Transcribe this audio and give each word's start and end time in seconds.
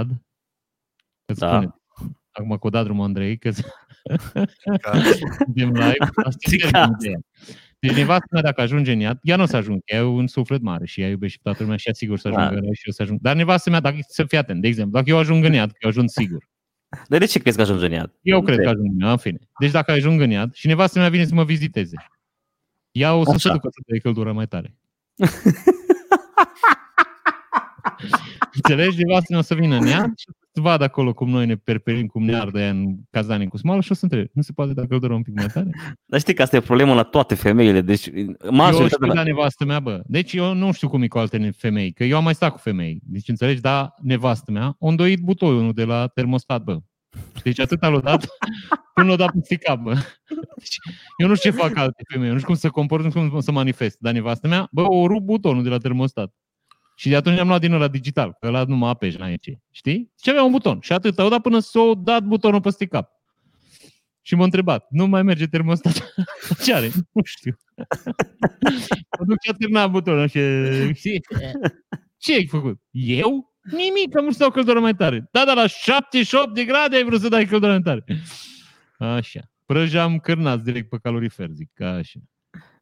iad. 0.00 0.08
Îți 1.24 1.40
Da. 1.40 1.48
spune, 1.50 1.74
acum 2.32 2.50
că 2.58 2.66
o 2.66 2.70
dat 2.70 2.84
drumul 2.84 3.04
Andrei, 3.04 3.38
că 3.38 3.50
Ca- 4.80 5.02
suntem 5.44 5.68
live. 5.72 5.94
Asta 6.14 6.36
e 6.38 6.48
Țica. 6.48 6.68
termenul 6.70 6.96
de 7.00 7.08
ea. 7.08 7.18
Deci 7.78 7.92
nevastă 7.96 8.26
mea 8.30 8.42
dacă 8.42 8.60
ajunge 8.60 8.92
în 8.92 9.00
iad, 9.00 9.18
ea 9.22 9.36
nu 9.36 9.42
o 9.42 9.46
să 9.46 9.56
ajungă, 9.56 9.80
ea 9.84 9.98
e 9.98 10.02
un 10.02 10.26
suflet 10.26 10.60
mare 10.60 10.86
și 10.86 11.00
ea 11.00 11.08
iubește 11.08 11.36
pe 11.42 11.48
toată 11.48 11.62
lumea 11.62 11.76
și 11.76 11.88
ea 11.88 11.94
sigur 11.94 12.18
să 12.18 12.28
ajungă 12.28 12.44
Da. 12.44 12.50
în 12.50 12.56
rai 12.62 12.74
și 12.74 12.82
eu 12.86 12.92
să 12.92 13.02
ajung. 13.02 13.20
Dar 13.20 13.36
nevastă 13.36 13.70
mea, 13.70 13.80
dacă 13.80 13.96
să 14.08 14.24
fii 14.24 14.38
atent, 14.38 14.60
de 14.60 14.68
exemplu, 14.68 14.92
dacă 14.98 15.10
eu 15.10 15.18
ajung 15.18 15.44
în 15.44 15.52
iad, 15.52 15.70
că 15.70 15.76
eu 15.80 15.88
ajung 15.90 16.08
sigur, 16.08 16.48
Dar 17.08 17.18
de 17.18 17.24
ce 17.24 17.38
crezi 17.38 17.56
că 17.56 17.62
ajunge 17.62 17.86
în 17.86 17.92
iad? 17.92 18.12
Eu 18.22 18.38
Nu 18.38 18.44
cred 18.44 18.56
te- 18.56 18.62
că 18.62 18.68
ajung 18.68 18.86
în 18.92 18.98
iad, 19.00 19.10
în 19.10 19.16
fine. 19.16 19.38
Deci 19.58 19.70
dacă 19.70 19.90
ajung 19.90 20.20
în 20.20 20.30
iad 20.30 20.54
și 20.54 20.66
nevastă 20.66 20.98
mea 20.98 21.08
vine 21.08 21.24
să 21.24 21.34
mă 21.34 21.44
viziteze, 21.44 21.96
ea 22.90 23.14
o 23.14 23.24
să 23.24 23.30
se 23.30 23.36
Așa. 23.48 23.52
ducă 23.52 23.68
să 23.70 23.80
dea 23.86 24.00
căldură 24.00 24.32
mai 24.32 24.46
tare. 24.46 24.74
Înțelegi? 28.62 29.04
Nevastă 29.04 29.26
mea 29.28 29.38
o 29.38 29.42
să 29.42 29.54
vină 29.54 29.76
în 29.76 29.86
iad 29.86 30.12
și 30.16 30.26
să 30.52 30.60
vadă 30.60 30.84
acolo 30.84 31.12
cum 31.12 31.28
noi 31.28 31.46
ne 31.46 31.56
perperim, 31.56 32.06
cum 32.06 32.24
ne 32.24 32.34
ardă 32.36 32.60
ea 32.60 32.70
în 32.70 32.96
cazane 33.10 33.46
cu 33.46 33.56
smală 33.56 33.80
și 33.80 33.92
o 33.92 33.94
să 33.94 34.04
întrebe, 34.04 34.30
nu 34.32 34.42
se 34.42 34.52
poate 34.52 34.72
da 34.72 34.86
căldură 34.86 35.14
un 35.14 35.22
pic 35.22 35.34
mai 35.34 35.46
tare? 35.46 35.70
Dar 36.06 36.20
știi 36.20 36.34
că 36.34 36.42
asta 36.42 36.56
e 36.56 36.60
problemă 36.60 36.94
la 36.94 37.02
toate 37.02 37.34
femeile. 37.34 37.80
Deci, 37.80 38.06
Eu 38.06 38.12
știu 38.12 38.50
majoritatea... 38.50 39.12
la 39.12 39.22
nevastă 39.22 39.64
mea, 39.64 39.80
bă. 39.80 40.00
Deci 40.04 40.32
eu 40.32 40.54
nu 40.54 40.72
știu 40.72 40.88
cum 40.88 41.02
e 41.02 41.08
cu 41.08 41.18
alte 41.18 41.50
femei, 41.56 41.92
că 41.92 42.04
eu 42.04 42.16
am 42.16 42.24
mai 42.24 42.34
stat 42.34 42.52
cu 42.52 42.58
femei. 42.58 43.00
Deci 43.02 43.28
înțelegi, 43.28 43.60
da, 43.60 43.94
nevastă 44.02 44.50
mea, 44.50 44.64
a 44.64 44.76
îndoit 44.78 45.20
butoiul 45.20 45.72
de 45.72 45.84
la 45.84 46.06
termostat, 46.06 46.62
bă. 46.62 46.78
Deci 47.42 47.60
atât 47.60 47.80
l-a 47.80 48.00
dat 48.00 48.26
până 48.94 49.08
l-a 49.08 49.16
dat 49.16 49.30
peste 49.30 49.56
cap, 49.56 49.78
bă. 49.78 49.94
Deci, 50.56 50.76
eu 51.16 51.28
nu 51.28 51.34
știu 51.34 51.50
ce 51.50 51.56
fac 51.56 51.76
alte 51.76 52.02
femei, 52.12 52.26
eu 52.26 52.32
nu 52.32 52.38
știu 52.38 52.50
cum 52.50 52.60
să 52.60 52.68
comport, 52.68 53.04
nu 53.04 53.10
știu 53.10 53.30
cum 53.30 53.40
să 53.40 53.52
manifest. 53.52 53.96
Dar 54.00 54.12
nevastă 54.12 54.48
mea, 54.48 54.68
bă, 54.72 54.82
o 54.82 55.06
rup 55.06 55.22
butonul 55.22 55.62
de 55.62 55.68
la 55.68 55.78
termostat. 55.78 56.34
Și 57.00 57.08
de 57.08 57.16
atunci 57.16 57.38
am 57.38 57.48
luat 57.48 57.60
din 57.60 57.72
ăla 57.72 57.88
digital, 57.88 58.36
că 58.40 58.46
ăla 58.46 58.64
numai 58.64 58.90
apeși, 58.90 59.16
n-ai 59.16 59.36
ce. 59.36 59.58
Știi? 59.70 60.12
Și 60.22 60.30
avea 60.30 60.42
un 60.42 60.50
buton. 60.50 60.80
Și 60.80 60.92
atât, 60.92 61.18
au 61.18 61.28
dat 61.28 61.40
până 61.40 61.58
s-o 61.58 61.94
dat 61.94 62.22
butonul 62.22 62.60
peste 62.60 62.86
cap. 62.86 63.10
Și 64.22 64.34
m-a 64.34 64.44
întrebat, 64.44 64.86
nu 64.90 65.06
mai 65.06 65.22
merge 65.22 65.46
termostat? 65.46 66.14
Ce 66.64 66.74
are? 66.74 66.90
Nu 67.12 67.22
știu. 67.24 67.56
Mă 69.18 69.24
duc 69.26 69.42
și 69.42 69.50
a 69.50 69.54
terminat 69.58 69.90
butonul 69.90 70.28
și 70.28 70.40
știi? 70.94 71.20
Ce 72.16 72.34
ai 72.34 72.46
făcut? 72.46 72.80
Eu? 72.90 73.54
Nimic, 73.62 74.16
am 74.16 74.22
vrut 74.22 74.32
să 74.32 74.38
dau 74.38 74.50
căldură 74.50 74.80
mai 74.80 74.94
tare. 74.94 75.28
Da, 75.32 75.44
dar 75.44 75.56
la 75.56 75.66
78 75.66 76.54
de 76.54 76.64
grade 76.64 76.96
ai 76.96 77.04
vrut 77.04 77.20
să 77.20 77.28
dai 77.28 77.46
căldură 77.46 77.72
mai 77.72 77.80
tare. 77.80 78.04
Așa. 78.98 79.40
Prăjeam 79.66 80.18
cârnați 80.18 80.64
direct 80.64 80.88
pe 80.88 80.98
calorifer, 81.02 81.48
zic. 81.52 81.80
Așa. 81.80 82.18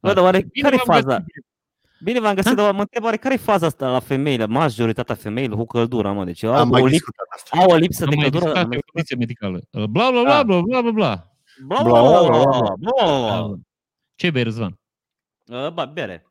Bă, 0.01 0.13
dar 0.13 0.23
oare 0.23 0.39
Bine 0.53 0.69
care 0.69 0.75
e 0.75 0.83
v-am 0.85 1.03
faza? 1.03 1.25
Găsit. 1.99 2.05
Bine 2.05 2.21
v-am 2.21 2.35
găsit, 2.35 2.57
dar 2.57 2.73
mă 2.75 2.81
întreb, 2.81 3.05
oare 3.05 3.17
care 3.17 3.35
e 3.35 3.37
faza 3.37 3.67
asta 3.67 3.91
la 3.91 4.01
femeile, 4.01 4.47
majoritatea 4.47 5.15
femeilor 5.15 5.57
cu 5.59 5.67
căldura, 5.67 6.13
mă? 6.13 6.25
Deci 6.25 6.43
au, 6.43 6.55
Am 6.55 6.69
mai 6.69 6.81
o, 6.81 6.85
lip, 6.85 6.93
discutat 6.93 7.27
asta. 7.35 7.59
au 7.59 7.71
o 7.71 7.75
lipsă 7.77 8.05
Am 8.05 8.11
de 8.11 8.17
mai 8.17 8.25
căldură. 8.31 8.45
discutat 8.53 8.71
pe 8.71 8.77
o 8.77 8.91
condiție 8.93 9.17
medicală. 9.17 9.61
Bla, 9.71 10.11
bla, 10.11 10.23
bla, 10.23 10.39
Ah. 10.39 10.45
bla, 10.45 10.61
bla, 10.61 10.81
bla, 10.81 10.91
bla. 10.91 11.33
Bla, 11.67 11.83
Bla, 11.83 12.01
bla, 12.01 12.29
bla, 12.29 12.75
bla. 12.79 13.55
Ce 14.15 14.31
bei, 14.31 14.43
Răzvan? 14.43 14.79
Uh, 15.47 15.71
Ba, 15.73 15.85
bere. 15.85 16.27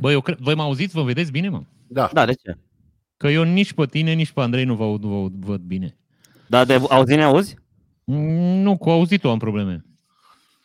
Bă, 0.00 0.10
eu 0.12 0.20
cred, 0.20 0.38
voi 0.38 0.54
mă 0.54 0.62
auziți? 0.62 0.94
Vă 0.94 1.02
vedeți 1.02 1.30
bine, 1.30 1.48
mă? 1.48 1.62
Da. 1.86 2.10
Da, 2.12 2.24
de 2.24 2.32
ce? 2.32 2.56
Că 3.16 3.28
eu 3.28 3.42
nici 3.42 3.72
pe 3.72 3.86
tine, 3.86 4.12
nici 4.12 4.30
pe 4.32 4.40
Andrei 4.40 4.64
nu 4.64 4.74
vă, 4.74 4.84
aud- 4.84 5.00
vă 5.04 5.14
aud- 5.14 5.44
văd 5.44 5.60
bine. 5.60 5.96
Da, 6.46 6.64
de 6.64 6.80
auzi, 6.88 7.14
ne 7.14 7.22
auzi? 7.22 7.56
Mm, 8.04 8.60
Nu, 8.62 8.76
cu 8.78 8.90
auzitul 8.90 9.30
am 9.30 9.38
probleme. 9.38 9.84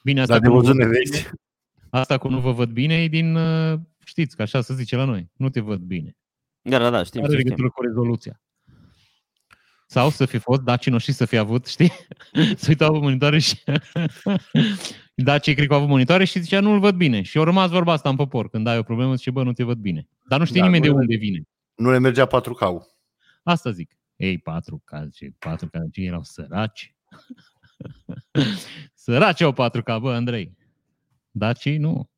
Bine, 0.03 0.21
asta, 0.21 0.33
Dar 0.33 0.41
de 0.41 0.47
cu, 0.47 0.53
nu 0.53 0.59
văzut 0.59 0.75
vă, 0.75 0.83
ne 0.83 0.89
vezi. 0.89 1.29
Asta 1.89 2.17
cu 2.17 2.29
nu 2.29 2.39
vă 2.39 2.51
văd 2.51 2.69
bine 2.69 3.03
e 3.03 3.07
din, 3.07 3.35
uh, 3.35 3.79
știți, 4.05 4.35
că 4.35 4.41
așa 4.41 4.61
se 4.61 4.73
zice 4.73 4.95
la 4.95 5.03
noi. 5.05 5.29
Nu 5.35 5.49
te 5.49 5.59
văd 5.59 5.79
bine. 5.79 6.17
Da, 6.61 6.77
da, 6.77 6.89
da, 6.89 7.03
știm, 7.03 7.21
Are 7.23 7.31
știm. 7.31 7.39
știm. 7.39 7.49
legătură 7.49 7.69
cu 7.69 7.81
rezoluția. 7.81 8.41
Sau 9.87 10.09
să 10.09 10.25
fi 10.25 10.37
fost 10.37 10.61
dacii 10.61 10.91
noștri 10.91 11.13
să 11.13 11.25
fi 11.25 11.37
avut, 11.37 11.65
știi? 11.75 11.91
să 12.55 12.65
uitau 12.67 12.91
pe 12.91 12.97
monitoare 12.99 13.39
și... 13.39 13.59
dacii 15.15 15.53
cred 15.55 15.67
că 15.67 15.73
au 15.73 15.79
avut 15.79 15.89
monitoare 15.91 16.25
și 16.25 16.39
zicea 16.39 16.59
nu-l 16.59 16.79
văd 16.79 16.95
bine. 16.95 17.21
Și 17.21 17.37
au 17.37 17.43
rămas 17.43 17.69
vorba 17.69 17.91
asta 17.93 18.09
în 18.09 18.15
popor. 18.15 18.49
Când 18.49 18.67
ai 18.67 18.77
o 18.77 18.83
problemă, 18.83 19.15
zice, 19.15 19.31
bă, 19.31 19.43
nu 19.43 19.53
te 19.53 19.63
văd 19.63 19.77
bine. 19.77 20.07
Dar 20.27 20.39
nu 20.39 20.45
știe 20.45 20.59
Da, 20.59 20.65
nimeni 20.65 20.83
de 20.83 20.89
nu- 20.89 20.95
unde 20.95 21.15
vine. 21.15 21.41
Nu 21.75 21.91
le 21.91 21.97
mergea 21.99 22.25
4K. 22.27 22.87
Asta 23.43 23.71
zic. 23.71 23.97
Ei, 24.15 24.37
patru 24.37 24.81
cazi, 24.85 25.25
patru 25.39 25.67
cazi 25.69 26.01
erau 26.03 26.23
săraci. 26.23 26.95
săraci 28.93 29.41
au 29.41 29.51
patru 29.51 29.83
ca, 29.83 29.99
bă, 29.99 30.13
Andrei. 30.13 30.57
Dacii 31.31 31.77
nu. 31.77 32.09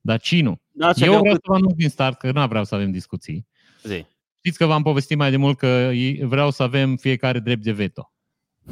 Dacii 0.00 0.40
nu. 0.40 0.60
Da, 0.70 0.92
ce 0.92 1.04
Eu 1.04 1.08
aveau 1.08 1.20
vreau 1.22 1.34
cât- 1.34 1.44
să 1.44 1.50
vă 1.50 1.56
anunț 1.56 1.74
din 1.76 1.88
start 1.88 2.18
că 2.18 2.32
nu 2.32 2.46
vreau 2.46 2.64
să 2.64 2.74
avem 2.74 2.90
discuții. 2.90 3.46
Zi. 3.82 4.04
Știți 4.38 4.58
că 4.58 4.66
v-am 4.66 4.82
povestit 4.82 5.16
mai 5.16 5.30
de 5.30 5.36
mult 5.36 5.58
că 5.58 5.90
vreau 6.20 6.50
să 6.50 6.62
avem 6.62 6.96
fiecare 6.96 7.38
drept 7.38 7.62
de 7.62 7.72
veto. 7.72 8.12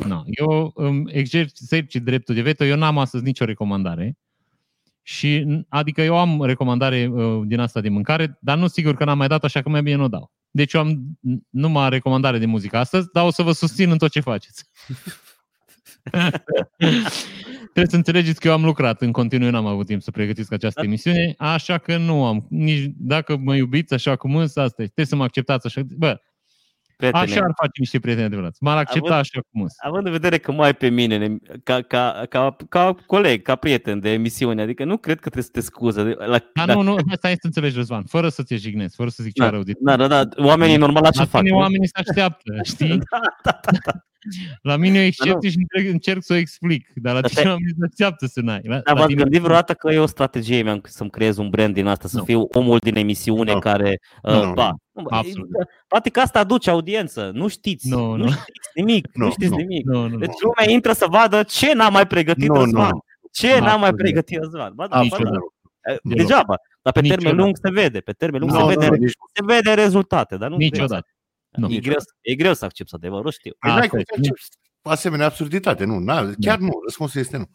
No. 0.07 0.23
Eu 0.27 0.73
îmi 0.75 1.13
exercit 1.13 2.03
dreptul 2.03 2.35
de 2.35 2.43
veto, 2.43 2.65
eu 2.65 2.77
n-am 2.77 2.99
astăzi 2.99 3.25
nicio 3.25 3.45
recomandare. 3.45 4.19
Și, 5.03 5.47
adică 5.69 6.03
eu 6.03 6.19
am 6.19 6.43
recomandare 6.45 7.07
uh, 7.07 7.43
din 7.47 7.59
asta 7.61 7.81
de 7.81 7.89
mâncare, 7.89 8.39
dar 8.41 8.59
nu 8.59 8.67
sigur 8.67 8.95
că 8.97 9.05
n-am 9.05 9.19
mai 9.19 9.29
dat, 9.29 9.45
așa 9.45 9.63
că 9.63 9.69
mai 9.69 9.83
bine 9.83 9.97
nu 9.97 10.05
o 10.05 10.09
dau. 10.09 10.33
Deci 10.51 10.73
eu 10.73 10.81
am 10.81 11.19
numai 11.51 11.89
recomandare 11.89 12.39
de 12.39 12.47
muzică 12.47 12.77
astăzi, 12.77 13.09
dar 13.13 13.27
o 13.27 13.31
să 13.31 13.43
vă 13.43 13.53
susțin 13.53 13.91
în 13.91 13.99
tot 13.99 14.11
ce 14.11 14.21
faceți. 14.21 14.65
Trebuie 17.73 17.87
să 17.89 17.97
înțelegeți 17.97 18.41
că 18.41 18.49
eu 18.49 18.55
am 18.55 18.65
lucrat 18.65 19.01
în 19.01 19.13
continuu, 19.13 19.51
n-am 19.51 19.67
avut 19.67 19.87
timp 19.87 20.03
să 20.03 20.11
pregătesc 20.11 20.53
această 20.53 20.81
Da. 20.81 20.87
emisiune, 20.87 21.35
așa 21.39 21.79
că 21.79 21.97
nu 21.97 22.25
am, 22.25 22.47
nici 22.51 22.91
dacă 22.97 23.37
mă 23.37 23.55
iubiți 23.57 23.95
așa 23.95 24.17
cum 24.17 24.37
însă, 24.37 24.61
asta 24.61 24.83
e. 24.83 24.85
Trebuie 24.85 25.07
să 25.07 25.17
mă 25.17 25.25
acceptați 25.25 25.67
așa. 25.67 25.81
Bă, 25.97 26.21
Prietene, 26.97 27.23
așa 27.25 27.35
ar 27.41 27.51
face 27.57 27.71
niște 27.79 27.99
prieteni 28.01 28.27
adevărați. 28.27 28.63
M-ar 28.63 28.77
accepta 28.77 29.07
Având- 29.07 29.21
așa 29.21 29.41
cum 29.51 29.63
însă. 29.63 29.75
având 29.79 30.07
în 30.07 30.13
vedere 30.13 30.39
că 30.39 30.53
mai 30.53 30.67
ai 30.67 30.75
pe 30.75 30.89
mine 30.89 31.17
ne- 31.17 31.37
ca, 31.63 31.81
ca, 31.81 32.25
ca, 32.29 32.57
ca 32.69 32.95
coleg, 33.07 33.43
ca 33.43 33.57
prieten 33.57 34.01
de 34.01 34.11
emisiune, 34.13 34.63
adică 34.63 34.85
nu 34.85 34.97
cred 34.97 35.15
că 35.15 35.21
trebuie 35.31 35.43
să 35.45 35.51
te 35.53 35.61
scuză. 35.61 36.03
de- 36.03 36.15
La, 36.19 36.39
Dar 36.55 36.75
nu, 36.77 36.83
nu, 36.83 36.97
asta 37.13 37.31
e 37.31 37.35
să 37.35 37.39
înțelegi, 37.43 37.77
Răzvan, 37.77 38.05
fără 38.05 38.29
să 38.29 38.43
te 38.43 38.57
jignezi, 38.57 38.95
fără 38.97 39.09
să 39.11 39.23
zic 39.23 39.33
Da, 39.35 39.45
ce 39.45 39.51
rău 39.51 39.63
de 39.63 39.73
Da, 39.81 39.97
da, 39.97 40.07
da, 40.07 40.29
oamenii 40.37 40.77
normal 40.77 41.03
la 41.03 41.11
ce 41.11 41.19
La 41.19 41.25
fac? 41.25 41.41
tine 41.41 41.53
nu? 41.53 41.61
oamenii 41.61 41.87
se 41.89 42.03
așteaptă, 42.09 42.53
știi? 42.75 42.89
Da, 42.89 43.21
da, 43.43 43.61
da, 43.63 43.79
da. 43.85 43.93
La 44.63 44.77
mine 44.77 44.97
e 44.99 45.01
nu. 45.01 45.07
excepție 45.07 45.51
și 45.51 45.57
încerc, 45.57 45.93
încerc 45.93 46.23
să 46.23 46.33
o 46.33 46.37
explic, 46.37 46.89
dar 46.95 47.15
la 47.15 47.21
Dar 47.21 47.31
tine 47.31 47.43
te- 47.43 47.49
oamenii 47.49 47.75
se 47.79 47.85
așteaptă 47.91 48.27
să 48.27 48.41
n-ai. 48.41 48.61
La, 48.65 48.75
Dar 48.75 48.83
la 48.87 48.93
v-ați 48.95 49.07
tine- 49.07 49.23
gândit 49.23 49.41
vreodată 49.41 49.75
că 49.75 49.93
e 49.93 49.99
o 49.99 50.07
strategie 50.07 50.63
mea 50.63 50.81
să-mi 50.83 51.11
creez 51.11 51.37
un 51.37 51.49
brand 51.49 51.75
din 51.75 51.87
asta, 51.87 52.09
să 52.09 52.17
Nu. 52.19 52.25
fiu 52.25 52.47
omul 52.53 52.79
din 52.79 52.97
emisiune 52.97 53.53
Nu. 53.53 53.59
care... 53.59 53.99
Nu, 54.23 54.39
Uh, 54.41 54.45
nu, 54.45 54.53
ba, 54.53 54.75
Absolut. 55.09 55.49
Poate 55.89 56.11
că 56.11 56.21
asta 56.21 56.39
aduce 56.39 56.71
audiență, 56.71 57.31
nu 57.35 57.49
știți, 57.49 57.89
Nu, 57.89 57.99
nu, 58.15 58.17
nu. 58.25 58.31
știți 58.31 58.71
nimic, 58.75 59.07
nu, 59.15 59.25
Nu, 59.25 59.31
știți 59.31 59.51
nu. 59.51 59.57
nimic. 59.57 59.85
Nu, 59.87 60.09
nu, 60.09 60.17
Deci 60.19 60.29
nu. 60.29 60.49
lumea 60.57 60.71
intră 60.75 60.93
să 60.93 61.07
vadă 61.11 61.43
ce 61.43 61.73
n-a 61.75 61.89
mai 61.89 62.07
pregătit 62.07 62.49
Nu, 62.49 62.55
nu, 62.55 62.61
Răzvan. 62.61 62.89
nu. 62.91 62.99
Ce 63.33 63.49
n-a 63.49 63.59
mai 63.61 63.73
Absolut. 63.75 63.97
pregătit 63.97 64.39
Răzvan. 64.39 64.73
Ba, 64.75 64.87
da, 64.87 64.97
ba, 64.97 65.03
Absolut. 65.03 65.33
da. 65.33 65.39
Eh, 65.93 65.97
Deloc. 66.03 66.19
Degeaba. 66.19 66.57
Dar 66.83 66.93
pe 66.93 67.01
termen 67.01 67.17
Niciodată. 67.17 67.43
lung 67.43 67.57
se 67.63 67.71
vede. 67.71 68.01
Pe 68.01 68.13
termen 68.13 68.41
lung 68.41 68.53
Nu, 68.53 68.59
se, 68.59 68.63
nu, 68.65 68.69
vede, 68.69 68.87
nu, 68.89 68.95
nici 68.95 69.13
se 69.33 69.43
vede 69.45 69.75
rezultate. 69.83 70.37
Dar 70.37 70.51
nu 70.51 70.57
Niciodată. 70.57 71.07
Nu. 71.57 71.71
E 71.73 71.79
greu, 71.79 71.97
e 72.21 72.35
greu 72.35 72.55
să 72.55 72.65
accepti 72.65 72.95
adevărul, 72.95 73.31
știu. 73.31 73.53
Păi 73.59 73.71
n-ai 73.71 73.79
Asta 73.81 73.91
cum 73.91 73.99
e. 73.99 74.03
să 74.07 74.15
accepti 74.17 74.57
asemenea 74.83 75.27
absurditate, 75.27 75.85
nu, 75.85 75.99
n 75.99 76.35
chiar 76.41 76.59
nu, 76.59 76.71
răspunsul 76.85 77.21
este 77.21 77.37
nu. 77.37 77.49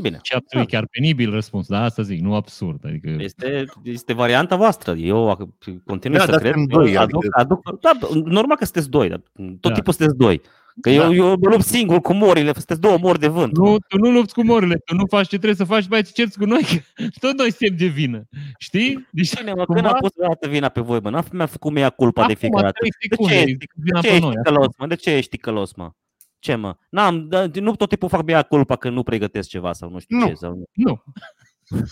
Bine. 0.00 0.18
Și 0.22 0.32
absolut 0.32 0.68
chiar 0.68 0.86
penibil 0.90 1.30
răspuns, 1.30 1.66
da, 1.66 1.82
asta 1.82 2.02
zic, 2.02 2.20
nu 2.20 2.34
absurd. 2.34 2.84
Adică, 2.84 3.08
Este, 3.18 3.64
este 3.82 4.12
varianta 4.12 4.56
voastră. 4.56 4.92
Eu 4.94 5.36
ac- 5.36 5.80
continui 5.84 6.16
Da, 6.18 6.24
să 6.24 6.30
dar 6.30 6.40
cred. 6.40 6.52
suntem 6.54 6.78
Eu 6.78 6.84
doi, 6.84 6.96
aduc, 6.96 7.24
adică- 7.24 7.38
aduc, 7.40 7.80
da, 7.80 7.92
normal 8.24 8.56
că 8.56 8.64
sunteți 8.64 8.90
doi, 8.90 9.08
dar 9.08 9.22
tot 9.34 9.60
Da. 9.60 9.72
timpul 9.72 9.92
sunteți 9.92 10.18
doi. 10.18 10.40
Că 10.80 10.90
eu, 10.90 11.02
Da. 11.02 11.14
eu 11.14 11.26
mă 11.28 11.48
lupt 11.48 11.62
singur 11.64 12.00
cu 12.00 12.12
morile, 12.12 12.52
sunteți 12.52 12.80
două 12.80 12.98
mori 12.98 13.18
de 13.18 13.26
vânt. 13.28 13.56
nu, 13.56 13.76
tu 13.88 13.96
nu 13.98 14.10
lupți 14.10 14.34
cu 14.34 14.44
morile, 14.44 14.74
tu 14.84 14.94
nu 14.94 15.06
faci 15.06 15.22
ce 15.28 15.36
trebuie 15.36 15.54
să 15.54 15.64
faci, 15.64 15.82
după 15.82 15.94
aceea 15.94 16.12
te 16.14 16.20
cerți 16.22 16.38
cu 16.38 16.44
noi, 16.44 16.62
că 16.62 17.04
tot 17.26 17.38
noi 17.38 17.52
suntem 17.52 17.76
de 17.76 17.86
vină. 17.86 18.22
Știi? 18.58 19.08
Deci, 19.10 19.28
Cine, 19.36 19.52
mă, 19.52 19.64
cumva- 19.64 19.80
când 19.82 19.86
a 19.94 19.98
pus 19.98 20.10
vreodată 20.16 20.48
vina 20.48 20.68
pe 20.68 20.80
voi, 20.80 21.00
mă? 21.02 21.10
N-a 21.10 21.24
mi-a 21.32 21.46
făcut 21.46 21.72
mea 21.72 21.90
culpa 21.90 22.20
de 22.26 22.32
Acum, 22.32 22.36
fiecare 22.40 22.62
dată. 22.62 22.78
trei 22.78 22.90
De 22.90 23.06
secunde, 23.10 23.32
ce 23.34 23.38
e 23.40 23.42
ești, 23.42 23.66
vina 23.74 24.00
de 24.00 24.08
pe 24.08 24.14
ce 24.14 24.20
noi, 24.20 24.28
ești 24.30 24.42
ticălos, 24.42 24.74
mă? 24.78 24.86
De 24.86 24.94
ce 24.94 25.10
ești 25.10 25.30
ticălos, 25.30 25.74
mă? 25.74 25.90
Ce, 26.38 26.54
mă? 26.54 26.76
N-am, 26.90 27.28
da, 27.28 27.46
nu 27.54 27.76
tot 27.76 27.88
timpul 27.88 28.08
fac 28.08 28.24
mea 28.24 28.42
culpa 28.42 28.76
că 28.76 28.88
nu 28.90 29.02
pregătesc 29.02 29.48
ceva 29.48 29.72
sau 29.72 29.90
nu 29.90 29.98
știu 29.98 30.16
Nu. 30.18 30.26
ce. 30.26 30.34
Sau 30.34 30.50
nu. 30.54 30.64
Nu. 30.72 31.02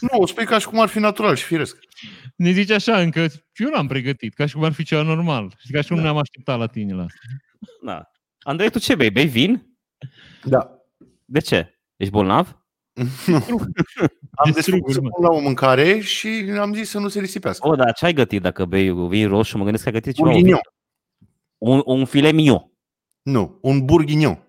Nu, 0.00 0.26
spui 0.26 0.44
ca 0.44 0.58
și 0.58 0.66
cum 0.68 0.80
ar 0.80 0.88
fi 0.88 0.98
natural 0.98 1.34
și 1.36 1.44
firesc. 1.44 1.78
Ne 2.36 2.50
zice 2.50 2.74
așa 2.74 3.00
încă, 3.00 3.20
eu 3.54 3.70
n-am 3.70 3.86
pregătit, 3.86 4.34
ca 4.34 4.46
și 4.46 4.54
cum 4.54 4.64
ar 4.64 4.72
fi 4.72 4.84
ceva 4.84 5.02
normal. 5.02 5.54
Și 5.58 5.72
ca 5.72 5.80
și 5.80 5.88
cum 5.88 5.96
Da. 5.96 6.02
ne-am 6.02 6.16
așteptat 6.16 6.58
la 6.58 6.66
tine 6.66 6.94
la 6.94 7.02
asta. 7.02 7.18
Da. 7.84 8.08
Andrei, 8.44 8.70
tu 8.70 8.78
ce 8.78 8.94
bei? 8.94 9.10
Bei 9.10 9.26
vin? 9.26 9.76
Da. 10.44 10.78
De 11.24 11.40
ce? 11.40 11.78
Ești 11.96 12.12
bolnav? 12.12 12.58
Am 14.36 14.50
Desfruguri, 14.52 14.54
desfăcut 14.54 14.92
să 14.92 15.00
mă. 15.00 15.08
pun 15.08 15.24
la 15.24 15.30
o 15.36 15.40
mâncare 15.40 15.98
și 15.98 16.28
am 16.60 16.74
zis 16.74 16.88
să 16.88 16.98
nu 16.98 17.08
se 17.08 17.20
risipească. 17.20 17.68
O, 17.68 17.74
dar 17.74 17.92
ce 17.92 18.04
ai 18.04 18.12
gătit 18.12 18.42
dacă 18.42 18.64
bei 18.64 18.90
vin 19.08 19.28
roșu? 19.28 19.56
Mă 19.56 19.62
gândesc 19.62 19.82
că 19.82 19.88
ai 19.88 19.94
gătit 19.94 20.14
ceva. 20.14 20.28
Bourguignon. 20.28 20.60
Un, 21.58 21.82
un 21.84 22.04
filet 22.04 22.34
mignon. 22.34 22.72
Nu, 23.22 23.58
un 23.62 23.84
bourguignon. 23.84 24.48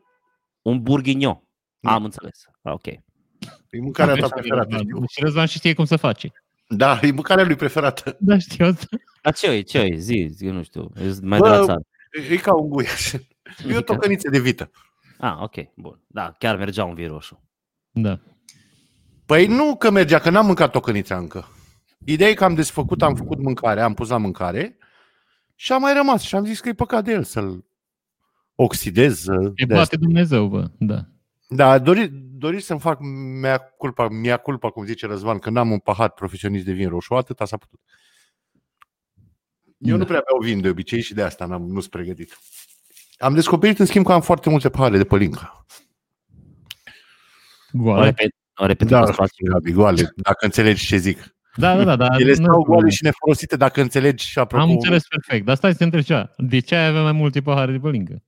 Un 0.62 0.82
bourguignon. 0.82 1.44
Da. 1.80 1.92
Am 1.94 2.04
înțeles. 2.04 2.42
Ah, 2.62 2.74
Ok. 2.74 2.86
E 2.88 3.80
mâncarea 3.82 4.16
ta 4.16 4.26
Așa, 4.26 4.36
preferată, 4.36 4.68
Răzvan. 4.70 4.84
știu. 4.88 5.04
Și 5.08 5.22
Răzvan 5.22 5.46
și 5.46 5.58
știe 5.58 5.74
cum 5.74 5.86
să 5.86 5.96
face. 5.96 6.32
Da, 6.68 7.00
e 7.02 7.12
mâncarea 7.12 7.46
lui 7.46 7.56
preferată. 7.56 8.18
Da, 8.20 8.38
știu 8.38 8.66
asta. 8.66 8.86
Dar 9.22 9.34
ce 9.34 9.48
e? 9.52 9.62
Ce 9.62 9.78
e? 9.80 9.96
Zi, 9.98 10.28
zi, 10.32 10.46
nu 10.46 10.64
știu. 10.64 10.92
E 10.98 11.14
mai 11.22 11.40
Bă, 11.40 11.50
de 11.50 11.56
la 11.56 11.66
țară. 11.66 11.82
E 12.30 12.36
ca 12.38 12.54
un 12.56 12.70
guiaș. 12.70 13.14
E 13.68 13.78
o 13.78 13.82
tocăniță 13.82 14.30
de 14.30 14.40
vită. 14.40 14.72
Ah, 15.18 15.36
ok, 15.40 15.54
bun. 15.76 16.00
Da, 16.08 16.36
chiar 16.40 16.58
mergea 16.58 16.86
un 16.86 16.94
vin 16.94 17.08
roșu. 17.08 17.44
Da. 17.92 18.20
Păi 19.26 19.48
nu 19.48 19.76
că 19.76 19.90
mergea, 19.90 20.20
că 20.20 20.30
n-am 20.30 20.46
mâncat 20.46 20.72
tocănița 20.72 21.18
încă. 21.18 21.48
Ideea 22.06 22.30
e 22.30 22.34
că 22.34 22.44
am 22.44 22.54
desfăcut, 22.56 23.02
am 23.02 23.16
făcut 23.16 23.40
mâncare, 23.42 23.82
am 23.82 23.94
pus 23.94 24.10
la 24.10 24.18
mâncare 24.18 24.78
și 25.56 25.72
a 25.72 25.78
mai 25.78 25.94
rămas 25.94 26.22
și 26.22 26.36
am 26.36 26.46
zis 26.46 26.60
că 26.60 26.70
e 26.70 26.74
păcat 26.74 27.04
de 27.04 27.12
el 27.12 27.24
să-l 27.24 27.66
oxidez. 28.56 29.26
E 29.56 29.66
de 29.66 29.74
poate 29.74 29.98
Dumnezeu, 29.98 30.48
bă, 30.48 30.72
da. 30.78 31.06
Da, 31.48 31.80
dori, 31.80 32.08
dori 32.14 32.62
să-mi 32.62 32.80
fac 32.80 33.00
mea 33.42 33.58
culpa, 33.58 34.08
mea 34.08 34.38
culpa, 34.38 34.70
cum 34.70 34.86
zice 34.86 35.06
Răzvan, 35.06 35.40
că 35.40 35.50
n-am 35.50 35.72
un 35.72 35.80
pahar 35.80 36.10
profesionist 36.10 36.66
de 36.66 36.72
vin 36.72 36.90
roșu, 36.90 37.14
atâta 37.14 37.46
s-a 37.46 37.58
putut. 37.58 37.80
Eu 39.78 39.92
Da. 39.92 39.98
nu 39.98 40.06
prea 40.06 40.24
beau 40.26 40.42
vin 40.42 40.62
de 40.62 40.70
obicei 40.70 41.02
și 41.02 41.14
de 41.14 41.22
asta 41.22 41.46
n-am, 41.46 41.62
nu 41.62 41.80
sunt 41.80 41.92
pregătit. 41.92 42.38
Am 43.18 43.34
descoperit, 43.34 43.80
în 43.80 43.86
schimb, 43.86 44.06
că 44.06 44.12
am 44.14 44.22
foarte 44.22 44.50
multe 44.50 44.70
pahare 44.70 44.98
de 44.98 45.04
pălincă. 45.04 45.66
O 47.74 47.78
Goale. 47.78 48.06
repet, 48.06 48.36
o 48.56 48.66
repet 48.66 48.88
Da, 48.88 49.00
în 49.00 49.14
spațiu. 49.14 49.52
Gabi, 49.52 49.72
goale, 49.72 50.12
dacă 50.16 50.46
înțelegi 50.46 50.86
ce 50.86 50.98
zic. 50.98 51.36
Da, 51.56 51.76
da, 51.76 51.84
da. 51.84 51.96
da 51.96 52.16
Ele 52.20 52.34
nu- 52.36 52.44
stau 52.44 52.62
goale 52.64 52.90
și 52.90 53.04
nefolosite, 53.04 53.56
dacă 53.58 53.82
înțelegi 53.82 54.26
și 54.26 54.40
apropo. 54.40 54.64
Am 54.64 54.70
înțeles 54.72 55.08
perfect. 55.08 55.46
Dar 55.46 55.56
stai 55.56 55.72
să 55.72 55.78
te 55.78 55.84
întreb 55.84 56.04
ceva. 56.04 56.32
De 56.38 56.60
ce 56.60 56.76
ai 56.76 56.88
avea 56.88 57.02
mai 57.02 57.12
multe 57.12 57.42
pahare 57.42 57.72
de 57.72 57.80
pălincă? 57.80 58.24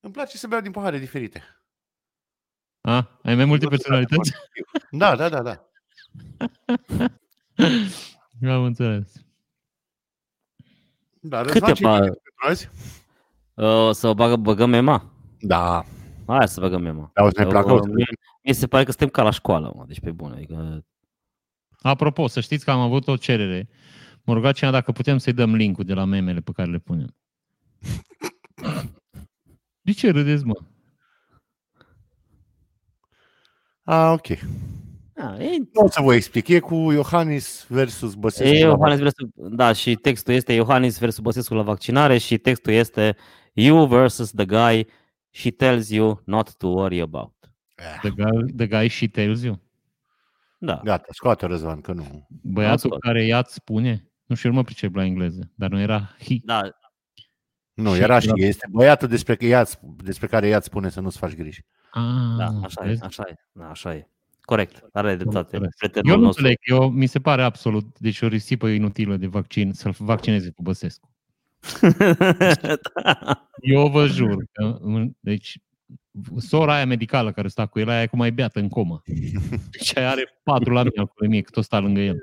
Îmi 0.00 0.12
place 0.12 0.36
să 0.36 0.46
beau 0.46 0.60
din 0.60 0.70
pahare 0.70 0.98
diferite. 0.98 1.42
A? 2.80 3.18
Ai 3.22 3.34
mai 3.34 3.44
multe 3.44 3.66
personalități? 3.66 4.32
Da, 4.90 5.16
da, 5.16 5.28
da, 5.28 5.42
da. 5.42 5.68
Am 8.52 8.62
înțeles. 8.64 9.12
da 11.20 11.42
Câte 11.42 11.66
Răzvan, 11.66 12.12
Uh, 13.60 13.90
să 13.92 14.12
bagă, 14.12 14.36
băgăm 14.36 14.70
mema. 14.70 15.12
Da, 15.40 15.84
Hai 16.26 16.48
să 16.48 16.60
băgăm 16.60 16.82
mema. 16.82 17.10
da, 17.14 17.22
o 17.22 17.28
să 17.30 17.40
ne 17.42 17.46
placă. 17.46 17.72
o 17.72 17.82
să- 17.82 17.88
Mie, 17.88 18.06
mie 18.42 18.54
se 18.54 18.66
pare 18.66 18.84
că 18.84 18.90
suntem 18.90 19.08
ca 19.08 19.22
la 19.22 19.30
școală, 19.30 19.72
mă, 19.76 19.84
deci 19.86 20.00
pe 20.00 20.10
bune. 20.10 20.34
Adică, 20.34 20.84
Apropo, 21.82 22.26
să 22.26 22.40
știți 22.40 22.64
că 22.64 22.70
am 22.70 22.80
avut 22.80 23.06
o 23.08 23.16
cerere. 23.16 23.68
Mă 24.24 24.32
ruga 24.34 24.52
cineva 24.52 24.76
dacă 24.76 24.92
putem 24.92 25.18
să-i 25.18 25.32
dăm 25.32 25.54
link-ul 25.54 25.84
de 25.84 25.94
la 25.94 26.04
memele 26.04 26.40
pe 26.40 26.50
care 26.54 26.70
le 26.70 26.78
punem. 26.78 27.14
De 29.82 29.92
ce 29.92 30.10
râdeți, 30.10 30.44
mă? 30.44 30.54
A, 33.82 34.12
ok. 34.12 34.26
a, 35.16 35.36
e, 35.42 35.56
Nu 35.72 35.82
o 35.84 35.88
să 35.88 36.00
vă 36.02 36.14
explic. 36.14 36.48
E 36.48 36.58
cu 36.58 36.74
Iohannis 36.74 37.66
versus 37.68 38.14
Băsescu. 38.14 38.54
e 38.54 38.64
la 38.64 38.68
Iohannis 38.70 38.98
versus, 38.98 39.28
da, 39.34 39.72
și 39.72 39.94
textul 39.94 40.34
este 40.34 40.52
Iohannis 40.52 40.98
versus 40.98 41.20
Băsescu 41.22 41.54
la 41.54 41.62
vaccinare 41.62 42.18
și 42.18 42.38
textul 42.38 42.72
este 42.72 43.16
You 43.62 43.86
versus 43.86 44.30
the 44.30 44.44
guy 44.44 44.86
she 45.30 45.50
tells 45.50 45.88
you 45.90 46.22
not 46.24 46.54
to 46.56 46.66
worry 46.68 47.00
about. 47.00 47.32
Eh, 47.76 47.84
The 48.00 48.10
guy, 48.10 48.52
the 48.56 48.66
guy 48.66 48.88
she 48.88 49.06
tells 49.06 49.42
you. 49.42 49.60
Da. 50.58 50.80
Gata, 50.84 51.06
scoate 51.10 51.46
Răzvan, 51.46 51.80
că 51.80 51.92
nu. 51.92 52.26
Băiatul 52.42 52.92
Asta. 52.92 52.96
care 53.08 53.24
ea 53.26 53.38
îți 53.38 53.54
spune. 53.54 54.10
Nu 54.26 54.34
știu, 54.34 54.48
eu 54.48 54.54
nu 54.54 54.60
mă 54.60 54.66
pricep 54.66 54.94
la 54.94 55.04
engleză, 55.04 55.50
dar 55.54 55.70
nu 55.70 55.80
era 55.80 56.16
he. 56.28 56.34
Da, 56.44 56.60
Nu, 57.74 57.94
Și- 57.94 58.00
era 58.00 58.18
și 58.18 58.30
este 58.34 58.66
băiatul 58.70 59.08
despre, 59.08 59.36
că 59.36 59.44
ea, 59.44 59.66
despre 59.96 60.26
care 60.26 60.48
ea 60.48 60.56
îți 60.56 60.66
spune 60.66 60.88
să 60.88 61.00
nu-ți 61.00 61.18
faci 61.18 61.34
griji. 61.34 61.64
Ah, 61.90 62.02
da, 62.38 62.44
așa 62.64 62.84
e, 62.84 62.86
vezi? 62.86 63.02
așa 63.02 63.24
e, 63.28 63.34
da, 63.52 63.68
așa 63.70 63.94
e. 63.94 64.08
Corect, 64.40 64.88
are 64.92 65.14
dreptate. 65.14 65.38
înțeles. 65.56 65.74
Prietenul 65.76 66.10
Eu 66.10 66.16
nu 66.18 66.24
nostru. 66.24 66.46
înțeleg, 66.46 66.80
eu, 66.82 66.90
mi 66.90 67.06
se 67.06 67.20
pare 67.20 67.42
absolut, 67.42 67.98
deci 67.98 68.20
o 68.20 68.26
risipă 68.26 68.66
inutilă 68.68 69.16
de 69.16 69.26
vaccin, 69.26 69.72
să-l 69.72 69.94
vaccineze 69.98 70.50
cu 70.50 70.62
Băsescu. 70.62 71.09
Eu 73.60 73.88
vă 73.88 74.06
jur, 74.06 74.44
că, 74.52 74.78
deci 75.20 75.58
sora 76.38 76.74
aia 76.74 76.86
medicală 76.86 77.32
care 77.32 77.48
sta 77.48 77.66
cu 77.66 77.78
el, 77.78 77.88
aia 77.88 78.02
e 78.02 78.06
cum 78.06 78.18
mai 78.18 78.32
beată 78.32 78.58
în 78.58 78.68
comă. 78.68 79.02
Deci 79.70 79.96
aia 79.96 80.10
are 80.10 80.40
patru 80.42 80.72
la 80.72 80.82
mine 80.82 80.94
alcoolemie, 80.96 81.40
că 81.40 81.50
tot 81.50 81.64
sta 81.64 81.78
lângă 81.78 82.00
el. 82.00 82.16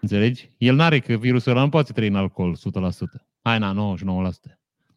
Înțelegi? 0.00 0.50
El 0.58 0.74
n-are 0.74 1.00
că 1.00 1.16
virusul 1.16 1.52
ăla 1.52 1.62
nu 1.62 1.68
poate 1.68 1.92
trăi 1.92 2.08
în 2.08 2.16
alcool 2.16 2.56
100%. 2.56 2.60
Hai, 3.42 3.58
na, 3.58 3.72
99%. 3.72 3.74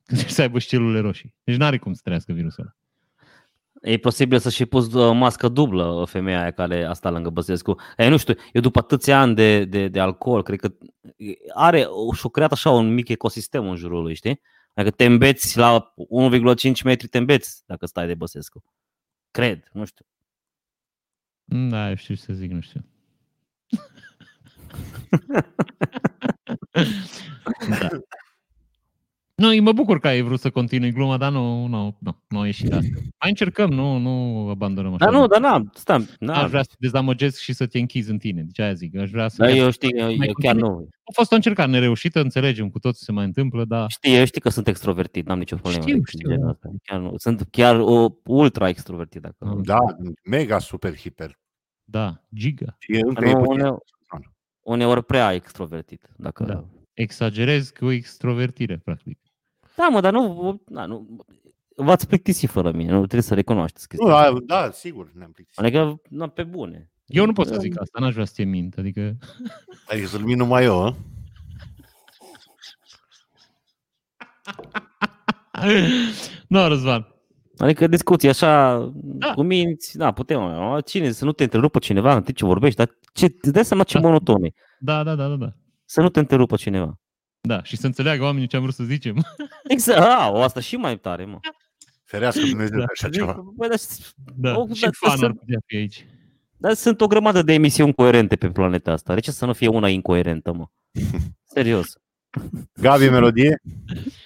Trebuie 0.06 0.30
să 0.34 0.42
aibă 0.42 0.60
și 0.60 0.68
celulele 0.68 1.00
roșii. 1.00 1.36
Deci 1.44 1.56
n-are 1.56 1.78
cum 1.78 1.94
să 1.94 2.02
trăiască 2.04 2.34
virusul 2.34 2.64
ăla. 2.64 2.76
E 3.82 3.98
posibil 3.98 4.40
să 4.40 4.50
și 4.50 4.66
pus 4.66 4.94
uh, 4.94 5.16
mască 5.16 5.48
dublă 5.48 5.84
uh, 5.84 6.08
femeia 6.08 6.42
aia 6.42 6.52
care 6.52 6.84
a 6.84 6.94
stat 6.94 7.12
lângă 7.12 7.30
Băsescu. 7.30 7.76
E, 7.98 8.08
nu 8.08 8.18
știu, 8.18 8.34
eu 8.54 8.62
după 8.62 8.80
atâția 8.80 9.22
ani 9.22 9.36
de, 9.36 9.66
de, 9.66 9.88
de 9.88 10.00
alcool, 10.00 10.44
cred 10.44 10.60
că 10.60 10.74
are 11.54 11.88
și-a 12.16 12.30
creat 12.32 12.52
așa 12.52 12.70
un 12.70 12.94
mic 12.94 13.08
ecosistem 13.08 13.70
în 13.70 13.76
jurul 13.76 14.02
lui, 14.02 14.14
știi? 14.14 14.42
Dacă 14.74 14.92
te 14.92 15.06
îmbeți 15.06 15.58
la 15.58 15.94
1,5 16.34 16.72
metri, 16.84 17.08
te 17.08 17.18
îmbeți 17.18 17.64
dacă 17.66 17.86
stai 17.86 18.08
de 18.08 18.14
Băsescu. 18.14 18.64
Cred, 19.32 19.70
nu 19.72 19.86
știu. 19.86 20.06
Da, 21.44 21.90
eu 21.90 21.96
știu 21.96 22.16
ce 22.16 22.22
să 22.22 22.34
zic, 22.34 22.52
nu 22.52 22.62
știu. 22.62 22.86
da. 27.80 27.90
Nu, 29.40 29.62
mă 29.62 29.72
bucur 29.72 30.00
că 30.00 30.08
ai 30.08 30.22
vrut 30.22 30.40
să 30.40 30.50
continui 30.50 30.92
gluma, 30.92 31.18
dar 31.18 31.32
nu, 31.32 31.66
nu, 31.66 31.98
nu, 32.00 32.24
nu 32.28 32.40
a 32.40 32.46
ieșit 32.46 32.72
asta. 32.74 32.88
Mai 33.20 33.30
încercăm, 33.30 33.70
nu, 33.70 33.98
nu 33.98 34.48
abandonăm 34.50 34.94
așa. 34.94 35.06
Dar 35.06 35.14
nu, 35.14 35.28
dar 35.28 35.40
n-am, 35.40 35.72
stai, 35.74 35.96
Aș 35.96 36.06
n-am. 36.20 36.48
vrea 36.50 36.62
să 36.62 36.68
te 36.70 36.76
dezamăgesc 36.80 37.40
și 37.40 37.54
să 37.54 37.66
te 37.68 37.80
închizi 37.80 38.12
în 38.12 38.18
tine. 38.18 38.42
Deci 38.42 38.60
aia 38.60 38.74
zic, 38.74 38.98
aș 38.98 39.10
vrea 39.10 39.28
să... 39.28 39.36
Dar 39.38 39.48
iasă- 39.50 39.62
eu 39.62 39.70
știu, 39.72 39.90
eu, 39.98 40.16
mai 40.16 40.28
eu 40.28 40.34
chiar 40.34 40.54
continui? 40.54 40.70
nu. 40.80 40.88
A 41.04 41.12
fost 41.14 41.32
o 41.32 41.36
încercare 41.36 41.72
nereușită, 41.72 42.20
înțelegem 42.22 42.70
cu 42.70 42.80
toți 42.80 42.98
ce 42.98 43.04
se 43.04 43.12
mai 43.12 43.26
întâmplă, 43.26 43.66
dar 43.66 43.90
Știi, 43.90 44.16
eu 44.18 44.26
știi 44.26 44.42
că 44.42 44.50
sunt 44.50 44.68
extrovertit, 44.68 45.26
n-am 45.28 45.38
nicio 45.40 45.56
problemă. 45.56 45.82
Știu, 45.84 45.96
de 45.98 46.04
știu, 46.06 46.30
genul 46.30 46.44
da. 46.46 46.50
ăsta. 46.50 46.70
Chiar 46.84 47.00
nu. 47.00 47.14
Sunt 47.18 47.48
chiar 47.52 47.80
o, 47.80 48.08
ultra 48.26 48.68
extrovertit. 48.68 49.22
Dacă 49.22 49.36
Am 49.40 49.62
Da, 49.64 49.78
mega 50.24 50.60
super 50.60 50.96
hiper. 50.98 51.40
da, 51.84 52.24
giga. 52.34 52.76
Și 52.80 52.92
încă 52.92 53.24
Nu, 53.24 53.30
e 53.30 53.34
puțin. 53.34 53.52
uneori, 53.52 53.82
uneori 54.62 55.04
prea 55.06 55.34
extrovertit. 55.34 56.10
Dacă... 56.18 56.44
Da. 56.44 56.66
Exagerez 56.94 57.70
cu 57.70 57.92
extrovertire, 57.92 58.78
practic. 58.78 59.20
Da, 59.80 59.88
mă, 59.88 60.02
dar 60.02 60.14
nu, 60.14 60.62
da, 60.68 60.86
nu 60.86 61.08
v-ați 61.76 62.08
plictisit 62.08 62.50
fără 62.50 62.72
mine, 62.72 62.92
nu 62.92 62.98
trebuie 62.98 63.22
să 63.22 63.34
recunoașteți 63.34 63.88
Nu, 63.92 63.98
chestia. 64.06 64.18
asta. 64.20 64.38
da, 64.46 64.62
da, 64.66 64.72
sigur, 64.72 65.12
ne-am 65.14 65.32
plictisit. 65.32 65.64
Adică, 65.64 66.02
na, 66.10 66.28
pe 66.28 66.44
bune. 66.44 66.92
Eu 67.06 67.26
nu 67.26 67.34
pot 67.34 67.48
să 67.48 67.56
zic 67.60 67.80
asta, 67.82 68.00
n-aș 68.00 68.14
vrea 68.14 68.26
să 68.26 68.34
te 68.36 68.44
mint. 68.44 68.78
Adică, 68.78 69.16
Adică 69.88 70.08
să-l 70.08 70.20
min 70.22 70.38
numai 70.38 70.64
eu, 70.64 70.80
hă? 70.82 70.96
nu, 76.48 76.68
Răzvan. 76.68 77.08
Adică 77.58 77.88
discuții 77.88 78.30
așa, 78.30 78.78
Da. 78.94 79.34
cu 79.34 79.42
minți, 79.44 79.98
da, 79.98 80.12
putem. 80.12 80.42
mă, 80.42 80.82
Cine, 80.86 81.12
să 81.12 81.26
nu 81.26 81.32
te 81.32 81.44
întrerupă 81.44 81.80
cineva 81.80 82.16
în 82.16 82.24
timp 82.24 82.38
ce 82.38 82.46
vorbești, 82.46 82.78
dar 82.78 82.90
ce, 83.14 83.26
îți 83.42 83.52
dai 83.54 83.66
seama 83.66 83.84
ce 83.84 84.00
Da. 84.00 84.08
monoton 84.08 84.44
e. 84.44 84.50
Da, 84.80 85.04
da, 85.04 85.16
da, 85.16 85.28
da, 85.28 85.36
da. 85.36 85.50
Să 85.86 86.02
nu 86.02 86.10
te 86.10 86.20
întrerupă 86.20 86.56
cineva. 86.56 87.00
Da, 87.42 87.64
și 87.64 87.78
să 87.78 87.86
înțeleagă 87.86 88.24
oamenii 88.24 88.48
ce 88.48 88.56
am 88.56 88.62
vrut 88.62 88.74
să 88.76 88.84
zicem. 88.84 89.16
Exact, 89.68 90.00
a, 90.00 90.30
o 90.32 90.42
asta 90.42 90.60
și 90.60 90.76
mai 90.76 90.98
tare, 90.98 91.26
mă. 91.26 91.40
Ferească 92.04 92.42
Dumnezeu 92.46 92.78
de 92.78 92.86
așa 92.92 93.08
Adică, 93.08 93.26
ceva. 93.26 93.44
Bă, 93.56 93.68
dar, 93.68 93.78
Da, 94.36 94.58
Oh, 94.58 94.70
și 94.74 94.82
da, 94.82 94.90
fan 94.92 95.18
să- 95.18 95.26
ar 95.26 95.32
putea 95.34 95.60
fi 95.66 95.76
aici. 95.76 96.06
dar 96.58 96.74
sunt 96.74 97.02
o 97.02 97.08
grămadă 97.08 97.42
de 97.42 97.54
emisiuni 97.54 97.94
coerente 97.94 98.36
pe 98.36 98.50
planeta 98.50 98.92
asta. 98.92 99.14
De 99.14 99.20
ce 99.20 99.32
să 99.32 99.46
nu 99.46 99.54
fie 99.54 99.68
una 99.68 99.90
incoerentă, 99.90 100.54
mă? 100.54 100.66
Serios. 101.56 101.94
Gabi, 102.82 103.10
melodie? 103.10 103.62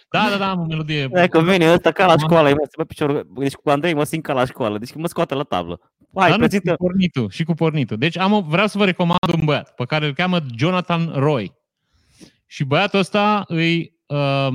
Da, 0.10 0.28
da, 0.30 0.38
da, 0.38 0.50
am 0.50 0.60
o 0.60 0.66
melodie. 0.66 1.08
Dacă 1.08 1.42
vine 1.42 1.72
ăsta 1.74 1.92
ca 1.92 2.06
la 2.06 2.18
școală, 2.18 2.50
mă, 2.50 2.56
se 2.62 2.70
pe 2.78 2.84
picior, 2.84 3.26
deci 3.38 3.54
cu 3.54 3.70
Andrei 3.70 3.94
mă 3.94 4.04
simt 4.04 4.24
ca 4.24 4.34
la 4.34 4.46
școală, 4.46 4.78
deci 4.78 4.94
mă 4.94 5.08
scoate 5.08 5.34
la 5.34 5.44
tablă. 5.44 5.80
Hai, 6.16 6.30
Dar 6.30 6.40
nu, 6.40 6.48
prezintă. 6.48 6.70
și 6.70 6.76
cu 6.76 6.84
pornitul, 6.84 7.30
și 7.30 7.44
cu 7.44 7.54
pornitul. 7.54 7.98
Deci 7.98 8.18
am 8.18 8.32
o, 8.34 8.42
vreau 8.42 8.68
să 8.68 8.78
vă 8.78 8.86
recomand 8.86 9.20
un 9.38 9.46
băiat 9.46 9.76
pe 9.76 9.86
care 9.86 10.06
îl 10.06 10.14
cheamă 10.14 10.40
Jonathan 10.58 11.12
Roy. 11.16 11.54
Și 12.54 12.64
băiatul 12.64 13.00
ăsta 13.00 13.44
îi 13.48 14.00
uh, 14.06 14.48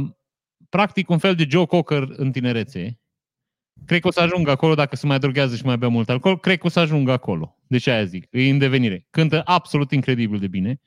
practic 0.69 1.11
un 1.11 1.19
fel 1.19 1.35
de 1.35 1.47
Joe 1.49 1.67
Cocker 1.67 2.09
în 2.17 2.33
tinerețe. 2.33 3.01
Cred 3.85 4.01
că 4.01 4.09
o 4.09 4.11
să 4.11 4.21
ajungă 4.21 4.51
acolo 4.51 4.75
dacă 4.75 4.97
se 4.97 5.07
mai 5.07 5.19
drogează 5.19 5.57
și 5.57 5.65
mai 5.65 5.79
bea 5.79 5.89
mult 5.89 6.09
alcool. 6.09 6.39
Cred 6.39 6.59
că 6.59 6.67
o 6.67 6.71
să 6.71 6.81
ajungă 6.81 7.13
acolo. 7.13 7.57
Deci 7.67 7.87
aia 7.87 8.05
zic. 8.05 8.27
E 8.31 8.51
în 8.51 8.59
devenire. 8.59 9.07
Cântă 9.11 9.43
absolut 9.45 9.93
incredibil 9.93 10.39
de 10.39 10.47
bine. 10.47 10.81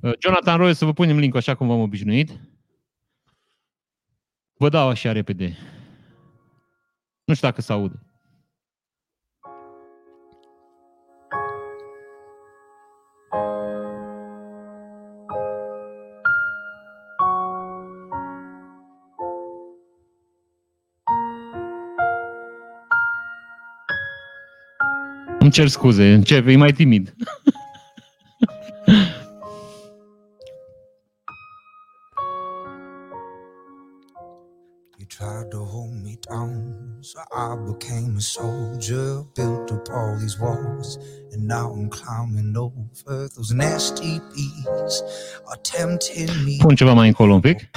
Uh, 0.00 0.12
Jonathan 0.18 0.56
Roy, 0.56 0.74
să 0.74 0.84
vă 0.84 0.92
punem 0.92 1.18
link 1.18 1.36
așa 1.36 1.54
cum 1.54 1.66
v-am 1.66 1.80
obișnuit. 1.80 2.40
Vă 4.54 4.68
dau 4.68 4.88
așa 4.88 5.12
repede. 5.12 5.56
Nu 7.24 7.34
știu 7.34 7.48
dacă 7.48 7.60
se 7.60 7.72
aude. 7.72 8.09
Îmi 25.50 25.58
cer 25.58 25.68
scuze, 25.68 26.12
începe, 26.12 26.52
e 26.52 26.56
mai 26.56 26.72
timid. 26.72 27.14
tried 35.18 35.50
to 35.50 35.64
hold 35.64 35.92
me 36.04 36.16
down, 36.30 36.98
so 37.00 37.18
I 37.36 37.56
became 37.66 38.16
a 38.16 38.20
soldier, 38.20 39.24
built 39.34 39.72
up 39.72 39.88
all 39.92 40.16
these 40.22 40.38
walls, 40.38 40.98
and 41.32 41.42
now 41.46 41.66
I'm 41.72 41.88
climbing 41.88 42.56
over 42.56 43.28
those 43.36 43.52
nasty 43.52 44.20
bees 44.32 45.02
are 45.50 45.60
tempting 45.62 46.32
me. 46.44 46.58
Pun 46.58 46.76
ceva 46.76 46.94
mai 46.94 47.08
încolo 47.08 47.34
un 47.34 47.40
pic. 47.40 47.70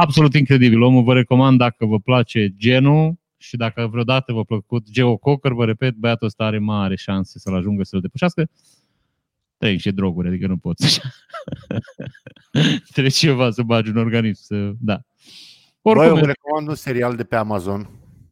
Absolut 0.00 0.34
incredibil. 0.34 0.82
Omul 0.82 1.02
vă 1.02 1.14
recomand 1.14 1.58
dacă 1.58 1.86
vă 1.86 2.00
place 2.00 2.54
genul 2.56 3.18
și 3.36 3.56
dacă 3.56 3.86
vreodată 3.86 4.32
v-a 4.32 4.42
plăcut 4.42 4.90
Geo 4.90 5.16
Cocker, 5.16 5.52
vă 5.52 5.64
repet, 5.64 5.94
băiatul 5.94 6.26
ăsta 6.26 6.44
are 6.44 6.58
mare 6.58 6.96
șanse 6.96 7.38
să-l 7.38 7.54
ajungă 7.54 7.82
să-l 7.82 8.00
depășească. 8.00 8.50
Trebuie 9.56 9.72
niște 9.72 9.90
droguri, 9.90 10.28
adică 10.28 10.46
nu 10.46 10.56
poți. 10.56 11.00
Trebuie 12.92 13.12
ceva 13.12 13.50
să 13.50 13.62
bagi 13.62 13.90
un 13.90 13.96
organism. 13.96 14.42
Să... 14.42 14.72
Da. 14.78 15.00
Băi, 15.82 15.92
eu 15.92 15.98
Oricum, 16.00 16.20
vă 16.20 16.26
recomand 16.26 16.68
un 16.68 16.74
serial 16.74 17.16
de 17.16 17.24
pe 17.24 17.36
Amazon 17.36 17.90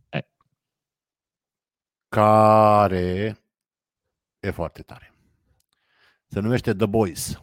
Hai. 0.08 0.26
care 2.08 3.38
e 4.40 4.50
foarte 4.50 4.82
tare. 4.82 5.14
Se 6.26 6.40
numește 6.40 6.74
The 6.74 6.86
Boys. 6.86 7.42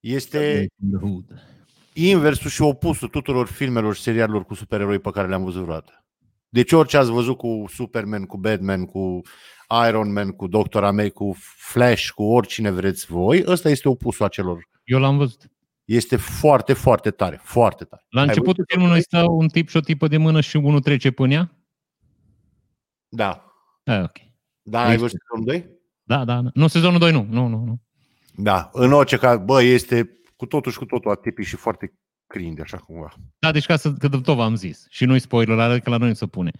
Este 0.00 0.66
The 0.90 0.98
Hood. 0.98 1.51
Inversul 1.94 2.50
și 2.50 2.62
opusul 2.62 3.08
tuturor 3.08 3.46
filmelor 3.46 3.94
și 3.94 4.02
serialelor 4.02 4.44
cu 4.44 4.54
supereroi 4.54 4.98
pe 4.98 5.10
care 5.10 5.28
le-am 5.28 5.44
văzut 5.44 5.62
vreodată. 5.62 6.04
Deci 6.48 6.72
orice 6.72 6.96
ați 6.96 7.10
văzut 7.10 7.36
cu 7.36 7.64
Superman, 7.68 8.24
cu 8.24 8.36
Batman, 8.38 8.84
cu 8.84 9.20
Iron 9.88 10.12
Man, 10.12 10.30
cu 10.30 10.46
Doctor 10.46 10.84
America, 10.84 11.14
cu 11.14 11.36
Flash, 11.56 12.08
cu 12.08 12.22
oricine 12.22 12.70
vreți 12.70 13.06
voi, 13.06 13.44
ăsta 13.46 13.68
este 13.68 13.88
opusul 13.88 14.24
acelor. 14.24 14.68
Eu 14.84 14.98
l-am 14.98 15.16
văzut. 15.16 15.50
Este 15.84 16.16
foarte, 16.16 16.72
foarte 16.72 17.10
tare. 17.10 17.40
Foarte 17.42 17.84
tare. 17.84 18.02
La 18.08 18.20
Ai 18.20 18.26
începutul 18.26 18.64
văzut? 18.68 18.70
filmului 18.70 19.02
stă 19.02 19.24
un 19.30 19.48
tip 19.48 19.68
și 19.68 19.76
o 19.76 19.80
tipă 19.80 20.08
de 20.08 20.16
mână 20.16 20.40
și 20.40 20.56
unul 20.56 20.80
trece 20.80 21.10
până 21.10 21.32
ea? 21.32 21.50
Da. 23.08 23.44
Ah, 23.84 24.02
ok. 24.02 24.16
Da, 24.62 24.80
ai 24.80 24.88
Este. 24.88 25.00
văzut 25.00 25.18
sezonul 25.20 25.46
2? 25.46 25.80
Da, 26.02 26.24
da, 26.24 26.40
da. 26.42 26.50
Nu, 26.54 26.66
sezonul 26.66 26.98
2 26.98 27.12
nu. 27.12 27.26
Nu, 27.30 27.46
nu, 27.46 27.64
nu. 27.64 27.80
Da. 28.36 28.70
În 28.72 28.92
orice 28.92 29.16
caz, 29.16 29.38
bă, 29.44 29.62
este 29.62 30.10
cu 30.42 30.48
totul 30.48 30.72
și 30.72 30.78
cu 30.78 30.84
totul 30.84 31.10
atipii 31.10 31.44
și 31.44 31.56
foarte 31.56 31.92
cringe, 32.26 32.62
așa 32.62 32.76
cumva. 32.76 33.12
Da, 33.38 33.52
deci 33.52 33.66
ca 33.66 33.76
să, 33.76 33.92
că 33.92 34.08
tot 34.08 34.34
v-am 34.36 34.54
zis. 34.54 34.86
Și 34.88 35.04
nu-i 35.04 35.18
spoiler, 35.18 35.58
adică 35.58 35.90
la 35.90 35.96
noi 35.96 36.08
nu 36.08 36.14
se 36.14 36.26
pune. 36.26 36.50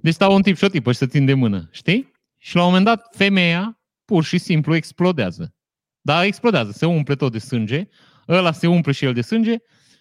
Deci 0.00 0.14
stau 0.14 0.34
un 0.34 0.42
tip 0.42 0.56
și 0.56 0.64
o 0.64 0.68
tipă 0.68 0.92
și 0.92 0.98
se 0.98 1.06
țin 1.06 1.24
de 1.24 1.34
mână, 1.34 1.68
știi? 1.70 2.12
Și 2.38 2.54
la 2.56 2.60
un 2.60 2.66
moment 2.66 2.84
dat 2.84 3.14
femeia 3.16 3.80
pur 4.04 4.24
și 4.24 4.38
simplu 4.38 4.74
explodează. 4.74 5.54
Da, 6.00 6.24
explodează, 6.24 6.70
se 6.70 6.86
umple 6.86 7.14
tot 7.14 7.32
de 7.32 7.38
sânge, 7.38 7.88
ăla 8.28 8.52
se 8.52 8.66
umple 8.66 8.92
și 8.92 9.04
el 9.04 9.12
de 9.12 9.20
sânge 9.20 9.56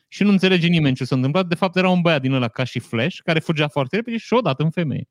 și 0.07 0.23
nu 0.23 0.29
înțelege 0.29 0.67
nimeni 0.67 0.95
ce 0.95 1.05
s-a 1.05 1.15
întâmplat. 1.15 1.45
De 1.47 1.55
fapt 1.55 1.75
era 1.75 1.89
un 1.89 2.01
băiat 2.01 2.21
din 2.21 2.33
ăla 2.33 2.47
ca 2.47 2.63
și 2.63 2.79
Flash, 2.79 3.17
care 3.23 3.39
fugea 3.39 3.67
foarte 3.67 3.95
repede 3.95 4.17
și 4.17 4.33
o 4.33 4.41
dat 4.41 4.59
în 4.59 4.69
femeie. 4.69 5.07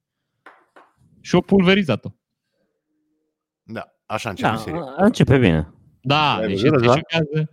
Și 1.21 1.35
o 1.35 1.41
pulverizat-o. 1.41 2.09
Da, 3.63 3.85
așa 4.07 4.29
începe 4.31 4.49
Da, 4.49 4.57
seria. 4.57 4.95
începe 4.97 5.39
bine. 5.39 5.73
Da, 6.01 6.35
Ai 6.35 6.47
deci 6.47 6.61
văzut, 6.61 6.81
te 6.81 6.87
da? 6.87 6.93
șochează. 6.93 7.51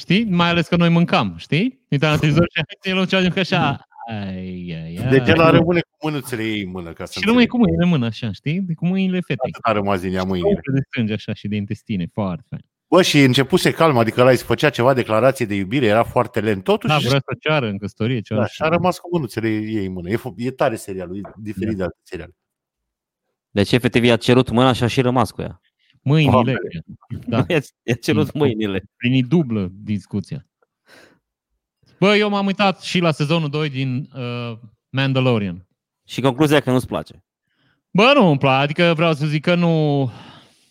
Știi? 0.00 0.24
Mai 0.24 0.48
ales 0.48 0.66
că 0.68 0.76
noi 0.76 0.88
mâncam, 0.88 1.34
știi? 1.38 1.80
Uitam 1.90 2.10
la 2.10 2.16
televizor 2.16 2.46
și 2.50 2.54
hai 2.54 2.64
să-i 2.80 2.92
luăm 2.92 3.04
ceva 3.06 3.22
de 3.34 3.40
așa. 3.40 3.84
Ai, 4.10 4.74
ai, 4.82 4.96
ai. 5.02 5.08
Deci 5.10 5.28
el 5.28 5.50
rămâne 5.50 5.80
cu 5.80 6.08
mânuțele 6.08 6.42
ei 6.42 6.62
în 6.62 6.70
mână, 6.70 6.92
ca 6.92 7.04
să 7.04 7.12
Și 7.12 7.26
rămâi 7.26 7.42
înțelegi. 7.42 7.48
cu 7.50 7.56
mâinile 7.58 7.82
în 7.84 7.88
mână, 7.88 8.06
așa, 8.06 8.32
știi? 8.32 8.60
De 8.60 8.74
cu 8.74 8.86
mâinile 8.86 9.20
fetei. 9.20 9.50
Atât 9.52 9.64
a 9.64 9.72
rămas 9.72 10.00
din 10.00 10.14
ea 10.14 10.22
mâinile. 10.24 10.48
Umple 10.48 10.72
de 10.72 10.80
sânge, 10.92 11.12
așa, 11.12 11.32
și 11.34 11.48
de 11.48 11.56
intestine. 11.56 12.06
Foarte 12.12 12.44
fain. 12.48 12.62
Bă, 12.88 13.02
și 13.02 13.22
începuse 13.22 13.70
calm, 13.72 13.98
adică 13.98 14.20
ăla 14.20 14.30
îi 14.30 14.36
se 14.36 14.44
făcea 14.44 14.70
ceva 14.70 14.94
declarație 14.94 15.46
de 15.46 15.54
iubire, 15.54 15.86
era 15.86 16.02
foarte 16.02 16.40
lent. 16.40 16.64
Totuși, 16.64 16.92
Da, 16.92 16.98
vrea 16.98 17.18
să 17.26 17.36
ceară 17.40 17.68
în 17.68 17.78
căsătorie, 17.78 18.20
ceva. 18.20 18.40
da, 18.40 18.46
și 18.46 18.62
a 18.62 18.68
rămas 18.68 18.98
cu 18.98 19.08
mânuțele 19.12 19.48
ei 19.48 19.86
în 19.86 19.92
mână. 19.92 20.10
E, 20.10 20.16
f- 20.16 20.34
e 20.36 20.50
tare 20.50 20.76
serialul, 20.76 21.16
e 21.16 21.20
diferit 21.36 21.76
de 21.76 21.82
alte 21.82 21.98
seriale. 22.02 22.34
Deci 23.50 23.72
efectiv 23.72 24.04
i-a 24.04 24.16
cerut 24.16 24.50
mâna 24.50 24.72
și 24.72 24.82
a 24.82 24.86
și 24.86 25.00
rămas 25.00 25.30
cu 25.30 25.40
ea. 25.42 25.60
Mâinile. 26.02 26.30
Doamne. 26.30 26.58
Da, 27.26 27.44
I-a, 27.48 27.60
i-a 27.88 27.94
cerut 27.94 28.32
mâinile. 28.32 28.84
prin 28.96 29.28
dublă 29.28 29.68
discuția. 29.72 30.46
Bă, 31.98 32.16
eu 32.16 32.28
m-am 32.28 32.46
uitat 32.46 32.80
și 32.80 32.98
la 32.98 33.10
sezonul 33.10 33.48
2 33.48 33.70
din 33.70 34.10
uh, 34.14 34.58
Mandalorian. 34.88 35.66
Și 36.06 36.20
concluzia 36.20 36.60
că 36.60 36.70
nu-ți 36.70 36.86
place. 36.86 37.24
Bă, 37.90 38.12
nu 38.14 38.26
îmi 38.26 38.38
place, 38.38 38.62
adică 38.62 38.92
vreau 38.96 39.12
să 39.12 39.26
zic 39.26 39.42
că 39.42 39.54
nu... 39.54 40.04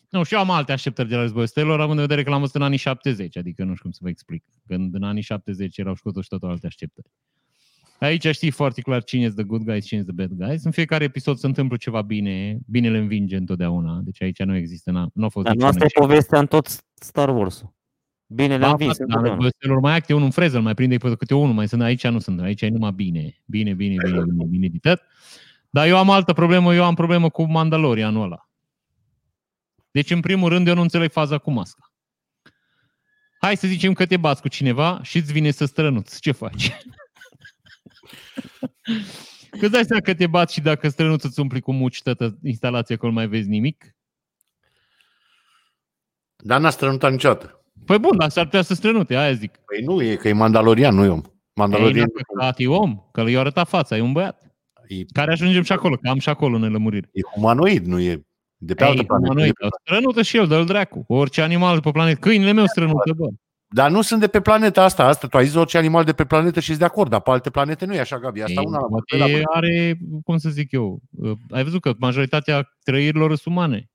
Nu, 0.09 0.23
și 0.23 0.33
eu 0.33 0.39
am 0.39 0.49
alte 0.51 0.71
așteptări 0.71 1.07
de 1.09 1.15
la 1.15 1.21
Războiul 1.21 1.47
Stelor, 1.47 1.81
având 1.81 1.99
în 1.99 2.05
vedere 2.05 2.23
că 2.23 2.29
l-am 2.29 2.39
văzut 2.39 2.55
în 2.55 2.61
anii 2.61 2.77
70, 2.77 3.37
adică 3.37 3.63
nu 3.63 3.71
știu 3.71 3.83
cum 3.83 3.91
să 3.91 3.99
vă 4.01 4.09
explic. 4.09 4.43
Când 4.67 4.93
în 4.93 5.03
anii 5.03 5.21
70 5.21 5.77
erau 5.77 5.95
și 5.95 6.01
cu 6.01 6.07
totul 6.07 6.21
și 6.23 6.29
totul 6.29 6.49
alte 6.49 6.67
așteptări. 6.67 7.07
Aici 7.99 8.27
știi 8.27 8.51
foarte 8.51 8.81
clar 8.81 9.03
cine 9.03 9.23
este 9.23 9.35
the 9.35 9.43
good 9.43 9.63
guys, 9.63 9.85
cine 9.85 9.99
este 9.99 10.11
the 10.15 10.25
bad 10.27 10.47
guys. 10.47 10.63
În 10.63 10.71
fiecare 10.71 11.03
episod 11.03 11.37
se 11.37 11.45
întâmplă 11.45 11.77
ceva 11.77 12.01
bine, 12.01 12.59
binele 12.65 12.97
învinge 12.97 13.35
întotdeauna, 13.35 13.99
deci 14.03 14.21
aici 14.21 14.43
nu 14.43 14.55
există, 14.55 14.91
n-a, 14.91 15.09
nu 15.13 15.25
a 15.25 15.29
fost 15.29 15.45
Dar 15.45 15.55
nu 15.55 15.59
niciun 15.65 15.69
asta 15.69 15.83
e 15.83 15.85
eșec. 15.85 16.01
povestea 16.01 16.39
în 16.39 16.45
tot 16.47 16.67
Star 16.93 17.29
Wars-ul. 17.29 17.73
Bine 18.25 18.57
le-am 18.57 18.69
Da, 18.69 18.75
vins. 18.75 18.95
frate, 18.95 19.11
dar 19.13 19.21
Războiul 19.21 19.51
Stelor 19.55 19.79
mai 19.79 19.95
acte 19.95 20.13
unul 20.13 20.25
în 20.25 20.31
freză, 20.31 20.57
îl 20.57 20.63
mai 20.63 20.73
prinde 20.73 20.97
pe 20.97 21.15
câte 21.15 21.33
unul, 21.33 21.53
mai 21.53 21.67
sunt 21.67 21.81
aici 21.81 22.07
nu 22.07 22.19
sunt, 22.19 22.41
aici 22.41 22.61
e 22.61 22.69
numai 22.69 22.91
bine, 22.91 23.41
bine, 23.45 23.73
bine, 23.73 23.95
bine, 24.03 24.21
bine, 24.23 24.45
bine 24.45 24.65
editat. 24.65 25.01
Dar 25.69 25.87
eu 25.87 25.97
am 25.97 26.09
altă 26.09 26.33
problemă, 26.33 26.75
eu 26.75 26.83
am 26.83 26.95
problemă 26.95 27.29
cu 27.29 27.43
Mandalorianul 27.43 28.23
ăla. 28.23 28.49
Deci, 29.91 30.11
în 30.11 30.19
primul 30.19 30.49
rând, 30.49 30.67
eu 30.67 30.75
nu 30.75 30.81
înțeleg 30.81 31.11
faza 31.11 31.37
cu 31.37 31.51
masca. 31.51 31.93
Hai 33.39 33.57
să 33.57 33.67
zicem 33.67 33.93
că 33.93 34.05
te 34.05 34.17
bați 34.17 34.41
cu 34.41 34.47
cineva 34.47 34.99
și 35.03 35.17
îți 35.17 35.31
vine 35.31 35.51
să 35.51 35.65
strănuți. 35.65 36.21
Ce 36.21 36.31
faci? 36.31 36.71
Că 39.49 39.59
îți 39.65 39.71
dai 39.71 39.83
seama 39.85 40.01
că 40.01 40.13
te 40.13 40.27
bați 40.27 40.53
și 40.53 40.61
dacă 40.61 40.89
strănuți 40.89 41.25
îți 41.25 41.39
umpli 41.39 41.61
cu 41.61 41.73
muci 41.73 42.01
toată 42.01 42.37
instalația 42.43 42.95
că 42.97 43.05
nu 43.05 43.11
mai 43.11 43.27
vezi 43.27 43.47
nimic? 43.49 43.95
Dar 46.35 46.59
n-a 46.59 46.69
strănutat 46.69 47.11
niciodată. 47.11 47.63
Păi 47.85 47.97
bun, 47.97 48.17
dar 48.17 48.29
s-ar 48.29 48.43
putea 48.45 48.61
să 48.61 48.73
strănute, 48.73 49.15
aia 49.15 49.33
zic. 49.33 49.57
Păi 49.65 49.83
nu, 49.83 50.01
e 50.01 50.15
că 50.15 50.27
e 50.27 50.33
Mandalorian, 50.33 50.95
nu 50.95 51.03
e 51.03 51.07
om. 51.07 51.21
Ei, 51.25 51.31
Mandalorian 51.53 52.07
n-a 52.15 52.23
păcat, 52.27 52.59
e 52.59 52.67
om, 52.67 53.03
că 53.11 53.21
i-a 53.21 53.39
arătat 53.39 53.67
fața, 53.67 53.97
e 53.97 54.01
un 54.01 54.11
băiat. 54.11 54.41
e, 54.87 55.03
Care 55.13 55.31
ajungem 55.31 55.63
și 55.63 55.71
acolo, 55.71 55.95
că 55.95 56.09
am 56.09 56.19
și 56.19 56.29
acolo 56.29 56.57
nelămuriri. 56.57 57.09
e 57.11 57.21
humanoid, 57.33 57.85
nu 57.85 57.99
e 57.99 58.23
de 58.55 58.73
pe 58.73 58.83
altă 58.83 58.99
Ei, 59.01 59.05
planetă. 59.05 59.33
noi, 59.33 59.51
strănută 59.81 60.21
și 60.21 60.37
el, 60.37 60.47
dă-l 60.47 60.65
dracu. 60.65 61.03
Orice 61.07 61.41
animal 61.41 61.73
de 61.75 61.79
pe 61.81 61.91
planetă. 61.91 62.19
Câinile 62.19 62.51
meu 62.51 62.65
strănută, 62.65 63.13
bă. 63.13 63.27
Dar 63.71 63.89
nu 63.91 64.01
sunt 64.01 64.19
de 64.19 64.27
pe 64.27 64.41
planeta 64.41 64.83
asta. 64.83 65.05
Asta 65.05 65.27
tu 65.27 65.37
ai 65.37 65.45
zis 65.45 65.55
orice 65.55 65.77
animal 65.77 66.03
de 66.03 66.13
pe 66.13 66.25
planetă 66.25 66.59
și 66.59 66.67
ești 66.69 66.79
de 66.81 66.87
acord, 66.87 67.09
dar 67.09 67.21
pe 67.21 67.29
alte 67.29 67.49
planete 67.49 67.85
nu 67.85 67.93
e 67.93 67.99
așa, 67.99 68.19
Gabi. 68.19 68.41
Asta 68.41 68.59
Ei, 68.61 68.65
una 68.67 68.79
la 68.79 68.85
poate 68.87 69.17
la 69.17 69.27
mână. 69.27 69.41
are, 69.53 69.97
cum 70.23 70.37
să 70.37 70.49
zic 70.49 70.71
eu, 70.71 70.99
uh, 71.17 71.31
ai 71.49 71.63
văzut 71.63 71.81
că 71.81 71.93
majoritatea 71.97 72.69
trăirilor 72.83 73.35
sunt 73.35 73.55
umane. 73.55 73.89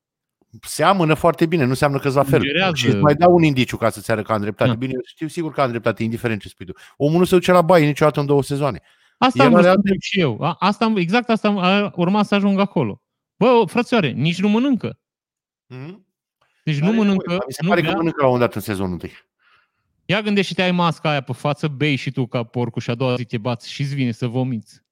Seamănă 0.61 1.15
foarte 1.15 1.47
bine, 1.47 1.63
nu 1.63 1.69
înseamnă 1.69 1.99
că 1.99 2.09
la 2.09 2.23
fel. 2.23 2.39
Sugerează- 2.41 2.75
Și 2.75 2.87
îți 2.87 2.97
mai 2.97 3.15
dau 3.15 3.35
un 3.35 3.43
indiciu 3.43 3.77
ca 3.77 3.91
să-ți 3.91 4.11
arăt 4.11 4.25
că 4.25 4.33
am 4.33 4.41
dreptate. 4.41 4.71
Da. 4.71 4.77
Bine, 4.77 4.93
eu 4.95 5.01
știu 5.05 5.27
sigur 5.29 5.53
că 5.53 5.61
am 5.61 5.71
dreptate, 5.71 6.03
indiferent 6.03 6.41
ce 6.41 6.49
spui 6.49 6.67
tu. 6.67 6.73
Omul 6.97 7.19
nu 7.19 7.25
se 7.25 7.35
duce 7.35 7.53
la 7.53 7.63
baie 7.63 7.87
niciodată 7.87 8.21
în 8.21 8.27
două 8.27 8.43
sezoane. 8.43 8.81
Asta 9.19 9.43
El 9.43 9.49
am 9.49 9.55
are 9.55 9.63
vrut 9.63 9.63
să 9.65 9.69
alte- 9.69 9.81
întreb 9.81 10.01
și 10.01 10.21
eu. 10.21 10.43
A, 10.43 10.57
asta, 10.59 10.85
am- 10.85 10.97
exact 10.97 11.29
asta 11.31 11.49
am- 11.49 11.59
a 11.59 11.93
urmat 11.97 12.27
să 12.27 12.35
ajung 12.35 12.59
acolo. 12.59 13.03
Bă, 13.37 13.63
frățioare, 13.67 14.11
nici 14.11 14.41
nu 14.41 14.49
mănâncă. 14.49 14.99
Mm-hmm. 15.75 15.95
Deci 16.65 16.79
nu 16.79 16.93
mănâncă, 16.93 17.33
Mi 17.33 17.53
se 17.53 17.63
nu 17.63 17.69
pare 17.69 17.81
că 17.81 17.87
bea. 17.87 17.97
mănâncă 17.97 18.23
la 18.25 18.29
un 18.31 18.39
dat 18.39 18.55
în 18.55 18.61
sezonul 18.61 18.93
întâi. 18.93 19.13
Ia 20.07 20.21
gândește-te, 20.23 20.63
ai 20.63 20.71
masca 20.71 21.11
aia 21.11 21.21
pe 21.21 21.33
față, 21.33 21.69
bei 21.69 21.97
și 21.97 22.11
tu 22.11 22.27
ca 22.27 22.43
porcul 22.43 22.83
și 22.83 22.91
a 22.91 22.95
doua 22.95 23.15
zi 23.15 23.25
te 23.25 23.39
bați 23.39 23.71
și 23.71 23.81
îți 23.81 23.95
vine 23.95 24.11
să 24.13 24.27
vomiți. 24.27 24.83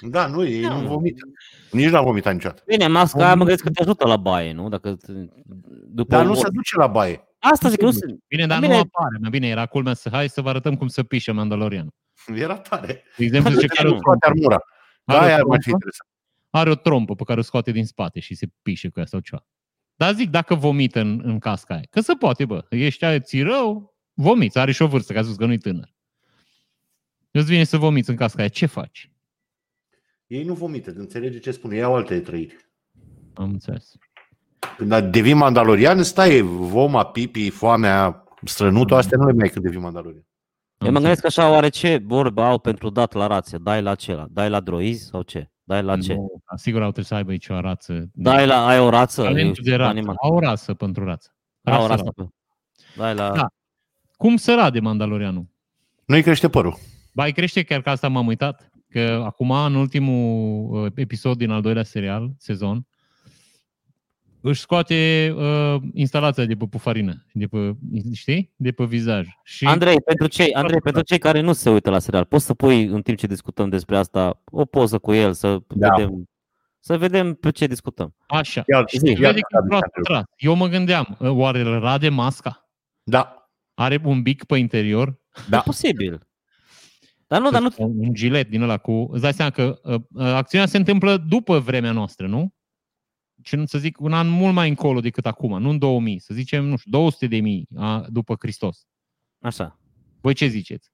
Da, 0.00 0.26
nu, 0.26 0.44
ei 0.46 0.62
Da. 0.62 0.80
nu 0.80 0.86
vomită. 0.88 1.26
Nici 1.70 1.88
n-a 1.90 2.00
vomitat 2.00 2.32
niciodată. 2.32 2.62
Bine, 2.66 2.86
masca 2.86 3.24
aia 3.24 3.34
mă 3.34 3.44
gândesc 3.44 3.62
că 3.64 3.70
te 3.70 3.82
ajută 3.82 4.06
la 4.06 4.16
baie, 4.16 4.52
nu? 4.52 4.68
Dacă 4.68 4.94
te- 4.94 5.12
după 5.86 6.10
Dar 6.14 6.20
un 6.20 6.26
nu 6.26 6.32
vor- 6.34 6.42
se 6.44 6.50
duce 6.52 6.76
la 6.76 6.86
baie. 6.86 7.20
Asta 7.38 7.68
zic, 7.68 7.80
nu 7.80 7.90
se... 7.90 8.06
Bine, 8.28 8.46
dar 8.46 8.60
Bine. 8.60 8.72
nu 8.72 8.78
apare. 8.78 9.16
Mai 9.20 9.30
bine, 9.30 9.48
era 9.48 9.66
culmea 9.66 9.94
să 9.94 10.08
hai 10.12 10.28
să 10.28 10.40
vă 10.40 10.48
arătăm 10.48 10.76
cum 10.76 10.88
să 10.88 11.02
pișe 11.02 11.32
Mandalorian. 11.32 11.88
Era 12.34 12.56
tare. 12.58 13.02
De 13.16 13.24
exemplu, 13.24 13.52
zice 13.52 13.66
că 13.74 13.74
are 13.78 13.88
o, 13.88 13.96
Scoate 13.96 14.26
armura. 14.26 14.58
Da, 15.04 15.14
Are 15.14 15.24
o 15.24 15.26
aia 15.26 15.34
ar 15.36 15.42
mai 15.42 15.58
fi 15.60 15.68
trompă? 15.68 15.84
interesant. 15.86 16.08
are 16.50 16.70
o 16.70 16.74
trompă 16.74 17.14
pe 17.14 17.24
care 17.24 17.40
o 17.40 17.42
scoate 17.42 17.70
din 17.70 17.86
spate 17.86 18.20
și 18.20 18.34
se 18.34 18.46
pișe 18.62 18.88
cu 18.88 18.98
ea 19.00 19.06
sau 19.06 19.20
ceva. 19.20 19.46
Dar 20.00 20.14
zic, 20.14 20.30
dacă 20.30 20.54
vomită 20.54 21.00
în, 21.00 21.20
în 21.24 21.38
casca 21.38 21.74
aia, 21.74 21.82
că 21.90 22.00
se 22.00 22.12
poate, 22.14 22.44
bă, 22.44 22.64
ești 22.68 23.04
aia, 23.04 23.20
ți 23.20 23.42
rău, 23.42 23.94
vomiți, 24.14 24.58
are 24.58 24.72
și 24.72 24.82
o 24.82 24.86
vârstă, 24.86 25.12
că 25.12 25.18
a 25.18 25.22
spus 25.22 25.36
că 25.36 25.46
nu-i 25.46 25.58
tânăr. 25.58 25.94
Îți 27.30 27.46
vine 27.46 27.64
să 27.64 27.76
vomiți 27.76 28.10
în 28.10 28.16
casca 28.16 28.38
aia, 28.38 28.48
ce 28.48 28.66
faci? 28.66 29.10
Ei 30.26 30.44
nu 30.44 30.54
vomită, 30.54 30.92
înțelege 30.96 31.38
ce 31.38 31.50
spune. 31.50 31.76
Ei 31.76 31.82
au 31.82 31.94
alte 31.94 32.20
trăiri. 32.20 32.56
Am 33.34 33.50
înțeles. 33.50 33.92
Când 34.76 34.98
devii 34.98 35.34
mandalorian, 35.34 36.02
stai, 36.02 36.40
voma, 36.40 37.04
pipi, 37.04 37.50
foamea, 37.50 38.24
strănutul, 38.44 38.96
astea 38.96 39.18
nu 39.18 39.26
le 39.26 39.32
mai 39.32 39.42
ai 39.42 39.48
când 39.48 39.64
devii 39.64 39.80
mandalorian. 39.80 40.26
Eu 40.78 40.92
mă 40.92 40.98
gândesc 40.98 41.24
așa, 41.24 41.50
oare 41.50 41.68
ce 41.68 42.02
vorbe 42.04 42.42
au 42.42 42.58
pentru 42.58 42.90
dat 42.90 43.12
la 43.12 43.26
rație? 43.26 43.58
Dai 43.58 43.82
la 43.82 43.94
ce? 43.94 44.24
Dai 44.30 44.50
la 44.50 44.60
droizi 44.60 45.04
sau 45.04 45.22
ce? 45.22 45.50
Dai 45.70 45.82
la 45.82 45.98
ce? 45.98 46.14
Nu, 46.14 46.40
sigur 46.56 46.78
au 46.82 46.86
trebuit 46.86 47.06
să 47.06 47.14
aibă 47.14 47.30
aici 47.30 47.48
o 47.48 47.60
rață. 47.60 48.10
Dai 48.14 48.46
la, 48.46 48.66
ai 48.66 48.78
o 48.78 48.88
rață? 48.88 49.22
Talentul 49.22 49.64
de 49.64 49.74
rață. 49.74 49.90
animal. 49.90 50.14
Au 50.22 50.34
o 50.34 50.38
rasă 50.38 50.74
pentru 50.74 51.04
rață. 51.04 51.34
Ai 51.62 51.72
o 51.74 51.76
Rasă 51.76 51.88
rață. 51.88 52.02
la- 52.04 52.10
pe- 52.24 52.30
Dai 52.96 53.14
la... 53.14 53.30
Da. 53.30 53.46
Cum 54.16 54.36
să 54.36 54.54
rade 54.54 54.80
Mandalorianul? 54.80 55.46
Nu-i 56.06 56.22
crește 56.22 56.48
părul. 56.48 56.76
Ba, 57.12 57.24
îi 57.24 57.32
crește 57.32 57.62
chiar 57.62 57.80
că 57.80 57.90
asta 57.90 58.08
m-am 58.08 58.26
uitat. 58.26 58.70
Că 58.88 59.22
acum, 59.24 59.50
în 59.50 59.74
ultimul 59.74 60.84
uh, 60.84 60.92
episod 60.94 61.36
din 61.36 61.50
al 61.50 61.60
doilea 61.62 61.82
serial, 61.82 62.30
sezon, 62.38 62.86
își 64.42 64.60
scoate 64.60 65.30
uh, 65.36 65.76
instalația 65.94 66.44
de 66.44 66.54
pe 66.54 66.64
pufarină, 66.70 67.26
de 67.32 67.46
pe, 67.46 67.76
știi? 68.12 68.52
De 68.56 68.72
pe 68.72 68.84
vizaj. 68.84 69.28
Și 69.44 69.64
Andrei, 69.64 70.00
pentru 70.00 70.26
cei, 70.26 70.52
Andrei, 70.52 70.80
pentru 70.80 71.02
cei 71.02 71.18
care 71.18 71.40
nu 71.40 71.52
se 71.52 71.70
uită 71.70 71.90
la 71.90 71.98
serial, 71.98 72.24
poți 72.24 72.44
să 72.44 72.54
pui 72.54 72.84
în 72.84 73.02
timp 73.02 73.18
ce 73.18 73.26
discutăm 73.26 73.68
despre 73.68 73.96
asta 73.96 74.42
o 74.44 74.64
poză 74.64 74.98
cu 74.98 75.12
el 75.12 75.32
să 75.32 75.58
Da. 75.68 75.88
vedem 75.88 76.24
să 76.82 76.98
vedem 76.98 77.34
pe 77.34 77.50
ce 77.50 77.66
discutăm. 77.66 78.14
așa. 78.26 78.62
Iar, 78.72 78.84
Și 78.88 78.98
zi, 78.98 79.04
se 79.06 79.10
iar, 79.10 79.20
vede 79.20 79.40
că 79.40 79.60
e 79.64 79.66
prost 79.68 79.84
tras. 80.02 80.22
Eu 80.36 80.54
mă 80.54 80.66
gândeam, 80.66 81.16
uh, 81.20 81.28
oare 81.30 81.60
îl 81.60 81.80
rade 81.80 82.08
masca? 82.08 82.68
Da, 83.02 83.34
Are 83.74 84.00
un 84.04 84.22
bic 84.22 84.44
pe 84.44 84.56
interior? 84.56 85.06
Da. 85.34 85.42
da. 85.48 85.56
E 85.56 85.62
posibil. 85.64 86.20
Dar 87.26 87.40
nu, 87.40 87.50
dar 87.50 87.60
nu, 87.62 87.68
Un 87.76 88.14
gilet 88.14 88.48
din 88.48 88.62
ăla 88.62 88.76
cu... 88.78 89.08
Îți 89.12 89.22
dai 89.22 89.32
seama 89.32 89.50
că 89.50 89.78
uh, 89.82 89.94
uh, 89.94 90.24
acțiunea 90.24 90.66
se 90.66 90.76
întâmplă 90.76 91.16
după 91.16 91.58
vremea 91.58 91.92
noastră, 91.92 92.26
nu? 92.26 92.54
Și 93.42 93.56
nu 93.56 93.66
să 93.66 93.78
zic 93.78 94.00
un 94.00 94.12
an 94.12 94.28
mult 94.28 94.54
mai 94.54 94.68
încolo 94.68 95.00
decât 95.00 95.26
acum, 95.26 95.60
nu 95.62 95.70
în 95.70 95.78
2000, 95.78 96.18
să 96.18 96.34
zicem, 96.34 96.64
nu 96.64 96.76
știu, 96.76 96.90
200 96.90 97.26
de 97.26 97.36
mii 97.40 97.68
a, 97.76 98.06
după 98.08 98.36
Hristos. 98.38 98.86
așa. 99.40 99.78
Voi 100.20 100.34
ce 100.34 100.46
ziceți? 100.46 100.90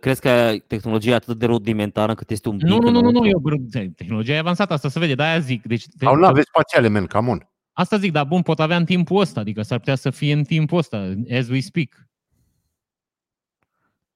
Crezi 0.00 0.20
că 0.20 0.56
tehnologia 0.66 1.10
e 1.10 1.14
atât 1.14 1.38
de 1.38 1.46
rudimentară 1.46 2.10
încât 2.10 2.30
este 2.30 2.48
un 2.48 2.56
bic 2.56 2.66
Nu, 2.66 2.78
nu, 2.78 2.80
nu, 2.80 2.90
nu, 2.90 3.10
nu, 3.10 3.18
înăuntru? 3.20 3.58
eu, 3.80 3.90
tehnologia 3.90 4.32
e 4.32 4.38
avansată, 4.38 4.72
asta 4.72 4.88
se 4.88 4.98
vede, 4.98 5.14
de-aia 5.14 5.38
zic. 5.38 5.62
Deci, 5.62 5.84
te, 5.98 6.04
Au 6.04 6.14
nave 6.16 6.42
spațiale, 6.42 6.88
men, 6.88 7.06
come 7.06 7.30
on. 7.30 7.48
asta 7.72 7.96
zic, 7.98 8.12
dar 8.12 8.26
bun, 8.26 8.42
pot 8.42 8.60
avea 8.60 8.76
în 8.76 8.84
timpul 8.84 9.20
ăsta, 9.20 9.40
adică 9.40 9.62
s-ar 9.62 9.78
putea 9.78 9.94
să 9.94 10.10
fie 10.10 10.32
în 10.32 10.44
timpul 10.44 10.78
ăsta, 10.78 11.14
as 11.30 11.48
we 11.48 11.60
speak. 11.60 12.08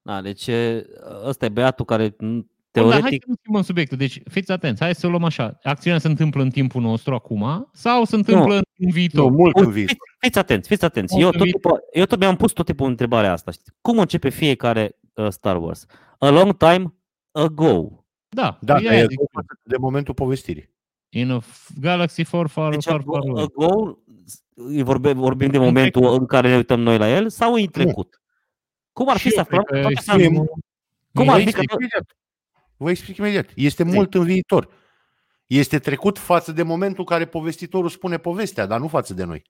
Da, 0.03 0.23
deci 0.23 0.47
e, 0.47 0.87
ăsta 1.25 1.45
e 1.45 1.49
băiatul 1.49 1.85
care 1.85 2.17
m, 2.81 2.83
Bun, 2.83 2.91
dar 2.91 3.01
hai 3.01 3.11
teoretic 3.11 3.23
să 3.23 3.29
nu 3.29 3.35
schimbăm 3.41 3.63
subiectul. 3.63 3.97
Deci, 3.97 4.21
fiți 4.31 4.53
atenți, 4.53 4.83
hai 4.83 4.95
să 4.95 5.07
o 5.07 5.11
luăm 5.11 5.25
așa. 5.25 5.59
Acțiunea 5.63 5.99
se 5.99 6.09
întâmplă 6.09 6.43
în 6.43 6.51
timpul 6.51 6.83
nostru 6.83 7.15
acum 7.15 7.69
sau 7.73 8.05
se 8.05 8.17
întâmplă 8.17 8.55
în 8.55 8.91
viitor? 8.91 9.31
Nu, 9.31 9.37
mult 9.37 9.57
în 9.57 9.61
Uite, 9.65 9.75
viitor. 9.75 9.95
Fiți, 9.97 10.17
fiți 10.21 10.39
atenți, 10.39 10.69
fiți 10.69 10.85
atenți. 10.85 11.13
Mult 11.13 11.25
Eu 11.25 11.31
în 11.31 11.37
tot, 11.39 11.43
viitor. 11.43 11.71
timpul, 11.73 11.89
eu 11.93 12.05
tot 12.05 12.19
mi-am 12.19 12.37
pus 12.37 12.53
tot 12.53 12.67
timpul 12.67 12.89
întrebarea 12.89 13.33
asta. 13.33 13.51
Știți? 13.51 13.71
Cum 13.81 13.99
începe 13.99 14.29
fiecare 14.29 14.99
uh, 15.15 15.29
Star 15.31 15.57
Wars? 15.63 15.87
A 16.19 16.29
long 16.29 16.57
time 16.57 16.95
ago. 17.33 18.05
Da, 18.29 18.59
Da, 18.61 18.75
păi 18.75 18.83
dar 18.85 18.93
aia 18.93 19.03
e 19.03 19.07
zic. 19.09 19.19
de 19.63 19.77
momentul 19.77 20.15
povestirii. 20.15 20.73
In 21.09 21.31
a 21.31 21.41
f- 21.41 21.69
galaxy 21.81 22.23
far, 22.23 22.47
far, 22.47 22.71
Deci 22.71 22.85
far, 22.85 23.03
far 23.07 23.21
away. 23.29 23.43
ago, 23.43 23.99
îi 24.55 24.83
vorbe, 24.83 25.13
vorbim 25.13 25.51
de 25.51 25.57
În 25.57 25.63
momentul 25.63 26.01
trecut. 26.03 26.21
în 26.21 26.27
care 26.27 26.49
ne 26.49 26.57
uităm 26.57 26.81
noi 26.81 26.99
la 26.99 27.09
el 27.11 27.29
sau 27.29 27.53
în 27.55 27.67
trecut? 27.67 28.23
Cum 28.93 29.09
ar 29.09 29.17
fi 29.17 29.23
Și 29.23 29.29
să 29.29 29.35
eu 29.37 29.43
aflăm? 29.43 29.63
cred 29.63 29.83
că 29.83 29.89
toate 29.89 30.25
știm- 30.25 30.35
să- 30.35 30.53
Cum 31.15 31.25
Vă 31.25 31.31
ar 31.31 31.37
fi 31.41 31.43
explic 31.49 31.69
că... 31.69 31.77
imediat. 32.79 32.85
Vă 32.85 32.91
explic 32.91 33.17
imediat. 33.17 33.51
Este 33.55 33.85
Zi. 33.85 33.95
mult 33.95 34.15
în 34.15 34.25
viitor. 34.25 34.69
Este 35.47 35.79
trecut 35.79 36.19
față 36.19 36.53
de 36.53 36.63
momentul 36.63 36.99
în 36.99 37.05
care 37.05 37.25
povestitorul 37.25 37.89
spune 37.89 38.19
povestea, 38.19 38.67
dar 38.67 38.81
nu 38.81 38.89
față 38.89 39.15
de 39.15 39.25
noi. 39.25 39.43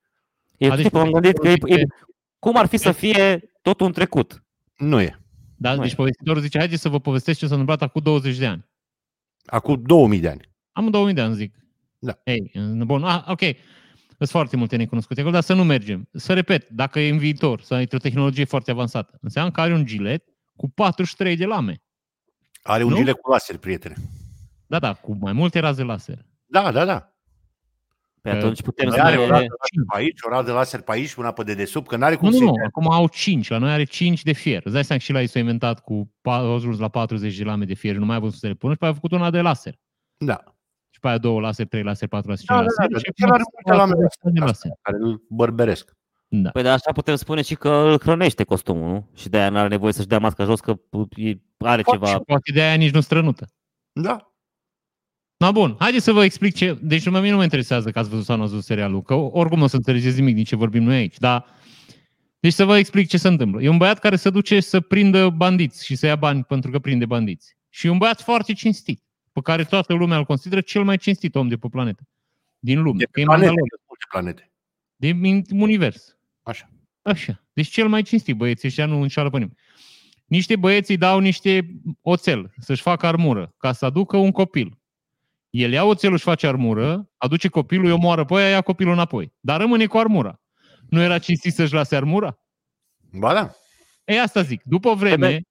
Eu 0.57 0.71
A, 0.71 0.75
deci 0.75 0.83
tot 0.83 0.93
m-am 0.93 1.11
gândit 1.11 1.37
că 1.37 1.47
e, 1.47 1.55
povestitorul 1.55 2.01
e, 2.01 2.13
cum 2.39 2.57
ar 2.57 2.65
fi 2.65 2.77
să 2.77 2.91
fie 2.91 3.51
totul 3.61 3.85
în 3.85 3.91
trecut? 3.91 4.43
Nu 4.77 5.01
e. 5.01 5.19
Da, 5.57 5.69
Mai. 5.75 5.87
deci 5.87 5.95
povestitorul 5.95 6.41
zice, 6.41 6.57
haideți 6.57 6.81
să 6.81 6.89
vă 6.89 6.99
povestesc 6.99 7.39
ce 7.39 7.45
s-a 7.45 7.51
întâmplat 7.55 7.81
acum 7.81 8.01
20 8.01 8.37
de 8.37 8.45
ani. 8.45 8.65
Acum 9.45 9.81
2000 9.85 10.19
de 10.19 10.29
ani. 10.29 10.49
Am 10.71 10.89
2000 10.89 11.13
de 11.13 11.21
ani, 11.21 11.35
zic. 11.35 11.55
Da. 11.99 12.19
Ei, 12.23 12.51
bun, 12.77 13.03
ah, 13.03 13.23
ok. 13.27 13.41
Sunt 14.17 14.29
foarte 14.29 14.55
multe 14.55 14.75
necunoscute 14.75 15.19
acolo, 15.19 15.33
dar 15.33 15.43
să 15.43 15.53
nu 15.53 15.63
mergem. 15.63 16.09
Să 16.13 16.33
repet, 16.33 16.69
dacă 16.69 16.99
e 16.99 17.09
în 17.09 17.17
viitor 17.17 17.61
sau 17.61 17.77
într-o 17.77 17.97
tehnologie 17.97 18.43
foarte 18.43 18.71
avansată, 18.71 19.17
înseamnă 19.21 19.51
că 19.51 19.61
are 19.61 19.73
un 19.73 19.85
gilet 19.85 20.23
cu 20.55 20.69
43 20.69 21.35
de 21.35 21.45
lame. 21.45 21.83
Are 22.67 22.83
un 22.83 22.89
Nu? 22.89 22.95
gilet 22.95 23.15
cu 23.15 23.31
laser, 23.31 23.57
prietene. 23.57 23.95
Da, 24.67 24.79
da, 24.79 24.93
cu 24.93 25.17
mai 25.19 25.33
multe 25.33 25.59
raze 25.59 25.83
laser. 25.83 26.25
Da, 26.45 26.71
da, 26.71 26.85
da. 26.85 27.09
Pe 28.21 28.29
Că- 28.31 28.35
atunci 28.35 28.61
putem 28.61 28.87
Mai 28.87 28.97
să 28.97 29.03
Are 29.03 29.15
ne... 29.15 29.21
o 29.21 29.27
rază 29.27 29.43
laser 29.43 29.83
pe 29.87 29.97
aici, 29.97 30.19
o 30.21 30.29
rază 30.29 30.51
laser 30.53 30.81
pe 30.81 30.91
aici, 30.91 31.13
una 31.13 31.31
pe 31.31 31.43
dedesubt, 31.43 31.87
că 31.87 31.95
n-are 31.97 32.15
cum 32.15 32.29
Nu, 32.29 32.33
nu, 32.33 32.37
să 32.37 32.43
nu, 32.43 32.53
acum 32.65 32.91
au 32.91 33.07
5, 33.07 33.49
la 33.49 33.57
noi 33.57 33.71
are 33.71 33.83
5 33.83 34.23
de 34.23 34.31
fier. 34.31 34.61
Îți 34.63 34.73
dai 34.73 34.83
seama 34.83 35.01
că 35.01 35.05
și 35.07 35.11
la 35.11 35.21
ei 35.21 35.27
s-a 35.27 35.39
inventat 35.39 35.79
cu, 35.79 36.11
pa- 36.19 36.31
au 36.31 36.55
ajuns 36.55 36.79
la 36.79 36.87
40 36.89 37.37
de 37.37 37.43
lame 37.43 37.65
de 37.65 37.73
fier 37.73 37.93
și 37.93 37.99
nu 37.99 38.05
mai 38.05 38.15
a 38.15 38.19
văzut 38.19 38.39
să 38.39 38.47
le 38.47 38.53
pună 38.53 38.71
și 38.71 38.77
pe 38.77 38.83
aia 38.85 38.93
a 38.93 38.95
făcut 38.95 39.11
una 39.11 39.29
de 39.29 39.41
laser. 39.41 39.73
Da. 40.17 40.43
Și 40.89 40.99
pe 40.99 41.07
aia 41.07 41.17
două 41.17 41.39
laser, 41.39 41.67
trei 41.67 41.83
laser, 41.83 42.07
patru 42.07 42.29
laser, 42.29 42.45
Da, 42.47 42.53
cinci 42.55 42.67
da, 42.67 42.73
laser. 42.83 42.91
da, 42.91 42.97
și 42.97 43.03
deci 43.03 43.19
el 43.21 43.31
are 43.31 43.41
acum 43.41 43.53
multe 43.65 43.79
lame 43.81 43.93
40 43.93 44.19
de 44.21 44.29
astea. 44.29 44.45
laser. 44.45 44.71
Care 44.81 44.97
îl 44.99 45.25
bărberesc. 45.29 45.91
Da. 46.27 46.49
Păi 46.49 46.61
de 46.61 46.69
așa 46.69 46.91
putem 46.91 47.15
spune 47.15 47.41
și 47.41 47.55
că 47.55 47.69
îl 47.69 47.99
hrănește 47.99 48.43
costumul, 48.43 48.89
nu? 48.91 49.09
Și 49.15 49.29
de 49.29 49.37
aia 49.37 49.49
nu 49.49 49.57
are 49.57 49.67
nevoie 49.67 49.93
să-și 49.93 50.07
dea 50.07 50.19
masca 50.19 50.43
jos, 50.43 50.59
că 50.59 50.79
e- 51.15 51.39
are 51.57 51.81
Poate 51.81 52.05
ceva... 52.05 52.07
Și 52.07 52.23
poate 52.25 52.51
de 52.51 52.61
aia 52.61 52.75
nici 52.75 52.93
nu 52.93 53.01
strănută. 53.01 53.47
Da. 53.91 54.33
Na 55.37 55.51
bun, 55.51 55.75
haideți 55.79 56.03
să 56.03 56.11
vă 56.11 56.23
explic 56.23 56.55
ce... 56.55 56.77
Deci 56.81 57.09
mă 57.09 57.19
mine 57.19 57.31
nu 57.31 57.37
mă 57.37 57.43
interesează 57.43 57.91
că 57.91 57.99
ați 57.99 58.09
văzut 58.09 58.25
sau 58.25 58.35
nu 58.35 58.41
ați 58.41 58.51
văzut 58.51 58.65
serialul, 58.65 59.01
că 59.01 59.13
oricum 59.13 59.57
nu 59.57 59.63
o 59.63 59.67
să 59.67 59.75
înțelegeți 59.75 60.19
nimic 60.19 60.35
din 60.35 60.43
ce 60.43 60.55
vorbim 60.55 60.83
noi 60.83 60.95
aici, 60.95 61.17
dar... 61.17 61.45
Deci 62.39 62.53
să 62.53 62.65
vă 62.65 62.77
explic 62.77 63.07
ce 63.07 63.17
se 63.17 63.27
întâmplă. 63.27 63.61
E 63.61 63.69
un 63.69 63.77
băiat 63.77 63.99
care 63.99 64.15
se 64.15 64.29
duce 64.29 64.59
să 64.59 64.79
prindă 64.79 65.29
bandiți 65.29 65.85
și 65.85 65.95
să 65.95 66.05
ia 66.05 66.15
bani 66.15 66.43
pentru 66.43 66.71
că 66.71 66.79
prinde 66.79 67.05
bandiți. 67.05 67.57
Și 67.69 67.87
e 67.87 67.89
un 67.89 67.97
băiat 67.97 68.21
foarte 68.21 68.53
cinstit, 68.53 69.03
pe 69.31 69.41
care 69.41 69.63
toată 69.63 69.93
lumea 69.93 70.17
îl 70.17 70.23
consideră 70.23 70.61
cel 70.61 70.83
mai 70.83 70.97
cinstit 70.97 71.35
om 71.35 71.47
de 71.47 71.57
pe 71.57 71.67
planetă. 71.71 72.03
Din 72.59 72.81
lume. 72.81 72.97
De 72.97 73.03
că 73.03 73.09
pe 73.13 73.21
e 73.21 73.23
planete, 73.23 73.45
Mandalorian. 73.45 73.77
de 73.77 73.83
multe 73.87 74.05
planete. 74.09 74.51
Din 74.95 75.61
univers. 75.61 76.14
Așa. 77.05 77.15
Așa. 77.15 77.43
Deci 77.53 77.67
cel 77.67 77.87
mai 77.87 78.01
cinstit 78.01 78.35
băieții 78.35 78.67
ăștia 78.67 78.85
nu 78.85 79.01
înșală 79.01 79.29
pe 79.29 79.37
nimeni. 79.37 79.57
Niște 80.25 80.55
băieți 80.55 80.91
îi 80.91 80.97
dau 80.97 81.19
niște 81.19 81.79
oțel 82.01 82.53
să-și 82.59 82.81
facă 82.81 83.05
armură, 83.05 83.53
ca 83.57 83.71
să 83.71 83.85
aducă 83.85 84.17
un 84.17 84.31
copil. 84.31 84.77
El 85.49 85.71
ia 85.71 85.83
oțelul, 85.83 86.15
își 86.15 86.23
face 86.23 86.47
armură, 86.47 87.09
aduce 87.17 87.47
copilul, 87.47 87.85
îi 87.85 87.91
omoară 87.91 88.25
pe 88.25 88.33
aia, 88.35 88.49
ia 88.49 88.61
copilul 88.61 88.93
înapoi. 88.93 89.33
Dar 89.39 89.59
rămâne 89.59 89.85
cu 89.85 89.97
armura. 89.97 90.41
Nu 90.89 91.01
era 91.01 91.19
cinstit 91.19 91.53
să-și 91.53 91.73
lase 91.73 91.95
armura? 91.95 92.39
Ba 93.11 93.33
da. 93.33 93.51
Ei, 94.05 94.19
asta 94.19 94.41
zic. 94.41 94.61
După 94.63 94.93
vreme, 94.93 95.41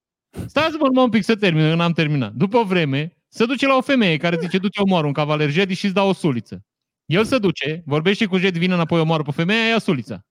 stați-mă 0.47 0.87
numai 0.87 1.05
un 1.05 1.11
pic 1.11 1.25
să 1.25 1.37
termin, 1.37 1.69
că 1.69 1.75
n-am 1.75 1.93
terminat. 1.93 2.33
După 2.33 2.63
vreme, 2.63 3.17
se 3.29 3.45
duce 3.45 3.67
la 3.67 3.77
o 3.77 3.81
femeie 3.81 4.17
care 4.17 4.39
zice, 4.41 4.59
du-te 4.59 4.81
omoară 4.81 5.07
un 5.07 5.13
cavaler 5.13 5.51
Jedi 5.51 5.75
și 5.75 5.85
îți 5.85 5.95
dau 5.95 6.09
o 6.09 6.13
suliță. 6.13 6.65
El 7.05 7.25
se 7.25 7.39
duce, 7.39 7.83
vorbește 7.87 8.27
cu 8.27 8.39
Jedi, 8.39 8.59
vine 8.59 8.75
înapoi, 8.75 9.01
omoară 9.01 9.23
pe 9.23 9.31
femeia, 9.31 9.69
ia 9.69 9.79
sulița. 9.79 10.25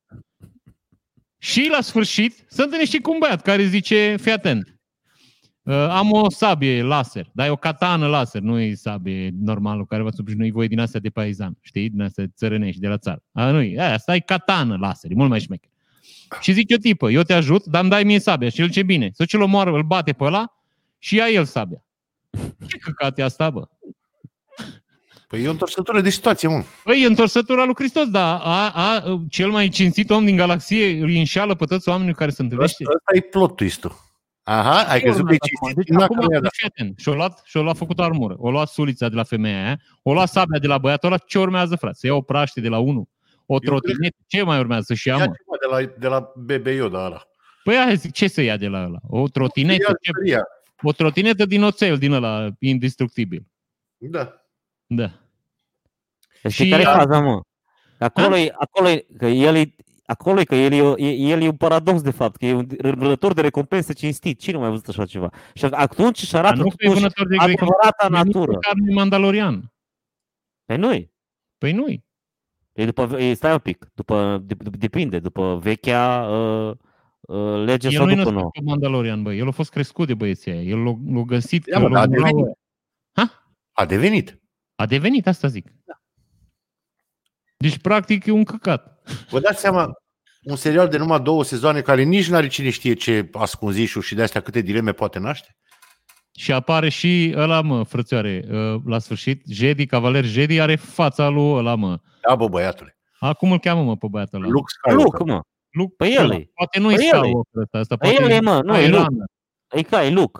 Și 1.43 1.67
la 1.71 1.81
sfârșit 1.81 2.45
se 2.47 2.61
întâlnește 2.61 2.95
și 2.95 3.01
cu 3.01 3.11
un 3.11 3.17
băiat 3.19 3.41
care 3.41 3.65
zice, 3.65 4.15
fii 4.21 4.31
atent, 4.31 4.79
uh, 5.63 5.73
am 5.73 6.11
o 6.11 6.29
sabie 6.29 6.83
laser, 6.83 7.29
dar 7.33 7.47
e 7.47 7.49
o 7.49 7.55
katană 7.55 8.07
laser, 8.07 8.41
nu 8.41 8.59
e 8.59 8.73
sabie 8.73 9.29
normală 9.39 9.85
care 9.85 10.01
v-ați 10.01 10.19
obișnuit 10.19 10.53
voi 10.53 10.67
din 10.67 10.79
astea 10.79 10.99
de 10.99 11.09
paizan, 11.09 11.57
știi, 11.61 11.89
din 11.89 12.01
astea 12.01 12.25
țărănești 12.35 12.79
de 12.81 12.87
la 12.87 12.97
țară. 12.97 13.23
A, 13.31 13.51
nu 13.51 13.61
e, 13.61 13.79
aia, 13.79 13.93
asta 13.93 14.15
e 14.15 14.19
katană 14.19 14.77
laser, 14.79 15.11
e 15.11 15.15
mult 15.15 15.29
mai 15.29 15.39
șmecher. 15.39 15.69
Și 16.41 16.51
zic 16.51 16.69
eu 16.69 16.77
tipă, 16.77 17.11
eu 17.11 17.21
te 17.21 17.33
ajut, 17.33 17.65
dar 17.65 17.81
îmi 17.81 17.89
dai 17.89 18.03
mie 18.03 18.19
sabia. 18.19 18.49
Și 18.49 18.61
el 18.61 18.69
ce 18.69 18.83
bine, 18.83 19.09
să 19.13 19.25
ce-l 19.25 19.41
omoară, 19.41 19.71
îl 19.71 19.83
bate 19.83 20.13
pe 20.13 20.23
ăla 20.23 20.53
și 20.97 21.15
ia 21.15 21.27
el 21.27 21.45
sabia. 21.45 21.83
Ce 22.67 22.77
căcat 22.77 23.19
e 23.19 23.23
asta, 23.23 23.49
bă? 23.49 23.67
Păi 25.33 25.43
e 25.43 25.47
o 25.47 25.51
întorsătură 25.51 26.01
de 26.01 26.09
situație, 26.09 26.47
mă. 26.47 26.63
Păi, 26.83 27.01
e 27.03 27.05
întorsătura 27.05 27.63
lui 27.65 27.73
Hristos, 27.75 28.09
dar 28.09 28.39
a, 28.43 28.69
a, 28.69 29.03
cel 29.29 29.49
mai 29.49 29.69
cinstit 29.69 30.09
om 30.09 30.25
din 30.25 30.35
galaxie 30.35 30.85
îi 31.03 31.17
înșală 31.17 31.55
pe 31.55 31.65
toți 31.65 31.89
oamenii 31.89 32.11
cu 32.11 32.17
care 32.17 32.31
se 32.31 32.41
întâlnește. 32.41 32.83
Ăsta 32.95 33.11
e 33.13 33.19
plot 33.19 33.55
twist-ul. 33.55 33.91
Aha, 34.43 34.79
ai 34.91 34.99
crezut 34.99 35.25
că 35.27 35.33
e 35.33 35.37
cinstit? 35.37 35.75
Deci, 35.75 35.87
Nu, 35.87 36.03
acum, 36.03 36.15
că 36.17 36.25
nu 36.25 36.35
e, 36.35 36.39
da. 36.39 36.47
fiți 36.51 36.65
atent, 36.65 36.99
și-o 36.99 37.13
luat, 37.13 37.41
și-o 37.45 37.61
luat 37.63 37.77
făcut 37.77 37.99
o 37.99 38.03
armură, 38.03 38.35
o 38.37 38.51
luat 38.51 38.67
sulița 38.67 39.09
de 39.09 39.15
la 39.15 39.23
femeia 39.23 39.63
aia, 39.65 39.79
o 40.01 40.13
luat 40.13 40.29
sabia 40.29 40.59
de 40.59 40.67
la 40.67 40.77
băiatul 40.77 41.07
ăla, 41.07 41.17
ce 41.17 41.39
urmează, 41.39 41.75
frate? 41.75 41.95
Să 41.99 42.07
ia 42.07 42.13
o 42.13 42.21
praște 42.21 42.61
de 42.61 42.67
la 42.69 42.77
unul, 42.79 43.07
o 43.45 43.57
cred- 43.57 43.69
trotinetă, 43.69 44.17
ce 44.27 44.43
mai 44.43 44.59
urmează 44.59 44.83
să-și 44.87 45.07
ia, 45.07 45.15
Ia 45.17 45.25
mă? 45.25 45.33
ceva 45.35 45.77
de 45.79 45.85
la, 45.85 45.93
de 45.99 46.07
la 46.07 46.31
BB 46.35 46.65
Yoda 46.67 47.05
ăla. 47.05 47.21
Păi 47.63 47.75
aia 47.75 47.93
zic, 47.93 48.11
ce 48.11 48.27
să 48.27 48.41
ia 48.41 48.57
de 48.57 48.67
la 48.67 48.83
ăla? 48.85 48.99
O 49.07 49.27
trotinetă, 49.27 49.85
Ia, 49.89 49.97
ce, 50.01 50.29
ia. 50.31 50.43
o 50.81 50.91
trotinetă 50.91 51.45
din 51.45 51.63
oțel, 51.63 51.97
din 51.97 52.11
ăla, 52.11 52.49
indestructibil. 52.59 53.45
Da. 53.97 54.33
Da. 54.85 55.11
Știi 56.49 56.65
Și 56.65 56.71
care 56.71 56.81
e 56.83 56.85
a- 56.85 56.97
faza, 56.97 57.19
mă? 57.19 57.41
Că 57.97 58.03
Acolo 58.03 58.35
e, 58.37 58.53
acolo 58.57 58.89
e, 58.89 59.05
că 59.17 59.25
el 59.25 59.55
e, 59.55 59.75
acolo 60.05 60.39
e 60.39 60.43
că 60.43 60.55
el 60.55 60.71
e, 60.71 60.81
o- 60.81 60.97
e, 60.97 61.09
el 61.11 61.41
e 61.41 61.47
un 61.47 61.55
paradox, 61.57 62.01
de 62.01 62.11
fapt, 62.11 62.35
că 62.35 62.45
e 62.45 62.53
un 62.53 62.67
vânător 62.79 63.33
de 63.33 63.41
recompense 63.41 63.93
cinstit. 63.93 64.39
Cine 64.39 64.53
nu 64.53 64.59
mai 64.59 64.67
a 64.67 64.71
văzut 64.71 64.87
așa 64.87 65.05
ceva? 65.05 65.29
Și 65.53 65.65
atunci 65.65 66.21
își 66.21 66.31
Dar 66.31 66.45
arată 66.45 66.61
nu 66.61 66.67
că 66.67 66.75
e 66.77 66.85
totuși 66.85 66.99
vânător 67.01 67.27
de 67.27 67.35
adevărata 67.37 68.07
Nu 68.09 68.15
e 68.15 68.21
natură. 68.23 68.57
carne 68.59 68.93
mandalorian. 68.93 69.73
Păi 70.65 70.77
nu 70.77 71.11
Păi 71.57 71.71
nu 71.71 71.85
E 72.73 72.85
după, 72.85 73.17
e, 73.19 73.33
stai 73.33 73.51
un 73.51 73.57
pic, 73.59 73.87
după, 73.93 74.41
de, 74.43 74.53
de, 74.57 74.69
depinde, 74.77 75.19
după 75.19 75.59
vechea 75.61 76.27
uh, 76.29 76.71
Uh, 77.27 77.63
Lege 77.65 77.87
El 77.87 77.93
sau 77.93 78.05
nu 78.05 78.11
e 78.11 78.15
după 78.15 78.29
născut 78.29 78.33
nouă? 78.33 78.49
pe 78.49 78.59
Mandalorian, 78.63 79.23
băi. 79.23 79.37
El 79.39 79.47
a 79.47 79.51
fost 79.51 79.69
crescut 79.71 80.07
de 80.07 80.13
băieții 80.13 80.51
aia. 80.51 80.61
El 80.61 80.77
l-a, 80.83 80.93
l-a 81.13 81.21
găsit. 81.21 81.65
Ia, 81.67 81.79
mă, 81.79 81.87
l-a 81.87 81.93
dar 81.93 82.01
a 82.03 82.05
luat- 82.05 82.09
devenit. 82.31 82.57
Ha? 83.11 83.53
A 83.71 83.85
devenit. 83.85 84.39
A 84.75 84.85
devenit, 84.85 85.27
asta 85.27 85.47
zic. 85.47 85.67
Deci, 87.63 87.77
practic, 87.77 88.25
e 88.25 88.31
un 88.31 88.43
căcat. 88.43 89.09
Vă 89.29 89.39
dați 89.39 89.59
seama, 89.59 89.91
un 90.43 90.55
serial 90.55 90.87
de 90.87 90.97
numai 90.97 91.19
două 91.19 91.43
sezoane 91.43 91.81
care 91.81 92.01
nici 92.03 92.29
n-are 92.29 92.47
cine 92.47 92.69
știe 92.69 92.93
ce 92.93 93.29
ascunzișuri 93.33 94.05
și 94.05 94.15
de 94.15 94.21
astea 94.21 94.41
câte 94.41 94.61
dileme 94.61 94.91
poate 94.91 95.19
naște? 95.19 95.57
Și 96.35 96.51
apare 96.51 96.89
și 96.89 97.33
ăla, 97.37 97.61
mă, 97.61 97.83
frățioare, 97.83 98.45
uh, 98.51 98.81
la 98.85 98.99
sfârșit, 98.99 99.43
Jedi, 99.47 99.85
Cavaler 99.85 100.25
Jedi, 100.25 100.59
are 100.59 100.75
fața 100.75 101.27
lui 101.27 101.51
ăla, 101.51 101.75
mă. 101.75 101.99
Da, 102.27 102.35
bă, 102.35 102.47
băiatule. 102.47 102.97
Acum 103.19 103.51
îl 103.51 103.59
cheamă, 103.59 103.83
mă, 103.83 103.97
pe 103.97 104.07
băiatul 104.09 104.41
ăla. 104.41 104.51
Luke 104.51 104.65
Skywalker. 104.67 105.19
Luke, 105.19 105.31
mă. 105.31 105.41
Luke. 105.69 105.93
Păi 105.97 106.13
el 106.13 106.23
ăla. 106.23 106.35
e. 106.35 106.49
Poate 106.53 106.79
nu 106.79 106.91
e 106.91 106.95
Păi 106.95 107.05
el 107.05 107.13
e. 107.13 107.17
Skywalker 107.17 107.61
ăsta, 107.61 107.77
asta 107.77 107.95
Păi 107.95 108.09
poate 108.09 108.23
el 108.23 108.37
e, 108.37 108.39
mă, 108.39 108.61
nu, 108.63 108.75
e 108.75 108.87
Luke. 108.87 109.01
Skyrunner. 109.01 109.27
E 109.69 109.81
ca, 109.81 110.05
e 110.05 110.09
Luke. 110.09 110.39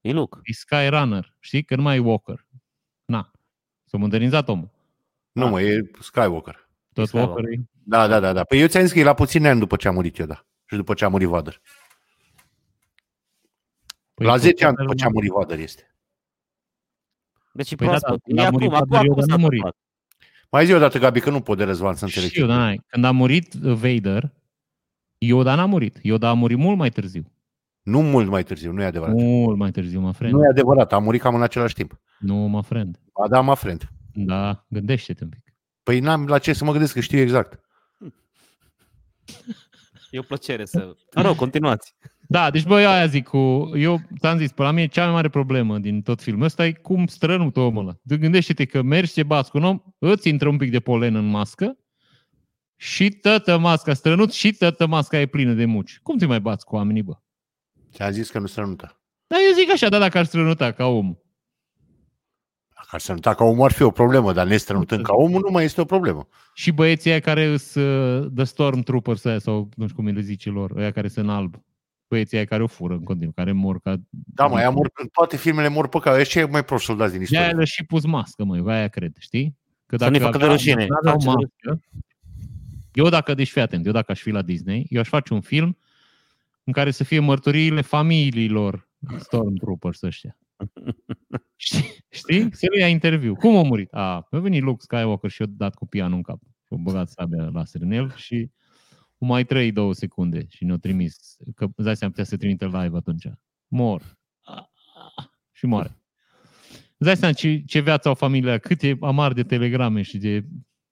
E 0.00 0.12
Luke. 0.12 0.38
E 0.42 0.52
Skyrunner, 0.52 1.36
știi? 1.40 1.64
Că 1.64 1.76
nu 1.76 1.82
mai 1.82 1.96
e 1.96 2.00
Walker. 2.00 2.46
Na. 3.04 3.30
S-a 3.84 3.96
modernizat 3.96 4.48
omul. 4.48 4.70
Nu, 5.32 5.48
mă, 5.48 5.60
e 5.60 5.90
Skywalker. 6.00 6.63
Tot 6.94 7.06
Skywalker. 7.06 7.34
Walker 7.44 7.52
e. 7.58 7.62
Da, 7.82 8.06
da, 8.06 8.20
da, 8.20 8.32
da. 8.32 8.44
Păi 8.44 8.60
eu 8.60 8.66
ți-am 8.66 8.82
zis 8.82 8.92
că 8.92 8.98
e 8.98 9.04
la 9.04 9.14
puțin 9.14 9.46
ani 9.46 9.58
după 9.58 9.76
ce 9.76 9.88
a 9.88 9.90
murit 9.90 10.16
Yoda. 10.16 10.46
Și 10.64 10.76
după 10.76 10.94
ce 10.94 11.04
a 11.04 11.08
murit 11.08 11.28
Vader. 11.28 11.60
Păi 14.14 14.26
la 14.26 14.32
tot 14.32 14.40
10 14.40 14.64
ani 14.64 14.74
Vader 14.74 14.86
după 14.86 14.98
ce 14.98 15.04
a 15.04 15.08
murit 15.08 15.30
Vader 15.30 15.58
este. 15.58 15.94
Deci 17.52 17.70
e 17.70 17.74
Păi 17.74 17.86
da, 17.86 17.92
proaspăt. 17.96 18.34
da, 18.34 18.42
E 18.42 18.46
a 18.46 18.50
murit 18.50 18.66
acum, 18.68 18.76
acum, 18.78 18.88
Vader, 18.90 19.10
acum 19.10 19.14
Yoda 19.14 19.20
s-a 19.20 19.36
n-a 19.36 19.42
murit. 19.42 19.58
întâmplat. 19.64 19.76
Mai 20.50 20.66
zi 20.66 20.72
o 20.72 20.78
dată, 20.78 20.98
Gabi, 20.98 21.20
că 21.20 21.30
nu 21.30 21.40
pot 21.40 21.56
de 21.58 21.64
Răzvan 21.64 21.94
să 21.94 22.04
înțeleg. 22.04 22.28
Știu, 22.28 22.42
ce 22.46 22.48
da, 22.52 22.72
când 22.86 23.04
a 23.04 23.10
murit 23.10 23.52
Vader, 23.52 24.32
Yoda 25.18 25.54
n-a 25.54 25.64
murit. 25.66 25.98
Yoda 26.02 26.28
a 26.28 26.32
murit 26.32 26.58
mult 26.58 26.76
mai 26.78 26.90
târziu. 26.90 27.32
Nu 27.82 28.00
mult 28.02 28.28
mai 28.28 28.42
târziu, 28.42 28.72
nu 28.72 28.82
e 28.82 28.84
adevărat. 28.84 29.14
Mult 29.14 29.58
mai 29.58 29.70
târziu, 29.70 30.00
mă 30.00 30.12
friend. 30.12 30.34
Nu 30.34 30.44
e 30.44 30.48
adevărat, 30.48 30.92
a 30.92 30.98
murit 30.98 31.20
cam 31.20 31.34
în 31.34 31.42
același 31.42 31.74
timp. 31.74 32.00
Nu, 32.18 32.34
mă 32.36 32.62
friend. 32.62 33.00
Ba 33.20 33.28
da, 33.28 33.40
mă 33.40 33.54
friend. 33.54 33.88
Da, 34.12 34.64
gândește-te 34.68 35.24
un 35.24 35.30
pic. 35.30 35.43
Păi 35.84 36.00
n-am 36.00 36.26
la 36.26 36.38
ce 36.38 36.52
să 36.52 36.64
mă 36.64 36.70
gândesc, 36.70 36.92
că 36.94 37.00
știu 37.00 37.18
exact. 37.18 37.60
E 40.10 40.18
o 40.18 40.22
plăcere 40.22 40.64
să... 40.64 40.96
Mă 41.14 41.22
rog, 41.22 41.36
continuați. 41.36 41.94
Da, 42.28 42.50
deci 42.50 42.64
băi, 42.64 42.86
aia 42.86 43.06
zic 43.06 43.24
cu... 43.26 43.70
Eu 43.74 44.00
ți-am 44.18 44.38
zis, 44.38 44.52
pe 44.52 44.62
la 44.62 44.70
mine 44.70 44.86
cea 44.86 45.04
mai 45.04 45.12
mare 45.12 45.28
problemă 45.28 45.78
din 45.78 46.02
tot 46.02 46.22
filmul 46.22 46.44
ăsta 46.44 46.66
e 46.66 46.72
cum 46.72 47.06
strănută 47.06 47.60
omul 47.60 47.82
ăla. 47.82 47.96
De 48.02 48.16
gândește-te 48.16 48.64
că 48.64 48.82
mergi, 48.82 49.12
ce 49.12 49.22
bați 49.22 49.50
cu 49.50 49.56
un 49.56 49.64
om, 49.64 49.80
îți 49.98 50.28
intră 50.28 50.48
un 50.48 50.56
pic 50.56 50.70
de 50.70 50.80
polen 50.80 51.14
în 51.14 51.26
mască 51.26 51.78
și 52.76 53.10
toată 53.10 53.58
masca 53.58 53.94
strănut 53.94 54.32
și 54.32 54.52
toată 54.52 54.86
masca 54.86 55.20
e 55.20 55.26
plină 55.26 55.52
de 55.52 55.64
muci. 55.64 55.98
Cum 56.02 56.18
te 56.18 56.26
mai 56.26 56.40
bați 56.40 56.64
cu 56.64 56.74
oamenii, 56.74 57.02
bă? 57.02 57.12
Ți-am 57.92 58.10
zis 58.10 58.30
că 58.30 58.38
nu 58.38 58.46
strănută. 58.46 59.00
Dar 59.26 59.38
eu 59.48 59.54
zic 59.54 59.70
așa, 59.70 59.88
da, 59.88 59.98
dacă 59.98 60.18
ar 60.18 60.24
strănuta 60.24 60.72
ca 60.72 60.86
om. 60.86 61.14
Dacă 62.84 62.96
ar 62.96 63.00
strănuta 63.00 63.34
ca 63.34 63.44
omul 63.44 63.64
ar 63.64 63.72
fi 63.72 63.82
o 63.82 63.90
problemă, 63.90 64.32
dar 64.32 64.46
nestrănutând 64.46 65.04
ca 65.04 65.14
omul 65.14 65.40
nu 65.44 65.50
mai 65.50 65.64
este 65.64 65.80
o 65.80 65.84
problemă. 65.84 66.28
Și 66.54 66.70
băieții 66.70 67.10
aia 67.10 67.20
care 67.20 67.44
îs 67.44 67.74
uh, 67.74 68.30
The 68.34 68.44
Stormtroopers 68.44 69.24
aia, 69.24 69.38
sau 69.38 69.68
nu 69.76 69.84
știu 69.88 70.02
cum 70.02 70.12
le 70.12 70.20
zice 70.20 70.50
lor, 70.50 70.72
aia 70.78 70.90
care 70.90 71.08
sunt 71.08 71.24
în 71.26 71.30
alb. 71.30 71.56
Băieții 72.08 72.36
aia 72.36 72.46
care 72.46 72.62
o 72.62 72.66
fură 72.66 72.94
în 72.94 73.02
continuu, 73.02 73.32
care 73.32 73.52
mor 73.52 73.80
ca... 73.80 73.96
Da, 74.10 74.46
mai 74.46 74.68
mor, 74.70 74.90
în 74.94 75.08
toate 75.12 75.36
filmele 75.36 75.68
mor 75.68 75.88
pe 75.88 75.98
care 75.98 76.22
ce 76.22 76.38
e 76.40 76.44
mai 76.44 76.64
prost 76.64 76.84
soldați 76.84 77.12
din 77.18 77.20
De 77.30 77.36
aia 77.36 77.40
istorie. 77.46 77.58
le 77.64 77.64
și 77.70 77.84
pus 77.84 78.04
mască, 78.04 78.44
măi, 78.44 78.62
aia 78.66 78.88
cred, 78.88 79.12
știi? 79.18 79.56
Că 79.86 79.96
Să 79.96 80.08
nu-i 80.08 80.18
facă 80.18 80.38
de 80.38 80.44
avea- 80.44 80.56
rușine. 80.56 80.86
n-aveau 80.86 81.20
Face 81.20 81.24
de 81.24 81.30
mască, 81.66 81.80
eu 82.92 83.08
dacă, 83.08 83.34
deci 83.34 83.50
fii 83.50 83.60
atent, 83.60 83.86
eu 83.86 83.92
dacă 83.92 84.12
aș 84.12 84.20
fi 84.20 84.30
la 84.30 84.42
Disney, 84.42 84.86
eu 84.90 85.00
aș 85.00 85.08
face 85.08 85.34
un 85.34 85.40
film 85.40 85.76
în 86.64 86.72
care 86.72 86.90
să 86.90 87.04
fie 87.04 87.18
mărturiile 87.18 87.80
familiilor 87.80 88.88
Stormtroopers 89.18 90.02
ăștia. 90.02 90.36
Știi? 91.64 92.04
Știi? 92.10 92.54
Se 92.54 92.66
le 92.66 92.78
ia 92.78 92.88
interviu. 92.88 93.34
Cum 93.34 93.56
a 93.56 93.62
murit? 93.62 93.92
A, 93.92 94.26
a 94.30 94.38
venit 94.38 94.62
Luke 94.62 94.82
Skywalker 94.82 95.30
și 95.30 95.42
a 95.42 95.46
dat 95.48 95.74
cu 95.74 95.86
pianul 95.86 96.16
în 96.16 96.22
cap. 96.22 96.38
Și 96.42 96.68
a 96.70 96.76
băgat 96.76 97.08
sabia 97.08 97.44
laser 97.44 97.80
în 97.80 97.90
el 97.90 98.14
și 98.14 98.50
o 99.18 99.26
mai 99.26 99.44
trăi 99.44 99.72
două 99.72 99.94
secunde 99.94 100.46
și 100.48 100.64
ne-a 100.64 100.76
trimis. 100.76 101.36
Că 101.54 101.64
îți 101.64 101.84
dai 101.84 101.96
seama, 101.96 102.12
putea 102.12 102.28
să 102.28 102.36
trimite 102.36 102.64
live 102.64 102.96
atunci. 102.96 103.28
Mor. 103.68 104.18
A, 104.42 104.70
a, 105.14 105.30
Și 105.52 105.66
moare. 105.66 105.98
Îți 106.70 107.08
dai 107.08 107.16
seama 107.16 107.34
ce, 107.34 107.62
ce 107.66 107.80
viață 107.80 108.08
au 108.08 108.14
familia, 108.14 108.58
cât 108.58 108.82
e 108.82 108.96
amar 109.00 109.32
de 109.32 109.42
telegrame 109.42 110.02
și 110.02 110.18
de... 110.18 110.36
Îți 110.36 110.46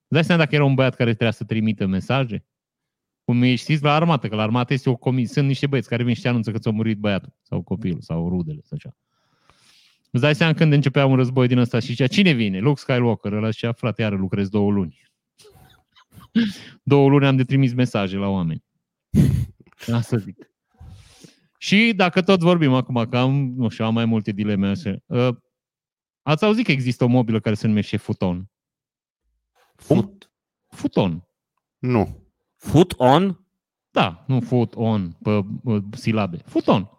dai 0.08 0.24
seama 0.24 0.42
dacă 0.42 0.54
era 0.54 0.64
un 0.64 0.74
băiat 0.74 0.94
care 0.94 1.11
trebuia 1.11 1.30
să 1.30 1.44
trimită 1.44 1.87
mesaje? 1.87 2.46
Cum 3.24 3.42
e, 3.42 3.54
știți, 3.54 3.82
la 3.82 3.94
armată, 3.94 4.28
că 4.28 4.35
la 4.35 4.42
armată 4.42 4.72
este 4.72 4.90
o 4.90 4.96
comisie, 4.96 5.35
sunt 5.35 5.46
niște 5.46 5.66
băieți 5.66 5.88
care 5.88 6.02
vin 6.02 6.14
și 6.14 6.20
te 6.20 6.28
anunță 6.28 6.52
că 6.52 6.58
ți-a 6.58 6.70
murit 6.70 6.98
băiatul 6.98 7.32
sau 7.42 7.62
copilul 7.62 8.00
sau 8.00 8.28
rudele 8.28 8.61
sau 8.62 8.78
așa. 8.80 8.96
Îți 10.12 10.22
dai 10.22 10.35
seama 10.35 10.55
când 10.55 10.72
începea 10.72 11.07
un 11.07 11.16
război 11.16 11.46
din 11.48 11.59
ăsta 11.59 11.79
și 11.79 11.87
zicea, 11.87 12.07
cine 12.07 12.33
vine? 12.33 12.59
Luke 12.59 12.81
Skywalker. 12.81 13.33
Ăla 13.33 13.51
zicea, 13.51 13.72
frate, 13.72 14.03
iară 14.03 14.16
lucrez 14.16 14.48
două 14.48 14.70
luni. 14.70 15.03
două 16.83 17.09
luni 17.09 17.27
am 17.27 17.37
de 17.37 17.44
trimis 17.44 17.72
mesaje 17.72 18.16
la 18.16 18.29
oameni. 18.29 18.64
Asta 19.92 20.16
zic. 20.16 20.51
Și 21.59 21.92
dacă 21.96 22.22
tot 22.22 22.40
vorbim 22.40 22.75
acum, 22.75 23.07
că 23.11 23.18
am, 23.18 23.53
nu 23.57 23.68
știu, 23.68 23.85
am 23.85 23.94
mai 23.94 24.05
multe 24.05 24.33
dileme 24.33 24.68
așa. 24.68 24.96
Uh, 25.07 25.37
ați 26.22 26.44
auzit 26.44 26.64
că 26.64 26.72
există 26.72 27.05
o 27.05 27.07
mobilă 27.07 27.40
care 27.40 27.55
se 27.55 27.66
numește 27.66 27.96
Futon? 27.96 28.51
Foot, 29.75 30.33
Futon. 30.68 31.29
Nu. 31.79 32.27
foot 32.57 32.94
on? 32.96 33.46
Da, 33.90 34.25
nu 34.27 34.40
foot 34.40 34.75
on 34.75 35.12
pe 35.22 35.40
uh, 35.64 35.83
silabe. 35.92 36.37
Futon. 36.37 36.90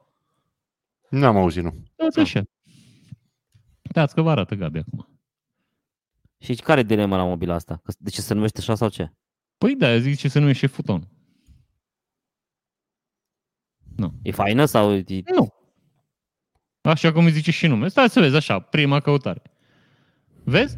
N-am 1.09 1.37
auzit, 1.37 1.63
nu. 1.63 1.83
Dați 1.95 2.19
așa. 2.19 2.43
Dați 3.93 4.13
că 4.13 4.21
vă 4.21 4.29
arată 4.29 4.55
Gabi 4.55 4.77
acum. 4.77 5.07
Și 6.39 6.53
care 6.55 6.79
e 6.79 6.83
dilema 6.83 7.15
la 7.17 7.23
mobila 7.23 7.53
asta? 7.53 7.81
Că- 7.83 7.93
De 7.97 8.09
ce 8.09 8.21
se 8.21 8.33
numește 8.33 8.59
așa 8.59 8.75
sau 8.75 8.89
ce? 8.89 9.11
Păi 9.57 9.75
da, 9.75 9.97
zic 9.97 10.17
ce 10.17 10.27
se 10.27 10.39
numește 10.39 10.67
Futon. 10.67 11.07
E 14.21 14.31
faină 14.31 14.65
sau 14.65 14.93
e... 14.93 15.03
Nu. 15.35 15.53
Așa 16.81 17.11
cum 17.11 17.25
îi 17.25 17.31
zice 17.31 17.51
și 17.51 17.67
nume. 17.67 17.87
Stai 17.87 18.09
să 18.09 18.19
vezi 18.19 18.35
așa, 18.35 18.59
prima 18.59 18.99
căutare. 18.99 19.41
Vezi? 20.43 20.77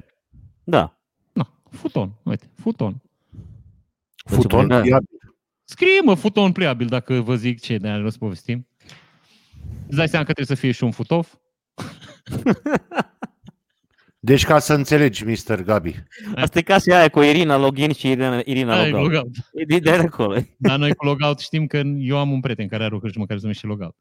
Da. 0.63 0.99
Na, 1.34 1.62
Futon. 1.69 2.19
Uite, 2.23 2.49
Futon. 2.56 3.01
Deci, 4.25 4.36
Futon, 4.36 4.67
da. 4.67 4.82
ia- 4.86 5.04
Scrie, 5.63 6.01
mă, 6.04 6.13
Futon 6.13 6.51
pliabil 6.51 6.88
dacă 6.88 7.21
vă 7.21 7.36
zic 7.36 7.60
ce 7.62 7.78
de 7.78 7.88
aia 7.88 8.08
povestim. 8.19 8.67
Îți 9.88 9.95
dai 9.95 10.08
seama 10.10 10.25
că 10.25 10.34
trebuie 10.34 10.58
să 10.58 10.62
fie 10.62 10.71
și 10.71 10.84
un 10.84 10.91
futof? 10.91 11.36
Deci 14.19 14.45
ca 14.45 14.59
să 14.59 14.73
înțelegi, 14.73 15.25
Mr. 15.25 15.61
Gabi. 15.61 16.03
Asta 16.35 16.59
e 16.59 16.61
ca 16.61 16.77
și 16.77 16.91
aia 16.91 17.09
cu 17.09 17.21
Irina 17.21 17.57
Login 17.57 17.91
și 17.93 18.09
Irina, 18.09 18.41
Irina 18.45 18.79
Ai, 18.79 18.91
Logout. 18.91 19.11
logout. 19.11 19.35
E 19.53 19.65
de, 19.65 19.79
de 19.79 19.91
acolo. 19.91 20.38
Dar 20.57 20.77
noi 20.77 20.95
cu 20.95 21.05
logout 21.05 21.39
știm 21.39 21.67
că 21.67 21.81
eu 21.97 22.17
am 22.17 22.31
un 22.31 22.39
prieten 22.39 22.67
care 22.67 22.83
are 22.83 22.95
o 22.95 22.99
cărciumă 22.99 23.25
care 23.25 23.38
se 23.38 23.43
numește 23.45 23.67
logout. 23.67 23.95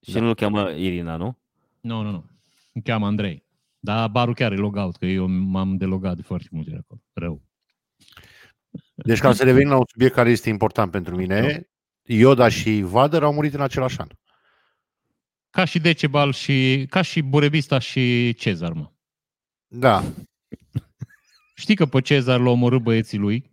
Și 0.00 0.18
nu-l 0.18 0.34
cheamă 0.34 0.70
Irina, 0.70 1.16
nu? 1.16 1.38
Nu, 1.80 2.02
nu, 2.02 2.10
nu. 2.10 2.24
Îmi 2.72 2.84
cheamă 2.84 3.06
Andrei. 3.06 3.44
Dar 3.78 4.08
barul 4.08 4.34
chiar 4.34 4.52
e 4.52 4.56
logout, 4.56 4.96
că 4.96 5.06
eu 5.06 5.26
m-am 5.26 5.76
delogat 5.76 6.16
de 6.16 6.22
foarte 6.22 6.48
multe 6.50 6.70
ori 6.70 6.80
acolo. 6.80 7.00
Rău. 7.12 7.42
Deci 8.94 9.18
ca 9.18 9.32
să 9.32 9.44
revenim 9.44 9.68
la 9.68 9.76
un 9.76 9.84
subiect 9.90 10.14
care 10.14 10.30
este 10.30 10.48
important 10.48 10.90
pentru 10.90 11.16
mine, 11.16 11.68
Yoda 12.02 12.48
și 12.48 12.80
Vader 12.80 13.22
au 13.22 13.32
murit 13.32 13.54
în 13.54 13.60
același 13.60 14.00
an. 14.00 14.06
Ca 15.54 15.64
și 15.64 15.78
Decebal 15.78 16.32
și... 16.32 16.86
Ca 16.90 17.02
și 17.02 17.22
Burebista 17.22 17.78
și 17.78 18.34
Cezar, 18.38 18.72
mă. 18.72 18.90
Da. 19.66 20.02
Știi 21.56 21.76
că 21.76 21.86
pe 21.86 22.00
Cezar 22.00 22.40
l-au 22.40 22.52
omorât 22.52 22.82
băieții 22.82 23.18
lui, 23.18 23.50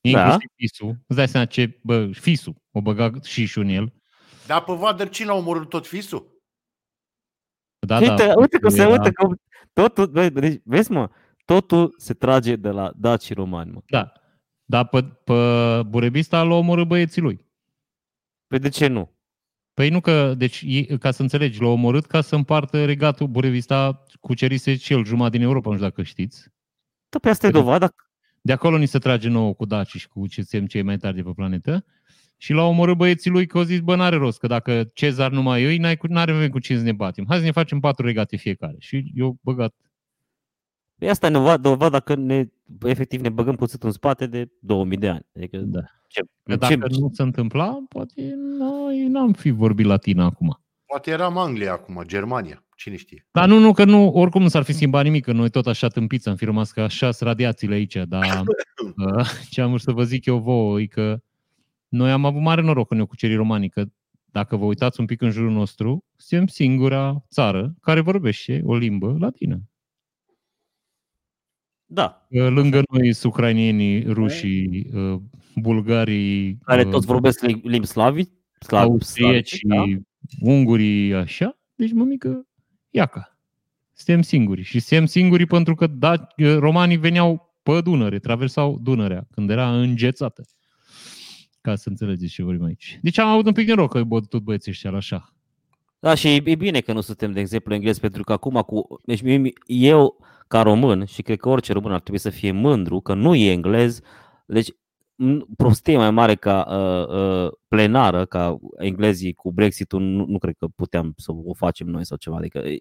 Da. 0.00 0.08
inclusiv 0.10 0.50
Fisu. 0.56 0.86
Îți 1.06 1.16
dai 1.16 1.28
seama 1.28 1.46
ce, 1.46 1.78
bă, 1.82 2.10
Fisu, 2.12 2.62
o 2.70 2.80
băga 2.80 3.10
și 3.24 3.44
și 3.46 3.58
în 3.58 3.68
el. 3.68 3.92
Dar 4.46 4.64
pe 4.64 4.72
Vader 4.72 5.08
cine 5.08 5.30
a 5.30 5.34
omorât 5.34 5.68
tot 5.68 5.86
fisul? 5.86 6.36
Da, 7.86 7.98
uite, 7.98 8.26
da, 8.26 8.32
uite 8.36 8.58
cum 8.58 8.68
se 8.68 8.80
era- 8.80 8.90
uite 8.90 9.12
cum 9.12 9.40
totul, 9.72 10.10
vezi, 10.10 10.30
deci, 10.30 10.60
vezi 10.64 10.90
mă, 10.90 11.10
totul 11.44 11.94
se 11.96 12.14
trage 12.14 12.56
de 12.56 12.70
la 12.70 12.92
daci 12.96 13.32
romani, 13.32 13.70
mă. 13.70 13.80
Da. 13.86 14.12
Dar 14.64 14.88
pe, 14.88 15.02
pe 15.04 15.32
Burebista 15.86 16.42
l-au 16.42 16.58
omorât 16.58 16.86
băieții 16.86 17.22
lui. 17.22 17.46
Păi 18.46 18.58
de 18.58 18.68
ce 18.68 18.86
nu? 18.86 19.16
Păi 19.78 19.88
nu 19.88 20.00
că, 20.00 20.34
deci, 20.34 20.62
ei- 20.66 20.98
ca 20.98 21.10
să 21.10 21.22
înțelegi, 21.22 21.60
l-au 21.60 21.70
omorât 21.72 22.06
ca 22.06 22.20
să 22.20 22.34
împartă 22.34 22.84
regatul 22.84 23.26
Burevista 23.26 24.02
cucerise 24.20 24.76
și 24.76 24.92
el 24.92 25.04
jumătate 25.04 25.36
din 25.36 25.46
Europa, 25.46 25.68
nu 25.68 25.74
știu 25.76 25.88
dacă 25.88 26.02
știți. 26.02 26.48
Da, 27.08 27.18
pe 27.18 27.28
asta 27.28 27.46
e 27.46 27.50
Păi- 27.50 27.52
dovada. 27.52 27.94
De 28.40 28.52
acolo 28.52 28.76
ni 28.78 28.86
se 28.86 28.98
trage 28.98 29.28
nouă 29.28 29.54
cu 29.54 29.64
Daci 29.64 29.96
și 29.96 30.08
cu 30.08 30.26
ce 30.26 30.42
suntem 30.42 30.66
cei 30.68 30.82
mai 30.82 30.96
tari 30.96 31.16
de 31.16 31.22
pe 31.22 31.30
planetă. 31.34 31.84
Și 32.36 32.52
l-au 32.52 32.68
omorât 32.68 32.96
băieții 32.96 33.30
lui 33.30 33.46
că 33.46 33.58
au 33.58 33.64
zis, 33.64 33.80
bă, 33.80 33.96
n-are 33.96 34.16
rost, 34.16 34.38
că 34.38 34.46
dacă 34.46 34.84
Cezar 34.94 35.30
nu 35.30 35.42
mai 35.42 35.64
îi, 35.64 35.78
n-ai 35.78 35.96
cu- 35.96 36.06
n-are 36.06 36.32
vreme 36.32 36.48
cu 36.48 36.58
cine 36.58 36.78
să 36.78 36.84
ne 36.84 36.92
batem. 36.92 37.24
Hai 37.28 37.38
să 37.38 37.44
ne 37.44 37.50
facem 37.50 37.80
patru 37.80 38.06
regate 38.06 38.36
fiecare. 38.36 38.76
Și 38.78 39.12
eu 39.14 39.38
băgat. 39.40 39.74
Păi 40.98 41.08
asta 41.08 41.26
e 41.26 41.30
dovada, 41.30 41.56
dovada 41.68 42.00
că 42.00 42.14
ne 42.14 42.48
efectiv 42.82 43.20
ne 43.20 43.28
băgăm 43.28 43.54
cuțit 43.54 43.82
în 43.82 43.90
spate 43.90 44.26
de 44.26 44.50
2000 44.60 44.98
de 44.98 45.08
ani. 45.08 45.26
Adică, 45.36 45.56
Da. 45.58 45.80
ce, 46.06 46.22
Că 46.42 46.56
dacă 46.56 46.86
nu 46.88 47.10
se 47.12 47.22
întâmpla, 47.22 47.84
poate 47.88 48.34
noi 48.58 49.06
n-am 49.06 49.32
fi 49.32 49.50
vorbit 49.50 49.86
latină 49.86 50.24
acum. 50.24 50.60
Poate 50.86 51.10
eram 51.10 51.38
Anglia 51.38 51.72
acum, 51.72 52.02
Germania, 52.06 52.64
cine 52.76 52.96
știe. 52.96 53.26
Dar 53.30 53.48
nu, 53.48 53.58
nu, 53.58 53.72
că 53.72 53.84
nu, 53.84 54.08
oricum 54.08 54.42
nu 54.42 54.48
s-ar 54.48 54.62
fi 54.62 54.72
schimbat 54.72 55.04
nimic, 55.04 55.24
că 55.24 55.32
noi 55.32 55.50
tot 55.50 55.66
așa 55.66 55.88
tâmpiți 55.88 56.28
am 56.28 56.36
fi 56.36 56.44
rămas 56.44 56.70
că 56.70 56.80
așa 56.80 57.10
sunt 57.10 57.28
radiațiile 57.28 57.74
aici, 57.74 57.96
dar 57.96 58.42
uh, 59.14 59.26
ce 59.50 59.60
am 59.60 59.68
vrut 59.68 59.80
să 59.80 59.92
vă 59.92 60.02
zic 60.02 60.26
eu 60.26 60.38
vouă 60.38 60.80
e 60.80 60.86
că 60.86 61.20
noi 61.88 62.10
am 62.10 62.24
avut 62.24 62.42
mare 62.42 62.60
noroc 62.60 62.86
când 62.86 63.00
ne-au 63.00 63.06
cucerit 63.06 63.36
romanii, 63.36 63.68
că 63.68 63.84
dacă 64.24 64.56
vă 64.56 64.64
uitați 64.64 65.00
un 65.00 65.06
pic 65.06 65.20
în 65.20 65.30
jurul 65.30 65.50
nostru, 65.50 66.04
suntem 66.16 66.46
singura 66.46 67.24
țară 67.30 67.74
care 67.80 68.00
vorbește 68.00 68.62
o 68.64 68.76
limbă 68.76 69.16
latină. 69.18 69.60
Da, 71.90 72.26
Uh, 72.30 72.46
Lângă 72.48 72.82
noi 72.90 73.12
sunt 73.12 73.32
ucrainienii, 73.32 74.02
rușii, 74.12 74.86
uh, 74.94 75.20
bulgarii, 75.54 76.58
care 76.64 76.84
uh, 76.84 76.90
toți 76.90 77.06
vorbesc 77.06 77.46
lim- 77.46 77.60
limbi 77.62 77.86
slavi, 77.86 78.22
slavi, 78.60 78.84
austrieci, 78.90 79.58
da? 79.62 79.84
ungurii, 80.40 81.14
așa. 81.14 81.58
Deci, 81.74 81.92
mămică, 81.92 82.46
iaca. 82.90 83.38
Suntem 83.92 84.22
singuri. 84.22 84.62
Și 84.62 84.80
suntem 84.80 85.06
singuri 85.06 85.46
pentru 85.46 85.74
că 85.74 85.86
da, 85.86 86.26
romanii 86.58 86.96
veneau 86.96 87.54
pe 87.62 87.80
Dunăre, 87.80 88.18
traversau 88.18 88.78
Dunărea, 88.82 89.26
când 89.30 89.50
era 89.50 89.80
înghețată. 89.80 90.42
Ca 91.60 91.74
să 91.76 91.88
înțelegeți 91.88 92.32
ce 92.32 92.42
vorbim 92.42 92.64
aici. 92.64 92.98
Deci 93.02 93.18
am 93.18 93.28
avut 93.28 93.46
un 93.46 93.52
pic 93.52 93.66
de 93.66 93.74
noroc 93.74 93.90
că 93.90 93.98
ai 93.98 94.20
tot 94.28 94.42
băieții 94.42 94.70
ăștia 94.70 94.90
la 94.90 94.96
așa. 94.96 95.32
Da, 95.98 96.14
și 96.14 96.28
e- 96.28 96.42
e 96.44 96.54
bine 96.54 96.80
că 96.80 96.92
nu 96.92 97.00
suntem, 97.00 97.32
de 97.32 97.40
exemplu, 97.40 97.74
englezi, 97.74 98.00
pentru 98.00 98.22
că 98.22 98.32
acum, 98.32 98.54
cu, 98.66 99.00
deci 99.04 99.22
mie- 99.22 99.52
eu, 99.66 100.16
ca 100.48 100.62
român, 100.62 101.04
și 101.04 101.22
cred 101.22 101.38
că 101.38 101.48
orice 101.48 101.72
român 101.72 101.92
ar 101.92 102.00
trebui 102.00 102.20
să 102.20 102.30
fie 102.30 102.50
mândru 102.52 103.00
că 103.00 103.14
nu 103.14 103.34
e 103.34 103.50
englez, 103.50 104.00
deci 104.46 104.70
m- 105.24 105.40
prostie 105.56 105.96
mai 105.96 106.10
mare 106.10 106.34
ca 106.34 106.66
uh, 106.68 107.16
uh, 107.46 107.52
plenară, 107.68 108.24
ca 108.24 108.58
englezii 108.78 109.34
cu 109.34 109.52
Brexit-ul, 109.52 110.00
nu, 110.00 110.24
nu 110.26 110.38
cred 110.38 110.54
că 110.58 110.66
puteam 110.66 111.12
să 111.16 111.32
o 111.44 111.54
facem 111.54 111.86
noi 111.86 112.04
sau 112.04 112.16
ceva. 112.16 112.36
Adică, 112.36 112.58
e, 112.58 112.78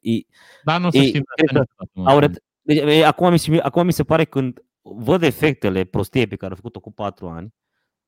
Dar 0.63 0.79
nu 0.79 0.87
o 0.87 0.89
să 0.89 0.97
Ei, 0.97 1.05
știm 1.07 1.21
de 1.35 1.43
cred 1.45 1.61
asta 1.61 1.73
că 1.77 1.83
niciodată, 1.83 1.91
mă. 1.93 2.09
au 2.09 2.19
ret- 2.19 2.43
deci, 2.61 2.97
e, 2.99 3.05
acum, 3.05 3.31
mi 3.31 3.39
se, 3.39 3.57
acum 3.57 3.85
mi 3.85 3.93
se 3.93 4.03
pare 4.03 4.23
când 4.25 4.59
văd 4.81 5.21
efectele 5.23 5.83
prostiei 5.83 6.27
pe 6.27 6.35
care 6.35 6.49
au 6.51 6.55
făcut-o 6.55 6.79
cu 6.79 6.91
patru 6.93 7.27
ani 7.27 7.53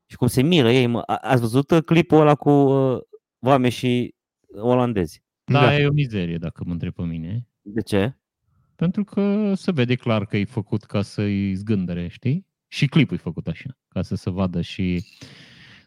și 0.05 0.15
cum 0.15 0.27
se 0.27 0.41
miră 0.41 0.71
ei, 0.71 0.87
mă, 0.87 0.99
a- 1.05 1.15
ați 1.21 1.41
văzut 1.41 1.71
uh, 1.71 1.83
clipul 1.83 2.19
ăla 2.19 2.35
cu 2.35 2.49
uh, 2.49 2.99
vame 3.39 3.69
și 3.69 4.15
olandezi? 4.61 5.23
Da, 5.43 5.59
Da. 5.61 5.75
e 5.77 5.87
o 5.87 5.91
mizerie 5.91 6.37
dacă 6.37 6.63
mă 6.65 6.71
întreb 6.71 6.93
pe 6.93 7.01
mine. 7.03 7.47
De 7.61 7.81
ce? 7.81 8.18
Pentru 8.79 9.03
că 9.03 9.53
se 9.55 9.71
vede 9.71 9.95
clar 9.95 10.25
că 10.25 10.37
e 10.37 10.45
făcut 10.45 10.83
ca 10.83 11.01
să-i 11.01 11.53
zgândere, 11.55 12.07
știi? 12.07 12.45
Și 12.67 12.87
clipul 12.87 13.15
e 13.15 13.19
făcut 13.19 13.47
așa, 13.47 13.77
ca 13.87 14.01
să 14.01 14.15
se 14.15 14.29
vadă 14.29 14.61
și 14.61 15.05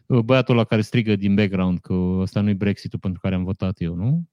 uh, 0.05 0.19
băiatul 0.19 0.53
ăla 0.53 0.63
care 0.63 0.81
strigă 0.81 1.15
din 1.15 1.35
background 1.35 1.79
că 1.79 1.93
ăsta 1.93 2.41
nu-i 2.41 2.53
Brexit-ul 2.53 2.99
pentru 2.99 3.19
care 3.19 3.35
am 3.35 3.43
votat 3.43 3.81
eu, 3.81 3.93
nu? 3.95 4.23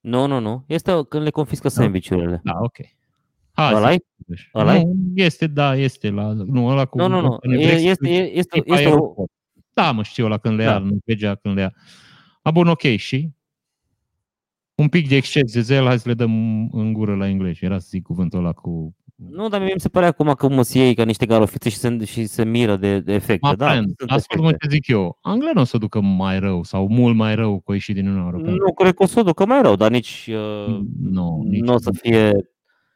Nu, 0.00 0.26
nu, 0.26 0.38
nu. 0.38 0.64
Este 0.68 1.04
când 1.08 1.22
le 1.24 1.30
confiscă 1.30 1.68
sandvișurile. 1.68 2.40
Da, 2.44 2.52
ok. 2.60 2.76
Hai, 3.52 3.74
Ăla-i? 3.74 3.98
să- 4.26 4.58
Ăla-i? 4.58 4.84
Nu, 4.84 4.94
este, 5.14 5.46
da, 5.46 5.76
este 5.76 6.10
la... 6.10 6.32
Nu, 6.32 6.66
ăla 6.66 6.84
cu... 6.84 6.98
Nu, 6.98 7.08
nu, 7.08 7.20
nu. 7.20 7.28
cu 7.38 7.50
E- 7.52 7.56
Brexit, 7.66 7.88
Este, 7.88 8.08
e- 8.08 8.36
este, 8.38 8.58
e 8.58 8.62
pe 8.62 8.72
este 8.72 8.84
o, 8.86 8.88
aeroport. 8.88 9.30
Da, 9.72 9.92
mă 9.92 10.02
știu 10.02 10.24
ăla 10.24 10.38
când 10.38 10.56
le 10.56 10.62
ia, 10.62 10.70
Da. 10.70 10.76
în 10.76 10.82
Norvegia 10.82 11.34
când 11.34 11.54
le 11.54 11.60
ia. 11.60 11.74
A, 12.42 12.50
bun, 12.50 12.66
ok, 12.66 12.82
și? 12.82 13.30
Un 14.82 14.88
pic 14.88 15.08
de 15.08 15.16
exces 15.16 15.52
de 15.52 15.60
zel, 15.60 15.84
hai 15.84 15.98
să 15.98 16.08
le 16.08 16.14
dăm 16.14 16.32
în 16.72 16.92
gură 16.92 17.14
la 17.14 17.28
englezi. 17.28 17.64
Era 17.64 17.78
să 17.78 17.86
zic 17.90 18.02
cuvântul 18.02 18.38
ăla 18.38 18.52
cu... 18.52 18.94
nu, 19.14 19.48
dar 19.48 19.60
mie 19.62 19.72
mi 19.74 19.80
se 19.80 19.88
pare 19.88 20.06
acum 20.06 20.32
că 20.32 20.48
mă 20.48 20.62
iei 20.72 20.94
ca 20.94 21.04
niște 21.04 21.26
garofițe 21.26 21.68
și 21.68 21.76
se, 21.76 22.04
și 22.04 22.26
se 22.26 22.44
miră 22.44 22.76
de, 22.76 23.00
de 23.00 23.12
efecte. 23.12 23.46
Ma 23.46 23.54
da, 23.54 23.68
friend, 23.68 23.92
sunt 23.96 24.10
ascultă-mă 24.10 24.48
efecte. 24.48 24.66
ce 24.66 24.74
zic 24.74 24.86
eu. 24.88 25.18
Anglia 25.20 25.50
nu 25.54 25.60
o 25.60 25.64
să 25.64 25.72
o 25.76 25.78
ducă 25.78 26.00
mai 26.00 26.38
rău 26.38 26.62
sau 26.62 26.88
mult 26.88 27.16
mai 27.16 27.34
rău 27.34 27.60
cu 27.60 27.70
a 27.70 27.74
ieșit 27.74 27.94
din 27.94 28.04
Uniunea 28.06 28.28
Europeană. 28.32 28.56
Nu 28.66 28.72
cred 28.72 28.94
că 28.94 29.02
o 29.02 29.06
să 29.06 29.20
o 29.20 29.22
ducă 29.22 29.46
mai 29.46 29.62
rău, 29.62 29.76
dar 29.76 29.90
nici 29.90 30.30
uh, 30.32 30.80
Nu, 31.00 31.42
nici 31.48 31.60
nu 31.60 31.72
o 31.72 31.78
să 31.78 31.90
fie 32.00 32.30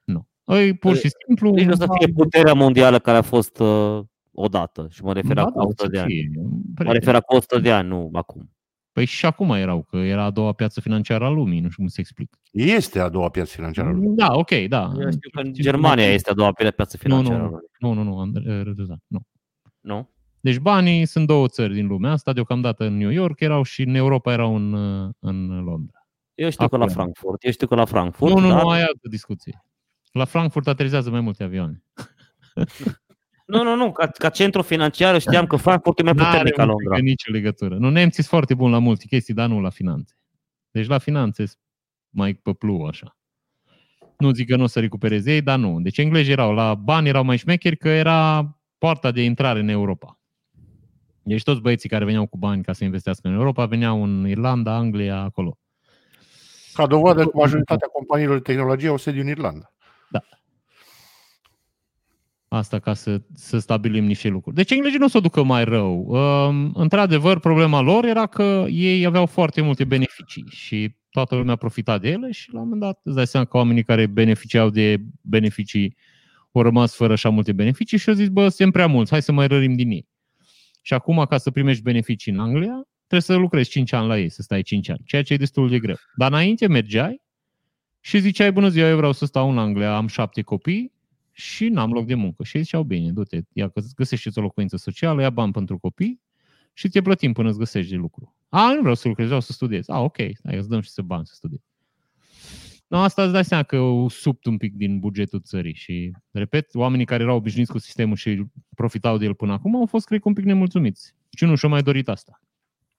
Nu. 0.05 0.27
Îi 0.45 0.75
pur 0.75 0.97
și 0.97 1.11
simplu... 1.27 1.51
nici 1.51 1.65
nu 1.67 1.73
o 1.73 1.77
să 1.77 1.87
fie 1.99 2.13
puterea 2.13 2.53
mondială 2.55 2.99
care 2.99 3.17
a 3.17 3.23
fost 3.23 3.59
uh, 3.59 4.01
odată. 4.33 4.87
Și 4.91 5.03
mă 5.03 5.13
refer 5.13 5.35
Da, 5.35 5.45
cu 5.45 5.59
da, 5.59 5.65
o 5.65 5.67
100 5.67 5.83
să 5.83 5.89
de 5.91 5.99
ani. 5.99 6.13
fie. 6.13 6.31
Mă 6.35 6.49
Prieten. 6.75 6.93
refer 6.99 7.21
cu 7.21 7.35
100 7.37 7.59
de 7.59 7.71
ani, 7.73 7.89
nu 7.89 8.09
acum. 8.13 8.51
Păi 8.97 9.05
și 9.05 9.27
acum 9.27 9.51
erau, 9.51 9.83
că 9.83 9.97
era 9.97 10.25
a 10.25 10.31
doua 10.31 10.53
piață 10.53 10.81
financiară 10.81 11.25
a 11.25 11.29
lumii, 11.29 11.61
nu 11.61 11.69
știu 11.69 11.83
cum 11.83 11.87
să 11.87 12.01
explic. 12.01 12.39
Este 12.53 13.01
a 13.01 13.09
doua 13.09 13.29
piață 13.29 13.55
financiară. 13.55 13.89
a 13.89 13.91
lumii. 13.93 14.17
Da, 14.17 14.33
ok, 14.33 14.51
da. 14.69 14.93
Eu 15.01 15.11
știu 15.11 15.31
că 15.31 15.41
în 15.41 15.53
Germania 15.53 16.13
este 16.13 16.31
a 16.31 16.35
doua 16.35 16.53
piață 16.53 16.97
Nu, 16.97 16.99
financiară. 16.99 17.39
nu, 17.39 17.45
a 17.45 17.49
lumii. 17.49 17.69
nu, 17.79 17.93
nu, 17.93 18.03
nu, 18.03 18.19
Andrei 18.19 18.63
Răduzan, 18.63 19.03
nu. 19.07 19.21
Nu? 19.81 20.11
Deci 20.41 20.59
banii 20.59 21.07
sunt 21.07 21.27
două 21.27 21.49
țări 21.49 21.75
din 21.75 21.87
lumea 21.87 22.11
asta, 22.11 22.33
deocamdată 22.33 22.85
în 22.85 22.97
New 22.97 23.11
York 23.11 23.41
erau 23.41 23.63
și 23.63 23.83
în 23.83 23.95
Europa 23.95 24.33
erau 24.33 24.55
în, 24.55 24.73
uh, 24.73 25.11
în 25.19 25.65
Londra. 25.65 26.09
Eu 26.35 26.51
știu 26.51 26.69
că 26.69 26.77
la 26.77 26.83
Acolo. 26.85 27.01
Frankfurt, 27.01 27.45
eu 27.45 27.51
știu 27.51 27.67
că 27.67 27.75
la 27.75 27.85
Frankfurt, 27.85 28.35
nu, 28.35 28.41
nu, 28.41 28.49
dar... 28.49 28.63
nu, 28.63 28.69
ai 28.69 28.81
altă 28.81 29.09
discuție. 29.11 29.65
La 30.13 30.25
Frankfurt 30.25 30.67
aterizează 30.67 31.11
mai 31.11 31.21
multe 31.21 31.45
avioane. 31.45 31.83
Nu, 33.47 33.63
nu, 33.63 33.75
nu, 33.75 33.93
ca, 33.93 34.07
ca 34.07 34.29
centru 34.29 34.63
financiar 34.63 35.21
știam 35.21 35.47
că 35.47 35.57
Frankfurt 35.57 35.99
e 35.99 36.03
mai 36.03 36.15
puternic 36.15 36.55
ca 36.55 36.65
N-are 36.65 36.79
Londra. 36.85 37.03
nicio 37.03 37.33
legătură. 37.33 37.77
Nu, 37.77 37.91
nemții 37.91 38.13
sunt 38.13 38.27
foarte 38.27 38.55
buni 38.55 38.73
la 38.73 38.79
multe 38.79 39.07
chestii, 39.07 39.35
dar 39.35 39.49
nu 39.49 39.61
la 39.61 39.71
finanțe. 39.71 40.17
Deci 40.71 40.87
la 40.87 40.99
finanțe 40.99 41.47
sunt 41.47 41.59
mai 42.11 42.35
pe 42.35 42.53
plu 42.53 42.85
așa. 42.85 43.17
Nu 44.19 44.33
zic 44.33 44.49
că 44.49 44.57
nu 44.57 44.63
o 44.63 44.67
să 44.67 44.81
recupereze 44.81 45.33
ei, 45.33 45.43
dar 45.43 45.59
nu. 45.59 45.81
Deci 45.81 45.99
englezii 45.99 46.33
erau 46.33 46.55
la 46.55 46.75
bani, 46.75 47.09
erau 47.09 47.25
mai 47.25 47.37
șmecheri 47.37 47.77
că 47.77 47.89
era 47.89 48.51
poarta 48.79 49.11
de 49.11 49.23
intrare 49.23 49.61
în 49.61 49.69
Europa. 49.69 50.19
Deci 51.23 51.43
toți 51.43 51.61
băieții 51.61 51.89
care 51.89 52.05
veneau 52.05 52.27
cu 52.27 52.37
bani 52.39 52.63
ca 52.63 52.73
să 52.73 52.85
investească 52.85 53.29
în 53.29 53.35
Europa 53.35 53.67
veneau 53.67 54.03
în 54.03 54.29
Irlanda, 54.29 54.75
Anglia, 54.75 55.21
acolo. 55.21 55.59
Ca 56.73 56.87
dovadă 56.87 57.23
că 57.23 57.31
majoritatea 57.35 57.89
companiilor 57.93 58.37
de 58.37 58.43
tehnologie 58.43 58.89
au 58.89 58.97
sediu 58.97 59.21
în 59.21 59.29
Irlanda. 59.29 59.73
Asta 62.49 62.79
ca 62.79 62.95
să, 62.95 63.21
să 63.35 63.59
stabilim 63.59 64.05
niște 64.05 64.29
lucruri. 64.29 64.57
Deci 64.57 64.71
englezii 64.71 64.99
nu 64.99 65.05
o 65.05 65.09
să 65.09 65.17
o 65.17 65.21
ducă 65.21 65.43
mai 65.43 65.65
rău. 65.65 66.07
Um, 66.07 66.73
într-adevăr, 66.75 67.39
problema 67.39 67.81
lor 67.81 68.05
era 68.05 68.27
că 68.27 68.67
ei 68.69 69.07
aveau 69.07 69.27
foarte 69.27 69.61
multe 69.61 69.85
beneficii 69.85 70.47
și 70.51 70.95
toată 71.11 71.35
lumea 71.35 71.53
a 71.53 71.57
profitat 71.57 72.01
de 72.01 72.09
ele 72.09 72.31
și 72.31 72.53
la 72.53 72.59
un 72.59 72.65
moment 72.65 72.83
dat 72.83 73.01
îți 73.03 73.15
dai 73.15 73.27
seama 73.27 73.47
că 73.47 73.57
oamenii 73.57 73.83
care 73.83 74.07
beneficiau 74.07 74.71
de 74.71 74.97
beneficii 75.21 75.97
au 76.53 76.63
rămas 76.63 76.95
fără 76.95 77.13
așa 77.13 77.29
multe 77.29 77.53
beneficii 77.53 77.99
și 77.99 78.09
au 78.09 78.15
zis, 78.15 78.29
bă, 78.29 78.49
suntem 78.49 78.71
prea 78.71 78.87
mulți, 78.87 79.11
hai 79.11 79.23
să 79.23 79.33
mai 79.33 79.47
rărim 79.47 79.75
din 79.75 79.91
ei. 79.91 80.09
Și 80.83 80.95
acum, 80.95 81.25
ca 81.29 81.39
să 81.39 81.51
primești 81.51 81.83
beneficii 81.83 82.33
în 82.33 82.39
Anglia, 82.39 82.87
trebuie 82.97 83.21
să 83.21 83.35
lucrezi 83.35 83.71
5 83.71 83.93
ani 83.93 84.07
la 84.07 84.19
ei, 84.19 84.29
să 84.29 84.43
stai 84.43 84.63
5 84.63 84.89
ani, 84.89 85.01
ceea 85.05 85.23
ce 85.23 85.33
e 85.33 85.37
destul 85.37 85.69
de 85.69 85.79
greu. 85.79 85.97
Dar 86.15 86.31
înainte 86.31 86.67
mergeai 86.67 87.23
și 88.01 88.19
ziceai, 88.19 88.53
bună 88.53 88.69
ziua, 88.69 88.89
eu 88.89 88.97
vreau 88.97 89.13
să 89.13 89.27
stau 89.27 89.51
în 89.51 89.59
Anglia, 89.59 89.97
am 89.97 90.07
șapte 90.07 90.43
copii, 90.43 90.93
și 91.39 91.69
n-am 91.69 91.93
loc 91.93 92.07
de 92.07 92.15
muncă. 92.15 92.45
Și 92.45 92.57
ei 92.57 92.63
ziceau, 92.63 92.83
bine, 92.83 93.13
du-te, 93.13 93.41
ia 93.53 93.69
că 93.69 93.81
găsești 93.97 94.39
o 94.39 94.41
locuință 94.41 94.77
socială, 94.77 95.21
ia 95.21 95.31
bani 95.31 95.53
pentru 95.53 95.79
copii 95.79 96.21
și 96.73 96.89
ți-e 96.89 97.03
plătim 97.03 97.33
până 97.33 97.49
îți 97.49 97.59
găsești 97.59 97.91
de 97.91 97.97
lucru. 97.97 98.35
A, 98.49 98.73
nu 98.73 98.81
vreau 98.81 98.95
să 98.95 99.09
lucrez, 99.09 99.27
vreau 99.27 99.41
să 99.41 99.53
studiez. 99.53 99.89
A, 99.89 100.01
ok, 100.01 100.17
hai, 100.17 100.57
îți 100.57 100.69
dăm 100.69 100.81
și 100.81 100.91
să 100.91 101.03
bani 101.03 101.27
să 101.27 101.33
studiezi. 101.35 101.65
No, 102.87 102.99
asta 102.99 103.23
îți 103.23 103.33
dai 103.33 103.45
seama 103.45 103.63
că 103.63 103.79
o 103.79 104.09
subt 104.09 104.45
un 104.45 104.57
pic 104.57 104.75
din 104.75 104.99
bugetul 104.99 105.41
țării 105.41 105.75
și, 105.75 106.13
repet, 106.31 106.75
oamenii 106.75 107.05
care 107.05 107.23
erau 107.23 107.37
obișnuiți 107.37 107.71
cu 107.71 107.79
sistemul 107.79 108.17
și 108.17 108.45
profitau 108.75 109.19
de 109.19 109.25
el 109.25 109.35
până 109.35 109.53
acum 109.53 109.77
au 109.77 109.87
fost, 109.87 110.07
cred 110.07 110.21
că, 110.21 110.29
un 110.29 110.35
pic 110.35 110.45
nemulțumiți. 110.45 111.15
Și 111.37 111.45
nu 111.45 111.55
și-au 111.55 111.71
mai 111.71 111.83
dorit 111.83 112.09
asta. 112.09 112.41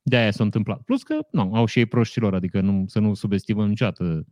De-aia 0.01 0.31
s-a 0.31 0.43
întâmplat. 0.43 0.81
Plus 0.81 1.03
că, 1.03 1.19
nu, 1.31 1.53
au 1.53 1.65
și 1.65 1.79
ei 1.79 1.85
proștilor, 1.85 2.33
adică 2.33 2.61
nu, 2.61 2.83
să 2.87 2.99
nu 2.99 3.13
subestimăm 3.13 3.67
niciodată 3.67 4.25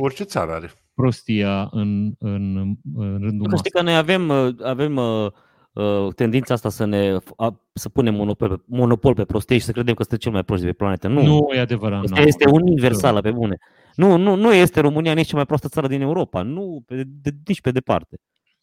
Orice 0.00 0.24
țară 0.24 0.52
are. 0.52 0.70
prostia 0.94 1.68
în, 1.72 2.12
în, 2.18 2.56
în 2.94 3.18
rândul 3.20 3.46
Nu 3.46 3.48
că 3.48 3.56
știi 3.56 3.70
masei. 3.70 3.70
că 3.70 3.82
noi 3.82 3.96
avem, 3.96 4.28
uh, 4.28 4.54
avem 4.64 4.96
uh, 4.96 5.30
uh, 5.72 6.14
tendința 6.14 6.54
asta 6.54 6.68
să 6.68 6.84
ne 6.84 7.16
a, 7.36 7.60
să 7.72 7.88
punem 7.88 8.14
monopol 8.14 8.48
pe, 8.48 8.62
monopol 8.66 9.14
pe 9.14 9.24
prostie 9.24 9.58
și 9.58 9.64
să 9.64 9.72
credem 9.72 9.94
că 9.94 10.02
suntem 10.02 10.18
cel 10.18 10.32
mai 10.32 10.44
prost 10.44 10.60
de 10.62 10.66
pe 10.68 10.72
planetă. 10.74 11.08
Nu, 11.08 11.22
Nu 11.22 11.48
e 11.54 11.58
adevărat. 11.58 12.02
Asta 12.02 12.20
nu. 12.20 12.26
este 12.26 12.48
universală 12.48 13.20
pe 13.20 13.30
bune. 13.30 13.56
Nu, 13.94 14.16
nu, 14.16 14.34
nu 14.34 14.52
este 14.54 14.80
România 14.80 15.12
nici 15.12 15.26
cea 15.26 15.36
mai 15.36 15.44
proastă 15.46 15.68
țară 15.68 15.86
din 15.86 16.00
Europa. 16.00 16.42
Nu, 16.42 16.82
pe, 16.86 17.02
de, 17.06 17.30
nici 17.46 17.60
pe 17.60 17.70
departe. 17.70 18.16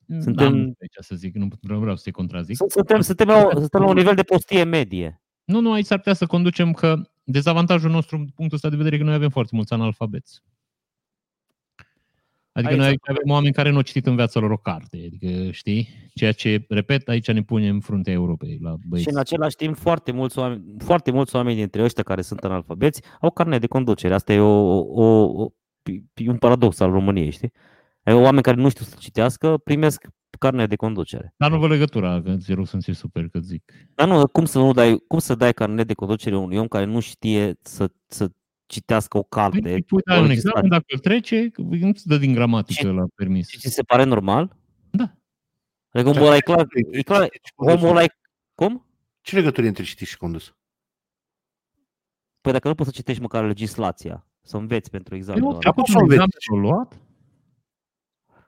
suntem- 0.07 0.33
Da, 0.33 0.49
nu 0.49 0.73
aici 0.81 0.95
să 0.99 1.15
zic, 1.15 1.35
nu 1.35 1.47
nu 1.61 1.79
vreau 1.79 1.95
să 1.95 2.01
te 2.05 2.11
contrazic. 2.11 2.55
Suntem, 2.67 3.01
suntem, 3.01 3.27
la, 3.27 3.47
suntem 3.53 3.81
la 3.81 3.87
un 3.87 3.95
nivel 3.95 4.15
de 4.15 4.23
prostie 4.23 4.63
medie. 4.63 5.21
Nu, 5.43 5.59
nu, 5.59 5.71
aici 5.71 5.85
s-ar 5.85 5.97
putea 5.97 6.13
să 6.13 6.25
conducem 6.25 6.71
că 6.71 6.95
dezavantajul 7.23 7.91
nostru, 7.91 8.17
din 8.17 8.31
punctul 8.35 8.55
ăsta 8.57 8.69
de 8.69 8.75
vedere, 8.75 8.95
e 8.95 8.97
că 8.97 9.03
noi 9.05 9.13
avem 9.13 9.29
foarte 9.29 9.51
mulți 9.55 9.73
analfabeți. 9.73 10.41
Adică 12.57 12.71
Aici 12.71 12.81
noi 12.81 12.87
s-ar 12.87 12.89
aici 12.89 13.19
avem 13.19 13.31
oameni 13.31 13.53
care 13.53 13.69
nu 13.69 13.75
au 13.75 13.81
citit 13.81 14.05
în 14.05 14.15
viața 14.15 14.39
lor 14.39 14.51
o 14.51 14.57
carte, 14.57 14.97
adică 15.05 15.51
știi? 15.51 15.87
Ceea 16.13 16.31
ce, 16.31 16.65
repet, 16.69 17.07
aici 17.07 17.31
ne 17.31 17.41
punem 17.41 17.73
în 17.73 17.79
fruntea 17.79 18.13
Europei 18.13 18.57
la 18.61 18.75
băieți. 18.87 19.07
Și 19.07 19.13
în 19.13 19.19
același 19.19 19.55
timp, 19.55 19.77
foarte 19.77 20.11
mulți, 20.11 20.39
oameni, 20.39 20.63
foarte 20.77 21.11
mulți 21.11 21.35
oameni 21.35 21.57
dintre 21.57 21.83
ăștia 21.83 22.03
care 22.03 22.21
sunt 22.21 22.43
analfabeți 22.43 23.01
au 23.21 23.31
carnet 23.31 23.61
de 23.61 23.67
conducere. 23.67 24.13
Asta 24.13 24.33
e 24.33 24.39
o, 24.39 24.79
o, 24.79 25.03
o, 25.43 25.47
e 26.13 26.29
un 26.29 26.37
paradox 26.37 26.79
al 26.79 26.91
României, 26.91 27.31
știi? 27.31 27.51
Ai 28.03 28.13
oameni 28.13 28.43
care 28.43 28.61
nu 28.61 28.69
știu 28.69 28.85
să 28.85 28.95
citească, 28.99 29.57
primesc 29.63 30.07
carne 30.39 30.67
de 30.67 30.75
conducere. 30.75 31.33
Dar 31.37 31.51
nu 31.51 31.59
vă 31.59 31.67
legătura, 31.67 32.21
că 32.21 32.35
ți 32.37 32.53
rog 32.53 32.67
să-mi 32.67 32.81
ți 32.81 32.91
super 32.91 33.27
că 33.27 33.39
zic. 33.39 33.71
Dar 33.93 34.07
nu, 34.07 34.27
cum 34.27 34.45
să 34.45 34.57
nu 34.57 34.73
dai, 34.73 35.03
cum 35.07 35.19
să 35.19 35.35
dai 35.35 35.53
carnet 35.53 35.87
de 35.87 35.93
conducere 35.93 36.37
unui 36.37 36.57
om 36.57 36.67
care 36.67 36.85
nu 36.85 36.99
știe 36.99 37.53
să, 37.61 37.89
să 38.07 38.29
citească 38.65 39.17
o 39.17 39.23
carte? 39.23 39.59
Păi, 39.59 39.83
pui 39.83 39.97
o 39.97 40.09
dai 40.09 40.21
un 40.21 40.27
legislație? 40.27 40.59
examen, 40.59 40.69
dacă 40.69 40.85
îl 40.87 40.99
trece, 40.99 41.51
nu-ți 41.57 42.07
dă 42.07 42.17
din 42.17 42.33
gramatică 42.33 42.91
la 42.91 43.05
permis. 43.15 43.49
Și 43.49 43.57
ți 43.59 43.69
se 43.69 43.83
pare 43.83 44.03
normal? 44.03 44.55
Da. 44.91 45.15
Adică 45.91 46.09
omul 46.09 46.25
ăla 46.25 46.35
e 46.35 46.39
clar, 46.39 46.65
e 46.91 47.01
clar, 47.01 47.29
omul 47.55 47.89
ăla 47.89 48.03
e, 48.03 48.07
cum? 48.55 48.85
Ce 49.21 49.35
legătură 49.35 49.67
între 49.67 49.83
citit 49.83 50.07
și 50.07 50.17
condus? 50.17 50.55
Păi 52.41 52.51
dacă 52.51 52.67
nu 52.67 52.75
poți 52.75 52.89
să 52.89 52.95
citești 52.95 53.21
măcar 53.21 53.45
legislația, 53.45 54.25
să 54.41 54.57
înveți 54.57 54.89
pentru 54.89 55.09
Păi 55.09 55.17
examenul 55.17 55.47
nu, 55.47 55.53
ăla. 55.53 55.61
ți-a 55.61 55.71
poți 55.71 55.91
făcut 55.91 56.07
să 56.09 56.15
un 56.15 56.21
înveți. 56.21 56.39
examen, 56.45 56.63
l-a 56.63 56.75
luat? 56.75 56.99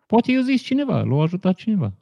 Poate 0.06 0.32
i-a 0.32 0.42
zis 0.42 0.62
cineva, 0.62 1.02
l-a 1.02 1.22
ajutat 1.22 1.56
cineva. 1.56 1.86
Da, 1.86 1.94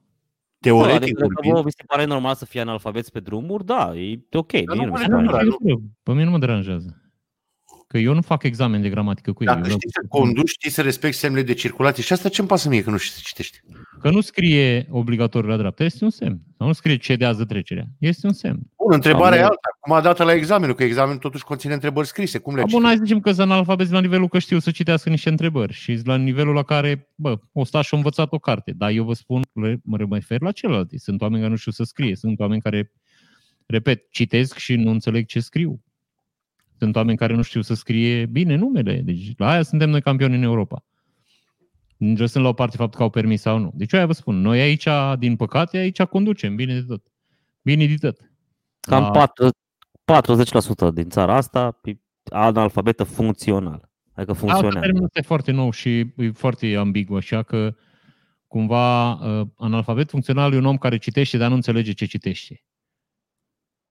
Teoretic 0.71 0.95
adică 1.01 1.19
dacă 1.19 1.31
vorbind, 1.33 1.53
vouă 1.53 1.63
vi 1.63 1.71
se 1.71 1.83
pare 1.87 2.05
normal 2.05 2.35
să 2.35 2.45
fie 2.45 2.61
analfabeți 2.61 3.11
pe 3.11 3.19
drumuri, 3.19 3.65
da, 3.65 3.95
e 3.95 4.19
ok. 4.31 4.51
Dar 4.51 4.75
mie 4.77 4.85
nu 4.85 4.91
nu 4.91 4.91
mi 4.91 4.97
se 4.97 5.05
pune 5.05 5.25
pare. 5.25 5.43
neapărat. 5.43 5.59
nu. 5.59 5.81
Pe 6.03 6.11
mine 6.11 6.23
nu 6.23 6.31
mă 6.31 6.37
deranjează. 6.37 7.04
Că 7.87 7.97
eu 7.97 8.13
nu 8.13 8.21
fac 8.21 8.43
examen 8.43 8.81
de 8.81 8.89
gramatică 8.89 9.33
cu 9.33 9.43
ei. 9.43 9.47
dacă 9.47 9.57
eu 9.59 9.63
vreau 9.63 9.77
știi 9.79 9.91
să- 9.91 9.99
să 10.01 10.07
conduci, 10.07 10.49
știi 10.49 10.69
să 10.69 10.81
respecti 10.81 11.17
semnele 11.17 11.43
de 11.45 11.53
circulație 11.53 12.03
și 12.03 12.13
asta 12.13 12.29
ce-mi 12.29 12.47
pasă 12.47 12.69
mie 12.69 12.83
că 12.83 12.89
nu 12.89 12.97
știi 12.97 13.13
să 13.15 13.21
citești? 13.23 13.59
Că 14.01 14.09
nu 14.09 14.21
scrie 14.21 14.87
obligatoriu 14.89 15.49
la 15.49 15.57
dreapta, 15.57 15.83
este 15.83 16.03
un 16.03 16.09
semn. 16.09 16.39
Sau 16.57 16.67
nu 16.67 16.73
scrie 16.73 16.97
cedează 16.97 17.45
trecerea. 17.45 17.85
Este 17.99 18.27
un 18.27 18.33
semn. 18.33 18.59
Bun, 18.77 18.93
întrebarea 18.93 19.37
Am- 19.37 19.43
e 19.43 19.47
alta. 19.47 19.77
Cum 19.79 19.93
a 19.93 20.01
dat 20.01 20.17
la 20.17 20.33
examenul? 20.33 20.75
Că 20.75 20.83
examenul 20.83 21.17
totuși 21.19 21.43
conține 21.43 21.73
întrebări 21.73 22.07
scrise. 22.07 22.37
Cum 22.37 22.55
le 22.55 22.61
A, 22.61 22.65
bun, 22.69 22.83
hai 22.83 22.95
să 22.95 23.01
zicem 23.03 23.19
că 23.19 23.31
sunt 23.31 23.51
analfabeti 23.51 23.91
la 23.91 23.99
nivelul 24.01 24.27
că 24.27 24.39
știu 24.39 24.59
să 24.59 24.71
citească 24.71 25.09
niște 25.09 25.29
întrebări 25.29 25.73
și 25.73 25.99
la 26.03 26.15
nivelul 26.17 26.53
la 26.53 26.63
care, 26.63 27.09
bă, 27.15 27.39
o 27.51 27.63
sta 27.63 27.81
și-a 27.81 27.97
învățat 27.97 28.31
o 28.33 28.39
carte. 28.39 28.71
Dar 28.71 28.89
eu 28.91 29.03
vă 29.03 29.13
spun, 29.13 29.41
le- 29.53 29.79
mă 29.83 29.97
refer 30.09 30.41
la 30.41 30.51
celelalte. 30.51 30.97
Sunt 30.97 31.21
oameni 31.21 31.39
care 31.39 31.51
nu 31.51 31.57
știu 31.59 31.71
să 31.71 31.83
scrie, 31.83 32.15
sunt 32.15 32.39
oameni 32.39 32.61
care, 32.61 32.91
repet, 33.65 34.05
citesc 34.11 34.57
și 34.57 34.75
nu 34.75 34.89
înțeleg 34.91 35.25
ce 35.25 35.39
scriu. 35.39 35.81
Sunt 36.79 36.95
oameni 36.95 37.17
care 37.17 37.33
nu 37.33 37.41
știu 37.41 37.61
să 37.61 37.73
scrie 37.73 38.25
bine 38.25 38.55
numele. 38.55 39.01
Deci 39.01 39.31
la 39.37 39.49
aia 39.49 39.61
suntem 39.61 39.89
noi 39.89 40.01
campioni 40.01 40.35
în 40.35 40.43
Europa. 40.43 40.83
Lăsând 41.97 42.43
la 42.43 42.49
o 42.49 42.53
parte 42.53 42.77
faptul 42.77 42.97
că 42.97 43.03
au 43.03 43.09
permis 43.09 43.41
sau 43.41 43.57
nu. 43.57 43.71
Deci 43.75 43.91
eu 43.91 43.99
aia 43.99 44.07
vă 44.07 44.13
spun, 44.13 44.41
noi 44.41 44.59
aici, 44.59 44.87
din 45.19 45.35
păcate, 45.35 45.77
aici 45.77 46.01
conducem 46.01 46.55
bine 46.55 46.73
de 46.73 46.81
tot. 46.87 47.03
Bine 47.61 47.85
de 47.85 47.95
tot. 47.95 48.17
Cam 48.79 49.01
La- 49.01 49.11
4, 49.11 49.49
40% 50.05 50.93
din 50.93 51.09
țara 51.09 51.35
asta 51.35 51.79
e 51.83 51.91
analfabetă 52.29 53.03
funcțional. 53.03 53.89
Adică 54.13 54.31
Altă 54.31 54.33
funcționează. 54.33 54.79
termenul 54.79 55.09
este 55.13 55.27
foarte 55.27 55.51
nou 55.51 55.71
și 55.71 55.99
e 56.17 56.31
foarte 56.33 56.75
ambigu, 56.75 57.15
așa 57.15 57.43
că 57.43 57.75
cumva 58.47 59.11
uh, 59.13 59.47
analfabet 59.57 60.09
funcțional 60.09 60.53
e 60.53 60.57
un 60.57 60.65
om 60.65 60.77
care 60.77 60.97
citește, 60.97 61.37
dar 61.37 61.49
nu 61.49 61.55
înțelege 61.55 61.91
ce 61.91 62.05
citește. 62.05 62.63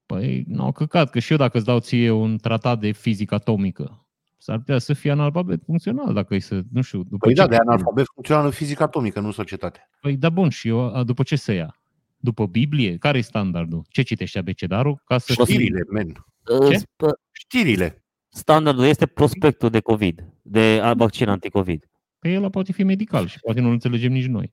Păi, 0.07 0.45
nu, 0.47 0.73
căcat, 0.73 1.11
că 1.11 1.19
și 1.19 1.33
eu 1.33 1.39
dacă 1.39 1.57
îți 1.57 1.67
dau 1.67 1.79
ție 1.79 2.11
un 2.11 2.39
tratat 2.39 2.81
de 2.81 2.91
fizică 2.93 3.35
atomică, 3.35 4.07
s-ar 4.39 4.59
putea 4.59 4.79
să 4.79 4.93
fie 4.93 5.11
analfabet 5.11 5.63
funcțional, 5.65 6.13
dacă 6.13 6.35
e 6.35 6.39
să, 6.39 6.63
nu 6.73 6.83
știu, 6.83 7.03
după 7.03 7.17
Păi 7.27 7.35
ce... 7.35 7.41
da, 7.41 7.47
de 7.49 7.57
analfabet 7.57 8.07
funcțional 8.15 8.45
în 8.45 8.51
fizică 8.51 8.83
atomică, 8.83 9.21
nu 9.21 9.27
în 9.27 9.33
societate. 9.33 9.89
Păi 10.01 10.17
da, 10.17 10.31
bun, 10.31 10.49
și 10.49 10.69
eu, 10.69 10.95
a, 10.95 11.03
după 11.03 11.23
ce 11.23 11.37
să 11.37 11.53
ia? 11.53 11.81
După 12.17 12.47
Biblie? 12.47 12.97
Care 12.97 13.19
e 13.19 13.21
standardul? 13.21 13.85
Ce 13.89 14.03
citește 14.03 14.39
abecedarul? 14.39 15.03
Ca 15.05 15.19
să 15.19 15.33
știi? 15.33 15.45
Știrile, 15.45 15.81
men. 15.91 16.13
Ce? 16.69 16.77
Sp- 16.79 17.19
Știrile. 17.33 18.05
Standardul 18.29 18.85
este 18.85 19.07
prospectul 19.07 19.71
de 19.71 19.81
COVID, 19.81 20.25
de 20.43 20.81
a- 20.83 20.95
vaccin 20.95 21.29
anticovid. 21.29 21.85
Că 22.19 22.29
el 22.29 22.51
poate 22.51 22.73
fi 22.73 22.83
medical 22.83 23.27
și 23.27 23.39
poate 23.41 23.61
nu 23.61 23.71
înțelegem 23.71 24.13
nici 24.13 24.27
noi. 24.27 24.53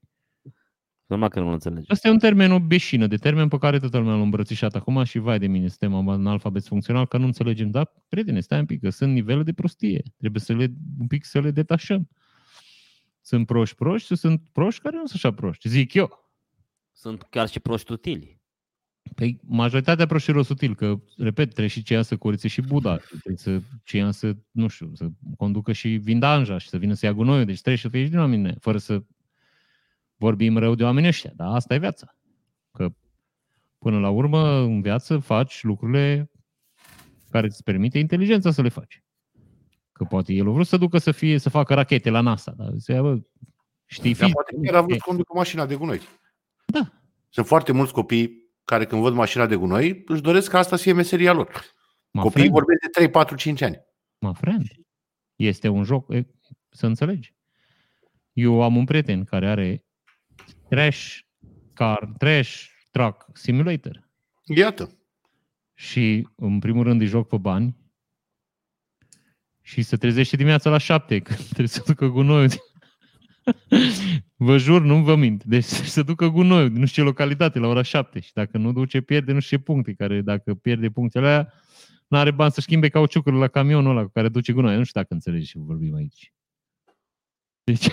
Normal 1.12 1.30
că 1.30 1.40
nu 1.40 1.52
înțelegi. 1.52 1.90
Asta 1.90 2.08
e 2.08 2.10
un 2.10 2.18
termen, 2.18 2.52
o 2.52 2.60
beșină 2.60 3.06
de 3.06 3.16
termen 3.16 3.48
pe 3.48 3.58
care 3.58 3.78
toată 3.78 3.98
lumea 3.98 4.14
l-a 4.14 4.20
îmbrățișat 4.20 4.74
acum 4.74 5.04
și 5.04 5.18
vai 5.18 5.38
de 5.38 5.46
mine, 5.46 5.68
suntem 5.68 6.08
analfabet 6.08 6.64
funcțional, 6.64 7.06
că 7.06 7.16
nu 7.18 7.24
înțelegem. 7.24 7.70
Dar, 7.70 7.92
prietene, 8.08 8.40
stai 8.40 8.58
un 8.58 8.66
pic, 8.66 8.80
că 8.80 8.90
sunt 8.90 9.12
nivele 9.12 9.42
de 9.42 9.52
prostie. 9.52 10.02
Trebuie 10.18 10.40
să 10.40 10.52
le, 10.52 10.72
un 11.00 11.06
pic 11.06 11.24
să 11.24 11.40
le 11.40 11.50
detașăm. 11.50 12.08
Sunt 13.20 13.46
proști 13.46 13.76
proști 13.76 14.06
și 14.06 14.16
sunt 14.16 14.42
proști 14.52 14.80
care 14.80 14.96
nu 14.96 15.06
sunt 15.06 15.24
așa 15.24 15.34
proști. 15.34 15.68
Zic 15.68 15.94
eu. 15.94 16.30
Sunt 16.92 17.22
chiar 17.22 17.48
și 17.48 17.60
proști 17.60 17.92
utili. 17.92 18.40
Păi 19.14 19.40
majoritatea 19.42 20.06
proștilor 20.06 20.44
sutil, 20.44 20.74
că, 20.74 21.00
repet, 21.16 21.46
trebuie 21.46 21.66
și 21.66 21.82
ceea 21.82 22.02
să 22.02 22.16
curățe 22.16 22.48
și 22.48 22.60
Buda, 22.60 22.96
trebuie 22.96 23.36
să 23.36 23.60
ceea 23.84 24.10
să, 24.10 24.36
nu 24.50 24.68
știu, 24.68 24.90
să 24.94 25.08
conducă 25.36 25.72
și 25.72 25.88
vindanja 25.88 26.58
și 26.58 26.68
să 26.68 26.76
vină 26.76 26.94
să 26.94 27.06
ia 27.06 27.12
gunoiul, 27.12 27.44
deci 27.44 27.60
trebuie 27.60 27.82
să 27.82 27.88
fie 27.88 28.04
și 28.04 28.10
din 28.10 28.18
oameni, 28.18 28.54
fără 28.60 28.78
să 28.78 29.02
vorbim 30.22 30.56
rău 30.56 30.74
de 30.74 30.84
oamenii 30.84 31.08
ăștia, 31.08 31.32
dar 31.34 31.54
asta 31.54 31.74
e 31.74 31.78
viața. 31.78 32.16
Că 32.72 32.88
până 33.78 33.98
la 33.98 34.10
urmă, 34.10 34.58
în 34.58 34.80
viață, 34.82 35.18
faci 35.18 35.62
lucrurile 35.62 36.30
care 37.30 37.46
îți 37.46 37.62
permite 37.62 37.98
inteligența 37.98 38.50
să 38.50 38.62
le 38.62 38.68
faci. 38.68 39.02
Că 39.92 40.04
poate 40.04 40.32
el 40.32 40.48
a 40.48 40.50
vrut 40.50 40.66
să 40.66 40.76
ducă 40.76 40.98
să 40.98 41.12
fie, 41.12 41.38
să 41.38 41.48
facă 41.48 41.74
rachete 41.74 42.10
la 42.10 42.20
NASA, 42.20 42.52
dar 42.56 42.70
zice, 42.72 43.00
bă, 43.00 43.18
știi 43.86 44.14
Dar 44.14 44.26
fi. 44.26 44.32
poate 44.32 44.56
chiar 44.62 44.74
a 44.74 44.80
vrut 44.80 44.96
să 44.96 45.04
conducă 45.04 45.32
mașina 45.36 45.66
de 45.66 45.74
gunoi. 45.74 46.00
Da. 46.66 46.92
Sunt 47.28 47.46
foarte 47.46 47.72
mulți 47.72 47.92
copii 47.92 48.50
care 48.64 48.86
când 48.86 49.02
văd 49.02 49.14
mașina 49.14 49.46
de 49.46 49.56
gunoi 49.56 50.02
își 50.06 50.22
doresc 50.22 50.50
ca 50.50 50.58
asta 50.58 50.76
să 50.76 50.82
fie 50.82 50.92
meseria 50.92 51.32
lor. 51.32 51.48
Mă 52.10 52.22
Copiii 52.22 52.30
friend. 52.30 52.52
vorbesc 52.52 52.80
de 52.80 52.88
3, 52.88 53.10
4, 53.10 53.36
5 53.36 53.60
ani. 53.60 53.80
Mă 54.18 54.32
friend. 54.32 54.62
Este 55.36 55.68
un 55.68 55.84
joc, 55.84 56.14
e, 56.14 56.26
să 56.70 56.86
înțelegi. 56.86 57.34
Eu 58.32 58.62
am 58.62 58.76
un 58.76 58.84
prieten 58.84 59.24
care 59.24 59.48
are 59.48 59.84
Trash 60.72 61.18
Car, 61.74 62.12
Trash 62.18 62.66
Truck 62.90 63.26
Simulator. 63.32 64.08
Iată. 64.44 64.98
Și 65.74 66.28
în 66.36 66.58
primul 66.58 66.84
rând 66.84 67.00
îi 67.00 67.06
joc 67.06 67.28
pe 67.28 67.36
bani 67.36 67.76
și 69.60 69.82
se 69.82 69.96
trezește 69.96 70.36
dimineața 70.36 70.70
la 70.70 70.78
șapte, 70.78 71.18
că 71.18 71.34
trebuie 71.48 71.66
să 71.66 71.82
ducă 71.86 72.06
gunoiul. 72.06 72.50
Vă 74.36 74.58
jur, 74.58 74.82
nu 74.82 75.02
vă 75.02 75.16
mint. 75.16 75.44
Deci 75.44 75.64
să 75.64 76.02
ducă 76.02 76.28
gunoiul, 76.28 76.70
nu 76.70 76.86
știu 76.86 77.02
ce 77.02 77.08
localitate, 77.08 77.58
la 77.58 77.66
ora 77.66 77.82
șapte. 77.82 78.20
Și 78.20 78.32
dacă 78.32 78.58
nu 78.58 78.72
duce, 78.72 79.00
pierde 79.00 79.32
nu 79.32 79.40
știu 79.40 79.56
ce 79.56 79.62
puncte, 79.62 79.94
care 79.94 80.20
dacă 80.20 80.54
pierde 80.54 80.90
punctele 80.90 81.26
alea, 81.26 81.52
nu 82.08 82.18
are 82.18 82.30
bani 82.30 82.52
să 82.52 82.60
schimbe 82.60 82.88
cauciucul 82.88 83.34
la 83.34 83.48
camionul 83.48 83.90
ăla 83.90 84.02
cu 84.02 84.10
care 84.10 84.28
duce 84.28 84.52
gunoi. 84.52 84.76
Nu 84.76 84.84
știu 84.84 85.00
dacă 85.00 85.14
înțelegi 85.14 85.50
ce 85.50 85.58
vorbim 85.58 85.94
aici. 85.94 86.32
Deci... 87.64 87.88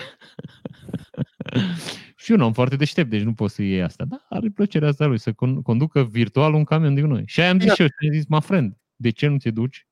și 2.22 2.32
un 2.32 2.40
om 2.40 2.52
foarte 2.52 2.76
deștept, 2.76 3.10
deci 3.10 3.22
nu 3.22 3.34
poți 3.34 3.54
să 3.54 3.62
iei 3.62 3.82
asta. 3.82 4.04
Da, 4.04 4.26
are 4.28 4.48
plăcerea 4.48 4.88
asta 4.88 5.06
lui, 5.06 5.18
să 5.18 5.30
con- 5.30 5.62
conducă 5.62 6.04
virtual 6.04 6.54
un 6.54 6.64
camion 6.64 6.94
de 6.94 7.00
gunoi. 7.00 7.22
Și 7.26 7.40
aia 7.40 7.50
am 7.50 7.60
zis 7.60 7.72
și 7.72 7.80
eu, 7.80 7.86
și 7.86 8.06
am 8.06 8.12
zis, 8.12 8.26
my 8.26 8.40
friend, 8.40 8.76
de 8.96 9.10
ce 9.10 9.26
nu 9.26 9.36
te 9.36 9.50
duci 9.50 9.86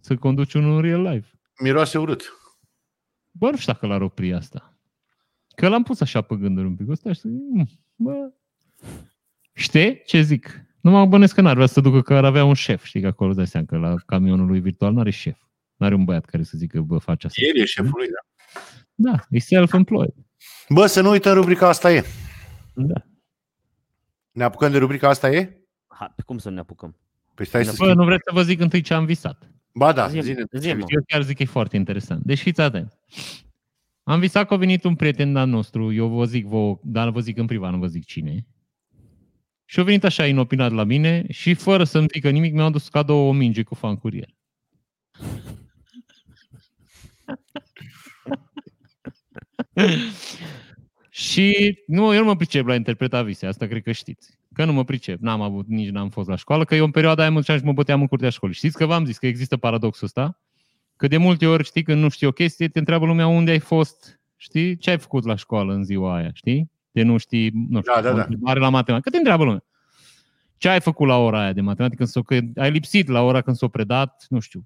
să 0.00 0.16
conduci 0.16 0.54
unul 0.54 0.76
în 0.76 0.82
real 0.82 1.02
life? 1.02 1.30
Miroase 1.62 1.98
urât. 1.98 2.32
Bă, 3.30 3.50
nu 3.50 3.56
știu 3.56 3.72
dacă 3.72 3.86
l-ar 3.86 4.02
opri 4.02 4.34
asta. 4.34 4.78
Că 5.54 5.68
l-am 5.68 5.82
pus 5.82 6.00
așa 6.00 6.20
pe 6.20 6.36
gânduri 6.36 6.66
un 6.66 6.76
pic. 6.76 6.88
Ăsta 6.88 7.12
și 7.12 7.26
mm, 7.26 7.68
bă, 7.94 8.32
știi 9.52 10.02
ce 10.06 10.20
zic? 10.20 10.64
Nu 10.80 10.90
mă 10.90 11.06
bănesc 11.06 11.34
că 11.34 11.40
n-ar 11.40 11.54
vrea 11.54 11.66
să 11.66 11.80
ducă 11.80 12.02
că 12.02 12.14
ar 12.14 12.24
avea 12.24 12.44
un 12.44 12.54
șef. 12.54 12.84
Știi 12.84 13.00
că 13.00 13.06
acolo 13.06 13.32
dai 13.32 13.46
seama 13.46 13.66
că 13.66 13.76
la 13.76 13.94
camionul 14.06 14.46
lui 14.46 14.60
virtual 14.60 14.92
n-are 14.92 15.10
șef. 15.10 15.38
N-are 15.76 15.94
un 15.94 16.04
băiat 16.04 16.24
care 16.24 16.42
să 16.42 16.56
zică, 16.56 16.80
bă, 16.80 16.98
face 16.98 17.26
asta. 17.26 17.44
El 17.44 17.60
e 17.60 17.64
șeful 17.64 17.98
lui, 17.98 18.08
da. 18.08 18.33
Da, 18.94 19.20
e 19.30 19.38
self-employed. 19.38 20.14
Bă, 20.68 20.86
să 20.86 21.00
nu 21.00 21.10
uităm 21.10 21.34
rubrica 21.34 21.68
asta 21.68 21.92
e. 21.92 22.04
Da. 22.74 22.94
Ne 24.32 24.44
apucăm 24.44 24.70
de 24.72 24.78
rubrica 24.78 25.08
asta 25.08 25.30
e? 25.30 25.58
Ha, 25.86 26.12
pe 26.16 26.22
cum 26.22 26.38
să 26.38 26.50
ne 26.50 26.60
apucăm? 26.60 26.96
Păi 27.34 27.46
stai 27.46 27.64
să 27.64 27.70
Bă, 27.78 27.84
schimb. 27.84 27.98
nu 27.98 28.04
vreți 28.04 28.22
să 28.26 28.30
vă 28.34 28.42
zic 28.42 28.60
întâi 28.60 28.80
ce 28.80 28.94
am 28.94 29.04
visat. 29.04 29.48
Ba 29.72 29.92
da, 29.92 30.08
Zi-mi, 30.08 30.22
zine. 30.22 30.42
zi-mă. 30.52 30.84
Eu 30.88 31.02
chiar 31.06 31.22
zic 31.22 31.36
că 31.36 31.42
e 31.42 31.46
foarte 31.46 31.76
interesant. 31.76 32.22
Deci 32.24 32.40
fiți 32.40 32.60
atent. 32.60 32.98
Am 34.02 34.20
visat 34.20 34.46
că 34.48 34.54
a 34.54 34.56
venit 34.56 34.84
un 34.84 34.94
prieten 34.94 35.36
al 35.36 35.48
nostru, 35.48 35.92
eu 35.92 36.08
vă 36.08 36.24
zic 36.24 36.46
vouă, 36.46 36.78
dar 36.82 37.10
vă 37.10 37.20
zic 37.20 37.36
în 37.38 37.46
privat, 37.46 37.70
nu 37.72 37.78
vă 37.78 37.86
zic 37.86 38.04
cine. 38.04 38.46
Și 39.64 39.80
a 39.80 39.82
venit 39.82 40.04
așa 40.04 40.26
inopinat 40.26 40.72
la 40.72 40.84
mine 40.84 41.24
și 41.28 41.54
fără 41.54 41.84
să-mi 41.84 42.06
zică 42.12 42.30
nimic 42.30 42.52
mi-a 42.52 42.64
adus 42.64 42.88
cadou 42.88 43.28
o 43.28 43.32
minge 43.32 43.62
cu 43.62 43.74
fan 43.74 43.96
curier. 43.96 44.33
Și 51.10 51.78
nu, 51.86 52.14
eu 52.14 52.20
nu 52.20 52.26
mă 52.26 52.36
pricep 52.36 52.66
la 52.66 52.74
interpreta 52.74 53.22
vise, 53.22 53.46
asta 53.46 53.66
cred 53.66 53.82
că 53.82 53.92
știți. 53.92 54.38
Că 54.52 54.64
nu 54.64 54.72
mă 54.72 54.84
pricep, 54.84 55.20
n-am 55.20 55.40
avut, 55.40 55.66
nici 55.68 55.88
n-am 55.88 56.08
fost 56.10 56.28
la 56.28 56.36
școală, 56.36 56.64
că 56.64 56.74
eu 56.74 56.84
în 56.84 56.90
perioada 56.90 57.22
aia 57.22 57.30
mă 57.30 57.38
duceam 57.38 57.58
și 57.58 57.64
mă 57.64 57.72
băteam 57.72 58.00
în 58.00 58.06
curtea 58.06 58.30
școlii. 58.30 58.54
Știți 58.54 58.76
că 58.76 58.86
v-am 58.86 59.04
zis 59.04 59.18
că 59.18 59.26
există 59.26 59.56
paradoxul 59.56 60.06
ăsta? 60.06 60.38
Că 60.96 61.06
de 61.06 61.16
multe 61.16 61.46
ori, 61.46 61.64
știi, 61.64 61.82
când 61.82 62.02
nu 62.02 62.08
știi 62.08 62.26
o 62.26 62.32
chestie, 62.32 62.68
te 62.68 62.78
întreabă 62.78 63.06
lumea 63.06 63.26
unde 63.26 63.50
ai 63.50 63.58
fost, 63.58 64.20
știi, 64.36 64.76
ce 64.76 64.90
ai 64.90 64.98
făcut 64.98 65.24
la 65.24 65.34
școală 65.36 65.72
în 65.72 65.84
ziua 65.84 66.16
aia, 66.16 66.30
știi? 66.32 66.70
De 66.90 67.02
nu 67.02 67.16
știi, 67.16 67.50
nu 67.68 67.80
știu, 67.80 67.92
Da, 67.94 68.00
da, 68.00 68.10
o 68.10 68.14
da. 68.14 68.20
întrebare 68.22 68.60
la 68.60 68.68
matematică. 68.68 69.00
Că 69.00 69.10
te 69.10 69.16
întreabă 69.16 69.44
lumea. 69.44 69.64
Ce 70.56 70.68
ai 70.68 70.80
făcut 70.80 71.06
la 71.06 71.16
ora 71.16 71.40
aia 71.42 71.52
de 71.52 71.60
matematică? 71.60 71.96
Când 71.96 72.08
s-o, 72.08 72.22
că 72.22 72.60
ai 72.60 72.70
lipsit 72.70 73.08
la 73.08 73.20
ora 73.20 73.40
când 73.40 73.56
s-o 73.56 73.68
predat, 73.68 74.26
nu 74.28 74.40
știu, 74.40 74.64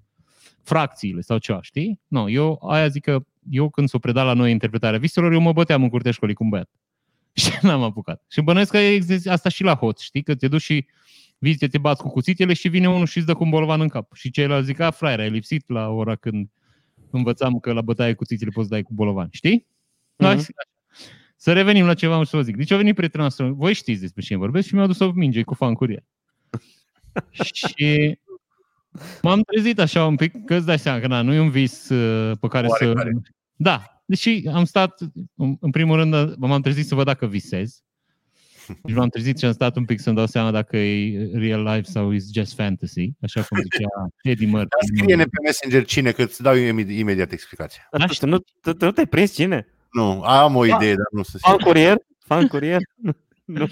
fracțiile 0.63 1.21
sau 1.21 1.37
ceva, 1.37 1.61
știi? 1.61 1.99
Nu, 2.07 2.29
eu 2.29 2.67
aia 2.69 2.87
zic 2.87 3.03
că 3.03 3.25
eu 3.49 3.69
când 3.69 3.89
s-o 3.89 3.99
predat 3.99 4.25
la 4.25 4.33
noi 4.33 4.51
interpretarea 4.51 4.99
viselor, 4.99 5.33
eu 5.33 5.39
mă 5.39 5.51
băteam 5.51 5.83
în 5.83 5.89
curtea 5.89 6.11
școlii 6.11 6.35
cu 6.35 6.43
un 6.43 6.49
băiat. 6.49 6.69
Și 7.33 7.51
n-am 7.61 7.81
apucat. 7.83 8.23
Și 8.29 8.41
bănuiesc 8.41 8.71
că 8.71 8.77
există 8.77 9.31
asta 9.31 9.49
și 9.49 9.63
la 9.63 9.75
hot, 9.75 9.99
știi? 9.99 10.23
Că 10.23 10.35
te 10.35 10.47
duci 10.47 10.61
și 10.61 10.85
vizite, 11.37 11.67
te 11.67 11.77
bați 11.77 12.01
cu 12.01 12.09
cuțitele 12.09 12.53
și 12.53 12.67
vine 12.67 12.89
unul 12.89 13.05
și 13.05 13.17
îți 13.17 13.27
dă 13.27 13.33
cu 13.33 13.43
un 13.43 13.49
bolvan 13.49 13.81
în 13.81 13.87
cap. 13.87 14.13
Și 14.13 14.31
ceilalți 14.31 14.65
zic, 14.65 14.79
a, 14.79 14.91
fraier, 14.91 15.19
ai 15.19 15.29
lipsit 15.29 15.69
la 15.69 15.89
ora 15.89 16.15
când 16.15 16.49
învățam 17.11 17.59
că 17.59 17.73
la 17.73 17.81
bătaie 17.81 18.13
cuțitele 18.13 18.51
poți 18.53 18.67
să 18.67 18.73
dai 18.73 18.81
cu 18.81 18.93
bolovan. 18.93 19.27
Știi? 19.31 19.67
Mhm. 20.15 20.37
Mm-hmm. 20.37 20.69
Să 21.35 21.53
revenim 21.53 21.85
la 21.85 21.93
ceva 21.93 22.23
să 22.23 22.35
vă 22.35 22.41
zic. 22.41 22.55
Deci 22.55 22.71
au 22.71 22.77
venit 22.77 22.95
prietenul 22.95 23.25
nostru, 23.25 23.53
voi 23.53 23.73
știți 23.73 24.01
despre 24.01 24.21
cine 24.21 24.37
vorbesc 24.37 24.67
și 24.67 24.73
mi-au 24.73 24.87
dus 24.87 24.99
o 24.99 25.11
minge 25.11 25.43
cu 25.43 25.53
fan 25.53 25.73
curier. 25.73 26.03
și 27.53 28.19
m-am 29.21 29.41
trezit 29.41 29.79
așa 29.79 30.05
un 30.05 30.15
pic, 30.15 30.45
că 30.45 30.55
îți 30.55 30.65
dai 30.65 30.79
seama 30.79 30.99
că 30.99 31.07
na, 31.07 31.21
nu 31.21 31.33
e 31.33 31.39
un 31.39 31.49
vis 31.49 31.89
uh, 31.89 32.37
pe 32.39 32.47
care 32.47 32.67
Oarecare. 32.67 33.11
să... 33.23 33.31
Da, 33.61 34.01
deși 34.05 34.43
am 34.53 34.65
stat, 34.65 34.99
în 35.35 35.55
în 35.59 35.71
primul 35.71 35.95
rând, 35.97 36.35
m-am 36.37 36.61
trezit 36.61 36.85
să 36.87 36.95
văd 36.95 37.05
dacă 37.05 37.25
visez. 37.27 37.83
Deci 38.83 38.95
m-am 38.95 39.09
trezit 39.09 39.37
și 39.39 39.45
am 39.45 39.51
stat 39.51 39.75
un 39.75 39.85
pic 39.85 39.99
să-mi 39.99 40.15
dau 40.15 40.25
seama 40.25 40.51
dacă 40.51 40.77
e 40.77 41.29
real 41.33 41.63
life 41.63 41.83
sau 41.91 42.11
is 42.11 42.23
just 42.33 42.55
fantasy, 42.55 43.11
așa 43.21 43.41
cum 43.43 43.57
zicea 43.61 43.87
Eddie 44.21 44.47
Murphy. 44.47 44.67
Dar 44.69 44.79
scrie-ne 44.97 45.23
pe 45.23 45.37
Messenger 45.43 45.85
cine, 45.85 46.11
că 46.11 46.21
îți 46.21 46.41
dau 46.41 46.57
eu 46.57 46.73
imi- 46.79 46.89
imediat 46.97 47.31
explicația. 47.31 47.87
Dar 47.91 48.07
tu, 48.09 48.13
tu, 48.19 48.25
nu, 48.25 48.37
tu, 48.61 48.73
tu 48.73 48.85
nu 48.85 48.91
te-ai 48.91 49.05
prins 49.07 49.33
cine? 49.33 49.67
Nu, 49.91 50.21
am 50.21 50.55
o 50.55 50.65
idee, 50.65 50.95
dar 50.95 51.07
nu 51.11 51.23
să 51.23 51.37
Fan 51.37 51.51
sigur. 51.51 51.67
curier? 51.71 51.97
Fan 52.25 52.47
curier? 52.47 52.79
nu. 53.45 53.67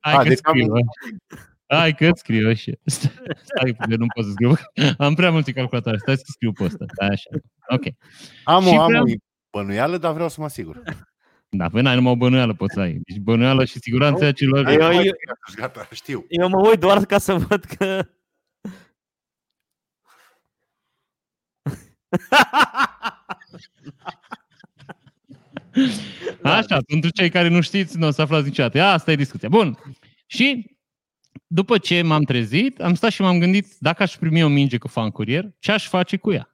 Hai 0.00 0.14
A, 0.14 0.18
că 0.22 0.28
deci 0.28 0.38
am- 0.42 0.54
scriu, 0.54 0.66
bă. 0.72 0.78
Hai 1.76 1.94
că 1.94 2.10
scriu 2.14 2.48
așa. 2.48 2.72
Stai, 2.84 3.10
stai, 3.44 3.76
că 3.88 3.96
nu 3.96 4.06
pot 4.14 4.24
să 4.24 4.30
scriu. 4.30 4.54
Am 4.98 5.14
prea 5.14 5.30
multe 5.30 5.52
calculatoare. 5.52 5.98
Stai 5.98 6.16
să 6.16 6.24
scriu 6.26 6.52
pe 6.52 6.64
ăsta. 6.64 6.84
Stai 6.94 7.08
așa. 7.08 7.30
Ok. 7.68 7.82
Am 8.44 8.62
Și 8.62 8.68
o, 8.68 8.80
am 8.80 8.86
vreau- 8.88 9.02
o 9.04 9.06
bănuială, 9.56 9.96
dar 9.98 10.12
vreau 10.12 10.28
să 10.28 10.36
mă 10.40 10.46
asigur. 10.46 10.82
Da, 11.48 11.68
păi 11.68 11.82
n-ai 11.82 11.94
numai 11.94 12.12
o 12.12 12.16
bănuială 12.16 12.54
poți 12.54 12.74
să 12.74 12.80
ai. 12.80 12.98
Deci 13.06 13.18
bănuială 13.18 13.64
și 13.64 13.78
siguranța 13.78 14.32
celor... 14.32 14.58
Eu- 14.58 14.64
Hai, 14.64 14.74
eu- 14.74 14.80
mai 14.82 14.94
scrie, 14.94 15.14
Gata, 15.56 15.88
știu. 15.92 16.24
Eu 16.28 16.48
mă 16.48 16.68
uit 16.68 16.80
doar 16.80 17.04
ca 17.04 17.18
să 17.18 17.34
văd 17.34 17.64
că... 17.64 18.06
Așa, 26.42 26.78
pentru 26.86 27.10
cei 27.10 27.30
care 27.30 27.48
nu 27.48 27.60
știți, 27.60 27.98
nu 27.98 28.06
o 28.06 28.10
să 28.10 28.22
aflați 28.22 28.46
niciodată. 28.46 28.82
Asta 28.82 29.12
e 29.12 29.16
discuția. 29.16 29.48
Bun. 29.48 29.78
Și 30.26 30.76
după 31.46 31.78
ce 31.78 32.02
m-am 32.02 32.22
trezit, 32.22 32.80
am 32.80 32.94
stat 32.94 33.10
și 33.10 33.20
m-am 33.20 33.38
gândit 33.38 33.66
dacă 33.78 34.02
aș 34.02 34.16
primi 34.16 34.42
o 34.42 34.48
minge 34.48 34.78
cu 34.78 34.88
fan 34.88 35.10
curier, 35.10 35.44
ce 35.58 35.72
aș 35.72 35.88
face 35.88 36.16
cu 36.16 36.32
ea? 36.32 36.50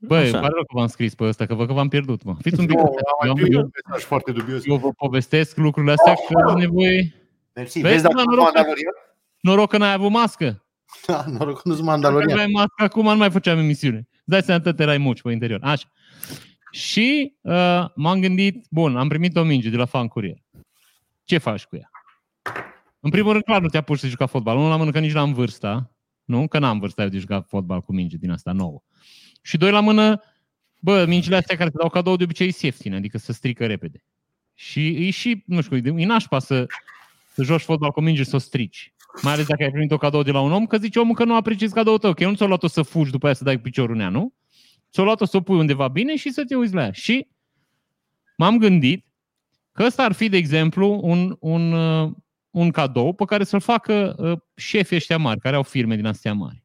Băi, 0.00 0.18
Așa. 0.18 0.30
îmi 0.30 0.40
pare 0.40 0.52
rău 0.54 0.62
că 0.64 0.74
v-am 0.74 0.86
scris 0.86 1.14
pe 1.14 1.24
ăsta, 1.24 1.46
că 1.46 1.54
văd 1.54 1.66
că 1.66 1.72
v-am 1.72 1.88
pierdut, 1.88 2.22
mă. 2.22 2.36
Fiți 2.42 2.60
un 2.60 2.66
pic. 2.66 2.76
Nu, 2.76 2.80
Eu, 2.82 2.86
am 2.88 3.26
mai 3.26 3.32
primit 3.34 3.52
eu, 3.52 3.60
un 3.60 3.70
mesaj 3.86 4.04
foarte 4.04 4.32
dubios. 4.32 4.66
eu 4.66 4.76
vă 4.76 4.92
povestesc 4.92 5.56
lucrurile 5.56 5.92
astea 5.92 6.14
că 6.14 6.50
am 6.50 6.58
nevoie... 6.58 7.14
Mersi. 7.54 7.80
Vezi, 7.80 7.92
Vezi 7.92 8.02
dacă 8.02 8.14
mă, 8.16 8.22
nu 8.22 8.30
noroc 8.30 8.44
că- 8.46 8.52
Mandalorian? 8.54 8.92
Noroc 9.40 9.70
că 9.70 9.78
n-ai 9.78 9.92
avut 9.92 10.10
mască. 10.10 10.64
Da, 11.06 11.24
noroc 11.38 11.54
că 11.54 11.68
nu-s 11.68 11.76
Dacă 11.76 11.90
Mandalorian. 11.90 12.30
aveai 12.30 12.50
mască, 12.52 12.82
acum 12.82 13.04
nu 13.04 13.16
mai 13.16 13.30
făceam 13.30 13.58
emisiune. 13.58 13.96
Îți 13.98 14.22
Dai 14.24 14.42
seama, 14.42 14.60
tot 14.62 14.80
erai 14.80 14.98
muci 14.98 15.22
pe 15.22 15.32
interior. 15.32 15.60
Așa. 15.62 15.86
Și 16.70 17.34
uh, 17.40 17.84
m-am 17.94 18.20
gândit, 18.20 18.66
bun, 18.70 18.96
am 18.96 19.08
primit 19.08 19.36
o 19.36 19.42
minge 19.42 19.68
de 19.70 19.76
la 19.76 19.84
fan 19.84 20.06
curier. 20.08 20.36
Ce 21.24 21.38
faci 21.38 21.64
cu 21.64 21.76
ea? 21.76 21.90
În 23.00 23.10
primul 23.10 23.32
rând, 23.32 23.44
clar, 23.44 23.60
nu 23.60 23.68
te-a 23.68 23.80
pus 23.80 24.00
să 24.00 24.06
juca 24.06 24.26
fotbal. 24.26 24.56
Nu 24.56 24.68
la 24.68 24.76
mână 24.76 24.90
că 24.90 24.98
nici 24.98 25.12
n-am 25.12 25.32
vârsta. 25.32 25.90
Nu? 26.24 26.48
Că 26.48 26.58
n-am 26.58 26.78
vârsta 26.78 27.02
eu 27.02 27.08
de 27.08 27.18
jucat 27.18 27.46
fotbal 27.48 27.80
cu 27.80 27.92
minge 27.92 28.16
din 28.16 28.30
asta 28.30 28.52
nouă. 28.52 28.82
Și 29.42 29.56
doi 29.56 29.70
la 29.70 29.80
mână, 29.80 30.22
bă, 30.78 31.04
mingile 31.08 31.36
astea 31.36 31.56
care 31.56 31.70
te 31.70 31.76
dau 31.78 31.88
cadou 31.88 32.16
de 32.16 32.24
obicei 32.24 32.50
sunt 32.50 32.62
ieftine, 32.62 32.96
adică 32.96 33.18
să 33.18 33.32
strică 33.32 33.66
repede. 33.66 34.04
Și 34.54 35.06
e 35.06 35.10
și, 35.10 35.42
nu 35.46 35.60
știu, 35.60 35.76
e 35.76 36.06
nașpa 36.06 36.38
să, 36.38 36.66
să 37.34 37.42
joci 37.42 37.60
fotbal 37.60 37.90
cu 37.90 38.00
minge 38.00 38.22
și 38.22 38.28
să 38.28 38.36
o 38.36 38.38
strici. 38.38 38.94
Mai 39.22 39.32
ales 39.32 39.46
dacă 39.46 39.62
ai 39.62 39.70
primit 39.70 39.90
o 39.90 39.96
cadou 39.96 40.22
de 40.22 40.30
la 40.30 40.40
un 40.40 40.52
om, 40.52 40.66
că 40.66 40.78
zice 40.78 40.98
omul 40.98 41.14
că 41.14 41.24
nu 41.24 41.34
apreciezi 41.34 41.74
cadou 41.74 41.98
tău, 41.98 42.12
că 42.12 42.22
el 42.22 42.28
nu 42.28 42.34
ți-a 42.34 42.46
luat-o 42.46 42.66
să 42.66 42.82
fugi 42.82 43.10
după 43.10 43.26
aia 43.26 43.34
să 43.34 43.44
dai 43.44 43.56
cu 43.56 43.62
piciorul 43.62 43.94
în 43.94 44.00
ea, 44.00 44.08
nu? 44.08 44.34
Ți-a 44.92 45.02
luat-o 45.02 45.24
să 45.24 45.36
o 45.36 45.40
pui 45.40 45.58
undeva 45.58 45.88
bine 45.88 46.16
și 46.16 46.30
să 46.30 46.44
te 46.44 46.54
uiți 46.54 46.74
la 46.74 46.82
ea. 46.82 46.92
Și 46.92 47.28
m-am 48.36 48.58
gândit 48.58 49.06
că 49.72 49.82
ăsta 49.84 50.04
ar 50.04 50.12
fi, 50.12 50.28
de 50.28 50.36
exemplu, 50.36 51.00
un, 51.02 51.36
un, 51.40 51.72
uh, 51.72 52.12
un 52.50 52.70
cadou 52.70 53.12
pe 53.12 53.24
care 53.24 53.44
să-l 53.44 53.60
facă 53.60 54.14
uh, 54.18 54.38
șefii 54.56 54.96
ăștia 54.96 55.18
mari, 55.18 55.40
care 55.40 55.56
au 55.56 55.62
firme 55.62 55.96
din 55.96 56.06
astea 56.06 56.34
mari. 56.34 56.62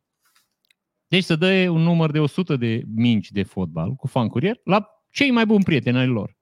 Deci 1.16 1.24
să 1.24 1.36
dă 1.36 1.70
un 1.70 1.82
număr 1.82 2.12
de 2.12 2.20
100 2.20 2.56
de 2.56 2.84
minci 2.96 3.32
de 3.32 3.44
fotbal 3.44 3.92
cu 3.92 4.08
fan 4.08 4.28
curier 4.28 4.60
la 4.64 4.88
cei 5.10 5.32
mai 5.32 5.46
buni 5.46 5.64
prieteni 5.64 5.98
ai 5.98 6.08
lor. 6.08 6.36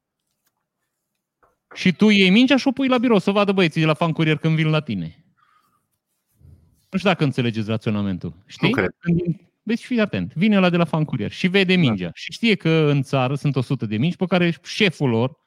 Și 1.73 1.91
tu 1.91 2.09
iei 2.09 2.29
mingea 2.29 2.57
și 2.57 2.67
o 2.67 2.71
pui 2.71 2.87
la 2.87 2.97
birou 2.97 3.17
să 3.19 3.31
vadă 3.31 3.51
băieții 3.51 3.81
de 3.81 3.87
la 3.87 3.93
fan 3.93 4.11
curier 4.11 4.37
când 4.37 4.55
vin 4.55 4.69
la 4.69 4.79
tine. 4.79 5.25
Nu 6.89 6.97
știu 6.97 7.09
dacă 7.09 7.23
înțelegeți 7.23 7.69
raționamentul. 7.69 8.33
Știi? 8.45 8.67
Nu 8.67 8.73
cred. 8.73 8.95
Când, 8.99 9.21
deci 9.63 9.85
fii 9.85 9.99
atent. 9.99 10.33
Vine 10.33 10.59
la 10.59 10.69
de 10.69 10.77
la 10.77 10.85
fan 10.85 11.05
curier 11.05 11.31
și 11.31 11.47
vede 11.47 11.75
mingea. 11.75 12.11
Și 12.13 12.31
știe 12.31 12.55
că 12.55 12.69
în 12.69 13.01
țară 13.01 13.35
sunt 13.35 13.55
100 13.55 13.85
de 13.85 13.97
mingi 13.97 14.15
pe 14.15 14.25
care 14.25 14.57
șeful 14.63 15.09
lor, 15.09 15.37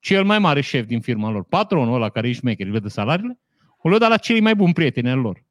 cel 0.00 0.24
mai 0.24 0.38
mare 0.38 0.60
șef 0.60 0.86
din 0.86 1.00
firma 1.00 1.30
lor, 1.30 1.44
patronul 1.44 1.94
ăla 1.94 2.08
care 2.08 2.28
e 2.28 2.32
șmecher, 2.32 2.66
îi 2.66 2.72
vede 2.72 2.88
salariile, 2.88 3.38
o 3.78 3.88
lua 3.88 4.08
la 4.08 4.16
cei 4.16 4.40
mai 4.40 4.54
buni 4.54 4.72
prieteni 4.72 5.10
al 5.10 5.18
lor. 5.18 5.44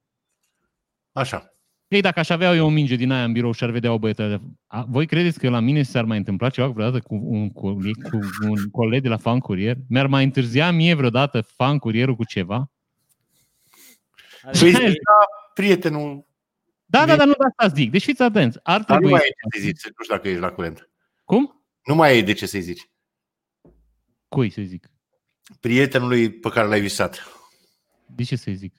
Așa. 1.11 1.50
Ei, 1.91 2.01
dacă 2.01 2.19
aș 2.19 2.29
avea 2.29 2.55
eu 2.55 2.65
o 2.65 2.69
minge 2.69 2.95
din 2.95 3.11
aia 3.11 3.23
în 3.23 3.31
birou 3.31 3.51
și 3.51 3.63
ar 3.63 3.69
vedea 3.69 3.93
o 3.93 3.99
băietă, 3.99 4.41
a, 4.67 4.85
voi 4.89 5.05
credeți 5.05 5.39
că 5.39 5.49
la 5.49 5.59
mine 5.59 5.83
s-ar 5.83 6.03
mai 6.03 6.17
întâmpla 6.17 6.49
ceva 6.49 6.67
vreodată 6.67 6.99
cu 6.99 7.15
un 7.15 7.49
coleg, 7.49 8.09
cu 8.09 8.19
un 8.47 8.69
coleg 8.69 9.01
de 9.01 9.09
la 9.09 9.17
fan 9.17 9.39
curier? 9.39 9.77
Mi-ar 9.89 10.07
mai 10.07 10.23
întârzia 10.23 10.71
mie 10.71 10.93
vreodată 10.93 11.41
fan 11.41 11.77
curierul 11.77 12.15
cu 12.15 12.25
ceva? 12.25 12.71
Păi 14.41 14.53
zici, 14.53 14.79
da, 14.81 15.25
prietenul, 15.53 16.25
Da, 16.85 17.05
da, 17.05 17.15
dar 17.15 17.27
nu 17.27 17.33
de 17.33 17.43
asta 17.57 17.75
zic. 17.75 17.91
Deci 17.91 18.03
fiți 18.03 18.21
atenți. 18.21 18.59
Ar 18.63 18.81
dar 18.81 18.99
nu 18.99 19.07
trebui... 19.07 19.11
mai 19.11 19.21
ai 19.21 19.29
de 19.29 19.49
ce 19.49 19.59
să-i 19.59 19.71
zici, 19.71 19.83
nu 19.83 20.03
știu 20.03 20.15
dacă 20.15 20.27
ești 20.27 20.41
la 20.41 20.51
curent. 20.51 20.89
Cum? 21.23 21.63
Nu 21.85 21.95
mai 21.95 22.09
ai 22.09 22.23
de 22.23 22.33
ce 22.33 22.45
să-i 22.45 22.61
zici. 22.61 22.89
Cui 24.27 24.49
să 24.49 24.61
zic? 24.61 24.91
Prietenului 25.59 26.31
pe 26.31 26.49
care 26.49 26.67
l-ai 26.67 26.81
visat. 26.81 27.27
De 28.05 28.23
ce 28.23 28.35
să 28.35 28.51
zic? 28.51 28.73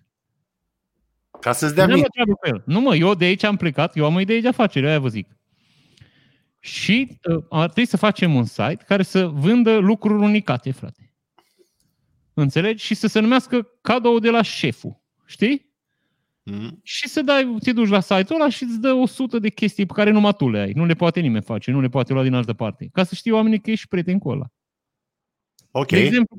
Ca 1.43 1.53
să-ți 1.53 1.75
dea 1.75 1.85
Nu 1.85 1.91
mă 1.91 1.95
minte. 1.97 2.11
treabă 2.13 2.33
cu 2.35 2.47
el. 2.49 2.63
Nu 2.67 2.81
mă, 2.81 2.95
eu 2.97 3.15
de 3.15 3.25
aici 3.25 3.43
am 3.43 3.57
plecat, 3.57 3.97
eu 3.97 4.05
am 4.05 4.15
o 4.15 4.21
idee 4.21 4.41
de 4.41 4.49
afacere, 4.49 4.89
aia 4.89 4.99
vă 5.01 5.09
zic. 5.09 5.29
Și 6.61 7.19
uh, 7.31 7.45
ar 7.51 7.65
trebui 7.65 7.87
să 7.91 7.97
facem 7.97 8.35
un 8.35 8.45
site 8.45 8.79
care 8.87 9.03
să 9.03 9.27
vândă 9.27 9.77
lucruri 9.77 10.23
unicate, 10.23 10.71
frate. 10.73 11.15
Înțelegi? 12.35 12.85
Și 12.85 12.95
să 12.95 13.07
se 13.07 13.21
numească 13.21 13.69
cadou 13.81 14.19
de 14.19 14.31
la 14.31 14.43
șeful. 14.43 15.03
Știi? 15.27 15.71
Mhm. 16.43 16.81
Și 16.83 17.09
să 17.09 17.23
dai, 17.23 17.57
te 17.63 17.73
duci 17.73 17.89
la 17.89 18.01
site-ul 18.01 18.41
ăla 18.41 18.49
și 18.49 18.63
îți 18.63 18.81
dă 18.81 18.93
100 18.93 19.39
de 19.39 19.49
chestii 19.49 19.87
pe 19.87 19.93
care 19.93 20.11
numai 20.11 20.35
tu 20.35 20.51
le 20.51 20.59
ai. 20.59 20.73
Nu 20.75 20.85
le 20.85 20.95
poate 20.95 21.21
nimeni 21.21 21.45
face, 21.45 21.71
nu 21.71 21.81
le 21.81 21.89
poate 21.89 22.13
lua 22.13 22.23
din 22.23 22.35
altă 22.35 22.53
parte. 22.53 22.89
Ca 22.93 23.05
să 23.05 23.15
știe 23.15 23.33
oamenii 23.33 23.61
că 23.61 23.71
ești 23.71 23.89
prieten 23.89 24.19
cu 24.19 24.29
ăla. 24.29 24.47
Ok. 25.73 25.89
De 25.89 25.99
exemplu, 25.99 26.37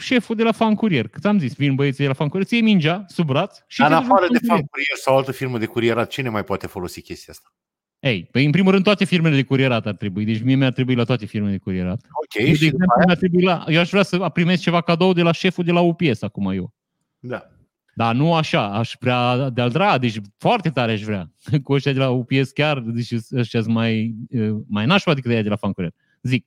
șeful 0.00 0.36
de 0.36 0.42
la 0.42 0.52
fan 0.52 0.74
curier. 0.74 1.08
Cât 1.08 1.24
am 1.24 1.38
zis, 1.38 1.54
vin 1.54 1.74
băieții 1.74 2.02
de 2.02 2.08
la 2.08 2.14
fan 2.14 2.28
curier, 2.28 2.48
ție 2.48 2.60
mingea 2.60 3.04
sub 3.08 3.26
braț 3.26 3.58
și 3.66 3.80
Dar 3.80 3.88
te 3.88 3.94
în 3.94 4.00
duci 4.00 4.08
la 4.08 4.14
afară 4.14 4.28
de 4.32 4.38
fan 4.46 4.56
fan 4.56 4.66
curier 4.66 4.96
sau 4.96 5.16
altă 5.16 5.32
firmă 5.32 5.58
de 5.58 5.66
curierat, 5.66 6.08
cine 6.08 6.28
mai 6.28 6.44
poate 6.44 6.66
folosi 6.66 7.02
chestia 7.02 7.32
asta? 7.32 7.52
Ei, 8.00 8.28
păi 8.30 8.44
în 8.44 8.50
primul 8.50 8.72
rând 8.72 8.84
toate 8.84 9.04
firmele 9.04 9.34
de 9.34 9.42
curierat 9.42 9.86
ar 9.86 9.94
trebui. 9.94 10.24
Deci 10.24 10.42
mie 10.42 10.54
mi-ar 10.54 10.72
trebui 10.72 10.94
la 10.94 11.04
toate 11.04 11.26
firmele 11.26 11.52
de 11.52 11.58
curierat. 11.58 12.06
Ok, 12.10 12.34
Eu, 12.34 12.46
de 12.46 12.54
și 12.54 12.64
după 12.64 12.64
exemplu, 12.64 12.94
aia? 12.96 13.04
mi-ar 13.06 13.16
trebui 13.16 13.42
la, 13.42 13.64
eu 13.68 13.80
aș 13.80 13.90
vrea 13.90 14.02
să 14.02 14.28
primesc 14.28 14.62
ceva 14.62 14.80
cadou 14.80 15.12
de 15.12 15.22
la 15.22 15.32
șeful 15.32 15.64
de 15.64 15.72
la 15.72 15.80
UPS 15.80 16.22
acum 16.22 16.50
eu. 16.50 16.74
Da. 17.18 17.42
Dar 17.94 18.14
nu 18.14 18.34
așa, 18.34 18.74
aș 18.74 18.94
vrea 19.00 19.50
de-al 19.50 19.70
dra, 19.70 19.98
deci 19.98 20.20
foarte 20.36 20.70
tare 20.70 20.92
aș 20.92 21.02
vrea. 21.02 21.32
Cu 21.64 21.72
ăștia 21.72 21.92
de 21.92 21.98
la 21.98 22.10
UPS 22.10 22.50
chiar, 22.50 22.78
deci 22.78 23.12
ăștia 23.32 23.60
sunt 23.62 23.74
mai, 23.74 24.14
eh, 24.30 24.50
mai 24.68 24.86
nașpa 24.86 25.14
decât 25.14 25.30
ea 25.30 25.42
de 25.42 25.48
la 25.48 25.56
fan 25.56 25.72
curier. 25.72 25.92
Zic. 26.22 26.46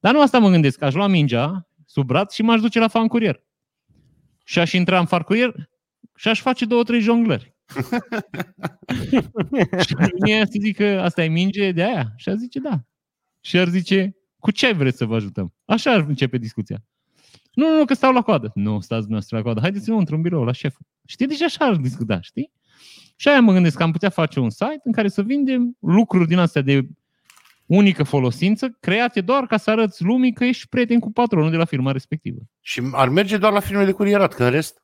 Dar 0.00 0.12
nu 0.12 0.20
asta 0.20 0.38
mă 0.38 0.50
gândesc, 0.50 0.82
aș 0.82 0.94
lua 0.94 1.06
mingea 1.06 1.67
sub 1.88 2.06
braț 2.06 2.34
și 2.34 2.42
m-aș 2.42 2.60
duce 2.60 2.78
la 2.78 2.88
fan 2.88 3.06
curier. 3.06 3.42
Și 4.44 4.58
aș 4.58 4.72
intra 4.72 4.98
în 4.98 5.06
fan 5.06 5.20
curier 5.20 5.54
și 6.14 6.28
aș 6.28 6.40
face 6.40 6.64
două, 6.64 6.82
trei 6.82 7.00
jonglări. 7.00 7.56
și 9.86 9.94
mie 10.20 10.46
să 10.46 10.56
zic 10.60 10.76
că 10.76 10.84
asta 10.84 11.24
e 11.24 11.28
minge 11.28 11.72
de 11.72 11.82
aia. 11.82 12.12
Și 12.16 12.28
ar 12.28 12.36
zice 12.36 12.58
da. 12.58 12.80
Și 13.40 13.58
ar 13.58 13.68
zice, 13.68 14.16
cu 14.38 14.50
ce 14.50 14.72
vreți 14.72 14.96
să 14.96 15.04
vă 15.04 15.14
ajutăm? 15.14 15.54
Așa 15.64 15.92
ar 15.92 16.04
începe 16.08 16.38
discuția. 16.38 16.84
Nu, 17.52 17.68
nu, 17.68 17.78
nu, 17.78 17.84
că 17.84 17.94
stau 17.94 18.12
la 18.12 18.22
coadă. 18.22 18.50
Nu, 18.54 18.80
stați 18.80 19.00
dumneavoastră 19.00 19.36
la 19.36 19.42
coadă. 19.42 19.60
Haideți 19.60 19.88
înăuntru 19.88 20.14
în 20.14 20.22
birou, 20.22 20.44
la 20.44 20.52
șeful. 20.52 20.86
Știi? 21.06 21.26
Deci 21.26 21.42
așa 21.42 21.64
ar 21.64 21.76
discuta, 21.76 22.20
știi? 22.20 22.52
Și 23.16 23.28
aia 23.28 23.40
mă 23.40 23.52
gândesc 23.52 23.76
că 23.76 23.82
am 23.82 23.92
putea 23.92 24.08
face 24.08 24.40
un 24.40 24.50
site 24.50 24.80
în 24.84 24.92
care 24.92 25.08
să 25.08 25.22
vindem 25.22 25.76
lucruri 25.80 26.28
din 26.28 26.38
astea 26.38 26.62
de 26.62 26.88
unică 27.68 28.02
folosință, 28.02 28.76
create 28.80 29.20
doar 29.20 29.46
ca 29.46 29.56
să 29.56 29.70
arăți 29.70 30.02
lumii 30.04 30.32
că 30.32 30.44
ești 30.44 30.68
prieten 30.68 30.98
cu 30.98 31.12
patronul 31.12 31.50
de 31.50 31.56
la 31.56 31.64
firma 31.64 31.92
respectivă. 31.92 32.38
Și 32.60 32.82
ar 32.92 33.08
merge 33.08 33.36
doar 33.36 33.52
la 33.52 33.60
firme 33.60 33.84
de 33.84 33.92
curierat, 33.92 34.34
că 34.34 34.44
în 34.44 34.50
rest... 34.50 34.82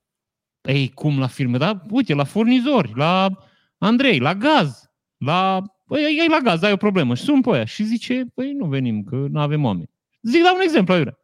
Ei, 0.62 0.88
cum 0.94 1.18
la 1.18 1.26
firme? 1.26 1.58
Da? 1.58 1.82
Uite, 1.90 2.14
la 2.14 2.24
furnizori, 2.24 2.92
la 2.94 3.30
Andrei, 3.78 4.18
la 4.18 4.34
gaz, 4.34 4.90
la... 5.16 5.62
Păi, 5.86 6.04
ai 6.04 6.28
la 6.28 6.38
gaz, 6.42 6.62
ai 6.62 6.72
o 6.72 6.76
problemă 6.76 7.14
și 7.14 7.22
sun 7.22 7.40
pe 7.40 7.50
aia 7.50 7.64
și 7.64 7.82
zice, 7.84 8.24
păi 8.34 8.52
nu 8.52 8.66
venim, 8.66 9.02
că 9.02 9.16
nu 9.30 9.40
avem 9.40 9.64
oameni. 9.64 9.90
Zic, 10.22 10.42
dau 10.42 10.54
un 10.54 10.60
exemplu, 10.60 10.94
aiurea. 10.94 11.18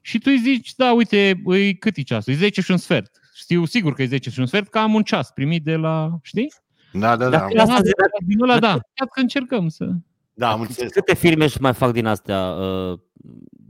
Și 0.00 0.18
tu 0.18 0.30
îi 0.30 0.38
zici, 0.38 0.74
da, 0.74 0.92
uite, 0.92 1.40
îi, 1.44 1.76
cât 1.78 1.96
e 1.96 2.02
ceasul? 2.02 2.32
E 2.32 2.36
10 2.36 2.60
și 2.60 2.70
un 2.70 2.76
sfert. 2.76 3.20
Știu 3.34 3.64
sigur 3.64 3.92
că 3.94 4.02
e 4.02 4.06
10 4.06 4.30
și 4.30 4.38
un 4.40 4.46
sfert, 4.46 4.68
că 4.68 4.78
am 4.78 4.94
un 4.94 5.02
ceas 5.02 5.30
primit 5.30 5.64
de 5.64 5.76
la, 5.76 6.18
știi? 6.22 6.52
Da, 6.92 7.16
da, 7.16 7.28
da. 7.28 7.30
Dacă- 7.30 7.54
Da, 7.54 7.62
Asta 7.62 7.74
da, 7.74 7.80
zic, 7.82 7.94
din 8.26 8.42
ăla, 8.42 8.58
da. 8.58 8.68
Ia 8.70 9.06
că 9.12 9.20
încercăm 9.20 9.68
să... 9.68 9.88
Da, 10.38 10.50
am 10.50 10.60
înțeles. 10.60 10.92
Câte 10.92 11.14
filme 11.14 11.44
își 11.44 11.60
mai 11.60 11.74
fac 11.74 11.92
din 11.92 12.06
astea? 12.06 12.50
Uh, 12.50 12.98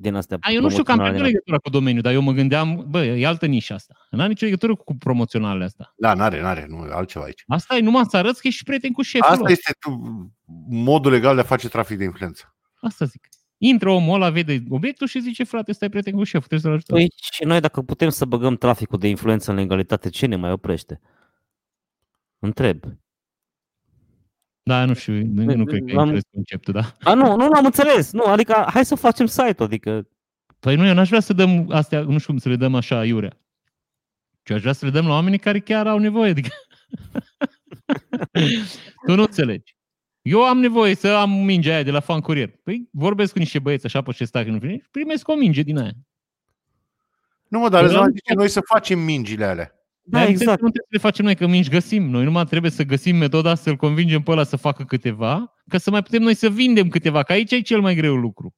din 0.01 0.15
astea 0.15 0.37
A, 0.41 0.51
eu 0.51 0.61
nu 0.61 0.69
știu 0.71 0.83
că 0.83 0.91
am 0.91 0.97
promoționale 0.97 1.29
nicio 1.29 1.39
legătură 1.39 1.59
cu 1.59 1.71
domeniul, 1.71 2.03
dar 2.03 2.13
eu 2.13 2.21
mă 2.21 2.33
gândeam, 2.33 2.87
bă, 2.89 3.05
e 3.05 3.27
altă 3.27 3.47
nișă 3.47 3.75
asta. 3.75 3.95
N-am 4.11 4.29
nicio 4.29 4.45
legătură 4.45 4.75
cu 4.75 4.95
promoționalele 4.97 5.65
astea. 5.65 5.93
Da, 5.97 6.15
n-are, 6.15 6.41
n-are, 6.41 6.67
nu, 6.69 6.87
e 6.87 6.93
altceva 6.93 7.25
aici. 7.25 7.45
Asta 7.47 7.77
e 7.77 7.81
numai 7.81 8.05
să 8.09 8.17
arăți 8.17 8.41
că 8.41 8.47
ești 8.47 8.65
prieten 8.65 8.93
cu 8.93 9.03
șeful 9.03 9.29
Asta 9.29 9.41
lor. 9.41 9.51
este 9.51 9.73
tu, 9.79 9.91
modul 10.69 11.13
legal 11.13 11.35
de 11.35 11.41
a 11.41 11.45
face 11.45 11.69
trafic 11.69 11.99
de 11.99 12.05
influență. 12.05 12.57
Asta 12.75 13.05
zic. 13.05 13.29
Intră 13.59 13.91
omul 13.91 14.15
ăla, 14.15 14.31
vede 14.31 14.63
obiectul 14.69 15.07
și 15.07 15.21
zice, 15.21 15.45
frate, 15.45 15.73
stai 15.73 15.89
prieten 15.89 16.13
cu 16.15 16.25
șeful, 16.25 16.47
trebuie 16.47 16.61
să-l 16.61 16.73
ajutăm. 16.73 16.97
Păi 16.97 17.13
și 17.33 17.45
noi 17.45 17.61
dacă 17.61 17.83
putem 17.83 18.09
să 18.09 18.25
băgăm 18.25 18.57
traficul 18.57 18.99
de 18.99 19.09
influență 19.09 19.51
în 19.51 19.57
legalitate, 19.57 20.09
ce 20.09 20.27
ne 20.27 20.37
mai 20.37 20.53
oprește? 20.53 21.01
Întreb. 22.39 22.85
Da, 24.69 24.85
nu 24.85 24.95
știu, 24.95 25.13
nu, 25.13 25.55
nu 25.55 25.65
cred 25.65 25.85
că 25.87 25.93
L-am- 25.93 26.03
înțeles 26.03 26.23
conceptul, 26.33 26.73
da. 26.73 27.11
A, 27.11 27.15
nu, 27.15 27.37
nu 27.37 27.49
l-am 27.49 27.65
înțeles. 27.65 28.13
Nu, 28.13 28.25
adică 28.25 28.67
hai 28.73 28.85
să 28.85 28.95
facem 28.95 29.27
site-ul, 29.27 29.67
adică 29.67 30.09
Păi 30.61 30.77
nu, 30.77 30.87
eu 30.87 30.95
n-aș 30.95 31.09
vrea 31.09 31.21
să 31.21 31.33
dăm 31.33 31.71
astea, 31.71 32.01
nu 32.01 32.19
știu 32.19 32.33
cum 32.33 32.39
să 32.39 32.49
le 32.49 32.57
dăm 32.57 32.75
așa 32.75 33.05
iurea. 33.05 33.39
Ce 34.43 34.53
aș 34.53 34.61
vrea 34.61 34.73
să 34.73 34.85
le 34.85 34.91
dăm 34.91 35.07
la 35.07 35.13
oamenii 35.13 35.39
care 35.39 35.59
chiar 35.59 35.87
au 35.87 35.99
nevoie. 35.99 36.31
Adică... 36.31 36.49
tu 39.07 39.15
nu 39.15 39.23
înțelegi. 39.23 39.77
Eu 40.23 40.45
am 40.45 40.59
nevoie 40.59 40.95
să 40.95 41.09
am 41.09 41.31
mingea 41.31 41.73
aia 41.75 41.83
de 41.83 41.91
la 41.91 42.01
fan 42.01 42.21
curier. 42.21 42.51
Păi 42.63 42.89
vorbesc 42.93 43.33
cu 43.33 43.39
niște 43.39 43.59
băieți 43.59 43.87
așa 43.87 44.03
pe 44.03 44.13
ce 44.13 44.25
stac 44.25 44.47
în 44.47 44.59
primesc, 44.59 44.89
primesc 44.91 45.29
o 45.29 45.35
minge 45.35 45.63
din 45.63 45.79
aia. 45.79 45.93
Nu 47.49 47.59
mă, 47.59 47.69
dar 47.69 47.81
Păi, 47.81 47.89
Răzvan 47.89 48.09
da, 48.09 48.15
zice 48.15 48.35
noi 48.35 48.49
să 48.49 48.61
facem 48.61 48.99
mingile 48.99 49.45
alea. 49.45 49.78
Da, 50.11 50.19
Dar 50.19 50.29
exact. 50.29 50.61
Nu 50.61 50.69
trebuie 50.71 50.83
să 50.89 50.89
le 50.91 50.99
facem 50.99 51.25
noi, 51.25 51.35
că 51.35 51.47
mingi 51.47 51.69
găsim. 51.71 52.11
Noi 52.11 52.25
numai 52.25 52.45
trebuie 52.45 52.71
să 52.71 52.83
găsim 52.85 53.17
metoda 53.17 53.55
să-l 53.55 53.77
convingem 53.77 54.23
pe 54.23 54.31
ăla 54.31 54.45
să 54.45 54.57
facă 54.57 54.85
câteva, 54.85 55.55
ca 55.69 55.79
să 55.79 55.91
mai 55.91 56.03
putem 56.03 56.23
noi 56.23 56.35
să 56.35 56.49
vindem 56.51 56.89
câteva, 56.89 57.23
că 57.23 57.33
aici 57.33 57.51
e 57.53 57.61
cel 57.61 57.81
mai 57.81 57.95
greu 57.95 58.15
lucru. 58.15 58.55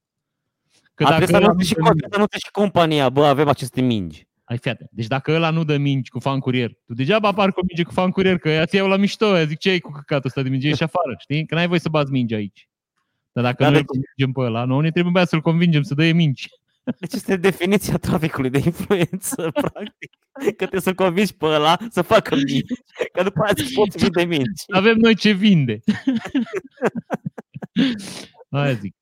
Că 0.93 1.03
A, 1.03 1.07
trebuie 1.07 1.27
să 1.27 1.35
ăla 1.35 1.45
anunțe 1.45 1.63
nu 1.63 1.67
și, 1.67 1.73
dă 1.73 1.79
co- 1.79 1.83
mingi- 1.83 1.97
trebuie 1.97 2.09
să 2.11 2.15
anunțe 2.15 2.37
și 2.37 2.51
compania, 2.51 3.09
bă, 3.09 3.25
avem 3.25 3.47
aceste 3.47 3.81
mingi. 3.81 4.27
Ai 4.43 4.57
fiate. 4.57 4.87
Deci 4.91 5.07
dacă 5.07 5.31
ăla 5.31 5.49
nu 5.49 5.63
dă 5.63 5.77
mingi 5.77 6.09
cu 6.09 6.19
fan 6.19 6.39
curier, 6.39 6.71
tu 6.85 6.93
degeaba 6.93 7.27
apar 7.27 7.51
cu 7.51 7.59
o 7.59 7.63
minge 7.67 7.83
cu 7.83 7.91
fan 7.91 8.09
curier, 8.11 8.37
că 8.37 8.49
ea 8.49 8.65
ți 8.65 8.75
iau 8.75 8.87
la 8.87 8.95
mișto, 8.97 9.37
ea 9.37 9.43
zic 9.43 9.57
ce 9.57 9.69
ai 9.69 9.79
cu 9.79 9.91
căcatul 9.91 10.25
ăsta 10.25 10.41
de 10.41 10.49
minge, 10.49 10.67
ieși 10.67 10.83
afară, 10.83 11.15
știi? 11.19 11.45
Că 11.45 11.55
n-ai 11.55 11.67
voie 11.67 11.79
să 11.79 11.89
bați 11.89 12.11
minge 12.11 12.35
aici. 12.35 12.69
Dar 13.31 13.43
dacă 13.43 13.63
Da, 13.63 13.69
noi 13.69 13.77
deci- 13.79 13.87
îl 13.87 13.95
convingem 13.95 14.31
pe 14.31 14.41
ăla, 14.49 14.65
noi 14.65 14.81
ne 14.81 14.91
trebuie 14.91 15.25
să-l 15.25 15.41
convingem 15.41 15.81
să 15.81 15.93
dă 15.93 16.11
mingi. 16.13 16.47
Deci 16.99 17.13
este 17.13 17.35
definiția 17.35 17.97
traficului 17.97 18.49
de 18.49 18.61
influență, 18.65 19.51
practic. 19.61 20.09
Că 20.31 20.53
trebuie 20.55 20.81
să 20.81 20.93
convingi 20.93 21.33
pe 21.35 21.45
ăla 21.45 21.77
să 21.89 22.01
facă 22.01 22.35
mingi. 22.35 22.61
Că 23.13 23.23
după 23.23 23.41
aia 23.41 23.51
îți 23.55 23.73
poți 23.73 23.97
vinde 23.97 24.23
mingi. 24.23 24.63
Avem 24.73 24.97
noi 24.97 25.15
ce 25.15 25.31
vinde. 25.31 25.79
Aia 28.49 28.73
zic. 28.73 28.95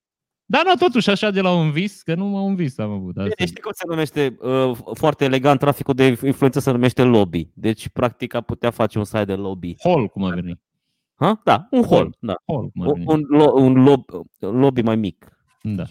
Dar 0.45 0.61
nu, 0.65 0.73
totuși, 0.73 1.09
așa 1.09 1.32
de 1.32 1.41
la 1.41 1.53
un 1.53 1.71
vis, 1.71 2.01
că 2.01 2.15
nu 2.15 2.45
un 2.45 2.55
vis 2.55 2.77
am 2.77 2.91
avut. 2.91 3.17
Asta. 3.17 3.34
Bine, 3.36 3.47
știi 3.49 3.61
cum 3.61 3.71
se 3.73 3.84
numește 3.88 4.38
uh, 4.39 4.77
foarte 4.93 5.23
elegant 5.25 5.59
traficul 5.59 5.93
de 5.93 6.17
influență 6.23 6.59
se 6.59 6.71
numește 6.71 7.03
lobby. 7.03 7.49
Deci, 7.53 7.89
practic, 7.89 8.34
a 8.34 8.41
putea 8.41 8.69
face 8.71 8.97
un 8.97 9.03
site 9.03 9.25
de 9.25 9.34
lobby. 9.36 9.75
Hall, 9.84 10.07
cum 10.07 10.23
a 10.23 10.30
venit. 10.30 10.59
Ha? 11.15 11.41
Da, 11.43 11.67
un 11.71 11.84
hall. 11.89 12.15
Da. 12.19 12.36
Hall, 12.47 12.69
cum 12.69 12.82
a 12.82 12.88
Un, 12.88 12.93
venit. 12.93 13.07
un, 13.09 13.25
lo, 13.27 13.51
un 13.61 13.73
lob, 13.84 14.09
lobby 14.39 14.82
mai 14.82 14.95
mic. 14.95 15.38
Da. 15.61 15.84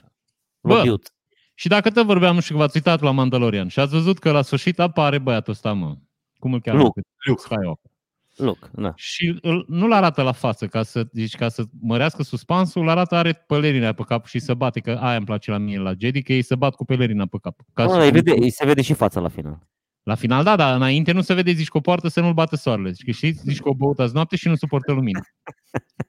Bă, 0.60 0.74
Lobbyut. 0.74 1.12
Și 1.58 1.68
dacă 1.68 1.90
tot 1.90 2.06
vorbeam, 2.06 2.34
nu 2.34 2.40
știu 2.40 2.54
că 2.54 2.60
v-ați 2.60 2.76
uitat 2.76 3.00
la 3.00 3.10
Mandalorian 3.10 3.68
și 3.68 3.80
ați 3.80 3.92
văzut 3.92 4.18
că 4.18 4.30
la 4.30 4.42
sfârșit 4.42 4.78
apare 4.78 5.18
băiatul 5.18 5.52
ăsta, 5.52 5.72
mă. 5.72 5.96
Cum 6.38 6.52
îl 6.52 6.60
cheamă? 6.60 6.78
Luke. 6.78 7.00
Luke. 7.26 7.40
Skywalker. 7.40 7.90
Look, 8.36 8.70
da. 8.72 8.92
Și 8.96 9.38
îl, 9.42 9.64
nu-l 9.68 9.92
arată 9.92 10.22
la 10.22 10.32
față, 10.32 10.66
ca 10.66 10.82
să, 10.82 11.06
deci, 11.12 11.36
ca 11.36 11.48
să 11.48 11.64
mărească 11.80 12.22
suspansul, 12.22 12.82
îl 12.82 12.88
arată, 12.88 13.14
are 13.14 13.32
pălerina 13.32 13.92
pe 13.92 14.02
cap 14.02 14.26
și 14.26 14.38
să 14.38 14.54
bate, 14.54 14.80
că 14.80 14.90
aia 14.90 15.16
îmi 15.16 15.26
place 15.26 15.50
la 15.50 15.58
mine 15.58 15.78
la 15.78 15.92
Jedi, 15.98 16.22
că 16.22 16.32
ei 16.32 16.42
se 16.42 16.54
bat 16.54 16.74
cu 16.74 16.84
pelerina 16.84 17.26
pe 17.26 17.38
cap. 17.42 17.60
Ca 17.72 17.84
Mă, 17.84 17.90
să- 17.90 18.00
îi, 18.00 18.10
vede, 18.10 18.32
îi 18.38 18.50
se 18.50 18.64
vede 18.64 18.82
și 18.82 18.92
fața 18.92 19.20
la 19.20 19.28
final. 19.28 19.68
La 20.02 20.14
final, 20.14 20.44
da, 20.44 20.56
dar 20.56 20.74
înainte 20.74 21.12
nu 21.12 21.20
se 21.20 21.34
vede, 21.34 21.52
zici 21.52 21.68
că 21.68 21.76
o 21.76 21.80
poartă 21.80 22.08
să 22.08 22.20
nu-l 22.20 22.32
bată 22.34 22.56
soarele. 22.56 22.90
Zici 22.90 23.04
că 23.04 23.10
știți, 23.10 23.42
zici 23.44 23.60
că 23.60 23.68
o 23.68 23.74
băut 23.74 23.98
azi 23.98 24.14
noapte 24.14 24.36
și 24.36 24.48
nu 24.48 24.54
suportă 24.54 24.92
lumină. 24.92 25.20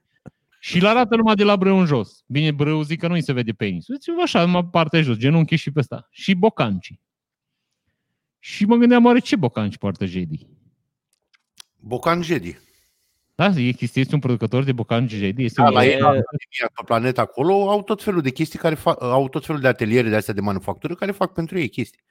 și 0.60 0.78
îl 0.78 0.86
arată 0.86 1.16
numai 1.16 1.36
de 1.36 1.44
la 1.44 1.56
brâu 1.56 1.78
în 1.78 1.86
jos. 1.86 2.24
Bine, 2.28 2.52
brâu 2.52 2.82
zic 2.82 3.00
că 3.00 3.08
nu-i 3.08 3.22
se 3.22 3.34
vede 3.34 3.52
penisul. 3.52 3.96
Deci 3.96 4.24
așa, 4.24 4.46
numai 4.46 4.66
partea 4.72 5.02
jos, 5.02 5.18
genunchi 5.18 5.56
și 5.56 5.72
pe 5.72 5.80
ăsta. 5.80 6.08
Și 6.12 6.34
bocanci. 6.34 6.94
Și 8.40 8.66
mă 8.66 8.76
gândeam, 8.76 9.06
oare 9.06 9.20
ce 9.20 9.36
bocanci 9.36 9.78
poartă 9.78 10.06
Jedi? 10.06 10.48
Bocan 11.80 12.22
Jedi. 12.22 12.58
Da, 13.36 13.46
e 13.46 13.72
chestie, 13.72 14.02
este 14.02 14.14
un 14.14 14.20
producător 14.20 14.64
de 14.64 14.72
bocanci 14.72 15.12
Jedi. 15.12 15.44
Este 15.44 15.62
Da, 15.62 15.68
un 15.68 15.74
la 15.74 15.86
ei, 15.86 15.92
E- 15.92 16.00
la 16.00 16.08
Academia, 16.08 16.72
pe 16.76 16.82
planetă 16.86 17.22
acolo, 17.22 17.70
au 17.70 17.84
tot 17.84 18.04
felul 18.04 18.22
de 18.22 18.30
chestii 18.30 18.60
care 18.60 18.76
fac, 18.76 19.02
au 19.02 19.30
tot 19.30 19.46
felul 19.46 19.62
de 19.62 19.68
ateliere 19.68 20.10
de 20.10 20.16
astea 20.16 20.34
de 20.34 20.42
manufactură 20.42 20.96
care 20.96 21.12
fac 21.12 21.34
pentru 21.34 21.60
ei 21.60 21.70
chestii. 21.70 22.02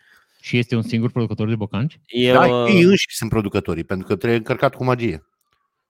Și 0.41 0.59
este 0.59 0.77
un 0.77 0.83
singur 0.83 1.11
producător 1.11 1.49
de 1.49 1.57
bocanci? 1.57 2.01
Eu, 2.07 2.35
Da, 2.35 2.47
uh, 2.47 2.69
ei 2.69 2.83
înșiși 2.83 3.17
sunt 3.17 3.31
producătorii, 3.31 3.85
pentru 3.85 4.07
că 4.07 4.17
trebuie 4.17 4.39
încărcat 4.39 4.75
cu 4.75 4.85
magie. 4.85 5.23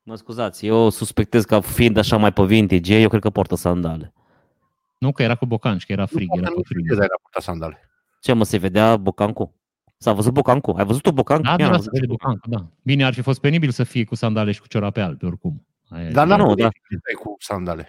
Mă 0.09 0.15
scuzați, 0.17 0.67
eu 0.67 0.91
suspectez 0.91 1.45
că 1.45 1.61
fiind 1.61 1.97
așa 1.97 2.17
mai 2.17 2.33
pe 2.33 2.43
vintage, 2.45 2.97
eu 2.97 3.09
cred 3.09 3.21
că 3.21 3.31
poartă 3.31 3.55
sandale. 3.57 4.13
Nu, 4.99 5.13
că 5.13 5.23
era 5.23 5.35
cu 5.35 5.47
bocanci, 5.47 5.87
că 5.87 5.93
era 5.93 6.07
frig, 6.07 6.29
era 6.37 6.49
nu 6.49 6.55
pe 6.55 6.61
știu 6.65 6.75
frig. 6.75 6.89
de 6.89 6.95
dar 6.95 7.05
era 7.05 7.15
purta 7.23 7.41
sandale. 7.41 7.79
Ce 8.21 8.33
mă, 8.33 8.45
se 8.45 8.57
vedea 8.57 8.97
bocancu? 8.97 9.55
S-a 9.99 10.13
văzut 10.13 10.33
bocancu? 10.33 10.71
Ai 10.71 10.85
văzut 10.85 11.07
o 11.07 11.13
bocancu? 11.13 11.43
Da, 11.43 11.51
Ia 11.51 11.57
da, 11.57 11.63
n-am 11.63 11.71
da, 11.73 11.77
văzut 11.77 11.93
se 11.93 11.99
vede 12.01 12.13
bocancu. 12.13 12.41
bocanc, 12.49 12.63
da. 12.71 12.75
Bine, 12.83 13.05
ar 13.05 13.15
fi 13.15 13.21
fost 13.21 13.41
penibil 13.41 13.71
să 13.71 13.85
fie 13.85 14.05
cu 14.05 14.15
sandale 14.15 14.53
și 14.53 14.61
cu 14.61 14.67
ciorape 14.67 15.01
albe, 15.01 15.27
oricum. 15.27 15.67
Aia 15.89 16.11
Dar 16.11 16.27
e- 16.27 16.29
n-am 16.29 16.39
nu, 16.41 16.47
nu, 16.47 16.55
da. 16.55 16.63
da. 16.63 16.69
cu 17.23 17.35
sandale. 17.39 17.87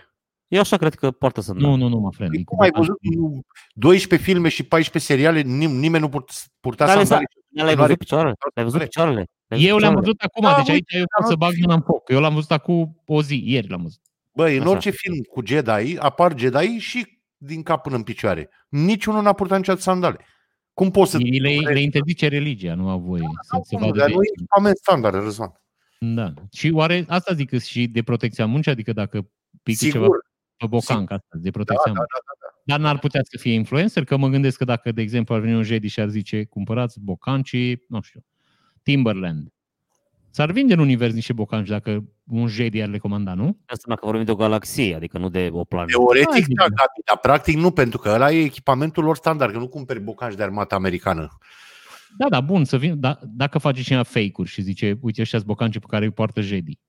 Eu 0.47 0.59
așa 0.59 0.77
cred 0.77 0.95
că 0.95 1.11
poartă 1.11 1.41
sandale. 1.41 1.67
Nu, 1.67 1.75
nu, 1.75 1.87
nu, 1.87 1.97
mă 1.99 2.11
friend. 2.11 2.31
Păi 2.31 2.39
e 2.39 2.43
cu 2.43 2.55
cum 2.55 2.63
ai 2.63 2.69
bocanci. 2.69 2.87
văzut 2.87 3.01
nu, 3.15 3.41
12 3.73 4.29
filme 4.29 4.49
și 4.49 4.63
14 4.63 5.11
seriale, 5.11 5.41
nim- 5.41 5.79
nimeni 5.79 5.99
nu 6.03 6.09
pur- 6.09 6.25
purta 6.59 6.85
Dar 6.85 6.97
le- 6.97 7.03
sandale. 7.03 7.27
Le-ai 7.49 7.65
Nu 7.65 7.69
are- 7.71 7.75
văzut 7.81 7.97
picioarele? 7.97 8.33
Le-ai 8.53 8.65
văzut 8.65 8.79
Are. 8.79 8.89
picioarele? 8.89 9.23
Le-ai 9.47 9.61
Eu 9.63 9.67
văzut 9.75 9.81
le-am 9.81 9.95
picioarele? 9.95 9.99
văzut 10.01 10.21
acum, 10.21 10.43
Da, 10.43 10.55
deci 10.55 10.69
aici 10.69 10.79
uite, 10.79 10.97
eu 10.97 11.03
pot 11.15 11.23
am 11.23 11.29
să 11.29 11.35
bag 11.35 11.49
văzut. 11.49 11.61
mâna 11.65 11.73
în 11.75 11.81
foc. 11.81 12.09
Eu 12.09 12.19
l-am 12.19 12.33
văzut 12.33 12.51
acum 12.51 13.01
o 13.05 13.21
zi, 13.21 13.43
ieri 13.45 13.67
l-am 13.69 13.81
văzut. 13.81 14.01
Băi, 14.33 14.55
în 14.55 14.61
Așa. 14.61 14.69
orice 14.69 14.89
film 14.89 15.17
cu 15.21 15.41
Jedi 15.45 15.97
apar 15.99 16.33
Jedi 16.37 16.77
și 16.77 17.19
din 17.37 17.63
cap 17.63 17.81
până 17.83 17.95
în 17.95 18.03
picioare. 18.03 18.49
Niciunul 18.69 19.21
n-a 19.21 19.33
purtat 19.33 19.57
niciodată 19.57 19.83
sandale. 19.83 20.17
Cum 20.73 20.91
poți 20.91 21.11
să... 21.11 21.17
Le, 21.17 21.55
le 21.73 21.79
interzice 21.81 22.27
religia, 22.27 22.73
nu 22.73 22.89
au 22.89 22.99
voie 22.99 23.23
să 23.41 23.59
se 23.63 23.75
Nu, 23.77 23.85
vadă 23.85 23.97
dar 23.97 24.07
de 24.07 24.13
nu 24.13 24.21
e 24.23 24.29
echipament 24.35 24.77
standard, 24.77 25.15
Răzvan. 25.23 25.51
Da. 25.99 26.33
Și 26.51 26.71
oare 26.73 27.05
asta 27.07 27.33
zic 27.33 27.49
că 27.49 27.57
și 27.57 27.87
de 27.87 28.03
protecția 28.03 28.45
muncii, 28.45 28.71
adică 28.71 28.93
dacă 28.93 29.29
pică 29.63 29.77
Sigur. 29.77 29.99
ceva 30.01 30.07
pe 30.57 30.65
bocanc, 30.67 31.11
asta, 31.11 31.27
de 31.31 31.39
Da, 31.49 31.51
protecția 31.51 31.91
da, 31.91 31.93
da, 31.93 31.99
muncii. 31.99 32.38
Dar 32.63 32.79
n-ar 32.79 32.99
putea 32.99 33.21
să 33.23 33.37
fie 33.37 33.53
influencer, 33.53 34.03
că 34.03 34.17
mă 34.17 34.27
gândesc 34.27 34.57
că 34.57 34.65
dacă, 34.65 34.91
de 34.91 35.01
exemplu, 35.01 35.35
ar 35.35 35.41
veni 35.41 35.55
un 35.55 35.63
Jedi 35.63 35.87
și 35.87 35.99
ar 35.99 36.09
zice, 36.09 36.43
cumpărați 36.43 36.99
bocancii, 36.99 37.85
nu 37.87 38.01
știu, 38.01 38.25
Timberland. 38.83 39.53
S-ar 40.29 40.51
vinde 40.51 40.73
în 40.73 40.79
univers 40.79 41.13
niște 41.13 41.33
bocanci 41.33 41.67
dacă 41.67 42.03
un 42.25 42.47
Jedi 42.47 42.81
ar 42.81 42.89
le 42.89 42.97
comanda, 42.97 43.33
nu? 43.33 43.57
Asta 43.65 43.95
că 43.95 44.05
vorbim 44.05 44.25
de 44.25 44.31
o 44.31 44.35
galaxie, 44.35 44.95
adică 44.95 45.17
nu 45.17 45.29
de 45.29 45.49
o 45.51 45.63
planetă. 45.63 45.97
Teoretic, 45.97 46.31
Hai, 46.31 46.41
da, 46.41 46.63
zic. 46.63 46.73
Gabi, 46.73 47.01
dar 47.05 47.17
practic 47.17 47.55
nu, 47.55 47.71
pentru 47.71 47.97
că 47.97 48.09
ăla 48.09 48.31
e 48.31 48.43
echipamentul 48.43 49.03
lor 49.03 49.15
standard, 49.15 49.51
că 49.51 49.57
nu 49.57 49.67
cumperi 49.67 49.99
bocanci 49.99 50.35
de 50.35 50.43
armată 50.43 50.75
americană. 50.75 51.37
Da, 52.17 52.29
da, 52.29 52.41
bun, 52.41 52.65
să 52.65 52.77
vin, 52.77 52.99
da, 52.99 53.19
dacă 53.23 53.57
face 53.57 53.81
cineva 53.81 54.03
fake-uri 54.03 54.49
și 54.49 54.61
zice, 54.61 54.97
uite, 55.01 55.21
ăștia 55.21 55.39
bocancii 55.45 55.79
pe 55.79 55.85
care 55.89 56.05
îi 56.05 56.11
poartă 56.11 56.41
Jedi. 56.41 56.79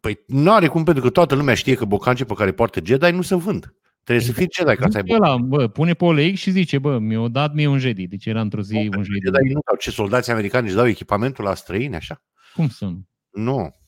Păi 0.00 0.18
nu 0.26 0.52
are 0.52 0.66
cum, 0.66 0.84
pentru 0.84 1.02
că 1.02 1.10
toată 1.10 1.34
lumea 1.34 1.54
știe 1.54 1.74
că 1.74 1.84
bocancii 1.84 2.24
pe 2.24 2.34
care 2.34 2.52
poartă 2.52 2.80
Jedi 2.84 3.10
nu 3.10 3.22
se 3.22 3.34
vând. 3.34 3.74
Trebuie 4.04 4.26
să 4.26 4.32
fii 4.32 4.48
Jedi 4.58 4.76
ca 4.76 4.88
să 4.90 4.96
ai 4.96 5.02
Zice 5.06 5.14
ăla, 5.16 5.36
bă, 5.36 5.68
pune 5.68 5.94
pe 5.94 6.04
OLX 6.04 6.38
și 6.38 6.50
zice, 6.50 6.78
bă, 6.78 6.98
mi-a 6.98 7.28
dat 7.28 7.54
mie 7.54 7.66
un 7.66 7.78
Jedi. 7.78 8.06
Deci 8.06 8.26
era 8.26 8.40
într-o 8.40 8.62
zi 8.62 8.74
un 8.76 8.84
bocanci. 8.84 9.06
Jedi. 9.06 9.20
Jedi 9.24 9.52
nu 9.52 9.60
dau. 9.66 9.76
Ce 9.78 9.90
soldați 9.90 10.30
americani 10.30 10.66
își 10.66 10.76
dau 10.76 10.86
echipamentul 10.86 11.44
la 11.44 11.54
străini, 11.54 11.94
așa? 11.94 12.22
Cum 12.54 12.68
să 12.68 12.84
nu? 12.84 13.06
Nu. 13.30 13.80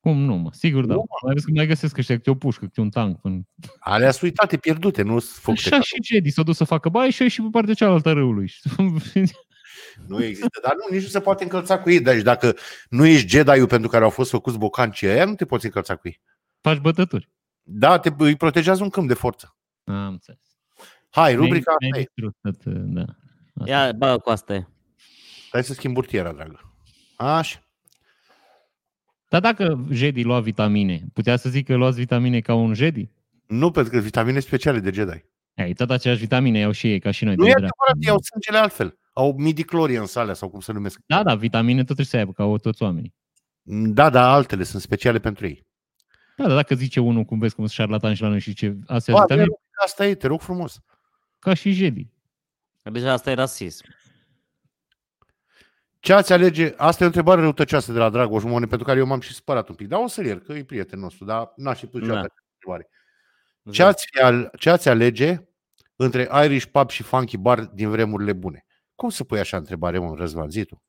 Cum 0.00 0.18
nu, 0.18 0.34
mă? 0.34 0.50
Sigur 0.52 0.86
da. 0.86 0.94
Nu, 0.94 1.04
Mai 1.24 1.32
vezi 1.34 1.46
că 1.46 1.52
mai 1.54 1.66
găsesc 1.66 1.98
ăștia 1.98 2.16
câte 2.16 2.30
o 2.30 2.34
pușcă, 2.34 2.64
câte 2.64 2.80
un 2.80 2.90
tank. 2.90 3.20
Până... 3.20 3.40
Alea 3.78 4.10
sunt 4.10 4.22
uitate, 4.22 4.56
pierdute, 4.56 5.02
nu 5.02 5.18
sunt 5.18 5.42
făcute. 5.42 5.62
Așa 5.62 5.76
ca- 5.76 5.82
și 5.82 5.94
Jedi 6.02 6.30
s-a 6.30 6.42
dus 6.42 6.56
să 6.56 6.64
facă 6.64 6.88
baie 6.88 7.10
și 7.10 7.22
eu 7.22 7.28
și 7.28 7.40
pe 7.40 7.48
partea 7.50 7.74
cealaltă 7.74 8.08
a 8.08 8.12
râului. 8.12 8.52
Nu 10.06 10.24
există, 10.24 10.60
dar 10.62 10.72
nu, 10.74 10.94
nici 10.96 11.04
nu 11.04 11.08
se 11.08 11.20
poate 11.20 11.42
încălța 11.42 11.78
cu 11.78 11.90
ei. 11.90 12.00
Deci 12.00 12.22
dacă 12.22 12.56
nu 12.88 13.06
ești 13.06 13.28
Jedi-ul 13.28 13.66
pentru 13.66 13.88
care 13.88 14.04
au 14.04 14.10
fost 14.10 14.30
făcuți 14.30 14.58
bocancii 14.58 15.08
ăia, 15.08 15.24
nu 15.24 15.34
te 15.34 15.44
poți 15.44 15.64
încălța 15.64 15.96
cu 15.96 16.08
ei. 16.08 16.20
Faci 16.60 16.78
bătături. 16.78 17.28
Da, 17.70 17.98
te, 17.98 18.10
îi 18.18 18.36
protejează 18.36 18.82
un 18.82 18.90
câmp 18.90 19.08
de 19.08 19.14
forță. 19.14 19.56
Am 19.84 19.94
înțeles. 20.12 20.40
Hai, 21.10 21.34
rubrica 21.34 21.74
Mi-ai- 21.80 21.90
asta 21.90 21.90
mi-ai 21.90 22.00
e. 22.02 22.04
distrus 22.04 22.32
tot, 22.42 22.74
da. 22.94 23.04
Asta. 23.54 23.70
Ia, 23.70 23.92
bă, 23.92 24.18
cu 24.18 24.30
asta 24.30 24.54
e. 24.54 24.66
Hai 25.50 25.64
să 25.64 25.72
schimb 25.72 25.94
burtiera, 25.94 26.32
dragă. 26.32 26.60
Așa. 27.16 27.62
Dar 29.28 29.40
dacă 29.40 29.86
Jedi 29.90 30.22
lua 30.22 30.40
vitamine, 30.40 31.04
putea 31.12 31.36
să 31.36 31.48
zic 31.48 31.66
că 31.66 31.74
luați 31.74 31.98
vitamine 31.98 32.40
ca 32.40 32.54
un 32.54 32.74
Jedi? 32.74 33.10
Nu, 33.46 33.70
pentru 33.70 33.92
că 33.92 33.98
vitamine 33.98 34.40
speciale 34.40 34.78
de 34.80 34.90
Jedi. 34.92 35.24
Ei, 35.54 35.74
tot 35.74 35.90
aceeași 35.90 36.20
vitamine 36.20 36.58
iau 36.58 36.70
și 36.70 36.90
ei, 36.90 36.98
ca 37.00 37.10
și 37.10 37.24
noi. 37.24 37.34
Nu 37.34 37.42
e 37.42 37.46
de 37.46 37.50
adevărat, 37.52 37.76
dreapta. 37.84 38.04
ei 38.06 38.10
au 38.10 38.18
sângele 38.22 38.58
altfel. 38.58 38.98
Au 39.12 39.34
midiclorie 39.38 39.98
în 39.98 40.06
sale 40.06 40.32
sau 40.32 40.48
cum 40.48 40.60
se 40.60 40.72
numesc. 40.72 41.00
Da, 41.06 41.22
da, 41.22 41.34
vitamine 41.34 41.76
tot 41.76 41.84
trebuie 41.84 42.06
să 42.06 42.16
aibă, 42.16 42.32
ca 42.32 42.44
o- 42.44 42.58
toți 42.58 42.82
oamenii. 42.82 43.14
Da, 43.70 44.10
da, 44.10 44.32
altele 44.32 44.62
sunt 44.62 44.82
speciale 44.82 45.18
pentru 45.18 45.46
ei. 45.46 45.66
Da, 46.38 46.46
dar 46.46 46.56
dacă 46.56 46.74
zice 46.74 47.00
unul, 47.00 47.24
cum 47.24 47.38
vezi 47.38 47.54
cum 47.54 47.64
sunt 47.66 47.76
șarlatan 47.76 48.14
și 48.14 48.22
la 48.22 48.28
noi 48.28 48.40
și 48.40 48.54
ce 48.54 48.76
astea 48.86 49.14
Ba, 49.14 49.20
vitamine, 49.20 49.46
Asta 49.84 50.06
e, 50.06 50.14
te 50.14 50.26
rog 50.26 50.40
frumos. 50.40 50.80
ca 51.38 51.54
și 51.54 51.72
jeli. 51.72 52.12
Deja 52.82 53.12
asta 53.12 53.30
e 53.30 53.34
rasism. 53.34 53.84
Ce 56.00 56.12
ați 56.12 56.32
alege? 56.32 56.72
Asta 56.76 56.98
e 57.02 57.04
o 57.04 57.06
întrebare 57.08 57.40
răutăcioasă 57.40 57.92
de 57.92 57.98
la 57.98 58.10
Dragoș 58.10 58.42
Mone, 58.42 58.66
pentru 58.66 58.86
care 58.86 58.98
eu 58.98 59.06
m-am 59.06 59.20
și 59.20 59.34
spărat 59.34 59.68
un 59.68 59.74
pic. 59.74 59.88
Dar 59.88 60.00
o 60.02 60.06
să-l 60.06 60.24
iert, 60.24 60.44
că 60.44 60.52
e 60.52 60.64
prietenul 60.64 61.04
nostru, 61.04 61.24
dar 61.24 61.52
n-aș 61.56 61.78
fi 61.78 61.86
pus 61.86 62.00
Da. 62.00 62.06
niciodată 62.06 62.26
această 62.26 62.50
întrebare. 62.54 62.88
Ce 63.72 63.82
ați, 63.82 64.06
fi 64.10 64.20
al- 64.20 64.50
ce 64.58 64.70
ați 64.70 64.88
alege 64.88 65.38
între 65.96 66.28
Irish 66.44 66.66
Pub 66.72 66.90
și 66.90 67.02
Funky 67.02 67.36
Bar 67.36 67.60
din 67.64 67.90
vremurile 67.90 68.32
bune? 68.32 68.66
Cum 68.94 69.08
să 69.08 69.24
pui 69.24 69.38
așa 69.38 69.56
întrebare, 69.56 69.98
mă, 69.98 70.14
Răzvan, 70.16 70.50
zi 70.50 70.64
tu? 70.64 70.82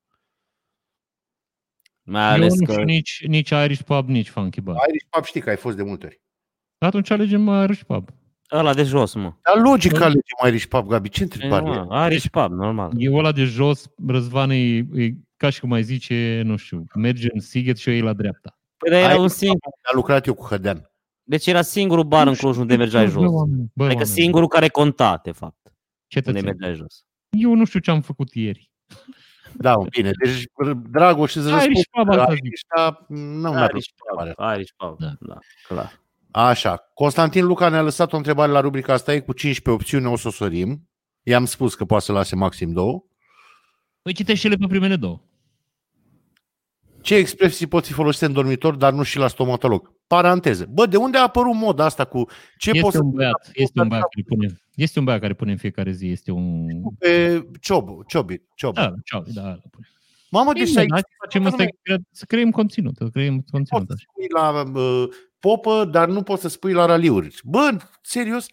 Mai 2.10 2.28
Eu 2.28 2.34
ales 2.34 2.60
nu 2.60 2.66
că 2.66 2.72
știu 2.72 2.84
nici, 2.84 3.24
nici 3.28 3.50
Irish 3.50 3.82
Pub, 3.82 4.08
nici 4.10 4.30
Funky 4.30 4.62
Bar. 4.62 4.76
Irish 4.90 5.06
Pub 5.10 5.24
știi 5.24 5.42
că 5.42 5.50
ai 5.50 5.58
fost 5.58 5.76
de 5.78 5.84
multe 5.84 6.06
ori. 6.06 6.22
Atunci 6.78 7.10
alegem 7.10 7.48
Irish 7.48 7.82
Pub. 7.88 8.10
ăla 8.52 8.74
de 8.74 8.84
jos, 8.84 9.14
mă. 9.14 9.34
Dar 9.42 9.64
logic 9.64 9.92
că 9.92 9.98
Da. 9.98 10.04
alegem 10.06 10.38
Irish 10.48 10.66
Pub, 10.66 10.88
Gabi. 10.88 11.10
Ce 11.10 11.22
E, 11.22 11.24
întrebare? 11.24 11.70
e? 11.70 11.82
mă, 11.82 12.06
Irish 12.10 12.28
pub, 12.32 12.52
normal. 12.52 12.92
E 12.98 13.14
ăla 13.14 13.32
de 13.32 13.44
jos, 13.44 13.86
Răzvan 14.08 14.50
e, 14.50 14.56
e 14.78 15.14
ca 15.38 15.50
și 15.50 15.60
cum 15.60 15.70
mai 15.70 15.84
zice, 15.84 16.42
nu 16.46 16.56
știu, 16.56 16.84
merge 16.96 17.28
în 17.34 17.40
Sighet 17.40 17.78
și 17.78 17.88
o 17.90 17.92
iei 17.92 18.02
la 18.02 18.14
dreapta. 18.14 18.60
Păi 18.78 18.90
dar 18.92 19.00
era 19.00 19.08
Irish 19.10 19.22
un 19.24 19.28
singur. 19.28 19.60
Am 19.82 19.96
lucrat 19.96 20.26
eu 20.26 20.34
cu 20.34 20.46
Hădean. 20.46 20.92
Deci 21.24 21.48
era 21.48 21.62
singurul 21.62 22.04
bar 22.04 22.28
în 22.28 22.34
Cluj 22.36 22.58
unde 22.58 22.76
mergeai 22.76 23.06
Bă, 23.06 23.12
jos. 23.12 23.24
oameni, 23.32 23.72
bă, 23.74 23.84
Adică 23.84 24.00
oameni, 24.00 24.06
singurul 24.22 24.48
care 24.48 24.68
conta, 24.68 25.20
de 25.24 25.32
fapt, 25.32 25.60
unde 25.64 25.76
cetățeni. 26.08 26.46
mergeai 26.46 26.74
jos. 26.76 27.04
Eu 27.30 27.54
nu 27.56 27.66
știu 27.66 27.80
ce 27.80 27.92
am 27.92 28.02
făcut 28.02 28.34
ieri. 28.34 28.72
Da, 29.54 29.76
bine. 29.90 30.12
Deci, 30.24 30.44
Dragoș, 30.90 31.36
îți 31.36 31.50
răspund. 31.50 31.72
Irish 31.76 31.88
Pub, 31.92 32.10
asta 32.10 32.34
zic. 32.34 32.44
Irish, 32.44 32.62
da, 32.76 33.06
nu 33.08 33.50
mi-a 33.50 33.50
plăcut 33.52 33.72
Irish 33.72 33.90
întrebarea. 33.98 34.34
pub, 34.34 34.56
Irish 34.56 34.72
pub, 34.78 34.98
Da. 35.00 35.14
da, 35.20 35.38
clar. 35.68 36.00
Așa. 36.32 36.90
Constantin 36.94 37.46
Luca 37.46 37.70
ne-a 37.70 37.82
lăsat 37.82 38.14
o 38.14 38.18
întrebare 38.18 38.52
la 38.52 38.60
rubrica 38.60 38.94
asta 38.94 39.14
e 39.14 39.20
cu 39.20 39.34
15 39.34 39.84
opțiuni, 39.84 40.06
o 40.14 40.18
să 40.18 40.28
o 40.28 40.32
sărim. 40.32 40.90
I-am 41.24 41.46
spus 41.46 41.76
că 41.76 41.86
poate 41.86 42.04
să 42.06 42.12
lase 42.12 42.36
maxim 42.36 42.72
două. 42.72 43.04
Păi 44.02 44.14
citește-le 44.14 44.56
pe 44.56 44.66
primele 44.68 44.96
două. 44.96 45.22
Ce 47.02 47.16
expresii 47.16 47.68
pot 47.68 47.86
fi 47.86 47.94
folosite 47.94 48.26
în 48.26 48.34
dormitor, 48.34 48.76
dar 48.76 48.94
nu 48.94 49.04
și 49.04 49.18
la 49.18 49.28
stomatolog? 49.28 49.94
Paranteză. 50.08 50.66
Bă, 50.70 50.86
de 50.86 50.98
unde 50.98 51.18
a 51.18 51.22
apărut 51.22 51.54
moda 51.56 51.86
asta 51.86 52.06
cu 52.06 52.26
ce 52.58 52.72
poți 52.72 52.86
Este 52.86 52.98
să 52.98 53.04
un 53.04 53.12
băiat, 53.12 53.50
este 53.54 53.82
un 53.82 53.88
băiat 53.88 54.04
care 54.14 54.26
pune, 54.28 54.62
este 54.82 55.00
un 55.00 55.06
băiat 55.06 55.22
care 55.22 55.34
pune 55.34 55.52
în 55.52 55.58
fiecare 55.58 55.92
zi, 55.92 56.08
este 56.08 56.32
un... 56.32 56.68
pe 57.00 57.46
ciob, 57.60 58.06
ciobi, 58.08 58.42
ciob. 58.56 58.74
Da, 58.74 58.94
ceau, 59.04 59.24
da, 59.34 59.42
da, 59.42 59.60
pune. 59.72 59.88
Mamă, 60.32 60.54
deci 60.54 60.64
Bine, 60.64 60.82
să 60.82 60.86
hai 60.90 61.00
să 61.00 61.16
facem 61.24 61.46
asta, 61.46 61.66
să 62.12 62.26
creăm 62.26 62.52
conținut, 62.52 62.96
să 62.96 63.08
creăm 63.08 63.42
conținut. 63.52 63.88
poți 63.88 63.88
să 63.88 63.94
așa. 63.96 64.06
spui 64.12 64.28
la 64.34 64.80
uh, 64.82 65.10
popă, 65.40 65.86
dar 65.86 66.08
nu 66.08 66.24
poți 66.24 66.42
să 66.42 66.48
spui 66.48 66.74
la 66.74 66.86
raliuri. 66.86 67.40
Bă, 67.44 67.78
serios? 68.02 68.46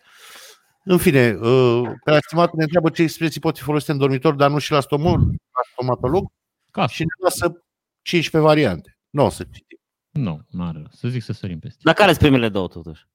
În 0.84 0.98
fine, 0.98 1.38
uh, 1.40 1.82
pe 2.04 2.12
estimatul 2.12 2.54
ne 2.56 2.62
întreabă 2.62 2.90
ce 2.90 3.02
expresii 3.02 3.40
pot 3.40 3.56
fi 3.56 3.62
folosite 3.62 3.92
în 3.92 3.98
dormitor, 3.98 4.34
dar 4.34 4.50
nu 4.50 4.58
și 4.58 4.72
la, 4.72 4.80
stomol, 4.80 5.18
la 5.20 5.60
stomatolog 5.72 6.32
Ca 6.70 6.86
și 6.86 7.00
ne 7.00 7.22
lasă 7.22 7.64
15 8.02 8.50
variante. 8.50 8.98
Nu 9.10 9.24
o 9.24 9.28
să 9.28 9.42
citim. 9.42 9.78
Nu, 10.10 10.40
nu 10.50 10.64
are 10.64 10.78
rost. 10.82 10.98
Să 10.98 11.08
zic 11.08 11.22
să 11.22 11.32
sărim 11.32 11.58
peste. 11.58 11.80
Dar 11.82 11.94
care 11.94 12.08
sunt 12.08 12.20
primele 12.20 12.48
două, 12.48 12.68
totuși? 12.68 13.06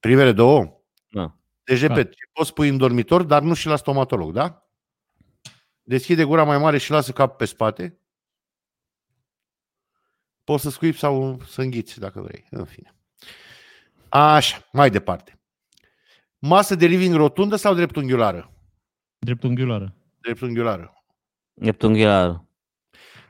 Primele 0.00 0.32
două? 0.32 0.82
Da. 1.10 1.39
Deci, 1.70 1.80
repet, 1.80 2.14
ce 2.14 2.24
poți 2.32 2.52
pui 2.52 2.68
în 2.68 2.76
dormitor, 2.76 3.22
dar 3.22 3.42
nu 3.42 3.54
și 3.54 3.66
la 3.66 3.76
stomatolog, 3.76 4.32
da? 4.32 4.66
Deschide 5.82 6.24
gura 6.24 6.44
mai 6.44 6.58
mare 6.58 6.78
și 6.78 6.90
lasă 6.90 7.12
cap 7.12 7.36
pe 7.36 7.44
spate. 7.44 7.98
Poți 10.44 10.62
să 10.62 10.70
scuipi 10.70 10.98
sau 10.98 11.40
să 11.46 11.60
înghiți, 11.62 11.98
dacă 12.00 12.20
vrei. 12.20 12.44
În 12.50 12.64
fine. 12.64 12.94
Așa, 14.08 14.68
mai 14.72 14.90
departe. 14.90 15.40
Masă 16.38 16.74
de 16.74 16.86
living 16.86 17.14
rotundă 17.14 17.56
sau 17.56 17.74
dreptunghiulară? 17.74 18.52
Dreptunghiulară. 19.18 19.94
Dreptunghiulară. 20.20 21.02
Neptunghiular. 21.54 22.44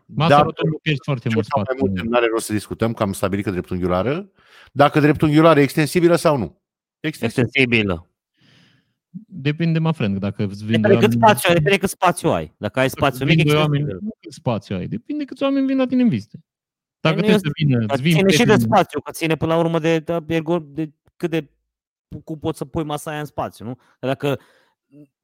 Masa 0.07 0.37
Da, 0.37 0.43
rotundă 0.43 0.77
pierzi 0.83 1.01
foarte 1.05 1.29
Ce 1.29 1.35
mult 1.35 1.47
sau 1.47 1.59
mai 1.59 1.65
spațiu. 1.69 1.87
multe, 1.87 2.09
nu 2.09 2.17
are 2.17 2.27
rost 2.27 2.47
să 2.47 2.53
discutăm, 2.53 2.93
că 2.93 3.03
am 3.03 3.13
stabilit 3.13 3.45
că 3.45 3.51
dreptunghiulară. 3.51 4.31
Dacă 4.73 5.01
dreptunghiulară 5.01 5.61
e 5.61 5.63
extensibilă 5.63 6.17
sau 6.17 6.37
nu? 6.37 6.63
Extensibilă. 7.01 7.47
Extensibilă. 7.47 8.10
Depinde, 9.27 9.79
mă 9.79 9.93
friend, 9.93 10.19
dacă 10.19 10.45
îți 10.45 10.65
vin 10.65 10.81
Depinde 10.81 11.07
cât 11.07 11.13
spațiu 11.13 11.49
ai, 11.49 11.55
depinde 11.55 11.79
cât 11.79 11.89
spațiu 11.89 12.31
ai. 12.31 12.55
Dacă 12.59 12.81
ai 12.81 12.91
spațiu 12.91 13.25
mic, 13.25 13.37
vin 13.37 13.47
doi 13.47 13.57
oameni, 13.57 13.83
extensibil. 13.83 14.07
nu 14.07 14.17
cât 14.21 14.33
spațiu 14.33 14.77
ai. 14.77 14.87
Depinde 14.87 15.25
câți 15.25 15.43
oameni 15.43 15.67
vin 15.67 15.77
la 15.77 15.87
tine 15.87 16.03
în 16.03 16.09
vizită. 16.09 16.39
Dacă 17.01 17.15
Păi 17.21 17.29
nu 17.29 17.37
trebuie 17.37 17.53
să 17.55 17.63
vină, 17.65 17.87
Dar 17.87 17.97
îți 17.97 18.03
vin 18.03 18.17
ține 18.17 18.31
și 18.31 18.37
de 18.37 18.45
prieteni- 18.45 18.61
spațiu, 18.63 19.01
că 19.01 19.11
ține 19.11 19.37
până 19.37 19.53
la 19.55 19.59
urmă 19.59 19.79
de, 19.79 19.99
de, 19.99 20.41
ergo- 20.41 20.65
de 20.67 20.93
cât 21.17 21.31
de 21.31 21.51
cum 22.25 22.39
poți 22.39 22.59
să 22.59 22.65
pui 22.65 22.85
masa 22.85 23.11
aia 23.11 23.21
în 23.21 23.25
spațiu, 23.25 23.65
nu? 23.65 23.79
Dacă 24.01 24.41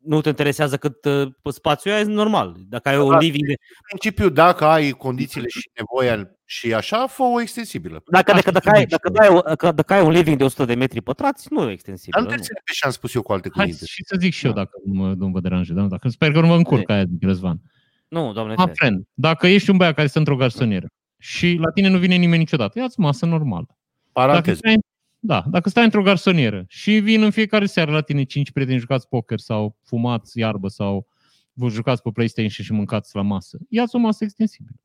nu 0.02 0.20
te 0.20 0.28
interesează 0.28 0.76
cât 0.76 1.04
uh, 1.04 1.28
spațiu 1.52 1.92
ai, 1.92 2.00
e 2.00 2.04
normal. 2.04 2.56
Dacă 2.68 2.88
ai 2.88 2.96
Da, 2.96 3.02
un 3.02 3.10
da. 3.10 3.18
living 3.18 3.46
de... 3.46 3.52
În 3.52 3.98
principiu, 3.98 4.28
dacă 4.28 4.64
ai 4.64 4.90
condițiile 4.90 5.48
și 5.48 5.70
nevoia 5.76 6.30
și 6.44 6.74
așa, 6.74 7.06
fă 7.06 7.22
o 7.22 7.40
extensibilă. 7.40 8.02
Dacă, 8.10 8.32
Asta 8.32 8.50
dacă, 8.50 8.50
dacă, 8.50 8.66
zic 8.68 8.74
ai, 8.76 8.80
și 8.82 8.88
dacă, 8.88 9.10
eu. 9.14 9.20
ai, 9.32 9.36
o- 9.38 9.48
dacă, 9.48 9.72
dacă 9.72 9.92
ai 9.92 10.02
un 10.04 10.10
living 10.10 10.36
de 10.36 10.44
100 10.44 10.64
de 10.64 10.74
metri 10.74 11.00
pătrați, 11.00 11.46
nu 11.50 11.60
e 11.60 11.62
Dar 11.64 11.72
extensibil. 11.72 12.20
nu 12.20 12.26
te 12.26 12.34
înțeleg 12.34 12.62
ce 12.72 12.84
am 12.86 12.90
spus 12.90 13.14
eu 13.14 13.22
cu 13.22 13.32
alte 13.32 13.48
Hai 13.54 13.64
cuvinte. 13.64 13.86
și 13.86 14.04
să 14.04 14.16
zic 14.20 14.32
și 14.32 14.46
eu, 14.46 14.52
Da. 14.52 14.58
dacă 14.62 14.78
nu, 14.84 14.92
mă, 15.02 15.14
nu 15.16 15.28
vă 15.28 15.40
deranjez. 15.40 15.76
Da? 15.76 15.82
Dacă, 15.82 16.08
sper 16.08 16.32
că 16.32 16.40
nu 16.40 16.46
mă 16.46 16.54
încurc 16.56 16.90
aia, 16.90 17.04
zic 17.04 17.22
Răzvan. 17.22 17.60
Nu, 18.08 18.32
doamne, 18.32 18.54
Ma 18.56 18.62
fere. 18.62 18.74
friend, 18.76 19.04
dacă 19.14 19.46
ești 19.46 19.70
un 19.70 19.76
băiat 19.76 19.94
care 19.94 20.06
stă 20.06 20.18
într-o 20.18 20.36
garsonieră 20.36 20.86
și 21.18 21.58
la 21.60 21.70
tine 21.70 21.88
nu 21.88 21.98
vine 21.98 22.14
nimeni 22.14 22.38
niciodată, 22.38 22.78
ia-ți 22.78 23.00
masă 23.00 23.26
normală. 23.26 23.66
Dacă 23.68 23.78
Paranteză. 24.12 24.56
stai, 24.56 24.78
da, 25.26 25.44
dacă 25.50 25.68
stai 25.68 25.84
într-o 25.84 26.02
garsonieră 26.02 26.64
și 26.68 26.92
vin 26.98 27.22
în 27.22 27.30
fiecare 27.30 27.66
seară 27.66 27.92
la 27.92 28.00
tine 28.00 28.22
cinci 28.22 28.50
prieteni, 28.52 28.78
jucați 28.78 29.08
poker 29.08 29.38
sau 29.38 29.76
fumați 29.84 30.38
iarbă 30.38 30.68
sau 30.68 31.06
vă 31.52 31.68
jucați 31.68 32.02
pe 32.02 32.10
PlayStation 32.12 32.64
și 32.64 32.72
mâncați 32.72 33.16
la 33.16 33.22
masă, 33.22 33.58
ia-ți 33.68 33.94
o 33.94 33.98
masă 33.98 34.24
extensibilă. 34.24 34.76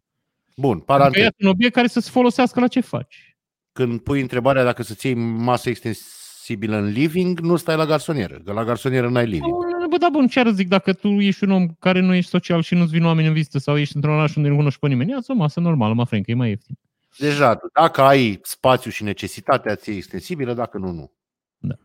Bun, 0.57 0.71
Adică 0.71 0.85
paranteză. 0.85 1.23
ia 1.23 1.31
un 1.39 1.47
obiect 1.47 1.73
care 1.73 1.87
să-ți 1.87 2.09
folosească 2.09 2.59
la 2.59 2.67
ce 2.67 2.79
faci. 2.79 3.37
Când 3.71 3.99
pui 3.99 4.21
întrebarea 4.21 4.63
dacă 4.63 4.83
să-ți 4.83 5.05
iei 5.05 5.15
masă 5.15 5.69
extensibilă 5.69 6.77
în 6.77 6.85
living, 6.85 7.39
nu 7.39 7.55
stai 7.55 7.75
la 7.75 7.85
garsonieră, 7.85 8.41
că 8.45 8.51
la 8.51 8.63
garsonieră 8.63 9.09
n-ai 9.09 9.25
living. 9.25 9.55
Bă, 9.89 9.97
da, 9.97 10.09
bun, 10.11 10.27
ce 10.27 10.39
ar 10.39 10.51
zic 10.51 10.67
dacă 10.67 10.93
tu 10.93 11.07
ești 11.07 11.43
un 11.43 11.51
om 11.51 11.67
care 11.79 11.99
nu 11.99 12.13
ești 12.13 12.29
social 12.29 12.61
și 12.61 12.75
nu-ți 12.75 12.91
vin 12.91 13.05
oameni 13.05 13.27
în 13.27 13.33
vizită 13.33 13.57
sau 13.57 13.77
ești 13.77 13.95
într-un 13.95 14.13
oraș 14.13 14.35
unde 14.35 14.49
nu 14.49 14.55
cunoști 14.55 14.79
pe 14.79 14.87
nimeni, 14.87 15.11
ia-ți 15.11 15.31
o 15.31 15.33
masă 15.33 15.59
normală, 15.59 15.93
mă 15.93 16.05
friend, 16.05 16.25
că 16.25 16.31
e 16.31 16.33
mai 16.33 16.49
ieftin. 16.49 16.77
Deja, 17.17 17.55
tu, 17.55 17.67
dacă 17.73 18.01
ai 18.01 18.39
spațiu 18.43 18.91
și 18.91 19.03
necesitatea 19.03 19.75
ți 19.75 19.91
extensibilă, 19.91 20.53
dacă 20.53 20.77
nu, 20.77 20.91
nu. 20.91 21.11
Da. 21.57 21.75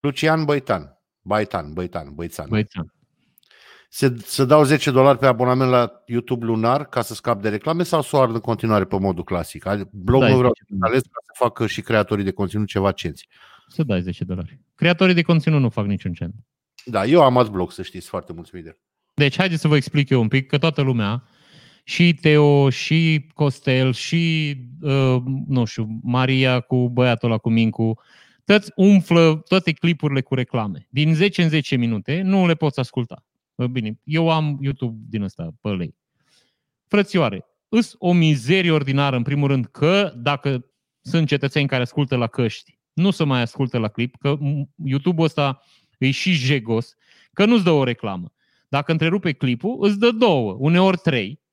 Lucian 0.00 0.44
Băitan. 0.44 0.96
Baitan, 1.22 1.72
Băitan, 1.72 2.14
Băițan. 2.14 2.46
Băiețan. 2.48 2.94
Se, 3.88 4.16
să 4.24 4.44
dau 4.44 4.64
10 4.64 4.90
dolari 4.90 5.18
pe 5.18 5.26
abonament 5.26 5.70
la 5.70 6.02
YouTube 6.06 6.44
lunar 6.44 6.88
ca 6.88 7.02
să 7.02 7.14
scap 7.14 7.42
de 7.42 7.48
reclame 7.48 7.82
sau 7.82 8.02
să 8.02 8.16
o 8.16 8.20
ard 8.20 8.34
în 8.34 8.40
continuare 8.40 8.84
pe 8.84 8.98
modul 8.98 9.24
clasic? 9.24 9.66
Adică 9.66 9.88
Blogul 9.92 10.20
Dai 10.20 10.28
meu 10.28 10.38
vreau 10.38 10.52
10 10.54 10.78
să 10.78 10.86
ales 10.86 11.02
ca 11.02 11.18
să 11.22 11.44
facă 11.44 11.66
și 11.66 11.80
creatorii 11.80 12.24
de 12.24 12.30
conținut 12.30 12.66
ceva 12.66 12.92
cenți. 12.92 13.28
Să 13.68 13.82
dai 13.82 14.00
10 14.00 14.24
dolari. 14.24 14.60
Creatorii 14.74 15.14
de 15.14 15.22
conținut 15.22 15.60
nu 15.60 15.68
fac 15.68 15.86
niciun 15.86 16.12
cent. 16.12 16.34
Da, 16.84 17.04
eu 17.04 17.22
am 17.22 17.38
alt 17.38 17.50
blog, 17.50 17.72
să 17.72 17.82
știți, 17.82 18.08
foarte 18.08 18.32
mulțumit 18.32 18.64
de 18.64 18.70
el. 18.70 18.78
Deci, 19.14 19.36
haideți 19.36 19.60
să 19.60 19.68
vă 19.68 19.76
explic 19.76 20.08
eu 20.08 20.20
un 20.20 20.28
pic, 20.28 20.46
că 20.46 20.58
toată 20.58 20.80
lumea, 20.80 21.22
și 21.88 22.14
Teo, 22.14 22.70
și 22.70 23.26
Costel, 23.34 23.92
și, 23.92 24.56
uh, 24.80 25.16
nu 25.46 25.64
știu, 25.64 25.98
Maria 26.02 26.60
cu 26.60 26.88
băiatul 26.88 27.28
ăla 27.28 27.38
cu 27.38 27.50
Mincu, 27.50 28.00
toți 28.44 28.72
umflă 28.74 29.42
toate 29.48 29.72
clipurile 29.72 30.20
cu 30.20 30.34
reclame. 30.34 30.86
Din 30.90 31.14
10 31.14 31.42
în 31.42 31.48
10 31.48 31.76
minute 31.76 32.22
nu 32.22 32.46
le 32.46 32.54
poți 32.54 32.80
asculta. 32.80 33.24
Bă, 33.54 33.66
Bine, 33.66 33.98
eu 34.04 34.30
am 34.30 34.58
YouTube 34.60 34.96
din 35.08 35.22
ăsta, 35.22 35.54
pe 35.60 35.68
lei. 35.68 35.94
Frățioare, 36.86 37.44
îs 37.68 37.94
o 37.98 38.12
mizerie 38.12 38.70
ordinară, 38.70 39.16
în 39.16 39.22
primul 39.22 39.48
rând, 39.48 39.66
că 39.66 40.12
dacă 40.16 40.66
sunt 41.00 41.28
cetățeni 41.28 41.68
care 41.68 41.82
ascultă 41.82 42.16
la 42.16 42.26
căști, 42.26 42.78
nu 42.92 43.10
se 43.10 43.24
mai 43.24 43.40
ascultă 43.40 43.78
la 43.78 43.88
clip, 43.88 44.16
că 44.16 44.36
m- 44.36 44.68
YouTube-ul 44.84 45.24
ăsta 45.24 45.62
e 45.98 46.10
și 46.10 46.32
jegos, 46.32 46.94
că 47.32 47.44
nu-ți 47.44 47.64
dă 47.64 47.70
o 47.70 47.84
reclamă. 47.84 48.32
Dacă 48.68 48.92
întrerupe 48.92 49.32
clipul, 49.32 49.76
îți 49.80 49.98
dă 49.98 50.10
două, 50.10 50.56
uneori 50.58 50.96
trei. 50.96 51.44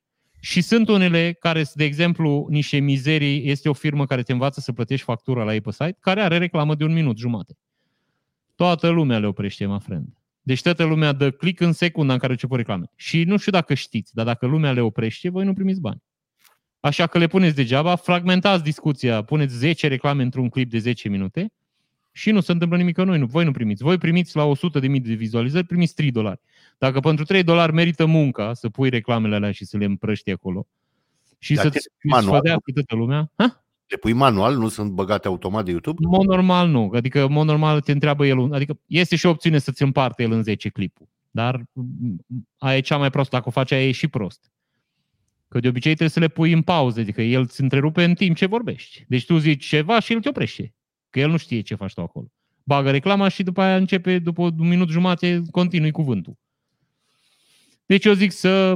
Și 0.46 0.62
sunt 0.62 0.88
unele 0.88 1.34
care, 1.34 1.66
de 1.74 1.84
exemplu, 1.84 2.48
niște 2.50 2.78
mizerii, 2.78 3.50
este 3.50 3.70
o 3.70 3.74
firmă 3.74 4.06
care 4.06 4.24
te 4.24 4.32
învață 4.32 4.60
să 4.60 4.72
plătești 4.72 5.06
factura 5.06 5.44
la 5.44 5.54
ei 5.54 5.62
pe 5.62 5.72
site, 5.72 5.98
care 6.00 6.22
are 6.22 6.38
reclamă 6.38 6.76
de 6.76 6.84
un 6.84 6.94
minut 6.94 7.18
jumate. 7.18 7.58
Toată 8.56 8.90
lumea 8.90 9.20
le 9.20 9.28
oprește, 9.28 9.66
mă 9.66 9.80
friend. 9.80 10.08
Deci 10.42 10.62
toată 10.62 10.84
lumea 10.84 11.12
dă 11.12 11.32
click 11.32 11.60
în 11.60 11.72
secunda 11.72 12.14
în 12.14 12.20
care 12.20 12.32
începe 12.32 12.56
reclame. 12.56 12.92
Și 12.96 13.24
nu 13.24 13.38
știu 13.38 13.52
dacă 13.52 13.74
știți, 13.74 14.14
dar 14.14 14.26
dacă 14.26 14.46
lumea 14.46 14.72
le 14.72 14.82
oprește, 14.82 15.30
voi 15.30 15.46
nu 15.46 15.54
primiți 15.54 15.80
bani. 15.80 16.04
Așa 16.80 17.08
că 17.08 17.18
le 17.18 17.28
puneți 17.28 17.56
degeaba, 17.56 17.96
fragmentați 17.96 18.64
discuția, 18.64 19.22
puneți 19.22 19.56
10 19.56 19.88
reclame 19.88 20.24
într-un 20.24 20.50
clip 20.50 20.70
de 20.70 20.78
10 20.78 21.10
minute 21.10 21.52
Și 22.16 22.32
nu 22.32 22.40
se 22.40 22.52
întâmplă 22.52 22.78
nimic 22.78 22.96
că 22.96 23.04
noi 23.04 23.20
nu. 23.20 23.26
Voi 23.26 23.44
nu 23.46 23.52
primiți. 23.52 23.84
Voi 23.84 23.98
primiți 23.98 24.36
la 24.36 24.44
100 24.44 24.80
de 24.80 24.88
mii 24.88 25.00
de 25.00 25.14
vizualizări, 25.14 25.66
primiți 25.66 25.94
3 25.94 26.12
dolari. 26.12 26.40
Dacă 26.78 27.00
pentru 27.00 27.26
3 27.26 27.44
dolari 27.44 27.74
merită 27.74 28.06
munca 28.06 28.54
să 28.54 28.70
pui 28.70 28.90
reclamele 28.90 29.36
alea 29.36 29.52
și 29.52 29.66
să 29.66 29.78
le 29.78 29.86
împrăști 29.86 30.32
acolo 30.32 30.68
și 31.40 31.54
Dar 31.54 31.64
să-ți 31.64 31.80
te- 31.80 32.08
manual, 32.08 32.34
sfădea 32.34 32.54
nu? 32.54 32.60
pe 32.60 32.72
toată 32.72 32.96
lumea, 32.96 33.32
ha? 33.36 33.64
Le 33.88 33.98
pui 33.98 34.14
manual, 34.14 34.58
nu 34.58 34.68
sunt 34.68 34.92
băgate 34.92 35.28
automat 35.28 35.66
de 35.66 35.72
YouTube? 35.72 35.98
În 36.04 36.10
mod 36.10 36.26
normal 36.26 36.70
nu. 36.70 36.92
Adică 36.94 37.22
în 37.22 37.32
mod 37.32 37.46
normal 37.46 37.82
te 37.82 37.92
întreabă 37.92 38.26
el, 38.26 38.54
adică 38.54 38.80
este 38.86 39.16
și 39.16 39.26
o 39.26 39.30
opțiune 39.30 39.58
să-ți 39.58 39.84
împarte 39.84 40.24
el 40.24 40.32
în 40.32 40.44
10 40.44 40.70
clipul. 40.70 41.08
Dar 41.32 41.64
m, 41.74 42.16
aia 42.58 42.78
e 42.78 42.82
cea 42.82 42.98
mai 42.98 43.10
prostă. 43.10 43.36
Dacă 43.36 43.48
o 43.48 43.52
faci 43.52 43.72
aia 43.72 43.88
e 43.88 43.92
și 43.92 44.08
prost. 44.08 44.52
Că 45.48 45.60
de 45.60 45.68
obicei 45.68 45.92
trebuie 45.92 46.10
să 46.10 46.20
le 46.20 46.28
pui 46.28 46.52
în 46.52 46.62
pauză, 46.62 47.00
adică 47.00 47.22
el 47.22 47.42
îți 47.42 47.62
întrerupe 47.62 48.04
în 48.04 48.14
timp 48.14 48.36
ce 48.36 48.46
vorbești. 48.46 49.06
Deci 49.08 49.26
tu 49.26 49.38
zici 49.38 49.66
ceva 49.66 50.00
și 50.00 50.14
el 50.14 50.20
te 50.20 50.30
oprește. 50.30 50.74
Că 51.14 51.20
el 51.20 51.30
nu 51.30 51.38
știe 51.38 51.62
ce 51.62 51.76
faci 51.76 51.94
tu 51.94 52.02
acolo. 52.02 52.32
Bagă 52.64 52.92
reclama 52.92 53.28
și 53.28 53.44
după 53.44 53.62
aia 53.62 53.76
începe, 53.76 54.20
după 54.20 54.42
un 54.42 54.68
minut 54.68 54.90
jumate, 54.90 55.42
continui 55.52 55.92
cuvântul. 55.92 56.38
Deci 57.86 58.06
eu 58.06 58.14
zic 58.14 58.32
să 58.32 58.76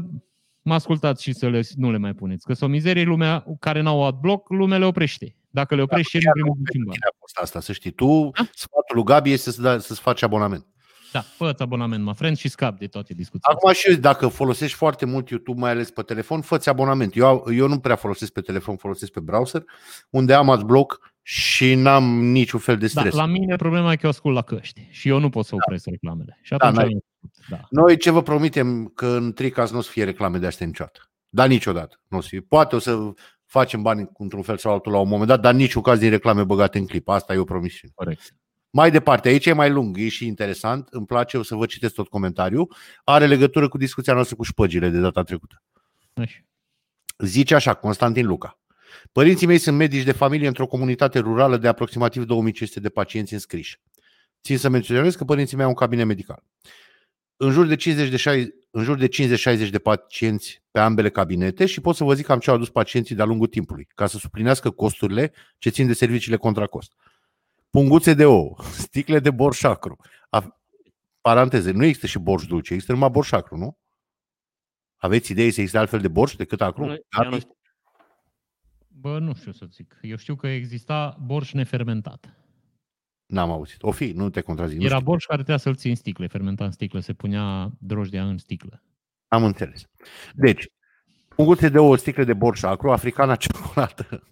mă 0.62 0.74
ascultați 0.74 1.24
și 1.24 1.34
să 1.34 1.50
le, 1.50 1.62
nu 1.76 1.92
le 1.92 1.98
mai 1.98 2.14
puneți. 2.14 2.46
Că 2.46 2.54
sunt 2.54 2.70
o 2.70 2.74
mizerie, 2.74 3.04
lumea 3.04 3.46
care 3.60 3.82
n-au 3.82 4.06
adblock, 4.06 4.50
lumea 4.50 4.78
le 4.78 4.86
oprește. 4.86 5.36
Dacă 5.50 5.76
le 5.76 5.82
oprește, 5.82 6.18
nu 6.18 6.32
primesc 6.32 6.58
niciun 6.58 6.84
bani. 6.84 6.94
Cine 6.94 7.08
a 7.12 7.16
fost 7.20 7.38
asta, 7.38 7.60
să 7.60 7.72
știi. 7.72 7.92
Tu, 7.92 8.30
A? 8.34 8.50
sfatul 8.54 8.96
lui 8.96 9.04
Gabi 9.04 9.32
este 9.32 9.52
să 9.52 9.62
da, 9.62 9.80
să-ți 9.80 10.00
faci 10.00 10.22
abonament. 10.22 10.66
Da, 11.12 11.22
fă 11.22 11.56
abonament, 11.58 12.04
mă 12.04 12.14
friend, 12.14 12.38
și 12.38 12.48
scap 12.48 12.78
de 12.80 12.88
toate 12.88 13.14
discuțiile. 13.14 13.56
Acum 13.56 13.74
și 13.74 13.90
eu, 13.90 13.96
dacă 13.96 14.28
folosești 14.28 14.78
foarte 14.78 15.06
mult 15.06 15.30
YouTube, 15.30 15.60
mai 15.60 15.72
ales 15.72 15.92
pe 15.92 16.02
telefon, 16.02 16.42
fă 16.42 16.62
abonament. 16.66 17.16
Eu, 17.16 17.46
eu 17.54 17.68
nu 17.68 17.80
prea 17.80 17.96
folosesc 17.96 18.32
pe 18.32 18.42
telefon, 18.42 18.76
folosesc 18.76 19.12
pe 19.12 19.20
browser, 19.20 19.64
unde 20.10 20.34
am 20.34 20.50
adblock 20.50 21.16
și 21.30 21.76
n-am 21.76 22.20
niciun 22.24 22.60
fel 22.60 22.78
de 22.78 22.90
Da, 22.94 23.00
stres. 23.00 23.14
la 23.14 23.26
mine 23.26 23.56
problema 23.56 23.92
e 23.92 23.96
că 23.96 24.02
eu 24.04 24.10
ascult 24.10 24.36
la 24.36 24.42
căști 24.42 24.88
și 24.92 25.08
eu 25.10 25.20
nu 25.20 25.30
pot 25.30 25.46
să 25.46 25.56
opresc 25.56 25.86
reclamele. 25.86 26.40
Și 26.42 26.50
Da, 26.50 26.56
atunci 26.66 26.76
n-ai. 26.76 26.86
am 26.94 27.04
făcut, 27.20 27.48
da. 27.50 27.68
Noi 27.70 27.98
ce 27.98 28.12
vă 28.12 28.22
promitem 28.22 28.86
că 28.86 29.06
în 29.08 29.34
Tricas 29.34 29.72
nu 29.72 29.78
o 29.78 29.82
să 29.82 29.92
fie 29.92 30.04
reclame 30.04 30.38
de 30.38 30.46
astea 30.48 30.66
niciodată. 30.66 31.10
Dar 31.30 31.48
niciodată. 31.48 32.00
Nu 32.08 32.18
o 32.18 32.22
să 32.22 32.28
fie. 32.28 32.40
Poate 32.42 32.76
o 32.76 32.80
să 32.80 33.12
facem 33.46 33.82
bani 33.82 34.10
într-un 34.18 34.42
fel 34.42 34.58
sau 34.58 34.74
altul 34.74 34.92
la 34.92 35.00
un 35.00 35.08
moment 35.08 35.28
dat, 35.28 35.40
dar 35.42 35.54
niciun 35.54 35.82
caz 35.82 36.00
din 36.00 36.10
reclame 36.10 36.44
băgate 36.44 36.78
în 36.78 36.86
clip. 36.86 37.08
Asta 37.10 37.34
e 37.34 37.38
o 37.38 37.44
promisiune. 37.44 37.94
Corect. 37.96 38.36
Mai 38.70 38.92
departe, 38.92 39.28
aici 39.28 39.46
e 39.46 39.54
mai 39.54 39.70
lung, 39.70 39.98
e 40.00 40.08
și 40.10 40.26
interesant, 40.26 40.88
îmi 40.92 41.06
place 41.06 41.38
o 41.38 41.44
să 41.44 41.56
vă 41.56 41.66
citesc 41.66 41.94
tot 41.94 42.08
comentariul. 42.08 42.76
Are 43.04 43.26
legătură 43.28 43.68
cu 43.68 43.78
discuția 43.78 44.14
noastră 44.14 44.36
cu 44.36 44.44
șpăgile 44.44 44.90
de 44.90 45.00
data 45.00 45.24
trecută. 45.24 45.64
Așa. 46.14 46.40
Zice 47.18 47.56
așa, 47.56 47.74
Constantin 47.74 48.26
Luca. 48.26 48.60
Părinții 49.12 49.48
mei 49.48 49.58
sunt 49.58 49.78
medici 49.78 50.04
de 50.04 50.12
familie 50.12 50.48
într-o 50.48 50.68
comunitate 50.68 51.20
rurală 51.20 51.58
de 51.58 51.68
aproximativ 51.68 52.24
2500 52.24 52.80
de 52.80 52.90
pacienți 52.90 53.34
înscriși. 53.34 53.82
Țin 54.44 54.58
să 54.58 54.70
menționez 54.70 55.16
că 55.16 55.24
părinții 55.24 55.56
mei 55.56 55.66
au 55.66 55.72
un 55.72 55.78
cabinet 55.78 56.06
medical. 56.06 56.44
În 57.38 57.52
jur 57.52 57.66
de 57.66 57.76
50 57.76 58.10
de 58.10 58.18
60, 58.18 58.54
în 58.72 58.84
jur 58.84 58.98
de 58.98 59.08
50-60 59.68 59.70
de 59.70 59.80
pacienți 59.80 60.64
pe 60.72 60.80
ambele 60.80 61.10
cabinete 61.10 61.66
și 61.66 61.82
pot 61.82 61.96
să 61.96 62.04
vă 62.04 62.14
zic 62.14 62.26
cam 62.26 62.40
ce 62.40 62.50
au 62.50 62.56
adus 62.56 62.70
pacienții 62.70 63.16
de-a 63.16 63.26
lungul 63.26 63.48
timpului, 63.48 63.88
ca 63.96 64.08
să 64.08 64.18
suplinească 64.18 64.70
costurile 64.70 65.34
ce 65.58 65.70
țin 65.70 65.88
de 65.88 65.94
serviciile 65.94 66.38
contra 66.38 66.66
cost. 66.66 66.94
Punguțe 67.70 68.14
de 68.14 68.26
ouă, 68.26 68.56
sticle 68.86 69.20
de 69.20 69.32
borș 69.32 69.64
acru. 69.64 69.98
A, 70.30 70.62
paranteze, 71.22 71.72
nu 71.72 71.84
există 71.84 72.08
și 72.08 72.20
borș 72.20 72.46
dulce, 72.46 72.74
există 72.74 72.94
numai 72.94 73.10
borș 73.10 73.32
acru, 73.32 73.58
nu? 73.58 73.78
Aveți 74.98 75.32
idee 75.32 75.52
să 75.52 75.60
există 75.60 75.80
altfel 75.80 76.00
de 76.00 76.08
borș 76.08 76.36
decât 76.36 76.62
acru? 76.62 76.86
Nu, 76.86 76.96
Dar 77.10 77.26
eu 77.26 77.32
nu 77.32 77.40
știu. 77.40 77.57
Bă, 79.00 79.20
nu 79.20 79.34
știu 79.34 79.52
să 79.52 79.66
zic. 79.72 79.98
Eu 80.02 80.16
știu 80.16 80.36
că 80.36 80.48
exista 80.48 81.18
borș 81.22 81.52
nefermentat. 81.54 82.38
N-am 83.26 83.52
auzit. 83.52 83.84
O 83.84 83.92
fi, 83.92 84.12
nu 84.12 84.30
te 84.30 84.42
contrazic. 84.42 84.78
Nu 84.78 84.86
Era 84.86 84.94
știu. 84.96 85.06
borș 85.06 85.24
care 85.26 85.38
trebuia 85.38 85.58
să-l 85.64 85.76
ții 85.76 85.90
în 85.90 85.96
sticle, 85.96 86.28
fermenta 86.28 86.66
în 86.66 86.72
sticle, 86.72 87.00
se 87.00 87.14
punea 87.14 87.72
drojdea 87.80 88.28
în 88.28 88.38
sticlă. 88.38 88.84
Am 89.28 89.44
înțeles. 89.44 89.84
Deci, 90.34 90.66
punguțe 91.36 91.70
de 91.70 91.78
ouă, 91.80 91.98
sticle 91.98 92.24
de 92.24 92.34
borș 92.34 92.62
acru, 92.64 92.92
africana 92.92 93.36
ciocolată, 93.36 94.28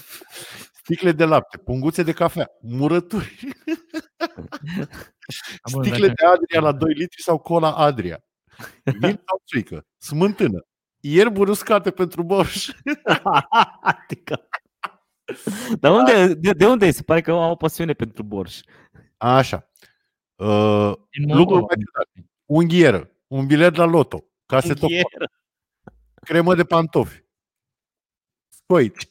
sticle 0.82 1.12
de 1.12 1.24
lapte, 1.24 1.58
punguțe 1.58 2.02
de 2.02 2.12
cafea, 2.12 2.48
murături, 2.60 3.38
A, 5.60 5.70
bă, 5.72 5.82
sticle 5.84 6.06
dacă- 6.06 6.12
de 6.20 6.26
Adria 6.26 6.60
la 6.60 6.72
2 6.72 6.92
litri 6.92 7.22
sau 7.22 7.38
cola 7.38 7.74
Adria, 7.74 8.18
vin 8.84 9.20
sau 9.26 9.42
țuică, 9.46 9.86
smântână, 9.98 10.66
ierburi 11.12 11.50
uscate 11.50 11.90
pentru 11.90 12.22
borș. 12.22 12.68
adică... 13.80 14.48
Dar 15.80 15.92
unde, 15.92 16.34
de, 16.34 16.50
de 16.52 16.66
unde 16.66 16.86
e? 16.86 16.90
Se 16.90 17.02
pare 17.02 17.20
că 17.20 17.30
au 17.30 17.50
o 17.50 17.56
pasiune 17.56 17.92
pentru 17.92 18.22
borș. 18.22 18.60
Așa. 19.16 19.70
Uh, 20.34 20.92
Din 21.10 21.26
lucruri 21.26 21.36
Moldova. 21.36 21.60
mai 21.66 21.76
ciudate. 21.84 22.30
unghieră, 22.46 23.10
un 23.26 23.46
bilet 23.46 23.74
la 23.76 23.84
loto, 23.84 24.24
casetofon, 24.46 24.90
Unghier. 24.90 25.30
cremă 26.14 26.54
de 26.54 26.64
pantofi, 26.64 27.24
scoici, 28.48 29.08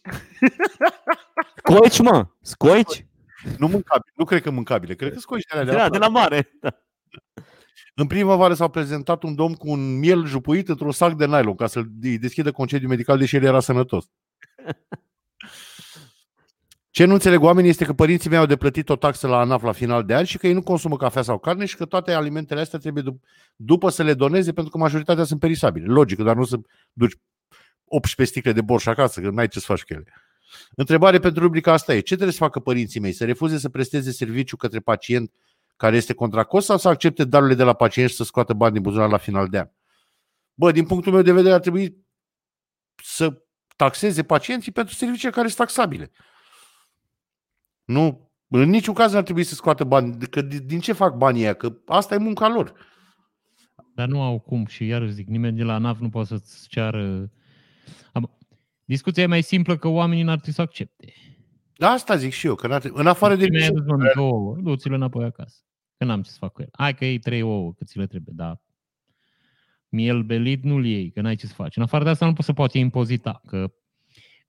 Scoici, 1.65 1.99
mă! 1.99 2.27
Scoici? 2.41 3.05
nu 3.57 3.67
mâncabile, 3.67 4.11
nu 4.15 4.25
cred 4.25 4.41
că 4.41 4.49
mâncabile, 4.51 4.95
cred 4.95 5.13
că 5.13 5.19
scoici 5.19 5.45
de 5.45 5.57
alea 5.57 5.65
de, 5.65 5.71
Da, 5.71 5.83
la 5.83 5.89
de 5.89 5.97
la 5.97 6.07
mare. 6.07 6.51
Da. 6.61 6.69
În 7.97 8.07
primăvară 8.07 8.53
s-a 8.53 8.67
prezentat 8.67 9.23
un 9.23 9.35
domn 9.35 9.53
cu 9.53 9.69
un 9.69 9.99
miel 9.99 10.25
jupuit 10.25 10.69
într-un 10.69 10.91
sac 10.91 11.13
de 11.13 11.25
nylon 11.25 11.55
ca 11.55 11.67
să-l 11.67 11.89
îi 12.01 12.17
deschidă 12.17 12.51
concediu 12.51 12.87
medical, 12.87 13.17
deși 13.17 13.35
el 13.35 13.43
era 13.43 13.59
sănătos. 13.59 14.05
Ce 16.89 17.05
nu 17.05 17.13
înțeleg 17.13 17.41
oamenii 17.41 17.69
este 17.69 17.85
că 17.85 17.93
părinții 17.93 18.29
mei 18.29 18.39
au 18.39 18.45
de 18.45 18.55
plătit 18.55 18.89
o 18.89 18.95
taxă 18.95 19.27
la 19.27 19.39
ANAF 19.39 19.63
la 19.63 19.71
final 19.71 20.03
de 20.03 20.15
an 20.15 20.23
și 20.23 20.37
că 20.37 20.47
ei 20.47 20.53
nu 20.53 20.61
consumă 20.61 20.97
cafea 20.97 21.21
sau 21.21 21.37
carne 21.37 21.65
și 21.65 21.75
că 21.75 21.85
toate 21.85 22.11
alimentele 22.11 22.61
astea 22.61 22.79
trebuie 22.79 23.03
dup- 23.03 23.21
după 23.55 23.89
să 23.89 24.03
le 24.03 24.13
doneze 24.13 24.53
pentru 24.53 24.71
că 24.71 24.77
majoritatea 24.77 25.23
sunt 25.23 25.39
perisabile. 25.39 25.85
Logic, 25.85 26.17
dar 26.17 26.35
nu 26.35 26.43
să 26.43 26.57
duci 26.93 27.15
18 27.85 28.35
sticle 28.35 28.51
de 28.51 28.61
borș 28.61 28.85
acasă, 28.85 29.21
că 29.21 29.29
n-ai 29.29 29.47
ce 29.47 29.59
să 29.59 29.65
faci 29.65 29.83
cu 29.83 29.93
ele. 29.93 30.13
Întrebare 30.75 31.19
pentru 31.19 31.43
rubrica 31.43 31.71
asta 31.71 31.93
e, 31.93 31.99
ce 31.99 32.13
trebuie 32.13 32.31
să 32.31 32.43
facă 32.43 32.59
părinții 32.59 32.99
mei? 32.99 33.11
Să 33.11 33.25
refuze 33.25 33.57
să 33.57 33.69
presteze 33.69 34.11
serviciu 34.11 34.55
către 34.55 34.79
pacient 34.79 35.31
care 35.75 35.95
este 35.95 36.13
contra 36.13 36.43
cost 36.43 36.65
sau 36.65 36.77
să 36.77 36.87
accepte 36.87 37.23
darurile 37.23 37.55
de 37.55 37.63
la 37.63 37.73
pacient 37.73 38.09
și 38.09 38.15
să 38.15 38.23
scoată 38.23 38.53
bani 38.53 38.73
din 38.73 38.81
buzunar 38.81 39.09
la 39.09 39.17
final 39.17 39.47
de 39.47 39.59
an? 39.59 39.69
Bă, 40.53 40.71
din 40.71 40.85
punctul 40.85 41.11
meu 41.11 41.21
de 41.21 41.31
vedere 41.31 41.53
ar 41.53 41.59
trebui 41.59 42.05
să 43.03 43.41
taxeze 43.75 44.23
pacienții 44.23 44.71
pentru 44.71 44.93
servicii 44.93 45.31
care 45.31 45.47
sunt 45.47 45.57
taxabile. 45.57 46.11
Nu, 47.83 48.31
în 48.47 48.69
niciun 48.69 48.93
caz 48.93 49.11
nu 49.11 49.17
ar 49.17 49.23
trebui 49.23 49.43
să 49.43 49.53
scoată 49.53 49.83
bani. 49.83 50.27
Că 50.27 50.41
din 50.41 50.67
din 50.67 50.79
ce 50.79 50.93
fac 50.93 51.15
banii 51.15 51.41
ăia? 51.41 51.53
Că 51.53 51.77
asta 51.85 52.15
e 52.15 52.17
munca 52.17 52.47
lor. 52.47 52.73
Dar 53.93 54.07
nu 54.07 54.21
au 54.21 54.39
cum 54.39 54.65
și 54.65 54.85
iar 54.85 55.07
zic, 55.07 55.27
nimeni 55.27 55.57
de 55.57 55.63
la 55.63 55.77
NAV 55.77 55.99
nu 55.99 56.09
poate 56.09 56.27
să-ți 56.27 56.67
ceară... 56.67 57.31
Am... 58.13 58.37
Discuția 58.83 59.23
e 59.23 59.27
mai 59.27 59.41
simplă 59.41 59.77
că 59.77 59.87
oamenii 59.87 60.23
n-ar 60.23 60.35
trebui 60.35 60.53
să 60.53 60.61
accepte. 60.61 61.13
Da, 61.77 61.89
asta 61.89 62.15
zic 62.15 62.31
și 62.31 62.47
eu. 62.47 62.55
Că 62.55 62.67
n-ar 62.67 62.79
trebui. 62.79 62.99
În 62.99 63.07
afară 63.07 63.35
de... 63.35 63.47
Mi-ai 63.49 63.67
adus 63.67 63.85
mă, 63.85 64.11
două 64.15 64.31
ouă, 64.31 64.55
du-ți-le 64.61 64.95
înapoi 64.95 65.25
acasă. 65.25 65.57
Că 65.97 66.05
n-am 66.05 66.21
ce 66.21 66.29
să 66.29 66.37
fac 66.39 66.51
cu 66.51 66.61
el. 66.61 66.69
Hai 66.71 66.93
că 66.93 67.05
iei 67.05 67.19
trei 67.19 67.41
ouă, 67.41 67.73
cât 67.73 67.87
ți 67.87 67.97
le 67.97 68.07
trebuie, 68.07 68.33
dar 68.37 68.61
miel 69.89 70.21
belit 70.21 70.63
nu-l 70.63 70.85
iei, 70.85 71.11
că 71.11 71.21
n-ai 71.21 71.35
ce 71.35 71.47
să 71.47 71.53
faci. 71.53 71.77
În 71.77 71.83
afară 71.83 72.03
de 72.03 72.09
asta 72.09 72.25
nu 72.25 72.33
poți 72.33 72.45
să 72.45 72.53
poate 72.53 72.77
impozita, 72.77 73.41
că 73.47 73.71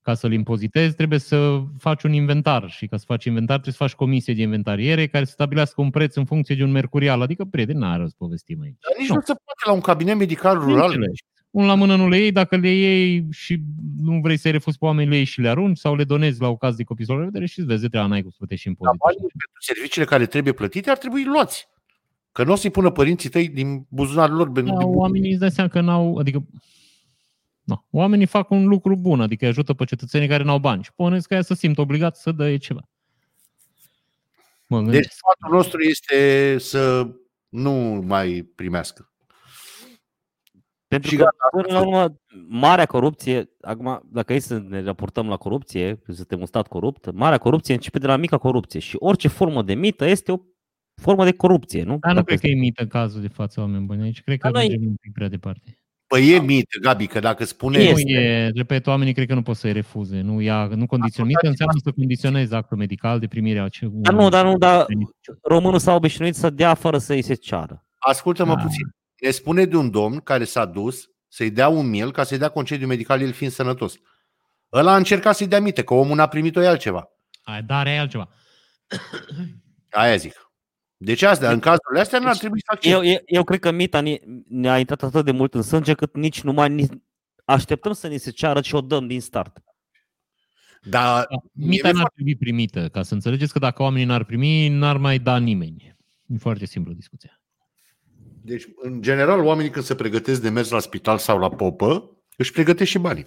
ca 0.02 0.14
să-l 0.14 0.32
impozitezi 0.32 0.94
trebuie 0.94 1.18
să 1.18 1.62
faci 1.78 2.02
un 2.02 2.12
inventar 2.12 2.70
și 2.70 2.86
ca 2.86 2.96
să 2.96 3.04
faci 3.06 3.24
inventar 3.24 3.54
trebuie 3.60 3.74
să 3.74 3.82
faci 3.82 3.94
comisie 3.94 4.34
de 4.34 4.42
inventariere 4.42 5.06
care 5.06 5.24
să 5.24 5.30
stabilească 5.30 5.80
un 5.80 5.90
preț 5.90 6.14
în 6.14 6.24
funcție 6.24 6.54
de 6.54 6.62
un 6.62 6.70
mercurial. 6.70 7.20
Adică, 7.20 7.44
prieten, 7.44 7.78
n-are 7.78 7.98
rost 7.98 8.10
să 8.10 8.16
povestim 8.18 8.60
aici. 8.60 8.78
Dar 8.80 8.92
nici 8.98 9.08
Nu. 9.08 9.14
nu 9.14 9.20
se 9.20 9.32
poate 9.44 9.62
la 9.66 9.72
un 9.72 9.80
cabinet 9.80 10.16
medical 10.16 10.58
rural. 10.58 10.84
Înțelegi. 10.84 11.24
Un 11.56 11.66
la 11.66 11.74
mână 11.74 11.96
nu 11.96 12.08
le 12.08 12.18
iei, 12.18 12.32
dacă 12.32 12.56
le 12.56 12.68
iei 12.70 13.26
și 13.30 13.60
nu 14.00 14.20
vrei 14.22 14.36
să-i 14.36 14.50
refuzi 14.50 14.78
pe 14.78 14.84
oameni, 14.84 15.08
le 15.10 15.16
iei 15.16 15.24
și 15.24 15.40
le 15.40 15.48
arunci 15.48 15.78
sau 15.78 15.94
le 15.94 16.04
donezi 16.04 16.40
la 16.40 16.48
o 16.48 16.56
casă 16.56 16.74
de 16.76 16.84
copii 16.84 17.04
sau 17.04 17.14
la 17.14 17.20
revedere 17.20 17.46
și 17.46 17.58
îți 17.58 17.68
vezi 17.68 17.80
de 17.82 17.88
treaba, 17.88 18.06
n-ai 18.06 18.20
cum 18.22 18.30
să 18.30 18.36
plătești 18.38 18.64
Dar 18.64 18.72
impozit. 18.74 19.00
banii 19.00 19.18
pentru 19.18 19.60
serviciile 19.60 20.06
care 20.06 20.26
trebuie 20.26 20.52
plătite 20.52 20.90
ar 20.90 20.96
trebui 20.98 21.24
luați. 21.24 21.68
Că 22.32 22.44
nu 22.44 22.52
o 22.52 22.54
să-i 22.54 22.70
pună 22.70 22.90
părinții 22.90 23.28
tăi 23.28 23.48
din 23.48 23.86
buzunarul 23.88 24.36
lor. 24.36 24.48
Da, 24.48 24.60
din- 24.60 24.72
oamenii 24.76 25.30
îți 25.30 25.40
dai 25.40 25.50
seama 25.50 25.70
că 25.70 25.80
n-au, 25.80 26.16
adică 26.16 26.44
No. 27.64 27.76
Oamenii 27.90 28.26
fac 28.26 28.50
un 28.50 28.66
lucru 28.66 28.96
bun, 28.96 29.20
adică 29.20 29.44
îi 29.44 29.50
ajută 29.50 29.74
pe 29.74 29.84
cetățenii 29.84 30.28
care 30.28 30.42
n-au 30.42 30.58
bani 30.58 30.82
și 30.82 30.92
puneți 30.92 31.28
ca 31.28 31.34
ea 31.34 31.42
să 31.42 31.54
simtă 31.54 31.80
obligat 31.80 32.16
să 32.16 32.32
dă 32.32 32.56
ceva. 32.56 32.88
Mă 34.66 34.76
Deci 34.76 34.84
gândesc. 34.90 35.10
sfatul 35.12 35.56
nostru 35.56 35.80
este 35.82 36.56
să 36.58 37.08
nu 37.48 37.72
mai 38.06 38.48
primească. 38.54 39.10
Pentru 40.88 41.10
Și 41.10 41.16
că, 41.16 41.22
gata, 41.22 41.62
până 41.62 41.78
la 41.78 41.86
urmă, 41.86 42.16
marea 42.48 42.86
corupție, 42.86 43.50
acum, 43.60 44.02
dacă 44.12 44.32
e 44.32 44.38
să 44.38 44.62
ne 44.68 44.82
raportăm 44.82 45.28
la 45.28 45.36
corupție, 45.36 45.96
că 45.96 46.12
suntem 46.12 46.40
un 46.40 46.46
stat 46.46 46.66
corupt, 46.68 47.12
marea 47.12 47.38
corupție 47.38 47.74
începe 47.74 47.98
de 47.98 48.06
la 48.06 48.16
mica 48.16 48.38
corupție 48.38 48.80
și 48.80 48.96
orice 48.98 49.28
formă 49.28 49.62
de 49.62 49.74
mită 49.74 50.06
este 50.06 50.32
o 50.32 50.36
formă 51.02 51.24
de 51.24 51.32
corupție, 51.32 51.82
nu? 51.82 51.96
Dar 52.00 52.10
nu 52.10 52.14
Dacă 52.14 52.26
cred 52.26 52.40
că 52.40 52.46
imită 52.46 52.86
cazul 52.86 53.20
de 53.20 53.28
față 53.28 53.60
oameni 53.60 53.84
buni 53.84 54.02
aici. 54.02 54.22
Cred 54.22 54.38
că 54.38 54.48
Dar 54.50 54.56
noi- 54.56 54.68
mergem 54.68 54.88
un 54.88 54.94
pic 55.00 55.12
prea 55.12 55.28
departe. 55.28 55.78
Păi 56.06 56.30
e 56.32 56.40
mită, 56.40 56.78
Gabi, 56.80 57.06
că 57.06 57.18
dacă 57.20 57.44
spune... 57.44 57.76
Nu 57.78 57.82
Este. 57.84 58.12
e, 58.12 58.48
repet, 58.54 58.86
oamenii 58.86 59.12
cred 59.12 59.26
că 59.26 59.34
nu 59.34 59.42
pot 59.42 59.56
să-i 59.56 59.72
refuze. 59.72 60.20
Nu, 60.20 60.40
ia, 60.40 60.66
nu 60.66 60.86
condiționezi. 60.86 61.34
Mită 61.34 61.48
înseamnă 61.48 61.74
să 61.84 61.90
condiționezi 61.90 62.54
actul 62.54 62.76
medical 62.76 63.18
de 63.18 63.26
primirea 63.26 63.68
ce 63.68 63.88
Dar 63.92 64.14
nu, 64.14 64.28
dar 64.28 64.44
nu, 64.44 64.58
dar 64.58 64.86
românul 65.42 65.78
s-a 65.78 65.94
obișnuit 65.94 66.34
să 66.34 66.50
dea 66.50 66.74
fără 66.74 66.98
să 66.98 67.12
îi 67.12 67.22
se 67.22 67.34
ceară. 67.34 67.84
Ascultă-mă 67.98 68.54
Da. 68.54 68.62
puțin. 68.62 68.94
Ne 69.20 69.30
spune 69.30 69.64
de 69.64 69.76
un 69.76 69.90
domn 69.90 70.20
care 70.20 70.44
s-a 70.44 70.64
dus 70.64 71.10
să-i 71.28 71.50
dea 71.50 71.68
un 71.68 71.88
miel 71.88 72.12
ca 72.12 72.24
să-i 72.24 72.38
dea 72.38 72.48
concediu 72.48 72.86
medical, 72.86 73.20
el 73.20 73.32
fiind 73.32 73.52
sănătos. 73.52 73.94
Ăla 74.72 74.92
a 74.92 74.96
încercat 74.96 75.36
să-i 75.36 75.46
dea 75.46 75.60
mite, 75.60 75.84
că 75.84 75.94
omul 75.94 76.16
n-a 76.16 76.26
primit-o 76.26 76.60
e 76.62 76.66
altceva. 76.68 77.08
Ai, 77.42 77.62
dar 77.62 77.86
e 77.86 77.98
altceva. 77.98 78.28
Aia 79.90 80.16
zic. 80.16 80.50
Deci 80.96 81.22
asta, 81.22 81.50
în 81.50 81.60
cazurile 81.60 82.00
astea 82.00 82.18
n-ar 82.18 82.36
trebui 82.36 82.60
să 82.60 82.66
accepte. 82.72 82.96
Eu, 82.96 83.04
eu, 83.12 83.18
eu 83.26 83.44
cred 83.44 83.60
că 83.60 83.70
mita 83.70 84.00
ni- 84.00 84.20
ne-a 84.48 84.78
intrat 84.78 85.02
atât 85.02 85.24
de 85.24 85.30
mult 85.30 85.54
în 85.54 85.62
sânge 85.62 85.94
cât 85.94 86.14
nici 86.16 86.42
nu 86.42 86.52
mai 86.52 86.68
ni- 86.68 87.02
așteptăm 87.44 87.92
să 87.92 88.06
ni 88.06 88.18
se 88.18 88.30
ceară 88.30 88.62
și 88.62 88.74
o 88.74 88.80
dăm 88.80 89.06
din 89.06 89.20
start. 89.20 89.58
Dar 90.82 91.26
Mita 91.52 91.88
e 91.88 91.92
n-ar 91.92 92.10
trebui 92.14 92.36
primită, 92.36 92.88
ca 92.88 93.02
să 93.02 93.14
înțelegeți 93.14 93.52
că 93.52 93.58
dacă 93.58 93.82
oamenii 93.82 94.06
n-ar 94.06 94.24
primi, 94.24 94.68
n-ar 94.68 94.96
mai 94.96 95.18
da 95.18 95.36
nimeni. 95.38 95.96
E 96.26 96.36
foarte 96.38 96.66
simplu 96.66 96.92
discuția. 96.92 97.40
Deci, 98.46 98.66
în 98.76 99.02
general, 99.02 99.44
oamenii 99.44 99.70
când 99.70 99.84
se 99.84 99.94
pregătesc 99.94 100.42
de 100.42 100.48
mers 100.48 100.70
la 100.70 100.78
spital 100.78 101.18
sau 101.18 101.38
la 101.38 101.50
popă, 101.50 102.10
își 102.36 102.52
pregătesc 102.52 102.90
și 102.90 102.98
banii. 102.98 103.26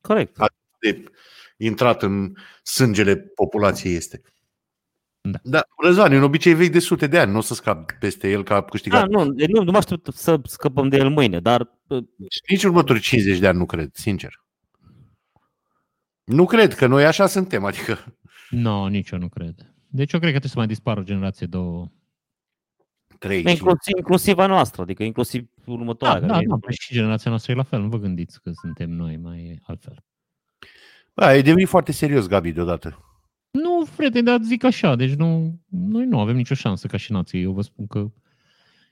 Corect. 0.00 0.36
De 0.80 1.02
intrat 1.56 2.02
în 2.02 2.34
sângele 2.62 3.16
populației 3.16 3.94
este. 3.94 4.20
Da. 5.20 5.38
Dar, 5.42 5.68
Răzvan, 5.82 6.12
e 6.12 6.16
un 6.16 6.22
obicei 6.22 6.54
vechi 6.54 6.72
de 6.72 6.78
sute 6.78 7.06
de 7.06 7.18
ani, 7.18 7.32
nu 7.32 7.38
o 7.38 7.40
să 7.40 7.54
scap 7.54 7.92
peste 7.92 8.30
el 8.30 8.42
ca 8.42 8.54
Da, 8.54 8.64
câștigat. 8.64 9.08
nu, 9.08 9.24
nu, 9.24 9.62
nu 9.62 9.70
mă 9.70 9.76
aștept 9.76 10.12
să 10.12 10.40
scăpăm 10.44 10.88
de 10.88 10.96
el 10.96 11.08
mâine, 11.10 11.40
dar 11.40 11.70
uh, 11.86 12.04
Nici 12.48 12.64
următorii 12.64 13.02
50 13.02 13.38
de 13.38 13.46
ani 13.46 13.58
nu 13.58 13.66
cred, 13.66 13.90
sincer. 13.92 14.44
Nu 16.24 16.46
cred 16.46 16.74
că 16.74 16.86
noi 16.86 17.04
așa 17.06 17.26
suntem, 17.26 17.64
adică 17.64 18.16
Nu, 18.50 18.60
no, 18.60 18.88
nici 18.88 19.10
eu 19.10 19.18
nu 19.18 19.28
cred. 19.28 19.54
Deci 19.86 20.12
eu 20.12 20.20
cred 20.20 20.32
că 20.32 20.38
trebuie 20.38 20.50
să 20.50 20.58
mai 20.58 20.66
dispară 20.66 21.00
o 21.00 21.02
generație 21.02 21.46
două. 21.46 21.90
3, 23.18 23.38
inclusiv, 23.38 23.96
inclusiv 23.96 24.38
a 24.38 24.46
noastră, 24.46 24.82
adică 24.82 25.02
inclusiv 25.02 25.48
următoarea. 25.64 26.20
Da, 26.20 26.26
da, 26.26 26.32
care 26.32 26.46
da, 26.46 26.54
e- 26.54 26.58
păi 26.60 26.74
și 26.74 26.92
generația 26.92 27.30
noastră 27.30 27.52
e 27.52 27.56
la 27.56 27.62
fel. 27.62 27.80
Nu 27.80 27.88
vă 27.88 27.98
gândiți 27.98 28.42
că 28.42 28.50
suntem 28.54 28.90
noi 28.90 29.16
mai 29.16 29.58
altfel. 29.66 30.04
Da, 31.14 31.36
e 31.36 31.42
devenit 31.42 31.68
foarte 31.68 31.92
serios, 31.92 32.26
Gabi, 32.26 32.52
deodată. 32.52 33.02
Nu, 33.50 33.84
frate, 33.84 34.20
dar 34.20 34.40
zic 34.42 34.64
așa, 34.64 34.96
deci 34.96 35.14
nu, 35.14 35.58
noi 35.68 36.06
nu 36.06 36.20
avem 36.20 36.36
nicio 36.36 36.54
șansă 36.54 36.86
ca 36.86 36.96
și 36.96 37.12
nație. 37.12 37.40
Eu 37.40 37.52
vă 37.52 37.62
spun 37.62 37.86
că... 37.86 38.10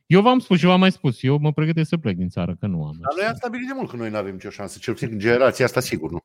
Eu 0.07 0.23
v-am 0.23 0.39
spus 0.39 0.59
și 0.59 0.65
v-am 0.65 0.81
mai 0.81 0.93
spus, 0.93 1.23
eu 1.23 1.39
mă 1.39 1.53
pregătesc 1.53 1.89
să 1.89 1.97
plec 1.97 2.17
din 2.17 2.29
țară, 2.29 2.57
că 2.61 2.67
nu 2.67 2.85
am. 2.85 2.97
Dar 3.01 3.13
noi 3.17 3.27
am 3.27 3.35
stabilit 3.35 3.67
de 3.67 3.73
mult 3.77 3.91
că 3.91 3.97
noi 3.97 4.11
nu 4.11 4.17
avem 4.17 4.33
nicio 4.33 4.51
șansă, 4.51 4.79
cel 4.79 4.93
puțin 4.93 5.09
în 5.13 5.19
generația 5.19 5.65
asta 5.65 5.81
sigur 5.81 6.11
nu. 6.11 6.19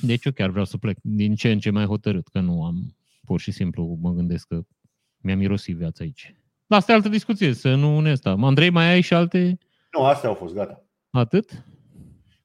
Deci 0.00 0.24
eu 0.24 0.32
chiar 0.32 0.50
vreau 0.50 0.64
să 0.64 0.76
plec 0.76 0.96
din 1.02 1.34
ce 1.34 1.50
în 1.50 1.58
ce 1.58 1.70
mai 1.70 1.84
hotărât, 1.84 2.28
că 2.28 2.40
nu 2.40 2.64
am. 2.64 2.96
Pur 3.24 3.40
și 3.40 3.50
simplu 3.50 3.98
mă 4.00 4.12
gândesc 4.12 4.46
că 4.46 4.60
mi-a 5.18 5.36
mirosit 5.36 5.76
viața 5.76 6.04
aici. 6.04 6.34
Dar 6.68 6.78
asta 6.78 6.92
e 6.92 6.94
altă 6.94 7.08
discuție, 7.08 7.52
să 7.52 7.74
nu 7.74 8.00
ne 8.00 8.14
sta. 8.14 8.36
Andrei, 8.40 8.70
mai 8.70 8.90
ai 8.92 9.00
și 9.00 9.14
alte? 9.14 9.58
Nu, 9.98 10.04
astea 10.04 10.28
au 10.28 10.34
fost, 10.34 10.54
gata. 10.54 10.84
Atât? 11.10 11.64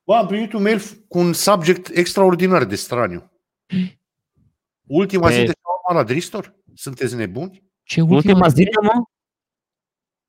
Bă, 0.03 0.13
am 0.15 0.27
primit 0.27 0.53
un 0.53 0.61
mail 0.61 0.79
cu 1.07 1.17
un 1.19 1.33
subject 1.33 1.87
extraordinar 1.97 2.63
de 2.65 2.75
straniu. 2.75 3.31
Ultima 4.87 5.29
zi 5.29 5.39
Pe- 5.39 5.45
de 5.45 5.51
shawarma 5.61 6.01
la 6.01 6.07
Dristor? 6.07 6.55
Sunteți 6.73 7.15
nebuni? 7.15 7.63
Ce 7.83 8.01
Ultima 8.01 8.47
zi, 8.47 8.67
mă? 8.81 9.03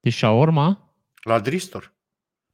De 0.01 0.11
shawarma? 0.11 0.95
La 1.23 1.41
Dristor. 1.41 1.95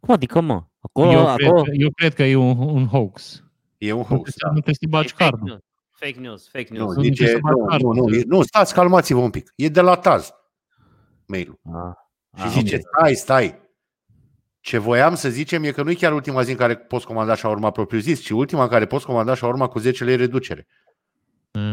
Cum 0.01 0.15
adică, 0.15 0.41
mă? 0.41 0.65
Acolo, 0.81 1.11
Eu 1.11 1.35
cred, 1.35 1.47
acolo... 1.49 1.63
că, 1.63 1.71
eu 1.73 1.91
cred 1.91 2.15
că 2.15 2.23
e 2.23 2.37
un, 2.37 2.59
un 2.59 2.87
hoax. 2.87 3.45
E 3.79 3.93
un 3.93 3.99
Nu 3.99 4.05
hoax. 4.05 4.23
trebuie, 4.35 4.55
nu 4.55 4.61
trebuie 4.61 4.75
să 4.75 4.87
bagi 4.89 5.09
fake 5.09 5.23
cardul. 5.31 5.47
news, 5.49 5.61
fake 5.91 6.19
news, 6.21 6.49
fake 6.49 6.69
Nu, 6.71 6.79
news. 6.79 6.95
Nu, 6.97 7.03
zice, 7.03 7.25
trebuie 7.25 7.37
să 7.37 7.41
bagi 7.43 7.55
nu, 7.59 7.63
nu, 7.63 7.69
cardul. 7.69 7.95
nu, 8.11 8.15
e- 8.17 8.25
nu, 8.27 8.43
stați, 8.43 8.75
calmați-vă 8.75 9.21
un 9.21 9.31
pic. 9.31 9.53
E 9.57 9.69
de 9.69 9.81
la 9.81 9.97
Taz, 9.97 10.31
mail 11.31 11.61
Ah, 11.73 11.93
Și 12.37 12.43
ah, 12.45 12.51
zice, 12.53 12.75
ok. 12.77 12.83
stai, 12.97 13.15
stai. 13.15 13.69
Ce 14.61 14.79
voiam 14.79 15.15
să 15.15 15.29
zicem 15.29 15.65
e 15.65 15.71
că 15.71 15.83
nu 15.83 15.91
e 15.91 15.95
chiar 15.95 16.13
ultima 16.13 16.43
zi 16.43 16.51
în 16.51 16.57
care 16.57 16.77
poți 16.77 17.07
comanda 17.07 17.35
și 17.35 17.47
urma 17.47 17.71
propriu 17.71 17.99
zis, 18.01 18.21
ci 18.21 18.31
ultima 18.31 18.63
în 18.63 18.69
care 18.69 18.87
poți 18.87 19.07
comanda 19.07 19.35
și 19.35 19.45
urma 19.45 19.67
cu 19.69 19.79
10 19.79 20.05
lei 20.05 20.17
reducere. 20.17 20.67
Eh. 21.51 21.73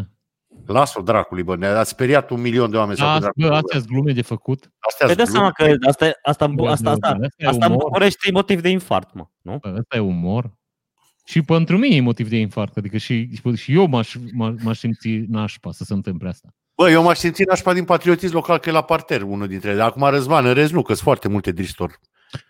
Lasă-o 0.66 1.01
dracului, 1.01 1.43
bă, 1.43 1.55
ne-a 1.55 1.84
speriat 1.84 2.30
un 2.30 2.41
milion 2.41 2.70
de 2.72 2.78
oameni. 2.78 2.97
sau 2.97 3.20
Da, 3.20 3.28
cu 3.28 3.34
bă, 3.36 3.45
dracului. 3.47 3.58
astea 3.58 3.80
sunt 3.80 3.91
glume 3.91 4.12
de 4.12 4.22
făcut. 4.22 4.72
Astea 4.80 5.08
Te 5.08 5.14
dai 5.14 5.26
sunt 5.26 5.38
seama 5.38 5.51
glume. 5.51 5.78
că 5.78 5.88
asta, 5.88 6.12
asta, 6.24 6.47
Bă, 6.47 6.70
asta, 6.70 6.89
asta, 6.91 7.14
bă, 7.14 7.24
asta 7.26 7.36
e 7.43 7.47
asta 7.47 7.66
în 7.66 7.72
umor. 7.72 7.84
București 7.84 8.28
e 8.28 8.32
motiv 8.32 8.62
de 8.62 8.70
infart, 8.70 9.14
mă. 9.14 9.28
Nu? 9.41 9.58
Bă, 9.62 9.76
ăsta 9.78 9.95
e 9.95 9.99
umor. 9.99 10.58
Și 11.26 11.41
pentru 11.41 11.78
mine 11.78 11.95
e 11.95 12.01
motiv 12.01 12.30
de 12.30 12.38
infarct. 12.38 12.78
Adică 12.78 12.97
și, 12.97 13.30
și 13.55 13.74
eu 13.74 13.88
m-aș, 13.88 14.16
m-aș, 14.34 14.53
m-aș 14.64 14.78
simți 14.78 15.10
nașpa 15.10 15.72
să 15.72 15.84
se 15.84 15.93
întâmple 15.93 16.28
asta. 16.30 16.49
Bă, 16.78 16.90
eu 16.90 17.04
m-aș 17.04 17.18
simți 17.18 17.44
nașpa 17.44 17.74
din 17.74 17.86
patriotism 17.86 18.34
local 18.34 18.58
că 18.58 18.70
e 18.70 18.72
la 18.72 18.82
parter 18.82 19.22
unul 19.22 19.48
dintre 19.48 19.70
ele. 19.70 19.82
Acum 19.82 20.04
Răzvan, 20.10 20.46
în 20.46 20.54
rest 20.54 20.72
nu, 20.72 20.82
că 20.82 20.94
sunt 20.94 21.04
foarte 21.04 21.28
multe 21.28 21.52
dristor. 21.52 22.00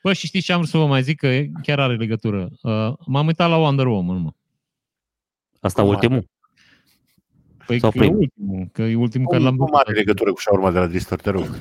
Bă, 0.04 0.14
și 0.14 0.28
știți 0.28 0.46
ce 0.46 0.52
am 0.52 0.58
vrut 0.58 0.70
să 0.70 0.78
vă 0.78 0.86
mai 0.88 1.04
zic? 1.04 1.18
Că 1.20 1.42
chiar 1.62 1.80
are 1.80 1.96
legătură. 1.96 2.50
Uh, 2.62 2.94
m-am 3.06 3.26
uitat 3.28 3.50
la 3.50 3.58
Wonder 3.58 3.86
Woman, 3.86 4.22
mă. 4.22 4.32
Asta 5.60 5.82
Cum 5.82 5.92
ultimul. 5.92 6.26
Păi 7.66 7.80
Sau 7.80 7.92
că 7.92 7.98
e 7.98 8.00
primul. 8.02 8.20
ultimul, 8.20 8.70
că 8.72 8.82
e 8.82 8.96
ultimul 8.96 9.28
care 9.28 9.44
l-am 9.44 9.56
Cum 9.56 9.66
văzut. 9.66 9.86
are 9.86 9.94
legătură 9.94 10.32
cu 10.32 10.40
șaurma 10.40 10.72
de 10.72 10.80
la 10.80 10.88
dristor, 10.88 11.22
te 11.22 11.30
rog? 11.30 11.60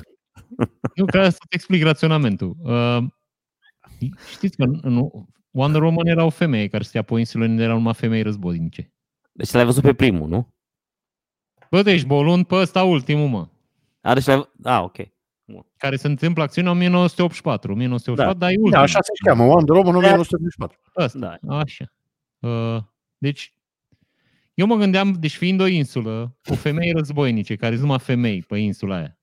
Nu, 0.95 1.05
ca 1.05 1.23
să-ți 1.23 1.37
explic 1.49 1.83
raționamentul. 1.83 2.55
Uh, 2.59 3.03
știți 4.31 4.57
că 4.57 4.65
nu, 4.65 5.27
Wonder 5.51 5.81
Woman 5.81 6.07
era 6.07 6.23
o 6.25 6.29
femeie 6.29 6.67
care 6.67 6.83
stea 6.83 7.01
pe 7.01 7.13
o 7.13 7.17
insulă, 7.17 7.45
nu 7.45 7.61
erau 7.61 7.75
numai 7.77 7.93
femei 7.93 8.21
războinice. 8.21 8.91
Deci 9.31 9.51
l-ai 9.51 9.65
văzut 9.65 9.83
pe 9.83 9.93
primul, 9.93 10.29
nu? 10.29 10.55
Bă, 11.71 11.81
deci 11.81 12.03
bolun 12.05 12.43
pe 12.43 12.55
ăsta 12.55 12.83
ultimul, 12.83 13.27
mă. 13.27 13.47
A, 14.01 14.13
deci 14.13 14.25
l-ai... 14.25 14.49
A, 14.63 14.81
ok. 14.83 14.95
Care 15.77 15.95
se 15.95 16.07
întâmplă 16.07 16.43
acțiunea 16.43 16.71
1984. 16.71 17.71
1984, 17.71 18.39
Da. 18.39 18.45
dar 18.45 18.49
e 18.49 18.55
Da, 18.55 18.61
ultimul. 18.61 18.83
așa 18.85 18.99
se 19.01 19.11
cheamă, 19.25 19.43
Wonder 19.43 19.75
Woman 19.75 19.95
1984. 19.95 20.79
Ăsta. 20.97 21.37
Da. 21.41 21.57
Așa. 21.57 21.91
Uh, 22.39 22.81
deci, 23.17 23.53
eu 24.53 24.65
mă 24.67 24.75
gândeam, 24.75 25.11
deci 25.19 25.35
fiind 25.35 25.61
o 25.61 25.65
insulă, 25.67 26.35
cu 26.43 26.53
femei 26.55 26.91
războinice, 26.91 27.55
care 27.55 27.71
sunt 27.71 27.83
numai 27.83 27.99
femei 27.99 28.41
pe 28.41 28.57
insula 28.57 28.95
aia. 28.95 29.17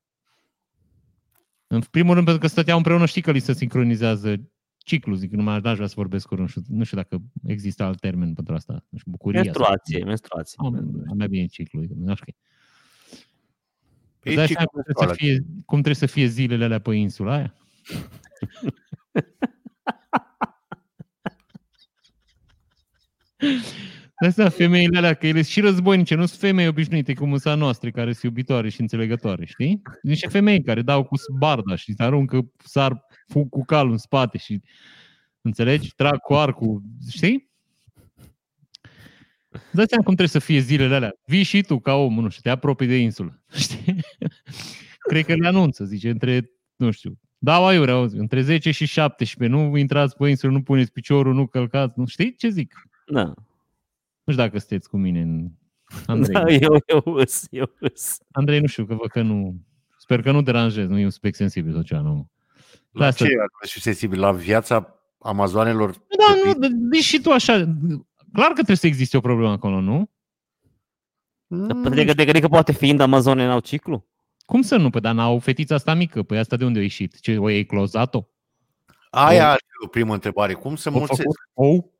În 1.66 1.80
primul 1.80 2.12
rând, 2.14 2.24
pentru 2.24 2.42
că 2.42 2.48
stăteau 2.48 2.76
împreună, 2.76 3.06
știi 3.06 3.22
că 3.22 3.30
li 3.30 3.38
se 3.38 3.52
sincronizează 3.52 4.40
ciclul, 4.84 5.16
zic, 5.16 5.30
nu 5.30 5.42
mai 5.42 5.56
aș 5.56 5.74
vrea 5.74 5.86
să 5.86 5.94
vorbesc 5.96 6.26
cu 6.26 6.34
nu 6.34 6.46
știu, 6.46 6.62
nu 6.68 6.84
știu 6.84 6.96
dacă 6.96 7.22
există 7.46 7.82
alt 7.82 8.00
termen 8.00 8.34
pentru 8.34 8.54
asta. 8.54 8.84
Nu 8.88 8.98
știu, 8.98 9.10
bucuria. 9.10 9.40
Menstruație, 9.40 10.04
menstruație. 10.04 10.56
Sau, 10.60 10.66
am 11.10 11.16
mai 11.16 11.28
bine 11.28 11.46
ciclul, 11.46 11.88
nu 11.96 12.14
știu. 12.14 12.34
E 14.22 14.28
Îți 14.30 14.34
dai 14.34 14.46
ciclul 14.46 14.70
seama 14.70 14.70
cum 14.70 14.82
trebuie, 14.82 14.94
să 14.96 15.06
menstrual. 15.06 15.14
fie, 15.14 15.44
cum 15.66 15.80
trebuie 15.80 15.94
să 15.94 16.06
fie 16.06 16.26
zilele 16.26 16.64
alea 16.64 16.78
pe 16.78 16.94
insula 16.94 17.34
aia? 17.34 17.54
De 24.20 24.26
asta 24.26 24.48
femeile 24.48 24.96
alea, 24.98 25.14
că 25.14 25.26
ele 25.26 25.42
sunt 25.42 25.52
și 25.52 25.60
războinice, 25.60 26.14
nu 26.14 26.26
sunt 26.26 26.40
femei 26.40 26.68
obișnuite 26.68 27.14
cum 27.14 27.30
sunt 27.30 27.54
a 27.54 27.54
noastre, 27.54 27.90
care 27.90 28.12
sunt 28.12 28.22
iubitoare 28.24 28.68
și 28.68 28.80
înțelegătoare, 28.80 29.44
știi? 29.44 29.80
Sunt 29.84 29.98
niște 30.02 30.28
femei 30.28 30.62
care 30.62 30.82
dau 30.82 31.04
cu 31.04 31.14
barda 31.38 31.74
și 31.76 31.94
aruncă, 31.96 32.50
sar 32.64 33.04
fug 33.28 33.48
cu 33.48 33.64
calul 33.64 33.92
în 33.92 33.98
spate 33.98 34.38
și, 34.38 34.60
înțelegi, 35.40 35.94
trag 35.94 36.18
cu 36.18 36.34
arcul, 36.34 36.82
știi? 37.10 37.52
Dați 39.50 39.88
seama 39.88 40.04
cum 40.04 40.14
trebuie 40.14 40.28
să 40.28 40.38
fie 40.38 40.58
zilele 40.58 40.94
alea. 40.94 41.12
Vii 41.26 41.42
și 41.42 41.62
tu 41.62 41.78
ca 41.78 41.94
om, 41.94 42.14
nu 42.14 42.28
știu, 42.28 42.42
te 42.42 42.50
apropii 42.50 42.86
de 42.86 42.96
insulă, 42.96 43.42
știi? 43.54 43.96
Cred 44.98 45.24
că 45.24 45.34
le 45.34 45.46
anunță, 45.46 45.84
zice, 45.84 46.10
între, 46.10 46.50
nu 46.76 46.90
știu, 46.90 47.18
dau 47.38 47.66
aiure, 47.66 47.90
auzi, 47.90 48.16
între 48.16 48.42
10 48.42 48.70
și 48.70 48.86
17, 48.86 49.56
nu 49.56 49.76
intrați 49.76 50.16
pe 50.16 50.28
insulă, 50.28 50.52
nu 50.52 50.62
puneți 50.62 50.92
piciorul, 50.92 51.34
nu 51.34 51.46
călcați, 51.46 51.98
nu 51.98 52.06
știi 52.06 52.34
ce 52.34 52.48
zic? 52.48 52.74
Da. 53.06 53.34
Nu 54.24 54.32
știu 54.32 54.44
dacă 54.44 54.58
sunteți 54.58 54.88
cu 54.88 54.96
mine 54.96 55.20
în... 55.20 55.48
Andrei, 56.06 56.32
da 56.34 56.66
eu, 56.66 56.76
eu 56.86 57.14
îs, 57.14 57.46
eu 57.50 57.70
îs. 57.80 58.18
Andrei, 58.32 58.60
nu 58.60 58.66
știu, 58.66 58.84
că 58.86 58.94
văd 58.94 59.10
că 59.10 59.22
nu... 59.22 59.56
Sper 59.98 60.22
că 60.22 60.30
nu 60.30 60.42
deranjez, 60.42 60.86
nu 60.88 60.98
e 60.98 61.04
un 61.04 61.10
subiect 61.10 61.36
sensibil 61.36 61.72
sau 61.72 61.82
ceva, 61.82 62.00
nu. 62.00 62.30
La 62.90 63.06
Asta- 63.06 63.24
ce 63.24 63.30
anume 63.30 63.66
și 63.66 63.80
sensibil? 63.80 64.20
La 64.20 64.32
viața 64.32 64.98
amazoanelor? 65.18 65.90
Da, 65.90 66.34
nu, 66.68 66.68
deci 66.90 67.02
și 67.02 67.20
tu 67.20 67.30
așa... 67.30 67.52
Clar 68.32 68.46
că 68.46 68.52
trebuie 68.52 68.76
să 68.76 68.86
existe 68.86 69.16
o 69.16 69.20
problemă 69.20 69.50
acolo, 69.52 69.80
nu? 69.80 70.10
Mm, 71.46 71.82
De, 71.94 72.04
de, 72.04 72.24
de 72.24 72.40
că 72.40 72.48
poate 72.48 72.72
fiind 72.72 73.00
Amazone 73.00 73.46
n-au 73.46 73.60
ciclu? 73.60 74.06
Cum 74.44 74.62
să 74.62 74.76
nu? 74.76 74.90
Păi, 74.90 75.00
dar 75.00 75.14
n-au 75.14 75.38
fetița 75.38 75.74
asta 75.74 75.94
mică. 75.94 76.22
Păi 76.22 76.38
asta 76.38 76.56
de 76.56 76.64
unde 76.64 76.78
a 76.78 76.82
ieșit? 76.82 77.20
Ce, 77.20 77.36
o 77.38 77.50
ei 77.50 77.66
clozat-o? 77.66 78.24
Aia 79.10 79.50
ar 79.50 79.56
fi 79.58 79.84
o 79.84 79.88
primă 79.88 80.12
întrebare. 80.14 80.52
Cum 80.52 80.76
să 80.76 80.88
O 80.88 80.92
mulțesc? 80.92 81.20
făcut 81.20 81.36
ou? 81.54 81.92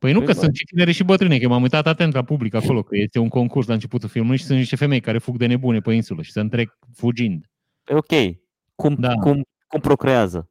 Păi 0.00 0.12
nu, 0.12 0.18
Păi 0.18 0.26
că 0.26 0.32
da. 0.32 0.40
sunt 0.40 0.54
și 0.54 0.64
tinere 0.64 0.92
și 0.92 1.04
bătrâne, 1.04 1.38
că 1.38 1.48
m-am 1.48 1.62
uitat 1.62 1.86
atent 1.86 2.14
la 2.14 2.24
public 2.24 2.54
acolo, 2.54 2.82
că 2.82 2.96
este 2.96 3.18
un 3.18 3.28
concurs 3.28 3.66
la 3.66 3.74
începutul 3.74 4.08
filmului 4.08 4.36
și 4.36 4.44
sunt 4.44 4.58
niște 4.58 4.76
femei 4.76 5.00
care 5.00 5.18
fug 5.18 5.36
de 5.36 5.46
nebune 5.46 5.80
pe 5.80 5.92
insulă 5.92 6.22
și 6.22 6.32
se 6.32 6.40
întrec 6.40 6.78
fugind. 6.94 7.50
E 7.86 7.94
ok. 7.94 8.36
Cum, 8.74 8.94
Da. 8.94 9.14
cum, 9.14 9.46
cum 9.66 9.80
procrează? 9.80 10.50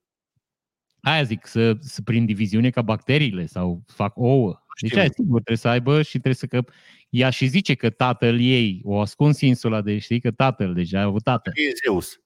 Aia 1.02 1.24
zic, 1.24 1.46
să, 1.46 1.74
să 1.80 2.02
prin 2.02 2.26
diviziune 2.26 2.70
ca 2.70 2.82
bacteriile 2.82 3.46
sau 3.46 3.84
fac 3.88 4.18
ouă. 4.18 4.64
Deci 4.82 4.90
Știu. 4.90 5.02
aia 5.02 5.10
sigur 5.14 5.34
trebuie 5.34 5.58
să 5.58 5.68
aibă 5.68 6.02
și 6.02 6.10
trebuie 6.12 6.34
să 6.34 6.46
că 6.46 6.64
ea 7.10 7.30
și 7.30 7.46
zice 7.48 7.74
că 7.74 7.90
tatăl 7.90 8.40
ei 8.40 8.82
o 8.84 9.00
ascuns 9.00 9.42
insula 9.42 9.82
de 9.82 9.98
știi 9.98 10.20
că 10.22 10.32
tatăl 10.32 10.74
deja 10.74 11.00
a 11.00 11.04
avut 11.04 11.24
tată. 11.24 11.52
E 11.54 11.72
Zeus. 11.86 12.22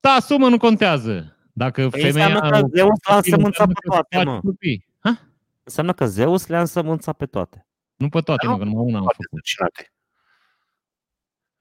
Da, 0.00 0.16
sumă 0.20 0.48
nu 0.48 0.58
contează. 0.58 1.36
Dacă 1.52 1.88
Păi 1.88 2.00
femeia... 2.00 2.26
înseamnă 2.26 2.60
că 2.60 2.66
Zeus 2.74 2.98
l-a 3.08 3.16
însămânțat 3.16 3.46
înseamnă 3.46 3.72
pe 3.74 3.80
că 3.80 3.88
toate, 3.88 4.16
faci 4.16 4.24
mă. 4.24 4.40
copii. 4.40 4.87
Ha? 5.68 5.74
Înseamnă 5.74 5.92
că 5.92 6.06
Zeus 6.06 6.46
le-a 6.46 6.60
însămânțat 6.60 7.16
pe 7.16 7.26
toate. 7.26 7.66
Nu 7.96 8.08
pe 8.08 8.20
toate, 8.20 8.46
Da, 8.46 8.52
mă, 8.52 8.58
că 8.58 8.64
numai 8.64 8.84
una 8.84 8.96
am 8.98 9.02
Toate 9.02 9.16
făcut. 9.22 9.38
zăcinate. 9.38 9.92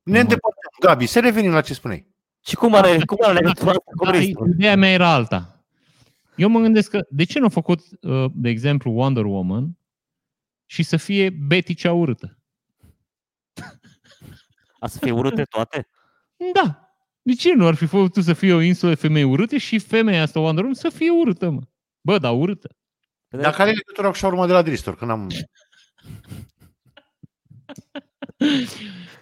Nu 0.04 0.12
Ne 0.12 0.12
mai- 0.12 0.22
îndepărtăm. 0.22 0.72
Gabi, 0.80 1.06
să 1.06 1.20
revenim 1.20 1.52
la 1.52 1.62
ce 1.62 1.74
spuneai. 1.74 2.08
Și 2.46 2.56
cum 2.56 2.74
are, 2.74 3.06
cum 3.06 3.18
are 3.22 3.34
legătura 3.34 3.70
asta 3.70 3.84
cu 3.96 4.04
Da, 4.06 4.10
Bristol? 4.12 4.48
ideea 4.48 4.76
mea 4.76 4.90
era 4.90 5.14
alta. 5.14 5.62
Eu 6.36 6.50
mă 6.50 6.60
gândesc 6.60 6.90
că 6.90 7.06
de 7.10 7.24
ce 7.24 7.40
nu 7.40 7.46
a 7.46 7.50
făcut, 7.50 7.80
uh, 8.02 8.32
de 8.34 8.50
exemplu, 8.50 8.92
Wonder 8.92 9.24
Woman 9.26 9.78
și 10.66 10.84
să 10.84 10.98
fie 10.98 11.30
Betty 11.30 11.74
cea 11.74 11.94
urâtă? 11.94 12.38
A 14.80 14.88
să 14.88 14.98
fie 15.00 15.12
urâte 15.12 15.44
toate? 15.44 15.88
Da. 16.54 16.92
De 17.22 17.34
ce 17.34 17.54
nu 17.54 17.68
ar 17.68 17.76
fi 17.76 17.86
făcut 17.86 18.24
să 18.24 18.34
fie 18.34 18.54
o 18.54 18.62
insulă 18.62 18.92
de 18.94 18.98
femei 18.98 19.24
urâte 19.24 19.58
și 19.58 19.80
femeia 19.80 20.22
asta 20.22 20.40
Wonder 20.40 20.64
Woman 20.64 20.80
să 20.80 20.90
fie 20.90 21.10
urâtă, 21.10 21.50
mă? 21.50 21.62
Bă, 22.02 22.18
dar 22.18 22.34
urâtă. 22.34 22.77
Dar 23.30 23.54
care 23.54 23.70
e 23.70 23.74
legătura 23.74 24.08
cu 24.08 24.14
șaurma 24.14 24.46
de 24.48 24.54
la 24.54 24.62
Dristor? 24.62 24.96
Că 24.96 25.06
n-am... 25.06 25.28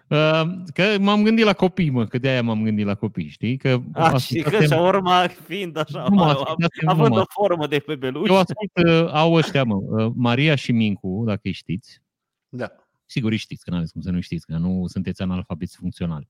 Uh, 0.10 0.42
Că 0.74 0.96
m-am 1.00 1.24
gândit 1.24 1.46
la 1.46 1.54
copii, 1.54 1.90
mă, 1.90 2.06
că 2.06 2.18
de-aia 2.18 2.42
m-am 2.44 2.64
gândit 2.64 2.86
la 2.86 2.96
copii, 2.96 3.28
știi? 3.30 3.58
Că 3.58 3.80
A, 3.94 4.18
și 4.18 4.42
că 4.42 4.48
ascultasem- 4.50 4.78
și 4.78 4.84
urma 4.84 5.28
fiind 5.28 5.78
așa, 5.78 6.06
Nu 6.10 6.16
mă 6.16 6.24
a- 6.24 6.28
ascultasem, 6.28 6.88
având 6.88 7.08
nu 7.08 7.14
o 7.16 7.18
mă. 7.18 7.26
formă 7.30 7.68
de 7.68 7.84
bebeluș. 7.86 8.30
Eu 8.30 8.36
ascult, 8.38 8.72
uh, 8.88 9.10
au 9.14 9.34
ăștia, 9.34 9.64
mă, 9.64 9.76
uh, 9.76 10.12
Maria 10.16 10.56
și 10.56 10.72
Mincu, 10.72 11.24
dacă 11.26 11.40
îi 11.44 11.52
știți. 11.52 12.02
Da. 12.50 12.72
Sigur 13.06 13.32
îi 13.32 13.38
știți, 13.38 13.64
că 13.64 13.70
n-aveți 13.72 13.92
cum 13.92 14.02
să 14.02 14.10
nu 14.12 14.20
știți, 14.22 14.46
că 14.46 14.58
nu 14.58 14.84
sunteți 14.88 15.22
analfabeți 15.22 15.76
funcționali. 15.76 16.30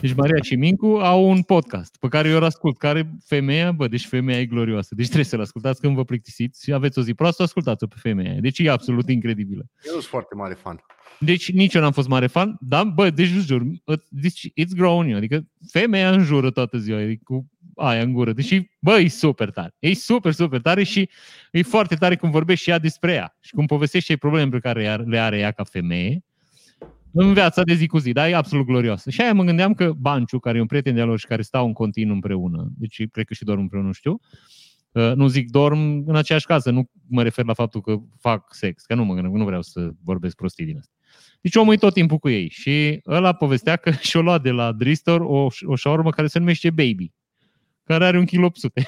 Deci 0.00 0.14
Maria 0.14 0.42
și 0.42 0.56
Mincu 0.56 0.86
au 0.86 1.28
un 1.28 1.42
podcast 1.42 1.96
pe 2.00 2.08
care 2.08 2.28
eu 2.28 2.36
îl 2.36 2.44
ascult, 2.44 2.78
care 2.78 3.10
femeia, 3.24 3.72
bă, 3.72 3.88
deci 3.88 4.06
femeia 4.06 4.40
e 4.40 4.46
glorioasă. 4.46 4.94
Deci 4.94 5.04
trebuie 5.06 5.24
să-l 5.24 5.40
ascultați 5.40 5.80
când 5.80 5.94
vă 5.94 6.04
plictisiți 6.04 6.64
și 6.64 6.72
aveți 6.72 6.98
o 6.98 7.02
zi 7.02 7.14
proastă, 7.14 7.42
ascultați-o 7.42 7.86
pe 7.86 7.96
femeia 7.98 8.30
aia. 8.30 8.40
Deci 8.40 8.58
e 8.58 8.70
absolut 8.70 9.08
incredibilă. 9.08 9.66
Eu 9.84 9.92
sunt 9.92 10.04
foarte 10.04 10.34
mare 10.34 10.54
fan. 10.54 10.80
Deci 11.18 11.52
nici 11.52 11.74
eu 11.74 11.80
n-am 11.80 11.92
fost 11.92 12.08
mare 12.08 12.26
fan, 12.26 12.56
dar, 12.60 12.84
bă, 12.84 13.10
deci 13.10 13.28
nu 13.28 13.40
jur, 13.40 13.62
deci 14.08 14.48
it's 14.48 14.74
growing 14.76 15.08
you, 15.08 15.16
adică 15.16 15.46
femeia 15.70 16.10
înjură 16.10 16.50
toată 16.50 16.78
ziua, 16.78 16.98
adică 16.98 17.20
cu 17.24 17.46
aia 17.76 18.02
în 18.02 18.12
gură. 18.12 18.32
Deci, 18.32 18.62
bă, 18.80 18.98
e 18.98 19.08
super 19.08 19.50
tare. 19.50 19.74
E 19.78 19.94
super, 19.94 20.32
super 20.32 20.60
tare 20.60 20.82
și 20.82 21.10
e 21.50 21.62
foarte 21.62 21.94
tare 21.94 22.16
cum 22.16 22.30
vorbește 22.30 22.62
și 22.62 22.70
ea 22.70 22.78
despre 22.78 23.12
ea 23.12 23.36
și 23.40 23.52
cum 23.52 23.66
povestește 23.66 24.16
probleme 24.16 24.50
pe 24.50 24.58
care 24.58 24.82
ea- 24.82 25.04
le 25.06 25.18
are 25.18 25.38
ea 25.38 25.50
ca 25.50 25.64
femeie 25.64 26.24
în 27.16 27.32
viața 27.32 27.62
de 27.62 27.74
zi 27.74 27.86
cu 27.86 27.98
zi, 27.98 28.12
dar 28.12 28.28
e 28.28 28.34
absolut 28.34 28.66
glorioasă. 28.66 29.10
Și 29.10 29.20
aia 29.20 29.32
mă 29.32 29.44
gândeam 29.44 29.74
că 29.74 29.92
Banciu, 29.92 30.38
care 30.38 30.58
e 30.58 30.60
un 30.60 30.66
prieten 30.66 30.94
de 30.94 31.02
lor 31.02 31.18
și 31.18 31.26
care 31.26 31.42
stau 31.42 31.66
în 31.66 31.72
continuu 31.72 32.14
împreună, 32.14 32.72
deci 32.78 33.08
cred 33.10 33.26
că 33.26 33.34
și 33.34 33.44
dorm 33.44 33.60
împreună, 33.60 33.86
nu 33.86 33.92
știu, 33.92 34.20
Uh, 34.96 35.12
nu 35.14 35.26
zic 35.26 35.50
dorm 35.50 36.02
în 36.06 36.16
aceeași 36.16 36.46
casă, 36.46 36.70
nu 36.70 36.90
mă 37.08 37.22
refer 37.22 37.44
la 37.44 37.52
faptul 37.52 37.80
că 37.80 37.96
fac 38.18 38.54
sex, 38.54 38.84
că 38.84 38.94
nu 38.94 39.04
mă 39.04 39.14
gândesc, 39.14 39.34
nu 39.34 39.44
vreau 39.44 39.62
să 39.62 39.90
vorbesc 40.02 40.36
prostii 40.36 40.64
din 40.64 40.78
asta. 40.78 40.92
Deci 41.40 41.56
omul 41.56 41.72
e 41.72 41.76
tot 41.76 41.92
timpul 41.92 42.18
cu 42.18 42.28
ei 42.28 42.48
și 42.48 43.00
ăla 43.06 43.32
povestea 43.32 43.76
că 43.76 43.90
și-o 44.08 44.20
lua 44.20 44.38
de 44.38 44.50
la 44.50 44.72
Dristor 44.72 45.20
o, 45.20 45.46
o 45.64 45.74
șaurmă 45.74 46.10
care 46.10 46.26
se 46.26 46.38
numește 46.38 46.70
Baby, 46.70 47.12
care 47.82 48.04
are 48.04 48.18
un 48.18 48.24
kilo 48.24 48.46
800. 48.46 48.82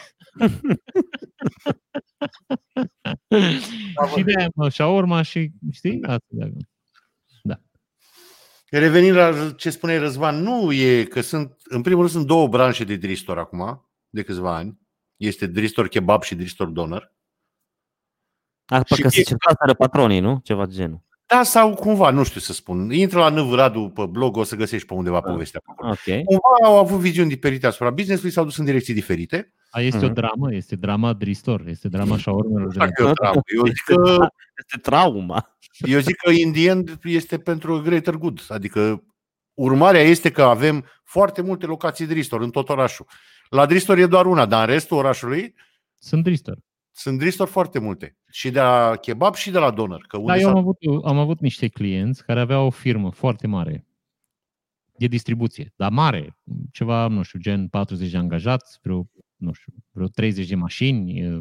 și 4.16 4.22
de 4.22 4.33
aia, 4.37 4.49
mă, 4.55 4.68
șaurma 4.68 5.22
și, 5.22 5.51
știi, 5.72 6.03
asta 6.03 6.26
de 6.29 6.53
Revenind 8.71 9.14
la 9.14 9.53
ce 9.53 9.71
spune 9.71 9.99
Răzvan, 9.99 10.43
nu 10.43 10.73
e 10.73 11.05
că 11.05 11.21
sunt, 11.21 11.57
în 11.64 11.83
primul 11.83 12.01
rând 12.01 12.12
sunt 12.12 12.27
două 12.27 12.49
branșe 12.49 12.85
de 12.85 12.97
Dristor 12.97 13.39
acum, 13.39 13.91
de 14.09 14.23
câțiva 14.23 14.55
ani. 14.55 14.79
Este 15.16 15.47
Dristor 15.47 15.89
Kebab 15.89 16.23
și 16.23 16.35
Dristor 16.35 16.69
Doner. 16.69 17.12
Asta 18.64 18.95
Și 18.95 19.03
că 19.03 19.09
se 19.09 19.21
e- 19.21 19.23
ceva 19.23 19.75
patronii, 19.79 20.21
nu? 20.21 20.41
Ceva 20.43 20.66
de 20.66 20.75
genul. 20.75 21.07
Da, 21.29 21.43
sau 21.43 21.74
cumva, 21.74 22.11
nu 22.11 22.22
știu 22.24 22.41
să 22.41 22.53
spun. 22.53 22.93
Intră 22.93 23.18
la 23.18 23.29
Năvradu 23.29 23.89
pe 23.95 24.07
blog, 24.07 24.37
o 24.37 24.43
să 24.45 24.57
găsești 24.57 24.87
pe 24.87 24.95
undeva 24.95 25.20
Da. 25.24 25.31
povestea. 25.31 25.61
pe 25.64 25.70
acolo. 25.70 25.91
Ok. 25.91 26.24
Cumva 26.24 26.49
au 26.64 26.79
avut 26.79 26.99
viziuni 26.99 27.29
diferite 27.29 27.66
asupra 27.66 27.91
business-ului, 27.91 28.33
s-au 28.33 28.45
dus 28.45 28.57
în 28.57 28.64
direcții 28.64 28.95
diferite. 28.95 29.53
A, 29.70 29.81
este 29.81 29.99
o 30.05 30.09
Mhm. 30.09 30.12
dramă, 30.14 30.55
este 30.55 30.76
drama 30.76 31.12
Dristor, 31.12 31.66
este 31.66 31.89
drama 31.89 32.16
șaurmelor. 32.16 32.68
de 32.72 32.79
la- 32.79 32.85
Dacă 32.85 33.03
e 33.03 33.07
o 33.07 33.12
travă. 33.12 33.41
Eu 33.57 33.66
zic 33.66 33.83
că, 33.85 34.26
Este 34.59 34.79
trauma. 34.83 35.57
eu 35.79 35.99
zic 36.01 36.16
că 36.16 36.31
in 36.31 36.53
the 36.53 36.68
end 36.68 36.99
este 37.03 37.39
pentru 37.39 37.74
a 37.74 37.81
greater 37.81 38.14
good. 38.14 38.45
Adică 38.49 39.03
urmarea 39.55 40.01
este 40.01 40.31
că 40.31 40.43
avem 40.43 40.85
foarte 41.05 41.43
multe 41.43 41.66
locații 41.66 42.07
Dristor 42.07 42.41
în 42.41 42.51
tot 42.51 42.68
orașul. 42.68 43.07
La 43.49 43.66
Dristor 43.66 43.99
e 43.99 44.07
doar 44.07 44.26
una, 44.26 44.47
dar 44.47 44.68
în 44.68 44.74
restul 44.74 44.97
orașului 44.97 45.55
Sunt 45.99 46.24
Dristor. 46.24 46.59
Sunt 46.99 47.18
Dristor 47.18 47.49
foarte 47.49 47.78
multe. 47.78 48.16
Și 48.30 48.51
de 48.51 48.61
la 48.61 48.96
kebab 49.01 49.34
și 49.34 49.51
de 49.51 49.59
la 49.59 49.70
doner. 49.70 50.01
Că 50.09 50.16
unde 50.16 50.32
Da, 50.32 50.38
eu 50.38 50.46
am 50.49 50.53
s-a- 50.55 50.59
avut, 50.61 50.76
am 51.05 51.18
avut 51.18 51.40
niște 51.40 51.68
clienți 51.68 52.24
care 52.24 52.40
aveau 52.40 52.66
o 52.66 52.70
firmă 52.70 53.11
foarte 53.11 53.46
mare 53.46 53.86
de 54.99 55.07
distribuție, 55.07 55.72
dar 55.76 55.90
mare, 55.90 56.36
ceva, 56.72 57.07
nu 57.09 57.22
știu, 57.22 57.38
gen 57.38 57.68
40 57.68 58.11
de 58.11 58.16
angajați, 58.16 58.78
vreo, 58.82 59.09
nu 59.36 59.53
știu, 59.53 59.72
vreo 59.90 60.07
30 60.07 60.49
de 60.49 60.55
mașini, 60.55 61.20
eh, 61.20 61.38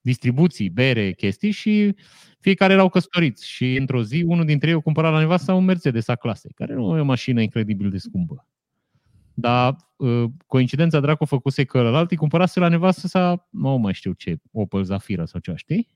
distribuții, 0.00 0.70
bere, 0.70 1.12
chestii 1.12 1.50
și 1.50 1.94
fiecare 2.40 2.72
erau 2.72 2.88
căsătoriți 2.88 3.48
și 3.48 3.76
într-o 3.76 4.02
zi 4.02 4.22
unul 4.26 4.44
dintre 4.44 4.68
ei 4.68 4.74
o 4.74 4.80
cumpăra 4.80 5.10
la 5.10 5.18
nevasta 5.18 5.54
un 5.54 5.64
Mercedes 5.64 6.08
A 6.08 6.14
clase, 6.16 6.48
care 6.54 6.74
nu 6.74 6.96
e 6.96 7.00
o 7.00 7.04
mașină 7.04 7.40
incredibil 7.42 7.90
de 7.90 7.98
scumpă. 7.98 8.46
Dar 9.38 9.76
eh, 9.98 10.24
coincidența 10.46 11.00
dracu 11.00 11.24
făcuse 11.24 11.64
că 11.64 11.78
ălalt 11.78 12.10
îi 12.10 12.16
cumpărase 12.16 12.60
la 12.60 12.68
nevastă 12.68 13.06
sa, 13.06 13.46
nu 13.50 13.76
mai 13.76 13.94
știu 13.94 14.12
ce, 14.12 14.36
Opel 14.52 14.82
Zafira 14.82 15.24
sau 15.24 15.40
ceva, 15.40 15.56
știi? 15.56 15.88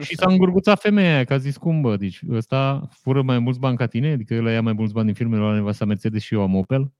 Și 0.00 0.16
s-a 0.16 0.26
îngurguțat 0.28 0.80
femeia 0.80 1.14
aia, 1.14 1.24
că 1.24 1.32
a 1.32 1.36
zis 1.36 1.56
cum 1.56 1.80
bă, 1.80 1.96
deci 1.96 2.20
ăsta 2.30 2.88
fură 2.90 3.22
mai 3.22 3.38
mulți 3.38 3.58
bani 3.58 3.76
ca 3.76 3.86
tine, 3.86 4.12
adică 4.12 4.34
el 4.34 4.46
ia 4.46 4.62
mai 4.62 4.72
mulți 4.72 4.92
bani 4.92 5.06
din 5.06 5.14
firmele 5.14 5.42
la 5.42 5.52
nevasta 5.52 5.84
Mercedes 5.84 6.22
și 6.22 6.34
eu 6.34 6.42
am 6.42 6.54
Opel. 6.54 6.92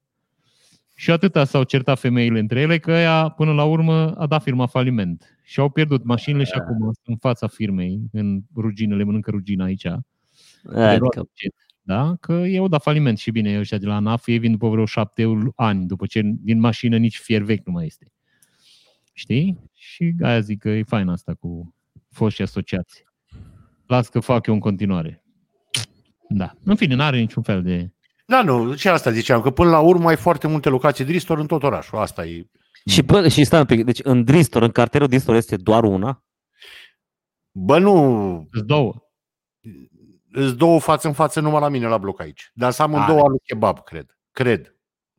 Și 0.95 1.11
atâta 1.11 1.43
s-au 1.43 1.63
certat 1.63 1.99
femeile 1.99 2.39
între 2.39 2.59
ele 2.59 2.77
că 2.77 2.91
ea 2.91 3.29
până 3.29 3.53
la 3.53 3.63
urmă 3.63 4.11
a 4.11 4.27
dat 4.27 4.41
firma 4.43 4.65
faliment. 4.65 5.39
Și 5.43 5.59
au 5.59 5.69
pierdut 5.69 6.03
mașinile 6.03 6.43
și 6.43 6.53
acum 6.53 6.77
sunt 6.79 6.97
în 7.03 7.17
fața 7.17 7.47
firmei, 7.47 8.01
în 8.11 8.41
ruginele, 8.55 9.03
mănâncă 9.03 9.31
rugina 9.31 9.63
aici. 9.63 9.81
de 9.81 9.89
Adică, 10.63 10.97
roade, 10.97 11.29
da? 11.81 12.15
Că 12.19 12.33
eu 12.33 12.67
dat 12.67 12.81
faliment 12.81 13.17
și 13.17 13.31
bine, 13.31 13.59
ăștia 13.59 13.77
de 13.77 13.85
la 13.85 13.95
ANAF, 13.95 14.27
ei 14.27 14.37
vin 14.37 14.51
după 14.51 14.69
vreo 14.69 14.85
șapte 14.85 15.23
ani, 15.55 15.85
după 15.85 16.05
ce 16.05 16.21
din 16.23 16.59
mașină 16.59 16.97
nici 16.97 17.17
fier 17.17 17.41
vechi 17.41 17.65
nu 17.65 17.71
mai 17.71 17.85
este. 17.85 18.11
Știi? 19.13 19.69
Și 19.73 20.13
aia 20.21 20.39
zic 20.39 20.59
că 20.59 20.69
e 20.69 20.83
fain 20.83 21.07
asta 21.07 21.33
cu 21.33 21.75
foști 22.09 22.41
asociați. 22.41 23.03
Las 23.87 24.09
că 24.09 24.19
fac 24.19 24.45
eu 24.45 24.53
în 24.53 24.59
continuare. 24.59 25.23
Da. 26.29 26.53
În 26.63 26.75
fine, 26.75 26.95
n-are 26.95 27.19
niciun 27.19 27.43
fel 27.43 27.63
de... 27.63 27.91
Da, 28.25 28.43
nu, 28.43 28.75
și 28.75 28.87
asta 28.87 29.11
ziceam, 29.11 29.41
că 29.41 29.51
până 29.51 29.69
la 29.69 29.79
urmă 29.79 30.09
ai 30.09 30.15
foarte 30.15 30.47
multe 30.47 30.69
locații 30.69 31.05
Dristor 31.05 31.39
în 31.39 31.47
tot 31.47 31.63
orașul. 31.63 31.97
Asta 31.97 32.25
e. 32.25 32.49
și, 32.85 33.01
bă, 33.01 33.27
și 33.27 33.43
stai 33.43 33.59
un 33.59 33.65
pic, 33.65 33.83
deci 33.83 33.99
în 34.03 34.23
Dristor, 34.23 34.61
în 34.61 34.71
cartierul 34.71 35.07
Dristor 35.07 35.35
este 35.35 35.55
doar 35.55 35.83
una? 35.83 36.23
Bă, 37.51 37.79
nu, 37.79 38.47
Sunt 38.51 38.67
două. 38.67 38.93
Îți 40.31 40.55
două 40.57 40.79
față 40.79 41.07
în 41.07 41.13
față 41.13 41.39
numai 41.39 41.59
la 41.61 41.69
mine 41.69 41.87
la 41.87 41.97
bloc 41.97 42.21
aici. 42.21 42.51
Dar 42.53 42.71
să 42.71 42.81
am 42.81 42.93
în 42.93 42.99
Are. 42.99 43.11
două 43.11 43.25
alu 43.25 43.39
kebab, 43.43 43.83
cred. 43.83 44.17
Cred. 44.31 44.75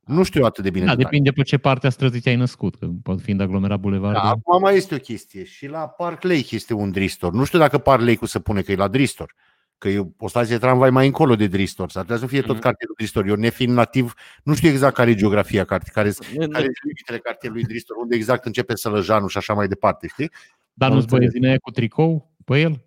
Nu 0.07 0.23
știu 0.23 0.45
atât 0.45 0.65
de 0.65 0.71
bine. 0.71 0.85
Da, 0.85 0.91
detalii. 0.91 1.11
depinde 1.11 1.31
pe 1.31 1.43
ce 1.43 1.59
parte 1.59 1.87
a 1.87 1.91
străzii 1.91 2.21
ți-ai 2.21 2.37
născut, 2.37 2.75
că 2.79 2.87
pot 3.03 3.21
fi 3.21 3.31
în 3.31 3.41
aglomerat 3.41 3.79
bulevard. 3.81 4.15
Da, 4.15 4.21
acum 4.23 4.61
mai 4.61 4.77
este 4.77 4.95
o 4.95 4.99
chestie. 4.99 5.45
Și 5.45 5.67
la 5.67 5.89
Park 5.89 6.23
Lake 6.23 6.47
este 6.55 6.75
un 6.75 6.91
Dristor. 6.91 7.33
Nu 7.33 7.45
știu 7.45 7.59
dacă 7.59 7.79
Park 7.79 8.01
Lake-ul 8.01 8.27
se 8.27 8.41
pune 8.41 8.63
că 8.63 8.73
e 8.73 8.77
la 8.77 8.89
Dristor. 8.89 9.35
Că 9.79 9.89
e 9.89 10.07
o 10.19 10.29
stație 10.29 10.55
de 10.55 10.61
tramvai 10.61 10.91
mai 10.91 11.07
încolo 11.07 11.37
de 11.37 11.47
Dristor. 11.47 11.91
S-ar 11.91 12.03
putea 12.03 12.19
să 12.19 12.27
fie 12.27 12.41
tot 12.41 12.51
Mhm. 12.53 12.61
cartierul 12.61 12.95
Dristor. 12.99 13.27
Eu 13.27 13.35
nefiind 13.35 13.73
nativ, 13.75 14.15
nu 14.43 14.55
știu 14.55 14.69
exact 14.69 14.95
care 14.95 15.11
e 15.11 15.15
geografia, 15.15 15.65
carte- 15.65 15.91
care, 15.93 16.09
Nu- 16.09 16.49
care 16.49 16.65
sunt 16.65 16.77
limitele 16.83 17.19
cartierului 17.19 17.65
Dristor, 17.65 17.97
unde 17.97 18.15
exact 18.17 18.45
începe 18.45 18.77
Sălăjanul 18.77 19.29
și 19.29 19.37
așa 19.39 19.55
mai 19.55 19.69
departe, 19.69 20.07
știi? 20.07 20.31
Dar 20.73 20.89
am 20.89 20.95
nu-ți 20.95 21.07
băieți 21.07 21.25
înțeles. 21.25 21.33
din 21.33 21.45
aia 21.49 21.59
cu 21.59 21.71
tricou 21.71 22.33
pe 22.45 22.61
el? 22.61 22.85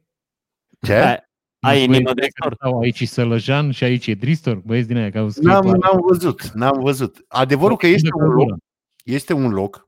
Ce? 0.81 1.24
Hai, 1.65 1.73
Ai 1.79 1.85
Nu-ți 1.85 1.97
inimă 1.97 2.11
băieți 2.13 2.13
din 2.13 2.21
aia 2.21 2.29
Dristor? 2.29 2.43
care 2.43 2.55
stau 2.55 2.79
Aici 2.79 2.99
e 3.01 3.05
Sălăjan 3.05 3.71
și 3.71 3.83
aici 3.83 4.07
e 4.07 4.13
Dristor? 4.13 4.55
Băieți 4.65 4.87
din 4.87 4.97
aia 4.97 5.09
că 5.11 5.17
au 5.19 5.29
scris 5.29 5.45
N-am, 5.45 5.65
la- 5.65 5.71
n-am 5.71 5.99
văzut, 6.07 6.51
n-am 6.53 6.79
văzut. 6.79 7.25
Adevărul 7.27 7.77
că 7.77 7.87
este 7.87 8.07
de 8.07 8.23
un 8.23 8.27
loc, 8.29 8.35
căldură. 8.37 8.57
este 9.03 9.33
un 9.33 9.51
loc 9.51 9.87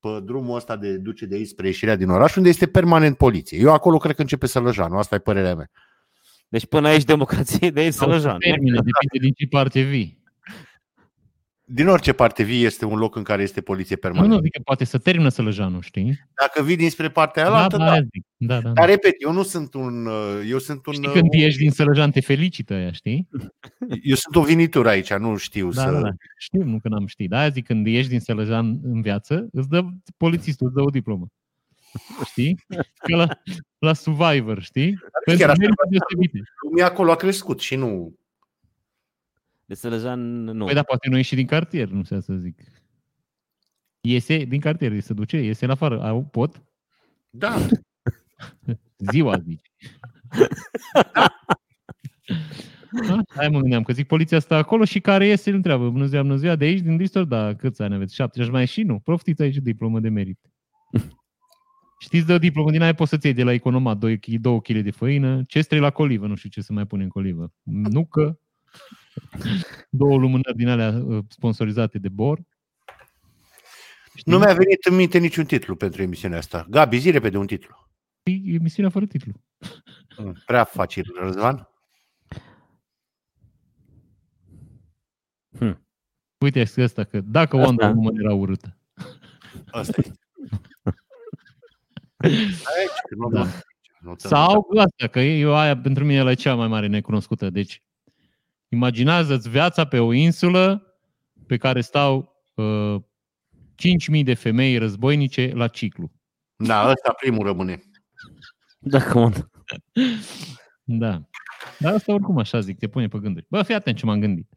pe 0.00 0.08
drumul 0.24 0.56
ăsta 0.56 0.76
de 0.76 0.96
duce 0.96 1.26
de 1.26 1.34
aici 1.34 1.46
spre 1.46 1.66
ieșirea 1.66 1.96
din 1.96 2.08
oraș, 2.08 2.36
unde 2.36 2.48
este 2.48 2.66
permanent 2.66 3.16
poliție. 3.16 3.58
Eu 3.58 3.72
acolo 3.72 3.98
cred 3.98 4.14
că 4.14 4.20
începe 4.20 4.46
Sălăjanul, 4.46 4.98
asta 4.98 5.14
e 5.14 5.18
părerea 5.18 5.54
mea. 5.54 5.70
Deci 6.48 6.66
până 6.66 6.88
aici 6.88 7.04
democrație 7.04 7.70
de 7.70 7.80
aici 7.80 7.92
Sau 7.92 8.06
Sălăjan. 8.08 8.36
se 8.40 8.50
termină, 8.50 8.74
depinde 8.76 9.18
din 9.26 9.32
ce 9.32 9.46
parte 9.46 9.80
vii. 9.80 10.22
Din 11.66 11.88
orice 11.88 12.12
parte 12.12 12.42
vii 12.42 12.64
este 12.64 12.84
un 12.84 12.98
loc 12.98 13.16
în 13.16 13.22
care 13.22 13.42
este 13.42 13.60
poliție 13.60 13.94
Nu, 13.94 14.00
permanent. 14.00 14.30
nu, 14.32 14.36
adică 14.38 14.60
poate 14.64 14.84
să 14.84 14.98
termină 14.98 15.28
Sălăjanul, 15.28 15.82
știi? 15.82 16.20
Dacă 16.40 16.62
vii 16.62 16.76
dinspre 16.76 17.08
partea 17.10 17.44
Da, 17.44 17.56
aia, 17.58 17.68
da, 17.68 17.76
da, 17.76 17.84
da. 17.84 17.90
aia 17.90 18.00
zic. 18.12 18.24
da, 18.36 18.54
da, 18.54 18.60
da. 18.60 18.70
Dar 18.72 18.88
repet, 18.88 19.14
eu 19.18 19.32
nu 19.32 19.42
sunt 19.42 19.74
un... 19.74 20.06
uh, 20.06 20.46
Eu 20.48 20.58
sunt 20.58 20.86
un... 20.86 20.92
Știi 20.92 21.06
uh, 21.06 21.12
când 21.12 21.32
ieși 21.32 21.56
din 21.58 21.70
Sălăjan 21.70 22.10
te 22.10 22.20
felicită 22.20 22.74
aia, 22.74 22.92
știi? 22.92 23.28
Eu 24.02 24.14
sunt 24.14 24.36
o 24.36 24.42
vinitură 24.42 24.88
aici, 24.88 25.12
nu 25.12 25.36
știu 25.36 25.70
Da, 25.70 25.82
să... 25.82 25.90
da, 25.90 26.00
da. 26.00 26.08
Știu, 26.38 26.62
nu 26.64 26.78
că 26.78 26.88
n-am 26.88 27.06
ști. 27.06 27.28
Da, 27.28 27.38
aia 27.38 27.48
zic, 27.48 27.66
când 27.66 27.86
ieși 27.86 28.08
din 28.08 28.20
Sălăjan 28.20 28.78
în 28.82 29.02
viață, 29.02 29.48
îți 29.52 29.68
dă 29.68 29.84
polițistul, 30.16 30.66
îți 30.66 30.74
dă 30.76 30.82
o 30.82 30.90
diplomă. 30.90 31.26
Știi? 32.30 32.64
Ca 33.08 33.16
la, 33.16 33.28
la 33.78 33.92
Survivor, 33.92 34.62
știi? 34.62 34.98
Pentru 35.24 35.42
chiar 35.42 35.50
asta 35.50 35.62
merite 35.62 35.82
deosebite. 35.90 36.48
Lumea 36.68 36.86
acolo 36.86 37.10
a 37.10 37.16
crescut 37.16 37.60
și 37.60 37.76
nu... 37.76 38.14
De 39.66 39.74
Sălăjan, 39.74 40.44
nu. 40.44 40.64
Păi 40.64 40.74
da, 40.74 40.82
poate 40.82 41.08
nu 41.08 41.16
ieși 41.16 41.34
din 41.34 41.46
cartier, 41.46 41.88
nu 41.88 42.04
știu 42.04 42.20
să 42.20 42.34
zic. 42.34 42.60
Iese 44.00 44.36
din 44.44 44.60
cartier, 44.60 45.00
se 45.00 45.12
duce, 45.12 45.36
iese 45.36 45.64
în 45.64 45.70
afară. 45.70 46.02
Au, 46.02 46.24
pot? 46.24 46.62
Da, 47.30 47.56
Ziua, 49.12 49.38
zici. 49.38 49.70
Da? 53.08 53.22
Hai 53.36 53.48
mă 53.48 53.60
gândeam, 53.60 53.82
că 53.82 53.92
zic 53.92 54.06
poliția 54.06 54.36
asta 54.36 54.56
acolo 54.56 54.84
și 54.84 55.00
care 55.00 55.26
iese 55.26 55.50
îl 55.50 55.56
întreabă. 55.56 55.90
Bună 55.90 56.06
ziua, 56.06 56.22
bună 56.22 56.36
ziua, 56.36 56.56
de 56.56 56.64
aici, 56.64 56.80
din 56.80 56.96
Distor? 56.96 57.24
Da, 57.24 57.54
câți 57.54 57.82
ani 57.82 57.94
aveți? 57.94 58.14
Șapte. 58.14 58.42
Și 58.42 58.50
mai 58.50 58.66
și 58.66 58.82
nu. 58.82 58.98
Profitiți 58.98 59.42
aici 59.42 59.54
de 59.54 59.60
diplomă 59.60 60.00
de 60.00 60.08
merit. 60.08 60.40
Știți 62.04 62.26
de 62.26 62.32
o 62.32 62.38
diplomă 62.38 62.70
din 62.70 62.82
aia 62.82 62.94
poți 62.94 63.10
să-ți 63.10 63.26
iei 63.26 63.34
de 63.34 63.42
la 63.42 63.52
economat 63.52 63.98
2 63.98 64.18
kg, 64.18 64.34
2 64.34 64.60
kg 64.60 64.78
de 64.78 64.90
făină, 64.90 65.42
ce 65.46 65.78
la 65.78 65.90
colivă, 65.90 66.26
nu 66.26 66.34
știu 66.34 66.48
ce 66.48 66.60
să 66.60 66.72
mai 66.72 66.86
pune 66.86 67.02
în 67.02 67.08
colivă. 67.08 67.52
Nucă, 67.62 68.40
două 69.90 70.18
lumânări 70.18 70.56
din 70.56 70.68
alea 70.68 71.02
uh, 71.04 71.24
sponsorizate 71.28 71.98
de 71.98 72.08
Bor. 72.08 72.40
Știi? 74.16 74.32
nu 74.32 74.38
mi-a 74.38 74.52
venit 74.52 74.84
în 74.84 74.94
minte 74.94 75.18
niciun 75.18 75.44
titlu 75.44 75.76
pentru 75.76 76.02
emisiunea 76.02 76.38
asta. 76.38 76.66
Gabi, 76.70 76.98
zi 76.98 77.10
repede 77.10 77.36
un 77.36 77.46
titlu. 77.46 77.88
E 78.22 78.32
emisiunea 78.54 78.90
fără 78.90 79.06
titlu. 79.06 79.32
Mm, 80.18 80.42
Prea 80.46 80.64
facil, 80.64 81.14
Răzvan. 81.20 81.68
Uite 86.38 86.60
este 86.60 86.82
ăsta 86.82 87.04
că 87.04 87.20
dacă 87.20 87.56
Asta. 87.56 87.66
Wonder 87.68 87.90
Woman 87.94 88.16
era 88.16 88.34
urâtă. 88.34 88.76
Asta 89.70 90.02
e. 90.04 90.12
Aici, 92.16 93.00
că 93.08 93.14
nu, 93.16 93.30
Da. 93.30 93.42
nu, 93.42 93.50
nu, 94.00 94.14
Sau 94.16 94.66
asta, 94.76 95.06
că 95.06 95.20
eu 95.20 95.54
aia 95.56 95.76
pentru 95.76 96.04
mine 96.04 96.30
e 96.30 96.34
cea 96.34 96.54
mai 96.54 96.68
mare 96.68 96.86
necunoscută. 96.86 97.50
Deci, 97.50 97.82
imaginează-ți 98.68 99.48
viața 99.48 99.84
pe 99.84 99.98
o 99.98 100.12
insulă 100.12 100.94
pe 101.46 101.56
care 101.56 101.80
stau 101.80 102.42
uh, 102.54 102.96
5.000 104.16 104.24
de 104.24 104.34
femei 104.34 104.78
războinice 104.78 105.52
la 105.54 105.68
ciclu. 105.68 106.10
Da, 106.56 106.88
ăsta 106.90 107.12
primul 107.12 107.46
rămâne. 107.46 107.82
Da, 108.78 109.02
cum 109.02 109.32
Da. 110.82 111.22
Dar 111.78 111.94
asta 111.94 112.12
oricum 112.12 112.38
așa 112.38 112.60
zic, 112.60 112.78
te 112.78 112.88
pune 112.88 113.08
pe 113.08 113.18
gânduri. 113.18 113.46
Bă, 113.48 113.62
fii 113.62 113.74
atent 113.74 113.96
ce 113.96 114.06
m-am 114.06 114.20
gândit. 114.20 114.48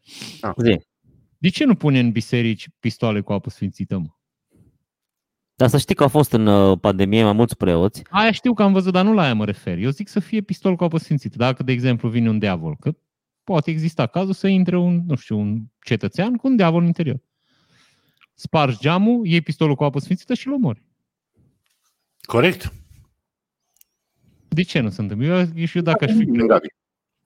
Zi. 0.58 0.80
De 1.38 1.50
ce 1.50 1.66
nu 1.66 1.76
pune 1.76 2.00
în 2.00 2.12
biserici 2.12 2.70
pistoale 2.80 3.22
cu 3.22 3.34
apă 3.34 3.50
sfințită, 3.50 3.98
mă? 3.98 4.08
Dar 5.56 5.70
să 5.70 5.78
știi 5.78 5.96
că 5.96 6.04
au 6.04 6.10
fost 6.10 6.32
în 6.32 6.48
uh, 6.48 6.80
pandemie 6.80 7.24
mai 7.24 7.34
mulți 7.34 7.58
preoți. 7.58 8.02
Aia 8.10 8.32
știu 8.32 8.54
că 8.54 8.64
am 8.64 8.74
văzut, 8.74 8.94
dar 8.94 9.06
nu 9.06 9.14
la 9.14 9.22
aia 9.22 9.34
mă 9.34 9.46
refer. 9.46 9.78
Eu 9.78 9.90
zic 9.90 10.08
să 10.08 10.20
fie 10.20 10.42
pistol 10.42 10.76
cu 10.76 10.84
apă 10.84 10.98
sfințită. 10.98 11.38
Dacă, 11.38 11.64
de 11.64 11.72
exemplu, 11.72 12.10
vine 12.10 12.30
un 12.30 12.40
diavol, 12.40 12.76
că 12.80 12.96
poate 13.48 13.70
exista 13.72 14.08
cazul 14.08 14.34
să 14.34 14.48
intre 14.48 14.78
un, 14.78 15.04
nu 15.06 15.16
știu, 15.16 15.38
un 15.40 15.62
cetățean 15.86 16.36
cu 16.36 16.48
un 16.48 16.56
diavol 16.56 16.82
în 16.82 16.86
interior. 16.86 17.20
Spargi 18.34 18.78
geamul, 18.80 19.26
iei 19.26 19.42
pistolul 19.42 19.76
cu 19.76 19.84
apă 19.84 20.00
sfințită 20.00 20.34
și 20.34 20.48
îl 20.48 20.54
omori. 20.54 20.84
Corect? 22.22 22.74
De 24.48 24.62
ce 24.62 24.80
nu 24.80 24.90
se 24.90 25.02
întâmplă? 25.02 25.26
Eu, 25.26 25.46
eu 25.56 25.66
știu 25.66 25.82
dacă 25.82 26.04
aș 26.04 26.12
fi 26.12 26.26
Gabi. 26.26 26.68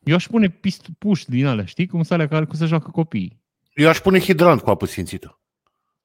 Eu 0.03 0.15
aș 0.15 0.27
pune 0.27 0.49
pist, 0.49 0.87
puști 0.97 1.29
din 1.29 1.45
alea, 1.45 1.65
știi? 1.65 1.87
Cum 1.87 1.99
sunt 1.99 2.11
alea 2.11 2.27
care 2.27 2.45
cu 2.45 2.55
să 2.55 2.65
joacă 2.65 2.89
copiii. 2.91 3.41
Eu 3.73 3.89
aș 3.89 3.99
pune 3.99 4.19
hidrant 4.19 4.61
cu 4.61 4.69
apă 4.69 4.85
sfințită. 4.85 5.39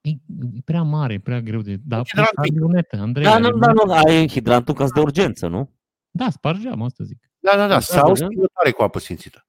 E, 0.01 0.11
e 0.11 0.61
prea 0.65 0.83
mare, 0.83 1.13
e 1.13 1.19
prea 1.19 1.41
greu 1.41 1.61
de... 1.61 1.77
Da, 1.85 2.03
Hidrant 2.03 2.29
puști, 2.29 2.53
mic. 2.53 2.61
are 2.61 2.61
lunetă, 2.61 2.97
Andrei. 2.97 3.25
Da, 3.25 3.33
are 3.33 3.43
nu, 3.43 3.59
da, 3.59 3.73
lunetă. 3.73 3.85
nu, 3.85 3.93
ai 3.93 4.29
hidrantul 4.29 4.75
în 4.75 4.81
caz 4.81 4.91
de 4.91 5.01
urgență, 5.01 5.47
nu? 5.47 5.75
Da, 6.11 6.31
spargi 6.31 6.63
geamul, 6.63 6.87
asta 6.87 7.05
zic. 7.05 7.31
Da, 7.39 7.57
da, 7.57 7.67
da. 7.67 7.81
Sau 7.81 8.09
da. 8.09 8.15
stingătoare 8.15 8.71
cu 8.71 8.83
apă 8.83 8.99
sfințită. 8.99 9.46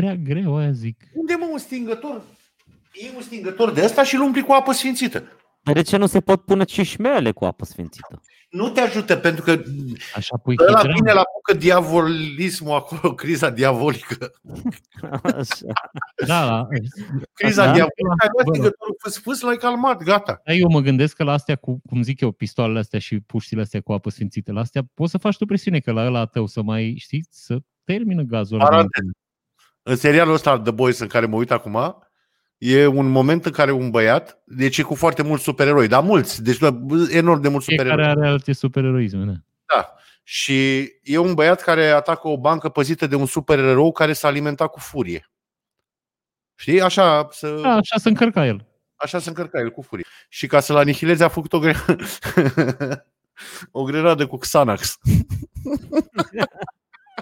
Dar 0.00 0.10
e 0.10 0.18
prea 0.20 0.34
greu, 0.34 0.56
aia 0.56 0.70
zic. 0.70 0.96
Unde 1.14 1.34
mă 1.38 1.48
un 1.52 1.58
stingător? 1.58 2.22
E 2.92 3.10
un 3.16 3.22
stingător 3.22 3.72
de 3.72 3.84
ăsta 3.84 4.02
și 4.04 4.14
îl 4.14 4.20
umpli 4.22 4.42
cu 4.42 4.52
apă 4.52 4.72
sfințită. 4.72 5.22
Dar 5.62 5.74
de 5.74 5.82
ce 5.82 5.96
nu 5.96 6.06
se 6.06 6.20
pot 6.20 6.44
pune 6.44 6.64
cișmele 6.64 7.30
cu 7.32 7.44
apă 7.44 7.64
sfințită? 7.64 8.22
Nu 8.50 8.68
te 8.68 8.80
ajută 8.80 9.16
pentru 9.16 9.44
că 9.44 9.62
Așa 10.14 10.36
pui 10.36 10.54
ăla 10.60 10.76
hidrant. 10.78 10.98
vine 10.98 11.12
la 11.12 11.22
bucă 11.34 11.58
diavolismul 11.58 12.74
acolo, 12.74 13.14
criza 13.22 13.50
diavolică. 13.50 14.32
Așa. 15.22 15.66
Da, 16.26 16.46
da. 16.46 16.66
Criza 17.32 17.64
Da? 17.64 17.72
diavolică, 17.72 18.14
ai 18.22 18.28
luat 18.32 18.44
Bă. 18.46 18.50
stingătorul 18.52 18.96
fâs-fâs, 18.98 19.40
l-ai 19.40 19.56
calmat, 19.56 20.02
gata. 20.02 20.40
Dar 20.44 20.54
eu 20.58 20.68
mă 20.70 20.80
gândesc 20.80 21.16
că 21.16 21.24
la 21.24 21.32
astea, 21.32 21.56
cu, 21.56 21.80
cum 21.88 22.02
zic 22.02 22.20
eu, 22.20 22.30
pistoalele 22.32 22.78
astea 22.78 22.98
și 22.98 23.20
puștile 23.20 23.60
astea 23.60 23.80
cu 23.80 23.92
apă 23.92 24.10
sfințită, 24.10 24.52
la 24.52 24.60
astea 24.60 24.82
poți 24.94 25.10
să 25.10 25.18
faci 25.18 25.36
tu 25.36 25.46
presiune, 25.46 25.80
că 25.80 25.92
la 25.92 26.06
ăla 26.06 26.24
tău 26.26 26.46
să 26.46 26.62
mai, 26.62 26.94
știi, 26.98 27.24
să 27.30 27.58
termină 27.84 28.22
gazul 28.22 28.56
ăla. 28.60 28.68
Paranteză. 28.68 29.10
În 29.90 29.96
serialul 29.96 30.34
ăsta 30.34 30.60
The 30.60 30.70
Boys 30.70 30.98
în 30.98 31.06
care 31.06 31.26
mă 31.26 31.36
uit 31.36 31.50
acum, 31.50 32.04
e 32.58 32.86
un 32.86 33.08
moment 33.08 33.44
în 33.44 33.52
care 33.52 33.72
un 33.72 33.90
băiat, 33.90 34.42
deci 34.44 34.78
e 34.78 34.82
cu 34.82 34.94
foarte 34.94 35.22
mulți 35.22 35.44
supereroi, 35.44 35.88
dar 35.88 36.02
mulți, 36.02 36.42
deci 36.42 36.58
bă, 36.58 36.72
enorm 37.10 37.40
de 37.40 37.48
mulți 37.48 37.66
Fiecare 37.66 37.88
supereroi. 37.88 38.16
are 38.16 38.28
alte 38.28 38.52
supereroisme, 38.52 39.24
da. 39.24 39.32
Da. 39.74 39.94
Și 40.22 40.88
e 41.02 41.18
un 41.18 41.34
băiat 41.34 41.60
care 41.60 41.86
atacă 41.86 42.28
o 42.28 42.38
bancă 42.38 42.68
păzită 42.68 43.06
de 43.06 43.14
un 43.14 43.26
supererou 43.26 43.92
care 43.92 44.12
s-a 44.12 44.28
alimentat 44.28 44.70
cu 44.70 44.78
furie. 44.80 45.30
Știi? 46.54 46.80
Așa 46.82 47.28
să... 47.30 47.58
Da, 47.62 47.70
așa 47.70 47.96
să 47.96 48.08
încărca 48.08 48.46
el. 48.46 48.66
Așa 48.94 49.18
se 49.18 49.28
încărca 49.28 49.60
el 49.60 49.70
cu 49.70 49.82
furie. 49.82 50.04
Și 50.28 50.46
ca 50.46 50.60
să-l 50.60 50.76
anihileze 50.76 51.24
a 51.24 51.28
făcut 51.28 51.52
o, 51.52 51.58
gre... 51.58 51.74
o 53.80 53.82
grenadă 53.82 54.26
cu 54.26 54.36
Xanax. 54.36 54.98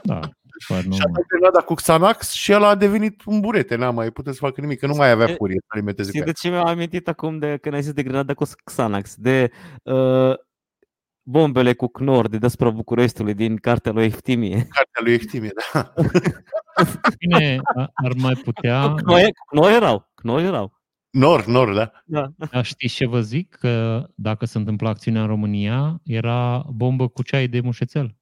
Da, 0.03 0.21
par 0.69 0.81
Și 0.81 0.87
a 0.87 0.89
normal. 0.91 1.13
dat 1.13 1.27
grenada 1.27 1.59
cu 1.61 1.75
Xanax 1.75 2.31
și 2.33 2.53
el 2.53 2.65
a 2.65 2.75
devenit 2.75 3.23
un 3.25 3.41
burete. 3.41 3.77
N-a 3.77 3.91
mai 3.91 4.11
putut 4.11 4.33
să 4.35 4.39
facă 4.41 4.61
nimic, 4.61 4.79
că 4.79 4.87
nu 4.87 4.95
mai 4.95 5.11
avea 5.11 5.29
E- 5.29 5.35
furie 5.35 5.59
să 5.61 5.67
alimenteze 5.69 6.11
cu 6.11 6.17
Știi 6.17 6.21
ea. 6.27 6.33
de 6.33 6.39
ce 6.41 6.49
mi-am 6.49 6.67
amintit 6.67 7.09
acum 7.09 7.39
de 7.39 7.59
când 7.61 7.75
ai 7.75 7.83
zis 7.83 7.93
de 7.93 8.03
grenada 8.03 8.35
cu 8.35 8.45
Xanax? 8.65 9.15
De 9.17 9.51
uh, 9.83 10.35
bombele 11.23 11.73
cu 11.75 11.87
Knorr 11.87 12.27
de 12.27 12.39
despre 12.39 12.71
Bucureștiului 12.71 13.35
din 13.35 13.57
cartea 13.57 13.93
lui 13.93 14.05
Eftimie. 14.05 14.55
Cartea 14.57 15.03
lui 15.03 15.13
Ectimie, 15.13 15.51
da. 15.73 15.93
Cine 17.19 17.61
a- 17.77 17.91
ar 17.95 18.13
mai 18.17 18.35
putea, 18.35 18.95
Knorr, 18.95 19.21
Knorr 19.51 19.71
erau. 19.73 20.11
Knorr 20.15 20.43
erau. 20.43 20.77
Nor, 21.11 21.45
nor, 21.47 21.75
da. 21.75 21.91
Da. 22.05 22.31
a 22.53 22.63
știți 22.63 22.95
ce 22.95 23.07
vă 23.07 23.21
zic? 23.21 23.55
Că 23.55 24.05
dacă 24.15 24.45
se 24.47 24.59
întâmpla 24.59 24.89
acțiunea 24.89 25.21
în 25.21 25.27
România, 25.27 26.01
era 26.05 26.65
bombă 26.73 27.09
cu 27.09 27.23
ceai 27.23 27.47
de 27.49 27.61
mușețel. 27.61 28.17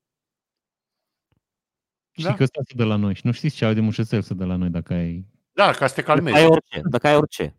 Știi 2.19 2.25
Da. 2.31 2.35
că 2.35 2.43
ăsta 2.43 2.61
se 2.67 2.75
dă 2.77 2.85
la 2.85 2.97
noi 2.97 3.15
și 3.15 3.21
nu 3.25 3.33
știți 3.33 3.57
ceai 3.57 3.75
de 3.75 3.81
mușețel 3.81 4.23
se 4.23 4.35
dă 4.35 4.45
la 4.45 4.57
noi 4.57 4.69
dacă 4.69 4.93
ai... 4.95 5.27
Da, 5.53 5.71
ca 5.73 5.87
să 5.87 5.95
te 5.95 6.01
Dacă 6.01 6.13
calmezi. 6.15 6.37
ai 6.37 6.47
orice. 6.47 6.81
Dacă 6.91 7.07
ai 7.07 7.17
orice. 7.17 7.57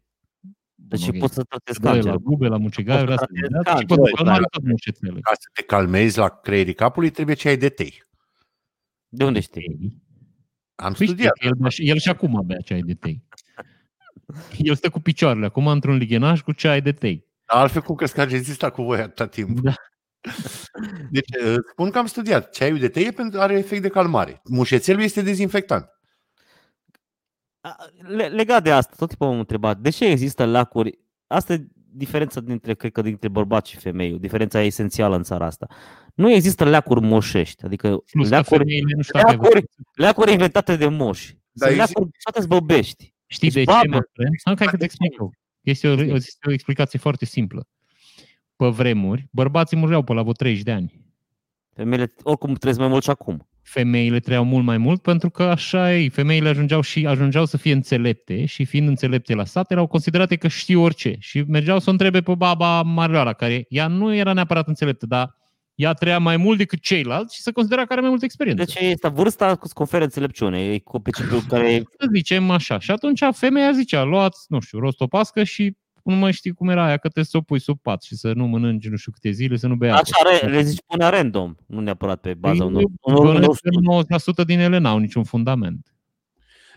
Deci 0.75 1.07
Ok. 1.07 1.17
poți 1.17 1.33
să 1.33 1.43
tratezi 1.43 1.77
Se 1.77 1.83
dă 1.83 1.87
la 1.87 1.93
cancerul. 1.93 2.19
bube, 2.19 2.47
la 2.47 2.57
mucegaiuri, 2.57 3.05
Poți 3.05 3.17
să 3.17 3.23
asta 3.23 3.33
se 3.33 3.47
tratezi 3.47 3.63
dea 3.63 3.75
și 3.75 3.85
cancerul, 3.85 4.03
pe 4.05 4.11
calmare 4.15 4.39
da. 4.41 4.47
tot 4.47 4.63
mușețele. 4.63 5.19
Ca 5.19 5.31
să 5.33 5.49
te 5.53 5.61
calmezi 5.63 6.17
la 6.17 6.29
creierii 6.29 6.73
capului, 6.73 7.09
trebuie 7.09 7.35
ce 7.35 7.47
ai 7.47 7.57
de 7.57 7.69
tei. 7.69 8.03
De 9.07 9.23
unde 9.23 9.39
știi? 9.39 10.01
Am 10.75 10.93
Păi 10.93 10.93
știi 10.93 11.07
studiat. 11.07 11.33
că 11.39 11.45
el, 11.47 11.53
bea 11.57 11.69
și- 11.69 11.89
el 11.89 11.97
și 11.97 12.09
acum 12.09 12.41
bea 12.45 12.57
ceai 12.57 12.81
de 12.81 12.93
tei. 12.93 13.23
El 14.57 14.75
stă 14.75 14.89
cu 14.89 14.99
picioarele 14.99 15.45
acum 15.45 15.67
într-un 15.67 15.95
lighenaș 15.95 16.41
cu 16.41 16.51
ceai 16.51 16.81
de 16.81 16.91
tei. 16.91 17.25
Altfel 17.45 17.81
cum 17.81 17.95
crezi 17.95 18.13
că 18.13 18.21
a 18.21 18.23
rezistat 18.23 18.73
cu 18.73 18.83
voi 18.83 18.97
atâta 18.99 19.27
timp? 19.27 19.59
Da. 19.59 19.73
Deci, 21.11 21.29
uh, 21.45 21.55
spun 21.71 21.89
că 21.89 21.97
am 21.97 22.05
studiat. 22.05 22.49
Ceaiul 22.53 22.79
de 22.79 22.89
tei 22.89 23.05
e 23.05 23.11
pentru- 23.11 23.39
are 23.39 23.57
efect 23.57 23.81
de 23.81 23.89
calmare. 23.89 24.41
Mușețelul 24.49 25.01
este 25.01 25.21
dezinfectant. 25.21 25.85
A, 27.61 27.75
Le, 28.07 28.27
legat 28.27 28.63
de 28.63 28.71
asta, 28.71 28.93
tot 28.97 29.07
timpul 29.07 29.27
m-am 29.27 29.39
întrebat, 29.39 29.77
de 29.77 29.89
ce 29.89 30.05
există 30.05 30.45
lacuri? 30.45 30.99
Asta 31.27 31.53
e 31.53 31.67
diferența 31.91 32.39
dintre, 32.39 32.73
cred 32.75 32.91
că, 32.91 33.01
dintre 33.01 33.27
bărbați 33.27 33.69
și 33.69 33.77
femei, 33.77 34.19
diferența 34.19 34.61
esențială 34.61 35.15
în 35.15 35.23
țara 35.23 35.45
asta. 35.45 35.67
Nu 36.13 36.31
există 36.31 36.63
leacuri 36.65 37.01
moșești, 37.01 37.65
adică 37.65 37.87
Plus 38.11 38.23
că 38.27 38.29
leacuri, 38.33 38.57
femeile, 38.57 38.93
nu 38.95 39.01
știu 39.01 39.13
dacă 39.19 39.27
ai 39.27 39.35
leacuri, 39.35 39.53
văzut. 39.59 39.95
leacuri 39.95 40.31
inventate 40.31 40.75
de 40.75 40.87
moși. 40.87 41.33
Da, 41.51 41.65
Sunt 41.65 41.79
există- 41.79 41.99
leacuri 41.99 42.17
toate 42.23 42.41
zbăbești. 42.41 43.13
Știi 43.25 43.49
de 43.51 43.63
Deci, 43.63 43.65
ce, 43.75 43.87
babă, 43.87 43.87
mă 43.95 44.01
frate? 44.43 44.59
Hai 44.59 44.67
că 44.67 44.77
te 44.77 44.83
explic 44.83 45.17
eu. 45.19 45.31
Este 45.61 45.87
o, 45.87 45.95
Zi. 45.95 46.01
este 46.03 46.47
o 46.47 46.51
explicație 46.51 46.99
foarte 46.99 47.25
simplă. 47.25 47.67
Pe 48.57 48.67
vremuri, 48.67 49.27
bărbații 49.31 49.77
mureau 49.77 50.03
pe 50.03 50.13
la 50.13 50.21
vreo 50.21 50.33
30 50.33 50.63
de 50.63 50.71
ani. 50.71 51.05
Femeile 51.75 52.13
oricum 52.23 52.53
trăiesc 52.53 52.79
mai 52.79 52.87
mult 52.87 53.03
și 53.03 53.09
acum. 53.09 53.47
femeile 53.61 54.19
trăiau 54.19 54.43
mult 54.43 54.65
mai 54.65 54.77
mult 54.77 55.01
pentru 55.01 55.29
că 55.29 55.43
așa 55.43 55.93
e, 55.93 56.09
femeile 56.09 56.49
ajungeau 56.49 56.81
și 56.81 57.05
ajungeau 57.07 57.45
să 57.45 57.57
fie 57.57 57.73
înțelepte 57.73 58.45
și 58.45 58.65
fiind 58.65 58.87
înțelepte 58.87 59.33
la 59.33 59.45
sat, 59.45 59.71
erau 59.71 59.87
considerate 59.87 60.35
că 60.35 60.47
știu 60.47 60.81
orice 60.81 61.15
și 61.19 61.43
mergeau 61.47 61.79
să 61.79 61.85
o 61.87 61.91
întrebe 61.91 62.21
pe 62.21 62.35
baba 62.35 62.81
Marioara, 62.81 63.33
care 63.33 63.65
ea 63.69 63.87
nu 63.87 64.15
era 64.15 64.33
neapărat 64.33 64.67
înțeleptă, 64.67 65.05
dar 65.05 65.35
ea 65.75 65.93
trăia 65.93 66.19
mai 66.19 66.37
mult 66.37 66.57
decât 66.57 66.81
ceilalți 66.81 67.35
și 67.35 67.41
se 67.41 67.51
considera 67.51 67.85
că 67.85 67.91
are 67.91 68.01
mai 68.01 68.09
multă 68.09 68.25
experiență. 68.25 68.63
Deci 68.63 68.75
este 68.79 69.07
vârsta 69.07 69.57
îți 69.61 69.73
conferă 69.73 70.03
înțelepciune, 70.03 70.63
e 70.63 70.79
copiciul 70.79 71.41
care... 71.47 71.83
Să 71.99 72.07
zicem 72.13 72.49
așa. 72.49 72.79
Și 72.79 72.91
atunci 72.91 73.23
femeia 73.31 73.71
zicea, 73.71 74.03
luați, 74.03 74.45
nu 74.47 74.59
știu, 74.59 74.79
rostopască 74.79 75.43
și 75.43 75.75
nu 76.13 76.19
mai 76.19 76.31
știi 76.33 76.51
cum 76.51 76.69
era 76.69 76.85
aia, 76.85 76.97
că 76.97 77.09
trebuie 77.09 77.25
să 77.25 77.37
o 77.37 77.41
pui 77.41 77.59
sub 77.59 77.79
pat 77.81 78.01
și 78.01 78.15
să 78.15 78.33
nu 78.33 78.47
mănânci 78.47 78.87
nu 78.87 78.95
știu 78.95 79.11
câte 79.11 79.29
zile, 79.29 79.55
să 79.55 79.67
nu 79.67 79.75
bea 79.75 79.95
apă. 79.95 80.01
Așa, 80.01 80.39
re- 80.45 80.51
le 80.51 80.61
zici 80.61 80.81
pune 80.85 81.09
random, 81.09 81.55
nu 81.65 81.79
neapărat 81.79 82.21
pe 82.21 82.33
baza 82.33 82.63
unor... 82.63 82.83
Bănuiesc 83.01 83.59
că 83.61 84.41
90% 84.43 84.45
din 84.45 84.59
ele 84.59 84.77
n-au 84.77 84.97
niciun 84.97 85.23
fundament. 85.23 85.91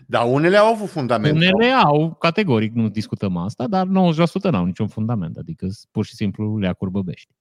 Dar 0.07 0.25
unele 0.27 0.57
au 0.57 0.73
avut 0.73 0.89
fundament. 0.89 1.35
Unele 1.35 1.65
au, 1.65 2.13
categoric, 2.13 2.73
nu 2.73 2.89
discutăm 2.89 3.37
asta, 3.37 3.67
dar 3.67 3.87
90% 3.87 3.89
n-au 4.51 4.65
niciun 4.65 4.87
fundament, 4.87 5.37
adică 5.37 5.65
sunt 5.65 5.87
pur 5.91 6.05
și 6.05 6.15
simplu 6.15 6.57
leacuri 6.57 6.91
băbești. 6.91 7.33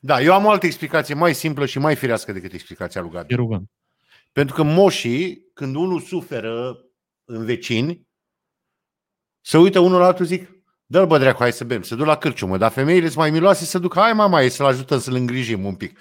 Da, 0.00 0.20
eu 0.20 0.34
am 0.34 0.44
o 0.44 0.50
altă 0.50 0.66
explicație 0.66 1.14
mai 1.14 1.34
simplă 1.34 1.66
și 1.66 1.78
mai 1.78 1.96
firească 1.96 2.32
decât 2.32 2.52
explicația 2.52 3.00
lui 3.00 3.10
Gabi. 3.10 3.26
Te 3.26 3.34
rugăm. 3.34 3.70
Pentru 4.32 4.54
că 4.54 4.62
moșii, 4.62 5.50
când 5.54 5.74
unul 5.74 6.00
suferă 6.00 6.78
în 7.24 7.44
vecini, 7.44 8.06
se 9.40 9.58
uită 9.58 9.78
unul 9.78 9.98
la 9.98 10.06
altul 10.06 10.24
zic, 10.24 10.50
dă-l 10.92 11.06
bă 11.06 11.18
dracu, 11.18 11.38
hai 11.38 11.52
să 11.52 11.64
bem, 11.64 11.82
se 11.82 11.94
duc 11.94 12.06
la 12.06 12.16
cârciumă, 12.16 12.56
dar 12.56 12.70
femeile 12.70 13.06
sunt 13.06 13.18
mai 13.18 13.30
miloase, 13.30 13.64
se 13.64 13.78
duc, 13.78 13.94
hai 13.94 14.12
mama, 14.12 14.48
să-l 14.48 14.66
ajutăm 14.66 14.98
să-l 14.98 15.14
îngrijim 15.14 15.64
un 15.64 15.74
pic. 15.74 15.98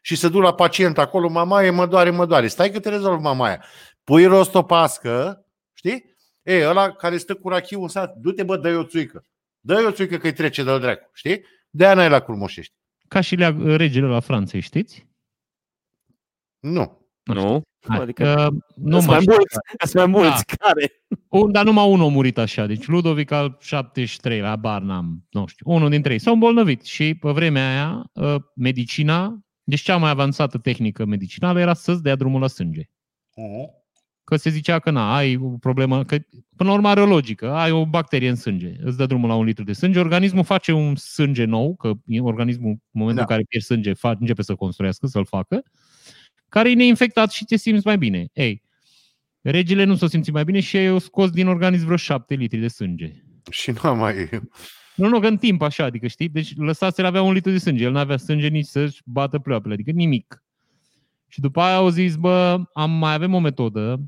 Și 0.00 0.16
se 0.16 0.28
duc 0.28 0.42
la 0.42 0.54
pacient 0.54 0.98
acolo, 0.98 1.28
mamaie, 1.28 1.70
mă 1.70 1.86
doare, 1.86 2.10
mă 2.10 2.26
doare, 2.26 2.48
stai 2.48 2.70
că 2.70 2.80
te 2.80 2.88
rezolv 2.88 3.20
mamaia. 3.20 3.64
Pui 4.04 4.24
rostopască, 4.24 5.46
știi? 5.72 6.16
E, 6.42 6.68
ăla 6.68 6.92
care 6.92 7.18
stă 7.18 7.34
cu 7.34 7.48
rachiul 7.48 7.82
în 7.82 7.88
sat, 7.88 8.14
du-te 8.16 8.42
bă, 8.42 8.56
dă-i 8.56 8.74
o 8.74 8.84
țuică. 8.84 9.24
Dă-i 9.60 9.84
o 9.84 9.90
țuică 9.90 10.16
că-i 10.16 10.32
trece 10.32 10.62
de-l 10.62 10.80
dracu, 10.80 11.10
știi? 11.12 11.44
De-aia 11.70 11.94
n-ai 11.94 12.08
la 12.08 12.20
curmoșești. 12.20 12.74
Ca 13.08 13.20
și 13.20 13.36
lea, 13.36 13.56
regele 13.76 14.06
la 14.06 14.20
Franței, 14.20 14.60
știți? 14.60 15.06
Nu. 16.58 17.10
Nu? 17.22 17.62
Hai, 17.88 17.98
Adică 17.98 18.22
că 18.22 18.48
nu 18.74 18.96
sunt 19.00 19.06
mai 19.06 19.14
mai 19.14 19.20
știu. 19.20 19.32
mulți, 19.32 19.56
sunt 19.78 19.94
mai 19.94 20.22
mulți 20.22 20.44
care... 20.56 20.92
Un, 21.28 21.52
dar 21.52 21.64
numai 21.64 21.88
unul 21.90 22.06
a 22.06 22.08
murit 22.08 22.38
așa. 22.38 22.66
Deci 22.66 22.86
Ludovic 22.86 23.30
al 23.30 23.56
73, 23.60 24.40
la 24.40 24.56
bar 24.56 24.82
n-am, 24.82 25.26
nu 25.30 25.46
știu, 25.46 25.70
unul 25.72 25.88
dintre 25.90 26.12
ei. 26.12 26.18
S-au 26.18 26.32
îmbolnăvit 26.32 26.82
și 26.82 27.14
pe 27.14 27.30
vremea 27.30 27.68
aia 27.70 28.10
uh, 28.12 28.42
medicina, 28.54 29.38
deci 29.64 29.80
cea 29.80 29.96
mai 29.96 30.10
avansată 30.10 30.58
tehnică 30.58 31.04
medicinală 31.04 31.60
era 31.60 31.74
să-ți 31.74 32.02
dea 32.02 32.14
drumul 32.16 32.40
la 32.40 32.46
sânge. 32.46 32.82
Că 34.24 34.36
se 34.36 34.50
zicea 34.50 34.78
că 34.78 34.90
na, 34.90 35.14
ai 35.16 35.36
o 35.36 35.48
problemă, 35.48 36.04
că 36.04 36.16
până 36.56 36.68
la 36.68 36.74
urmă 36.74 36.88
are 36.88 37.00
o 37.00 37.06
logică, 37.06 37.52
ai 37.52 37.70
o 37.70 37.86
bacterie 37.86 38.28
în 38.28 38.36
sânge, 38.36 38.72
îți 38.84 38.96
dă 38.96 39.06
drumul 39.06 39.28
la 39.28 39.34
un 39.34 39.44
litru 39.44 39.64
de 39.64 39.72
sânge, 39.72 39.98
organismul 39.98 40.44
face 40.44 40.72
un 40.72 40.96
sânge 40.96 41.44
nou, 41.44 41.74
că 41.74 41.92
organismul 42.20 42.70
în 42.70 42.78
momentul 42.90 43.16
Da. 43.16 43.20
în 43.22 43.26
care 43.28 43.46
pierzi 43.48 43.66
sânge 43.66 43.92
fa- 43.92 44.18
începe 44.20 44.42
să 44.42 44.54
construiască, 44.54 45.06
să-l 45.06 45.24
facă, 45.24 45.62
care 46.52 46.70
e 46.70 46.74
neinfectat 46.74 47.30
și 47.30 47.44
te 47.44 47.56
simți 47.56 47.86
mai 47.86 47.98
bine. 47.98 48.28
Ei, 48.32 48.62
regele 49.40 49.84
nu 49.84 49.96
s-a 49.96 50.06
simțit 50.06 50.32
mai 50.32 50.44
bine 50.44 50.60
și 50.60 50.76
ei 50.76 50.88
au 50.88 50.98
scos 50.98 51.30
din 51.30 51.46
organism 51.46 51.84
vreo 51.84 51.96
șapte 51.96 52.34
litri 52.34 52.58
de 52.58 52.68
sânge. 52.68 53.12
Și 53.50 53.70
nu 53.70 53.88
am 53.88 53.98
mai... 53.98 54.28
Nu, 54.94 55.08
nu, 55.08 55.20
că 55.20 55.26
în 55.26 55.36
timp 55.36 55.62
așa, 55.62 55.84
adică 55.84 56.06
știi, 56.06 56.28
deci 56.28 56.56
lăsați 56.56 57.02
avea 57.02 57.22
un 57.22 57.32
litru 57.32 57.50
de 57.50 57.58
sânge, 57.58 57.84
el 57.84 57.92
n-avea 57.92 58.16
sânge 58.16 58.48
nici 58.48 58.66
să-și 58.66 59.00
bată 59.04 59.38
pleoapele, 59.38 59.74
adică 59.74 59.90
nimic. 59.90 60.44
Și 61.28 61.40
după 61.40 61.60
aia 61.60 61.74
au 61.74 61.88
zis, 61.88 62.16
bă, 62.16 62.62
am, 62.72 62.90
mai 62.90 63.14
avem 63.14 63.34
o 63.34 63.38
metodă, 63.38 64.00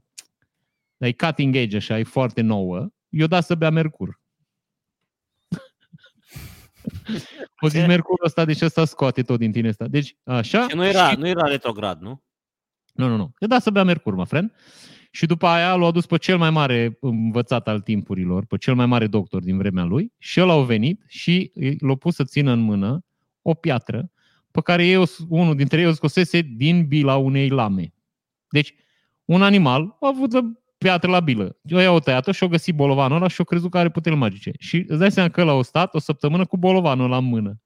dar 0.96 1.08
e 1.08 1.12
cutting 1.12 1.56
edge 1.56 1.76
așa, 1.76 1.98
e 1.98 2.02
foarte 2.02 2.40
nouă, 2.40 2.88
eu 3.08 3.26
da 3.26 3.40
să 3.40 3.54
bea 3.54 3.70
mercur. 3.70 4.20
o 7.64 7.68
zis 7.68 7.86
mercurul 7.86 8.24
ăsta, 8.24 8.44
deci 8.44 8.60
ăsta 8.60 8.84
scoate 8.84 9.22
tot 9.22 9.38
din 9.38 9.52
tine 9.52 9.68
ăsta. 9.68 9.88
Deci, 9.88 10.16
așa. 10.24 10.68
Și 10.68 10.76
nu 10.76 10.86
era, 10.86 11.10
și- 11.10 11.16
nu 11.16 11.26
era 11.26 11.46
retrograd, 11.46 12.00
nu? 12.00 12.22
Nu, 12.94 13.08
nu, 13.08 13.16
nu. 13.16 13.32
Eu 13.38 13.48
da 13.48 13.58
să 13.58 13.70
bea 13.70 13.84
mercur, 13.84 14.14
mă, 14.14 14.24
friend. 14.24 14.52
Și 15.10 15.26
după 15.26 15.46
aia 15.46 15.74
l-a 15.74 15.86
adus 15.86 16.06
pe 16.06 16.16
cel 16.16 16.38
mai 16.38 16.50
mare 16.50 16.96
învățat 17.00 17.68
al 17.68 17.80
timpurilor, 17.80 18.44
pe 18.46 18.56
cel 18.56 18.74
mai 18.74 18.86
mare 18.86 19.06
doctor 19.06 19.42
din 19.42 19.56
vremea 19.56 19.84
lui 19.84 20.12
și 20.18 20.38
el 20.38 20.50
a 20.50 20.62
venit 20.62 21.04
și 21.08 21.52
l-a 21.78 21.94
pus 21.94 22.14
să 22.14 22.24
țină 22.24 22.52
în 22.52 22.58
mână 22.58 23.04
o 23.42 23.54
piatră 23.54 24.10
pe 24.50 24.60
care 24.60 24.86
ei, 24.86 24.96
o- 24.96 25.04
unul 25.28 25.56
dintre 25.56 25.80
ei 25.80 25.86
o 25.86 25.92
scosese 25.92 26.40
din 26.40 26.86
bila 26.86 27.16
unei 27.16 27.48
lame. 27.48 27.92
Deci, 28.48 28.74
un 29.24 29.42
animal 29.42 29.96
a 30.00 30.08
avut 30.08 30.34
o 30.34 30.40
piatră 30.78 31.10
la 31.10 31.20
bilă. 31.20 31.56
Eu 31.62 31.78
i-au 31.78 31.98
tăiat-o 31.98 32.32
și 32.32 32.42
au 32.42 32.48
găsit 32.48 32.74
bolovanul 32.74 33.16
ăla 33.16 33.28
și 33.28 33.36
au 33.38 33.44
crezut 33.44 33.70
că 33.70 33.78
are 33.78 33.90
puteri 33.90 34.16
magice. 34.16 34.52
Și 34.58 34.84
îți 34.88 34.98
dai 34.98 35.12
seama 35.12 35.28
că 35.28 35.40
ăla 35.40 35.58
a 35.58 35.62
stat 35.62 35.94
o 35.94 35.98
săptămână 35.98 36.44
cu 36.46 36.56
bolovanul 36.56 37.04
ăla 37.04 37.16
în 37.16 37.24
mână. 37.24 37.60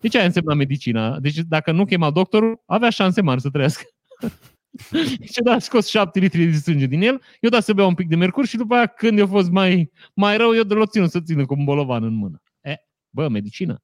Deci 0.00 0.14
aia 0.14 0.24
însemna 0.24 0.54
medicina. 0.54 1.18
Deci 1.18 1.36
dacă 1.36 1.72
nu 1.72 1.84
chema 1.84 2.10
doctorul, 2.10 2.62
avea 2.66 2.90
șanse 2.90 3.20
mari 3.20 3.40
să 3.40 3.50
trăiască. 3.50 3.84
Și 5.32 5.40
da, 5.42 5.52
a 5.52 5.58
scos 5.58 5.86
șapte 5.88 6.18
litri 6.18 6.44
de 6.44 6.56
sânge 6.56 6.86
din 6.86 7.02
el, 7.02 7.22
eu 7.40 7.50
da 7.50 7.60
să 7.60 7.72
bea 7.72 7.86
un 7.86 7.94
pic 7.94 8.08
de 8.08 8.16
mercur 8.16 8.46
și 8.46 8.56
după 8.56 8.74
aia 8.74 8.86
când 8.86 9.18
eu 9.18 9.26
fost 9.26 9.50
mai, 9.50 9.90
mai 10.14 10.36
rău, 10.36 10.54
eu 10.54 10.62
l-o 10.62 10.86
țin 10.86 11.06
să 11.06 11.20
țină 11.20 11.46
cu 11.46 11.54
un 11.54 11.64
bolovan 11.64 12.04
în 12.04 12.14
mână. 12.14 12.42
E, 12.60 12.74
bă, 13.10 13.28
medicină. 13.28 13.82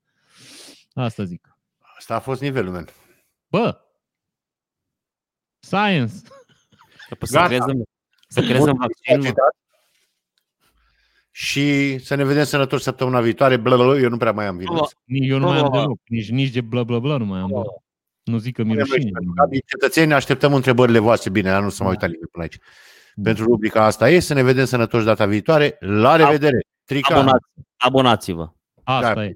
Asta 0.93 1.25
zic. 1.25 1.59
Asta 1.99 2.15
a 2.15 2.21
fost 2.21 2.41
nivelul 2.41 2.73
meu. 2.73 2.85
Bă, 3.49 3.81
science. 5.59 6.15
Că 7.19 7.27
să 7.27 7.33
Gata. 7.33 7.49
crezi 7.49 7.65
în, 7.67 7.83
să 8.29 8.41
crezi 8.41 8.69
în 8.69 8.77
vaccin. 8.77 9.21
mă. 9.21 9.33
Și 11.31 11.99
să 11.99 12.15
ne 12.15 12.25
vedem 12.25 12.45
sănătoși 12.45 12.83
săptămâna 12.83 13.21
viitoare. 13.21 13.57
Blablabla, 13.57 13.99
eu 13.99 14.09
nu 14.09 14.17
prea 14.17 14.33
mai 14.33 14.47
am 14.47 14.57
vină. 14.57 14.81
Nici 15.05 15.29
eu 15.29 15.39
nu 15.39 15.47
mai 15.47 15.59
am 15.59 15.71
Bă. 15.71 15.79
deloc. 15.79 15.99
Nici, 16.05 16.31
nici 16.31 16.51
de 16.51 16.61
bla 16.61 16.83
bla 16.85 16.99
bla 16.99 17.17
nu 17.17 17.25
mai 17.25 17.41
am. 17.41 17.49
Bă. 17.49 17.63
Nu 18.25 18.39
zic 18.39 18.55
că 18.55 18.63
mi 18.63 18.79
rușine. 18.79 19.11
Gabi, 19.35 19.65
Cetățeni, 19.67 20.13
așteptăm 20.13 20.55
întrebările 20.55 20.99
voastre. 20.99 21.31
Bine, 21.31 21.51
dar 21.51 21.63
nu 21.63 21.69
să 21.69 21.83
mai 21.83 21.91
uitat 21.93 22.09
nimeni 22.09 22.29
până 22.33 22.45
aici. 22.45 22.59
Pentru 23.23 23.45
rubrica 23.45 23.85
asta 23.85 24.11
e 24.11 24.21
să 24.21 24.35
ne 24.35 24.43
vedem 24.43 24.65
sănătoși 24.65 25.05
data 25.05 25.27
viitoare. 25.27 25.77
La 25.81 26.17
revedere! 26.17 26.59
Trica! 26.85 27.15
Abonați, 27.15 27.45
abonați-vă. 27.77 28.53
Asta 28.85 29.15
Da. 29.15 29.25
e. 29.25 29.35